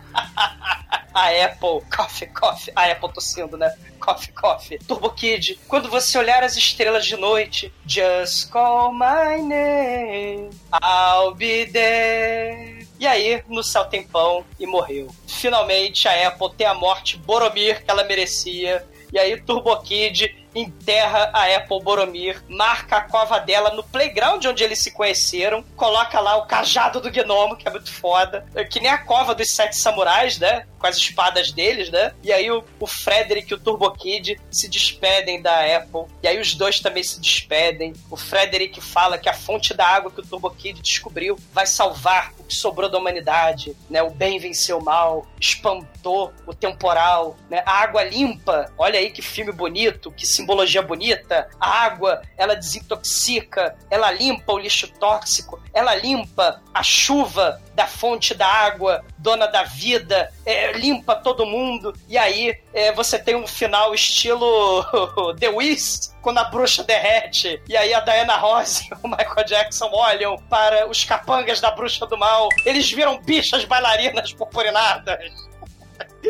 a 1.15 1.45
Apple, 1.45 1.81
coffee, 1.89 2.27
coffee, 2.27 2.73
a 2.75 2.91
Apple 2.91 3.13
tossindo, 3.13 3.55
né? 3.55 3.73
Coffee, 3.99 4.33
coffee. 4.33 4.77
Turbo 4.79 5.09
Kid, 5.11 5.57
quando 5.67 5.89
você 5.89 6.17
olhar 6.17 6.43
as 6.43 6.57
estrelas 6.57 7.05
de 7.05 7.15
noite, 7.15 7.73
just 7.87 8.51
call 8.51 8.93
my 8.93 9.41
name, 9.41 10.49
I'll 10.73 11.33
be 11.33 11.65
there. 11.65 12.74
E 13.05 13.07
aí, 13.07 13.43
no 13.47 13.61
céu 13.61 13.85
tem 13.85 14.01
pão 14.01 14.43
e 14.59 14.65
morreu. 14.65 15.09
Finalmente, 15.27 16.07
a 16.07 16.27
Apple 16.27 16.49
tem 16.57 16.65
a 16.65 16.73
morte 16.73 17.17
Boromir 17.17 17.85
que 17.85 17.91
ela 17.91 18.03
merecia. 18.03 18.83
E 19.13 19.19
aí, 19.19 19.39
Turbo 19.39 19.77
Kid 19.83 20.35
enterra 20.55 21.29
a 21.33 21.55
Apple 21.55 21.81
Boromir, 21.83 22.41
marca 22.47 22.97
a 22.97 23.01
cova 23.01 23.39
dela 23.39 23.71
no 23.71 23.83
playground 23.83 24.43
onde 24.45 24.63
eles 24.63 24.79
se 24.79 24.91
conheceram, 24.91 25.63
coloca 25.75 26.19
lá 26.19 26.37
o 26.37 26.45
cajado 26.45 27.01
do 27.01 27.11
gnomo, 27.11 27.57
que 27.57 27.67
é 27.67 27.71
muito 27.71 27.91
foda, 27.91 28.45
é 28.55 28.63
que 28.63 28.79
nem 28.79 28.89
a 28.89 28.97
cova 28.97 29.35
dos 29.35 29.51
sete 29.51 29.75
samurais, 29.75 30.39
né? 30.39 30.65
Com 30.79 30.87
as 30.87 30.97
espadas 30.97 31.51
deles, 31.51 31.89
né? 31.89 32.13
E 32.23 32.31
aí 32.31 32.49
o, 32.49 32.63
o 32.79 32.87
Frederick 32.87 33.51
e 33.51 33.55
o 33.55 33.59
Turbo 33.59 33.91
Kid 33.91 34.39
se 34.49 34.69
despedem 34.69 35.41
da 35.41 35.75
Apple, 35.75 36.05
e 36.23 36.27
aí 36.27 36.39
os 36.39 36.55
dois 36.55 36.79
também 36.79 37.03
se 37.03 37.19
despedem. 37.19 37.93
O 38.09 38.15
Frederick 38.15 38.79
fala 38.79 39.17
que 39.17 39.27
a 39.27 39.33
fonte 39.33 39.73
da 39.73 39.85
água 39.85 40.11
que 40.11 40.21
o 40.21 40.25
Turbo 40.25 40.49
Kid 40.51 40.81
descobriu 40.81 41.37
vai 41.51 41.65
salvar 41.65 42.33
o 42.39 42.43
que 42.43 42.55
sobrou 42.55 42.89
da 42.89 42.97
humanidade, 42.97 43.75
né? 43.89 44.01
O 44.01 44.09
bem 44.09 44.39
venceu 44.39 44.77
o 44.77 44.83
mal, 44.83 45.27
espantou 45.39 46.33
o 46.45 46.53
temporal, 46.53 47.35
né? 47.49 47.61
A 47.65 47.81
água 47.81 48.03
limpa, 48.03 48.71
olha 48.77 48.99
aí 48.99 49.09
que 49.09 49.21
filme 49.21 49.51
bonito, 49.51 50.11
que 50.11 50.25
se 50.25 50.44
simbologia 50.45 50.81
bonita. 50.83 51.49
A 51.59 51.83
água, 51.83 52.21
ela 52.37 52.55
desintoxica, 52.55 53.75
ela 53.89 54.11
limpa 54.11 54.53
o 54.53 54.59
lixo 54.59 54.87
tóxico, 54.99 55.59
ela 55.73 55.95
limpa 55.95 56.61
a 56.73 56.83
chuva 56.83 57.59
da 57.73 57.87
fonte 57.87 58.33
da 58.33 58.47
água, 58.47 59.03
dona 59.17 59.47
da 59.47 59.63
vida, 59.63 60.31
é, 60.45 60.71
limpa 60.73 61.15
todo 61.15 61.45
mundo. 61.45 61.93
E 62.07 62.17
aí 62.17 62.57
é, 62.73 62.91
você 62.91 63.17
tem 63.17 63.35
um 63.35 63.47
final 63.47 63.93
estilo 63.93 64.85
The 65.39 65.49
Wiz, 65.49 66.15
quando 66.21 66.37
a 66.37 66.45
bruxa 66.45 66.83
derrete. 66.83 67.61
E 67.67 67.75
aí 67.75 67.93
a 67.93 67.99
Diana 67.99 68.37
Rose 68.37 68.87
e 68.89 68.93
o 69.03 69.09
Michael 69.09 69.45
Jackson 69.45 69.89
olham 69.91 70.37
para 70.49 70.87
os 70.89 71.03
capangas 71.03 71.59
da 71.59 71.71
bruxa 71.71 72.05
do 72.05 72.17
mal. 72.17 72.49
Eles 72.65 72.89
viram 72.91 73.19
bichas 73.21 73.65
bailarinas 73.65 74.31
purpurinadas. 74.33 75.44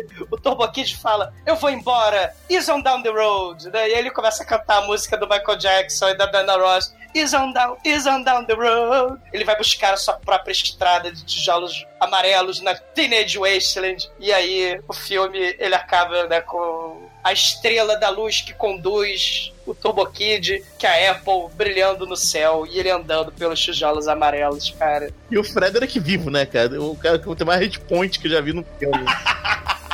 o 0.30 0.36
Turbo 0.36 0.66
Kid 0.70 0.96
fala, 0.96 1.32
eu 1.44 1.56
vou 1.56 1.70
embora, 1.70 2.34
is 2.48 2.68
on 2.68 2.80
down 2.80 3.02
the 3.02 3.10
road. 3.10 3.68
Né? 3.70 3.90
E 3.90 3.94
aí 3.94 3.98
ele 3.98 4.10
começa 4.10 4.42
a 4.42 4.46
cantar 4.46 4.78
a 4.78 4.86
música 4.86 5.16
do 5.16 5.28
Michael 5.28 5.58
Jackson 5.58 6.08
e 6.08 6.14
da 6.14 6.26
Dana 6.26 6.56
Ross, 6.56 6.94
is 7.14 7.32
on 7.32 7.52
down, 7.52 7.76
is 7.84 8.06
on 8.06 8.22
down 8.22 8.44
the 8.44 8.54
road. 8.54 9.20
Ele 9.32 9.44
vai 9.44 9.56
buscar 9.56 9.94
a 9.94 9.96
sua 9.96 10.14
própria 10.14 10.52
estrada 10.52 11.10
de 11.10 11.24
tijolos 11.24 11.86
amarelos 11.98 12.60
na 12.60 12.74
Teenage 12.74 13.38
Wasteland. 13.38 14.10
E 14.18 14.32
aí 14.32 14.80
o 14.86 14.92
filme, 14.92 15.56
ele 15.58 15.74
acaba 15.74 16.26
né, 16.26 16.40
com 16.40 17.08
a 17.24 17.32
estrela 17.32 17.96
da 17.96 18.08
luz 18.08 18.40
que 18.40 18.52
conduz 18.52 19.52
o 19.66 19.74
Turbo 19.74 20.06
Kid, 20.06 20.62
que 20.78 20.86
é 20.86 21.08
a 21.08 21.12
Apple 21.12 21.48
brilhando 21.54 22.06
no 22.06 22.16
céu 22.16 22.64
e 22.64 22.78
ele 22.78 22.90
andando 22.90 23.32
pelos 23.32 23.58
tijolos 23.58 24.06
amarelos, 24.06 24.70
cara. 24.78 25.10
E 25.28 25.36
o 25.36 25.42
Frederick 25.42 25.98
vivo, 25.98 26.30
né, 26.30 26.46
cara? 26.46 26.80
O 26.80 26.94
cara 26.96 27.18
que 27.18 27.34
tem 27.34 27.46
mais 27.46 27.60
hit 27.60 27.80
point 27.80 28.18
que 28.20 28.28
eu 28.28 28.30
já 28.30 28.40
vi 28.40 28.52
no 28.52 28.64
filme. 28.78 29.04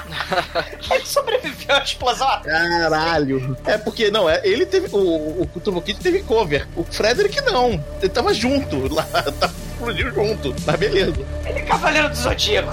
ele 0.91 1.07
sobreviveu 1.07 1.77
à 1.77 1.83
explosão 1.83 2.29
Caralho. 2.43 3.57
É 3.67 3.79
porque, 3.79 4.11
não, 4.11 4.29
é, 4.29 4.41
ele 4.45 4.67
teve. 4.67 4.89
O, 4.93 5.43
o 5.43 5.61
Turbo 5.61 5.83
Kid 5.83 5.99
teve 6.01 6.23
cover. 6.23 6.67
O 6.77 6.85
Frederick 6.85 7.41
não. 7.43 7.83
Ele 8.01 8.09
tava 8.09 8.33
junto 8.35 8.93
lá. 8.93 9.05
Tava 9.41 9.55
explodiu 9.83 10.15
junto. 10.15 10.55
Mas 10.65 10.77
beleza. 10.77 11.15
Ele 11.45 11.59
é 11.59 11.63
Cavaleiro 11.63 12.09
do 12.09 12.15
Zodíaco, 12.15 12.73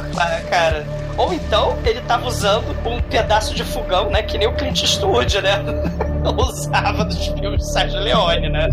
cara. 0.49 0.85
Ou 1.17 1.33
então 1.33 1.77
ele 1.85 1.99
tava 2.01 2.27
usando 2.27 2.69
um 2.87 3.01
pedaço 3.01 3.53
de 3.53 3.63
fogão, 3.63 4.09
né? 4.09 4.21
Que 4.21 4.37
nem 4.37 4.47
o 4.47 4.55
Clint 4.55 4.81
Eastwood, 4.81 5.41
né? 5.41 5.57
Usava 6.37 7.03
dos 7.03 7.27
filmes 7.27 7.61
de 7.61 7.71
Sérgio 7.73 7.99
Leone, 7.99 8.49
né? 8.49 8.69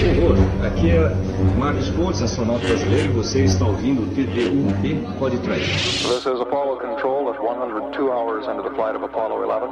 Horror, 0.00 0.38
aqui 0.66 0.90
é 0.90 1.14
Marcos 1.58 1.90
Pontes, 1.90 2.22
astronauta 2.22 2.66
brasileiro, 2.66 3.10
e 3.10 3.12
você 3.12 3.44
está 3.44 3.66
ouvindo 3.66 4.02
o 4.02 4.06
TDUP 4.06 5.18
Podcast. 5.18 6.08
This 6.08 6.24
is 6.24 6.40
Apollo 6.40 6.78
Control 6.78 7.28
at 7.30 7.38
102 7.38 8.08
hours 8.10 8.46
into 8.46 8.62
the 8.62 8.74
flight 8.74 8.96
of 8.96 9.04
Apollo 9.04 9.44
11. 9.44 9.68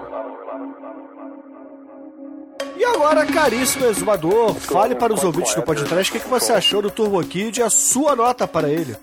Agora, 2.94 3.24
caríssimo 3.27 3.86
exumador, 3.86 4.55
fale 4.55 4.94
para 4.94 5.12
os 5.12 5.23
ouvintes 5.23 5.55
do 5.55 5.62
podcast 5.62 6.10
o 6.10 6.12
que, 6.15 6.20
que 6.20 6.28
você 6.28 6.52
achou 6.52 6.82
do 6.82 6.90
Turbo 6.90 7.23
Kid 7.24 7.60
e 7.60 7.62
a 7.62 7.70
sua 7.70 8.16
nota 8.16 8.47
para 8.47 8.69
ele. 8.69 8.97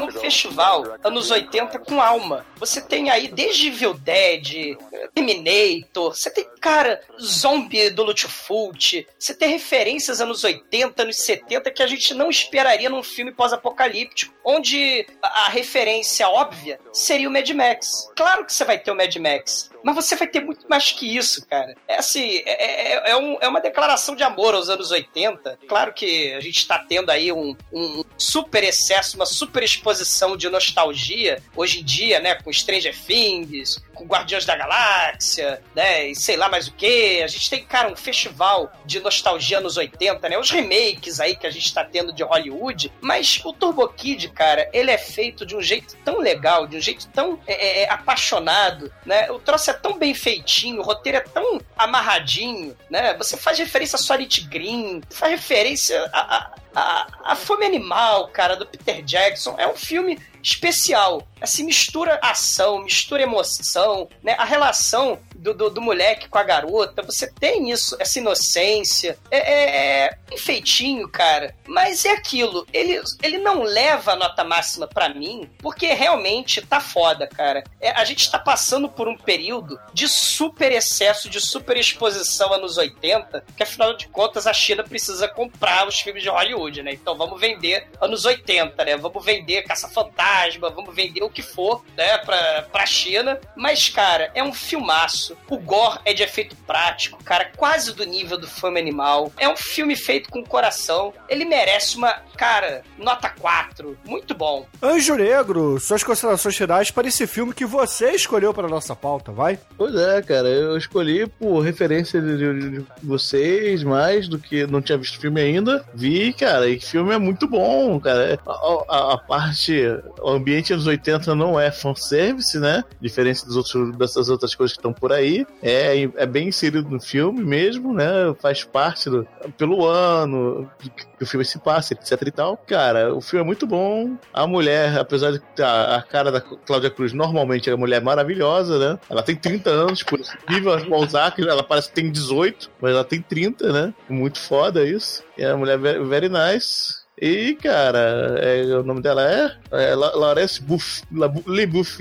Um 0.00 0.10
festival 0.10 0.96
anos 1.02 1.30
80 1.30 1.78
com 1.80 2.00
alma. 2.00 2.46
Você 2.56 2.80
tem 2.80 3.10
aí 3.10 3.28
desde 3.28 3.68
Evil 3.68 3.94
Dead, 3.94 4.76
Terminator, 5.14 6.14
você 6.14 6.30
tem, 6.30 6.46
cara, 6.60 7.00
Zombie 7.20 7.90
do 7.90 8.04
Lutfult, 8.04 9.06
você 9.18 9.34
tem 9.34 9.48
referências 9.48 10.20
anos 10.20 10.44
80, 10.44 11.02
anos 11.02 11.16
70 11.16 11.70
que 11.70 11.82
a 11.82 11.86
gente 11.86 12.14
não 12.14 12.30
esperaria 12.30 12.88
num 12.88 13.02
filme 13.02 13.32
pós-apocalíptico, 13.32 14.34
onde 14.44 15.06
a 15.22 15.48
referência 15.48 16.28
óbvia 16.28 16.78
seria 16.92 17.28
o 17.28 17.32
Mad 17.32 17.48
Max. 17.50 18.08
Claro 18.16 18.44
que 18.44 18.52
você 18.52 18.64
vai 18.64 18.78
ter 18.78 18.90
o 18.90 18.96
Mad 18.96 19.14
Max, 19.16 19.70
mas 19.82 19.94
você 19.94 20.16
vai 20.16 20.28
ter 20.28 20.40
muito 20.40 20.66
mais 20.68 20.92
que 20.92 21.16
isso, 21.16 21.46
cara. 21.46 21.74
É 21.88 21.96
assim, 21.98 22.42
é, 22.44 22.92
é, 22.94 23.10
é, 23.10 23.16
um, 23.16 23.31
é 23.40 23.48
uma 23.48 23.60
declaração 23.60 24.14
de 24.14 24.22
amor 24.22 24.54
aos 24.54 24.68
anos 24.68 24.90
80. 24.90 25.58
Claro 25.68 25.92
que 25.92 26.32
a 26.32 26.40
gente 26.40 26.58
está 26.58 26.78
tendo 26.78 27.10
aí 27.10 27.32
um, 27.32 27.56
um, 27.72 28.04
super 28.16 28.62
excesso, 28.62 29.16
uma 29.16 29.26
super 29.26 29.62
exposição 29.62 30.36
de 30.36 30.48
nostalgia 30.48 31.42
hoje 31.56 31.80
em 31.80 31.84
dia, 31.84 32.20
né? 32.20 32.34
Com 32.34 32.52
Stranger 32.52 32.96
Things, 33.06 33.82
com 33.94 34.04
Guardiões 34.04 34.44
da 34.44 34.56
Galáxia, 34.56 35.62
né? 35.74 36.08
E 36.08 36.14
sei 36.14 36.36
lá 36.36 36.48
mais 36.48 36.68
o 36.68 36.72
que. 36.72 37.22
A 37.22 37.26
gente 37.26 37.48
tem, 37.48 37.64
cara, 37.64 37.88
um 37.88 37.96
festival 37.96 38.72
de 38.84 39.00
nostalgia 39.00 39.58
anos 39.58 39.76
80, 39.76 40.28
né? 40.28 40.38
Os 40.38 40.50
remakes 40.50 41.20
aí 41.20 41.36
que 41.36 41.46
a 41.46 41.50
gente 41.50 41.66
está 41.66 41.84
tendo 41.84 42.12
de 42.12 42.22
Hollywood. 42.22 42.92
Mas 43.00 43.40
o 43.44 43.52
Turbo 43.52 43.86
Kid, 43.88 44.28
cara, 44.30 44.68
ele 44.72 44.90
é 44.90 44.98
feito 44.98 45.46
de 45.46 45.56
um 45.56 45.62
jeito 45.62 45.96
tão 46.04 46.18
legal, 46.18 46.66
de 46.66 46.76
um 46.76 46.80
jeito 46.80 47.08
tão 47.08 47.38
é, 47.46 47.82
é, 47.82 47.90
apaixonado, 47.90 48.92
né? 49.04 49.30
O 49.30 49.38
troço 49.38 49.70
é 49.70 49.74
tão 49.74 49.98
bem 49.98 50.14
feitinho, 50.14 50.80
o 50.80 50.84
roteiro 50.84 51.18
é 51.18 51.20
tão 51.20 51.60
amarradinho, 51.76 52.76
né? 52.90 53.11
Você 53.16 53.36
faz 53.36 53.58
referência 53.58 53.96
a 53.96 53.98
Solid 53.98 54.40
Green, 54.42 55.00
faz 55.10 55.32
referência 55.32 56.08
a, 56.12 56.36
a, 56.36 56.54
a, 56.74 57.06
a 57.24 57.36
Fome 57.36 57.64
Animal, 57.64 58.28
cara, 58.28 58.56
do 58.56 58.66
Peter 58.66 59.02
Jackson. 59.02 59.54
É 59.58 59.66
um 59.66 59.76
filme 59.76 60.18
especial. 60.42 61.26
Assim, 61.40 61.64
mistura 61.64 62.20
ação, 62.22 62.82
mistura 62.82 63.22
emoção, 63.22 64.08
né? 64.22 64.34
A 64.38 64.44
relação 64.44 65.18
do, 65.34 65.52
do, 65.52 65.70
do, 65.70 65.80
moleque 65.80 66.28
com 66.28 66.38
a 66.38 66.44
garota, 66.44 67.02
você 67.02 67.30
tem 67.32 67.70
isso, 67.70 67.96
essa 67.98 68.20
inocência. 68.20 69.18
É, 69.28 69.38
é, 69.38 70.06
é 70.06 70.18
enfeitinho, 70.32 71.08
cara. 71.08 71.54
Mas 71.66 72.04
é 72.04 72.12
aquilo, 72.12 72.66
ele, 72.72 73.00
ele 73.22 73.38
não 73.38 73.62
leva 73.62 74.12
a 74.12 74.16
nota 74.16 74.44
máxima 74.44 74.86
para 74.86 75.08
mim, 75.08 75.50
porque 75.58 75.92
realmente 75.92 76.62
tá 76.62 76.80
foda, 76.80 77.26
cara. 77.26 77.64
É, 77.80 77.90
a 77.90 78.04
gente 78.04 78.30
tá 78.30 78.38
passando 78.38 78.88
por 78.88 79.08
um 79.08 79.16
período 79.16 79.80
de 79.92 80.08
super 80.08 80.70
excesso, 80.70 81.28
de 81.28 81.40
super 81.40 81.76
exposição 81.76 82.52
anos 82.52 82.78
80, 82.78 83.44
que 83.56 83.62
afinal 83.62 83.96
de 83.96 84.06
contas 84.08 84.46
a 84.46 84.52
China 84.52 84.84
precisa 84.84 85.26
comprar 85.26 85.88
os 85.88 86.00
filmes 86.00 86.22
de 86.22 86.28
Hollywood, 86.28 86.61
né? 86.82 86.92
Então 86.92 87.16
vamos 87.16 87.40
vender 87.40 87.88
anos 88.00 88.24
80, 88.24 88.84
né? 88.84 88.96
Vamos 88.96 89.24
vender 89.24 89.62
Caça-Fantasma, 89.62 90.70
vamos 90.70 90.94
vender 90.94 91.22
o 91.22 91.30
que 91.30 91.42
for, 91.42 91.84
né, 91.96 92.18
pra, 92.18 92.62
pra 92.70 92.86
China. 92.86 93.40
Mas, 93.56 93.88
cara, 93.88 94.30
é 94.34 94.42
um 94.42 94.52
filmaço. 94.52 95.36
O 95.48 95.58
gore 95.58 95.98
é 96.04 96.12
de 96.12 96.22
efeito 96.22 96.56
prático, 96.66 97.22
cara, 97.24 97.50
quase 97.56 97.94
do 97.94 98.04
nível 98.04 98.38
do 98.38 98.46
Fama 98.46 98.78
Animal. 98.78 99.32
É 99.38 99.48
um 99.48 99.56
filme 99.56 99.96
feito 99.96 100.30
com 100.30 100.44
coração. 100.44 101.12
Ele 101.28 101.44
merece 101.44 101.96
uma, 101.96 102.22
cara, 102.36 102.82
nota 102.98 103.28
4. 103.28 103.96
Muito 104.04 104.34
bom. 104.34 104.66
Anjo 104.82 105.14
Negro, 105.14 105.78
suas 105.78 106.02
considerações 106.02 106.56
finais 106.56 106.90
para 106.90 107.08
esse 107.08 107.26
filme 107.26 107.52
que 107.52 107.64
você 107.64 108.12
escolheu 108.12 108.54
para 108.54 108.68
nossa 108.68 108.94
pauta, 108.94 109.32
vai? 109.32 109.58
Pois 109.76 109.94
é, 109.94 110.22
cara, 110.22 110.48
eu 110.48 110.76
escolhi 110.76 111.26
por 111.26 111.60
referência 111.60 112.20
de, 112.20 112.36
de, 112.36 112.70
de 112.70 112.86
vocês 113.02 113.82
mais 113.82 114.28
do 114.28 114.38
que 114.38 114.66
não 114.66 114.80
tinha 114.80 114.98
visto 114.98 115.20
filme 115.20 115.40
ainda. 115.40 115.84
Vi, 115.94 116.32
cara, 116.32 116.68
e 116.68 116.76
o 116.76 116.80
filme 116.80 117.12
é 117.12 117.18
muito 117.18 117.46
bom, 117.46 117.98
cara. 118.00 118.38
A, 118.46 118.52
a, 118.88 119.14
a 119.14 119.18
parte, 119.18 119.82
o 120.20 120.30
ambiente 120.30 120.74
dos 120.74 120.86
80 120.86 121.34
não 121.34 121.58
é 121.58 121.70
fanservice, 121.70 122.58
né? 122.58 122.82
Diferente 123.00 123.44
dos 123.44 123.56
outros, 123.56 123.96
dessas 123.96 124.28
outras 124.28 124.54
coisas 124.54 124.72
que 124.72 124.78
estão 124.78 124.92
por 124.92 125.12
aí. 125.12 125.46
É, 125.62 126.02
é 126.16 126.26
bem 126.26 126.48
inserido 126.48 126.88
no 126.88 127.00
filme 127.00 127.44
mesmo, 127.44 127.92
né? 127.92 128.04
Faz 128.40 128.64
parte 128.64 129.10
do, 129.10 129.26
pelo 129.56 129.86
ano 129.86 130.70
que 131.18 131.24
o 131.24 131.26
filme 131.26 131.44
se 131.44 131.58
passa, 131.58 131.94
etc 131.94 132.21
e 132.28 132.32
tal. 132.32 132.56
Cara, 132.56 133.14
o 133.14 133.20
filme 133.20 133.42
é 133.42 133.46
muito 133.46 133.66
bom. 133.66 134.16
A 134.32 134.46
mulher, 134.46 134.98
apesar 134.98 135.32
de 135.32 135.40
a, 135.62 135.96
a 135.96 136.02
cara 136.02 136.30
da 136.30 136.40
Cláudia 136.40 136.90
Cruz 136.90 137.12
normalmente 137.12 137.68
é 137.68 137.72
uma 137.72 137.80
mulher 137.80 138.02
maravilhosa, 138.02 138.78
né? 138.78 138.98
Ela 139.08 139.22
tem 139.22 139.36
30 139.36 139.70
anos, 139.70 140.02
por 140.02 140.20
isso, 140.20 140.32
viva 140.48 140.76
Balzac, 140.88 141.40
ela 141.40 141.62
parece 141.62 141.88
que 141.88 141.94
tem 141.94 142.10
18, 142.10 142.70
mas 142.80 142.92
ela 142.92 143.04
tem 143.04 143.20
30, 143.20 143.72
né? 143.72 143.94
Muito 144.08 144.38
foda 144.38 144.84
isso. 144.84 145.22
E 145.36 145.42
é 145.42 145.48
uma 145.48 145.58
mulher 145.58 145.78
very, 145.78 146.04
very 146.04 146.28
nice. 146.28 147.02
E, 147.20 147.54
cara, 147.54 148.36
é, 148.40 148.64
o 148.74 148.82
nome 148.82 149.00
dela 149.00 149.22
é, 149.22 149.56
é 149.70 149.94
Laurence 149.94 150.60
Buff, 150.60 151.04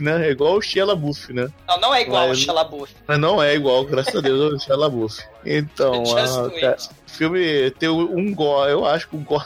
né? 0.01 0.27
É 0.27 0.31
igual 0.31 0.55
o 0.55 0.61
Shia 0.61 0.83
LaBeouf, 0.83 1.31
né? 1.31 1.47
Não, 1.67 1.79
não 1.79 1.93
é 1.93 2.01
igual 2.01 2.27
mas, 2.27 2.39
o 2.39 2.41
Shia 2.41 2.53
LaBeouf. 2.53 2.91
Não 3.19 3.43
é 3.43 3.53
igual, 3.53 3.85
graças 3.85 4.15
a 4.15 4.19
Deus, 4.19 4.53
o 4.53 4.59
Shia 4.59 4.75
LaBeouf. 4.75 5.21
Então, 5.45 6.03
a, 6.17 6.51
cara, 6.59 6.77
o 7.07 7.11
filme 7.11 7.71
tem 7.71 7.89
um 7.89 8.33
gore, 8.33 8.71
eu 8.71 8.85
acho 8.85 9.07
que 9.09 9.15
um 9.15 9.23
gore 9.23 9.45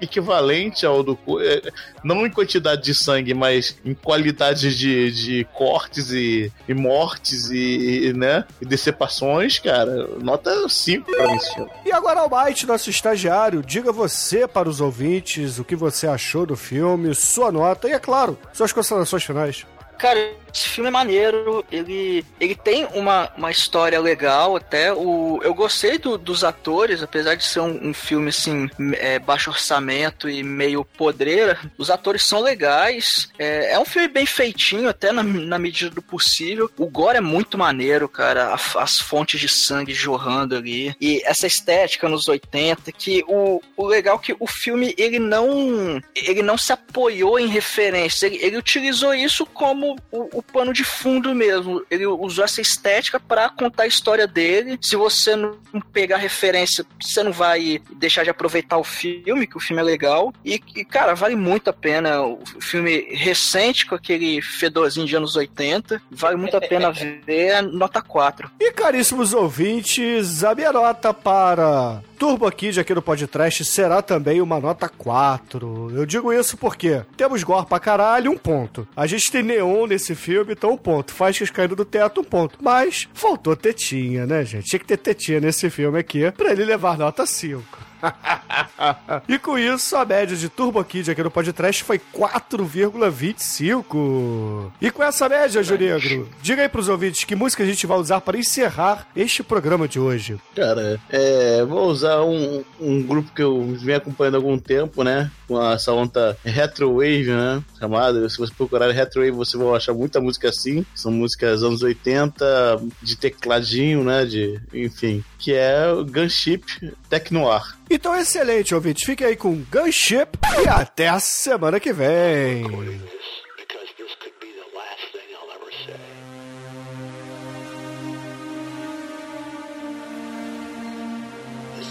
equivalente 0.00 0.86
ao 0.86 1.02
do. 1.02 1.18
É, 1.40 1.62
não 2.02 2.26
em 2.26 2.30
quantidade 2.30 2.82
de 2.82 2.94
sangue, 2.94 3.34
mas 3.34 3.76
em 3.84 3.94
qualidade 3.94 4.76
de, 4.76 5.10
de 5.10 5.44
cortes 5.52 6.10
e, 6.10 6.50
e 6.68 6.74
mortes 6.74 7.50
e, 7.50 8.12
né, 8.14 8.44
e 8.60 8.64
decepções, 8.64 9.58
cara. 9.58 10.08
Nota 10.20 10.68
5 10.68 11.10
pra 11.10 11.28
mim, 11.28 11.38
senhor. 11.40 11.70
E 11.84 11.92
agora, 11.92 12.20
Almighty, 12.20 12.66
nosso 12.66 12.90
estagiário, 12.90 13.62
diga 13.62 13.92
você 13.92 14.48
para 14.48 14.68
os 14.68 14.80
ouvintes 14.80 15.58
o 15.58 15.64
que 15.64 15.76
você 15.76 16.06
achou 16.06 16.46
do 16.46 16.56
filme, 16.56 17.14
sua 17.14 17.52
nota 17.52 17.88
e, 17.88 17.92
é 17.92 17.98
claro, 17.98 18.38
suas 18.52 18.72
considerações 18.72 19.24
finais. 19.24 19.66
Cara, 20.04 20.34
esse 20.52 20.68
filme 20.68 20.88
é 20.88 20.90
maneiro, 20.90 21.64
ele, 21.72 22.24
ele 22.38 22.54
tem 22.54 22.86
uma, 22.92 23.32
uma 23.38 23.50
história 23.50 23.98
legal 23.98 24.54
até. 24.54 24.92
O, 24.92 25.40
eu 25.42 25.54
gostei 25.54 25.96
do, 25.96 26.18
dos 26.18 26.44
atores, 26.44 27.02
apesar 27.02 27.34
de 27.34 27.42
ser 27.42 27.60
um, 27.60 27.88
um 27.88 27.94
filme 27.94 28.28
assim, 28.28 28.68
é, 28.98 29.18
baixo 29.18 29.48
orçamento 29.48 30.28
e 30.28 30.42
meio 30.42 30.84
podreira, 30.84 31.58
os 31.78 31.90
atores 31.90 32.22
são 32.22 32.40
legais. 32.40 33.30
É, 33.38 33.72
é 33.72 33.78
um 33.78 33.84
filme 33.86 34.06
bem 34.06 34.26
feitinho, 34.26 34.90
até 34.90 35.10
na, 35.10 35.22
na 35.22 35.58
medida 35.58 35.90
do 35.90 36.02
possível. 36.02 36.70
O 36.78 36.86
gore 36.86 37.16
é 37.16 37.22
muito 37.22 37.56
maneiro, 37.56 38.06
cara. 38.06 38.54
A, 38.54 38.82
as 38.82 38.98
fontes 38.98 39.40
de 39.40 39.48
sangue 39.48 39.94
jorrando 39.94 40.54
ali. 40.54 40.94
E 41.00 41.22
essa 41.24 41.46
estética 41.46 42.10
nos 42.10 42.28
80, 42.28 42.92
que 42.92 43.24
o, 43.26 43.60
o 43.74 43.86
legal 43.86 44.18
é 44.18 44.26
que 44.26 44.36
o 44.38 44.46
filme 44.46 44.94
ele 44.98 45.18
não 45.18 46.00
ele 46.14 46.42
não 46.42 46.58
se 46.58 46.72
apoiou 46.72 47.38
em 47.38 47.48
referências, 47.48 48.22
ele, 48.22 48.36
ele 48.44 48.56
utilizou 48.58 49.14
isso 49.14 49.46
como 49.46 49.93
o, 50.10 50.38
o 50.38 50.42
pano 50.42 50.72
de 50.72 50.84
fundo 50.84 51.34
mesmo. 51.34 51.84
Ele 51.90 52.06
usou 52.06 52.44
essa 52.44 52.60
estética 52.60 53.18
para 53.18 53.48
contar 53.48 53.84
a 53.84 53.86
história 53.86 54.26
dele. 54.26 54.78
Se 54.80 54.96
você 54.96 55.36
não 55.36 55.56
pegar 55.92 56.16
referência, 56.16 56.84
você 57.00 57.22
não 57.22 57.32
vai 57.32 57.80
deixar 57.96 58.24
de 58.24 58.30
aproveitar 58.30 58.78
o 58.78 58.84
filme, 58.84 59.46
que 59.46 59.56
o 59.56 59.60
filme 59.60 59.80
é 59.80 59.84
legal. 59.84 60.32
E, 60.44 60.60
e, 60.76 60.84
cara, 60.84 61.14
vale 61.14 61.36
muito 61.36 61.70
a 61.70 61.72
pena. 61.72 62.22
O 62.22 62.40
filme 62.60 63.08
recente, 63.14 63.86
com 63.86 63.94
aquele 63.94 64.40
fedorzinho 64.40 65.06
de 65.06 65.16
anos 65.16 65.36
80. 65.36 66.00
Vale 66.10 66.36
muito 66.36 66.56
a 66.56 66.60
pena 66.60 66.90
ver. 67.26 67.62
Nota 67.62 68.00
4. 68.00 68.50
E 68.60 68.72
caríssimos 68.72 69.32
ouvintes, 69.32 70.44
a 70.44 70.54
minha 70.54 70.72
nota 70.72 71.12
para 71.12 72.02
Turbo 72.18 72.50
Kid 72.50 72.80
aqui 72.80 72.94
no 72.94 73.02
podcast 73.02 73.64
será 73.64 74.00
também 74.00 74.40
uma 74.40 74.60
nota 74.60 74.88
4. 74.88 75.90
Eu 75.94 76.06
digo 76.06 76.32
isso 76.32 76.56
porque 76.56 77.02
temos 77.16 77.42
gore 77.42 77.66
pra 77.66 77.80
caralho, 77.80 78.30
um 78.30 78.38
ponto. 78.38 78.86
A 78.96 79.06
gente 79.06 79.30
tem 79.30 79.42
neon 79.42 79.73
nesse 79.86 80.14
filme, 80.14 80.52
então 80.52 80.72
um 80.72 80.76
ponto. 80.76 81.12
Faixas 81.12 81.50
caindo 81.50 81.76
do 81.76 81.84
teto, 81.84 82.20
um 82.20 82.24
ponto. 82.24 82.58
Mas 82.62 83.08
faltou 83.12 83.56
tetinha, 83.56 84.26
né, 84.26 84.44
gente? 84.44 84.68
Tinha 84.68 84.80
que 84.80 84.86
ter 84.86 84.96
tetinha 84.96 85.40
nesse 85.40 85.68
filme 85.68 85.98
aqui 85.98 86.30
pra 86.30 86.52
ele 86.52 86.64
levar 86.64 86.96
nota 86.96 87.26
5. 87.26 87.93
e 89.28 89.38
com 89.38 89.58
isso, 89.58 89.96
a 89.96 90.04
média 90.04 90.36
de 90.36 90.48
Turbo 90.48 90.84
Kid 90.84 91.10
aqui 91.10 91.22
no 91.22 91.30
podcast 91.30 91.82
foi 91.84 91.98
4,25. 92.12 94.70
E 94.80 94.90
com 94.90 95.02
essa 95.02 95.28
média, 95.28 95.62
Junegro, 95.62 96.28
diga 96.42 96.62
aí 96.62 96.68
pros 96.68 96.88
ouvintes 96.88 97.24
que 97.24 97.34
música 97.34 97.62
a 97.62 97.66
gente 97.66 97.86
vai 97.86 97.98
usar 97.98 98.20
para 98.20 98.38
encerrar 98.38 99.08
este 99.16 99.42
programa 99.42 99.88
de 99.88 99.98
hoje. 99.98 100.38
Cara, 100.54 101.00
é, 101.10 101.64
vou 101.64 101.86
usar 101.86 102.22
um, 102.22 102.62
um 102.80 103.02
grupo 103.02 103.32
que 103.34 103.42
eu 103.42 103.74
venho 103.78 103.98
acompanhando 103.98 104.34
há 104.34 104.38
algum 104.38 104.58
tempo, 104.58 105.02
né? 105.02 105.30
Com 105.46 105.62
essa 105.70 105.92
onda 105.92 106.36
Retrowave, 106.44 107.30
né? 107.30 107.62
Chamada. 107.78 108.28
Se 108.28 108.38
você 108.38 108.52
procurar 108.54 108.90
Retrowave, 108.90 109.30
você 109.30 109.56
vai 109.56 109.68
achar 109.76 109.94
muita 109.94 110.20
música 110.20 110.48
assim. 110.48 110.84
São 110.94 111.12
músicas 111.12 111.62
anos 111.62 111.82
80, 111.82 112.82
de 113.02 113.16
tecladinho, 113.16 114.04
né? 114.04 114.24
De, 114.24 114.60
enfim. 114.72 115.22
Que 115.38 115.54
é 115.54 115.90
o 115.90 116.04
Gunship 116.04 116.64
Technoir. 117.08 117.74
Então, 117.94 118.16
excelente, 118.16 118.74
ouvintes. 118.74 119.04
Fique 119.04 119.24
aí 119.24 119.36
com 119.36 119.54
Gunship 119.70 120.36
e 120.64 120.68
até 120.68 121.08
a 121.08 121.20
semana 121.20 121.78
que 121.78 121.92
vem. 121.92 122.64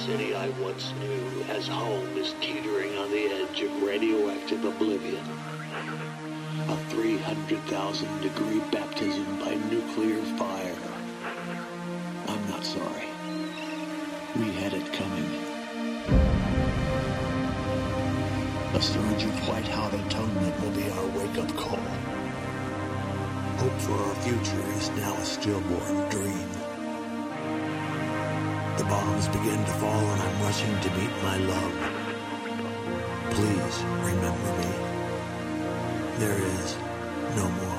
City 0.05 0.35
I 0.35 0.49
once 0.61 0.91
knew 0.99 1.45
as 1.55 1.69
home 1.69 2.17
is 2.17 2.33
teetering 2.41 2.97
on 2.97 3.09
the 3.09 3.25
edge 3.39 3.61
of 3.63 3.71
radioactive 3.81 4.65
oblivion. 4.65 5.23
A 6.67 6.75
300,000 6.89 8.21
degree 8.21 8.59
baptism 8.69 9.23
by 9.39 9.55
nuclear 9.71 10.21
fire. 10.37 10.92
Surge 18.83 19.23
of 19.23 19.47
white-hot 19.47 19.93
atonement 19.93 20.59
will 20.59 20.71
be 20.71 20.83
our 20.91 21.07
wake-up 21.17 21.47
call. 21.55 21.79
Hope 23.61 23.79
for 23.79 23.93
our 23.93 24.15
future 24.15 24.65
is 24.77 24.89
now 24.89 25.13
a 25.13 25.25
stillborn 25.25 26.09
dream. 26.09 26.49
The 28.77 28.83
bombs 28.83 29.27
begin 29.29 29.63
to 29.63 29.73
fall 29.79 30.03
and 30.13 30.21
I'm 30.21 30.41
rushing 30.43 30.79
to 30.81 30.89
meet 30.99 31.13
my 31.23 31.37
love. 31.37 31.75
Please 33.31 33.83
remember 34.03 34.51
me. 34.59 34.71
There 36.19 36.39
is 36.43 36.75
no 37.37 37.47
more. 37.49 37.72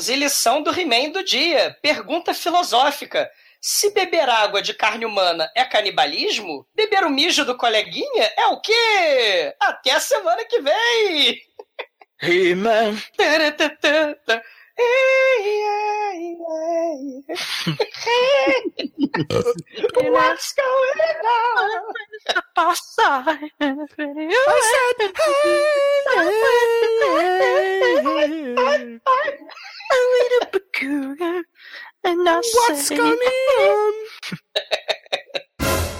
Amiguinhos, 0.00 0.08
e 0.08 0.16
lição 0.16 0.62
do 0.62 0.70
He-Man 0.72 1.10
do 1.10 1.22
dia. 1.22 1.76
Pergunta 1.82 2.32
filosófica. 2.32 3.30
Se 3.60 3.92
beber 3.92 4.28
água 4.28 4.62
de 4.62 4.72
carne 4.72 5.04
humana 5.04 5.50
é 5.54 5.64
canibalismo, 5.64 6.66
beber 6.74 7.04
o 7.04 7.10
mijo 7.10 7.44
do 7.44 7.58
coleguinha 7.58 8.32
é 8.36 8.46
o 8.46 8.60
quê? 8.60 9.54
Até 9.60 9.90
a 9.92 10.00
semana 10.00 10.44
que 10.46 10.60
vem! 10.62 11.42
He-Man. 12.22 12.96
What's 20.10 20.54
going 20.54 21.00
on? 21.26 21.90
a 29.90 30.00
little 30.16 30.60
bakura, 30.60 31.42
and 32.04 32.28
I 32.28 32.36
What's 32.36 32.86
say, 32.88 32.96
going 32.96 33.18
oh. 33.20 33.92
on? 35.60 35.88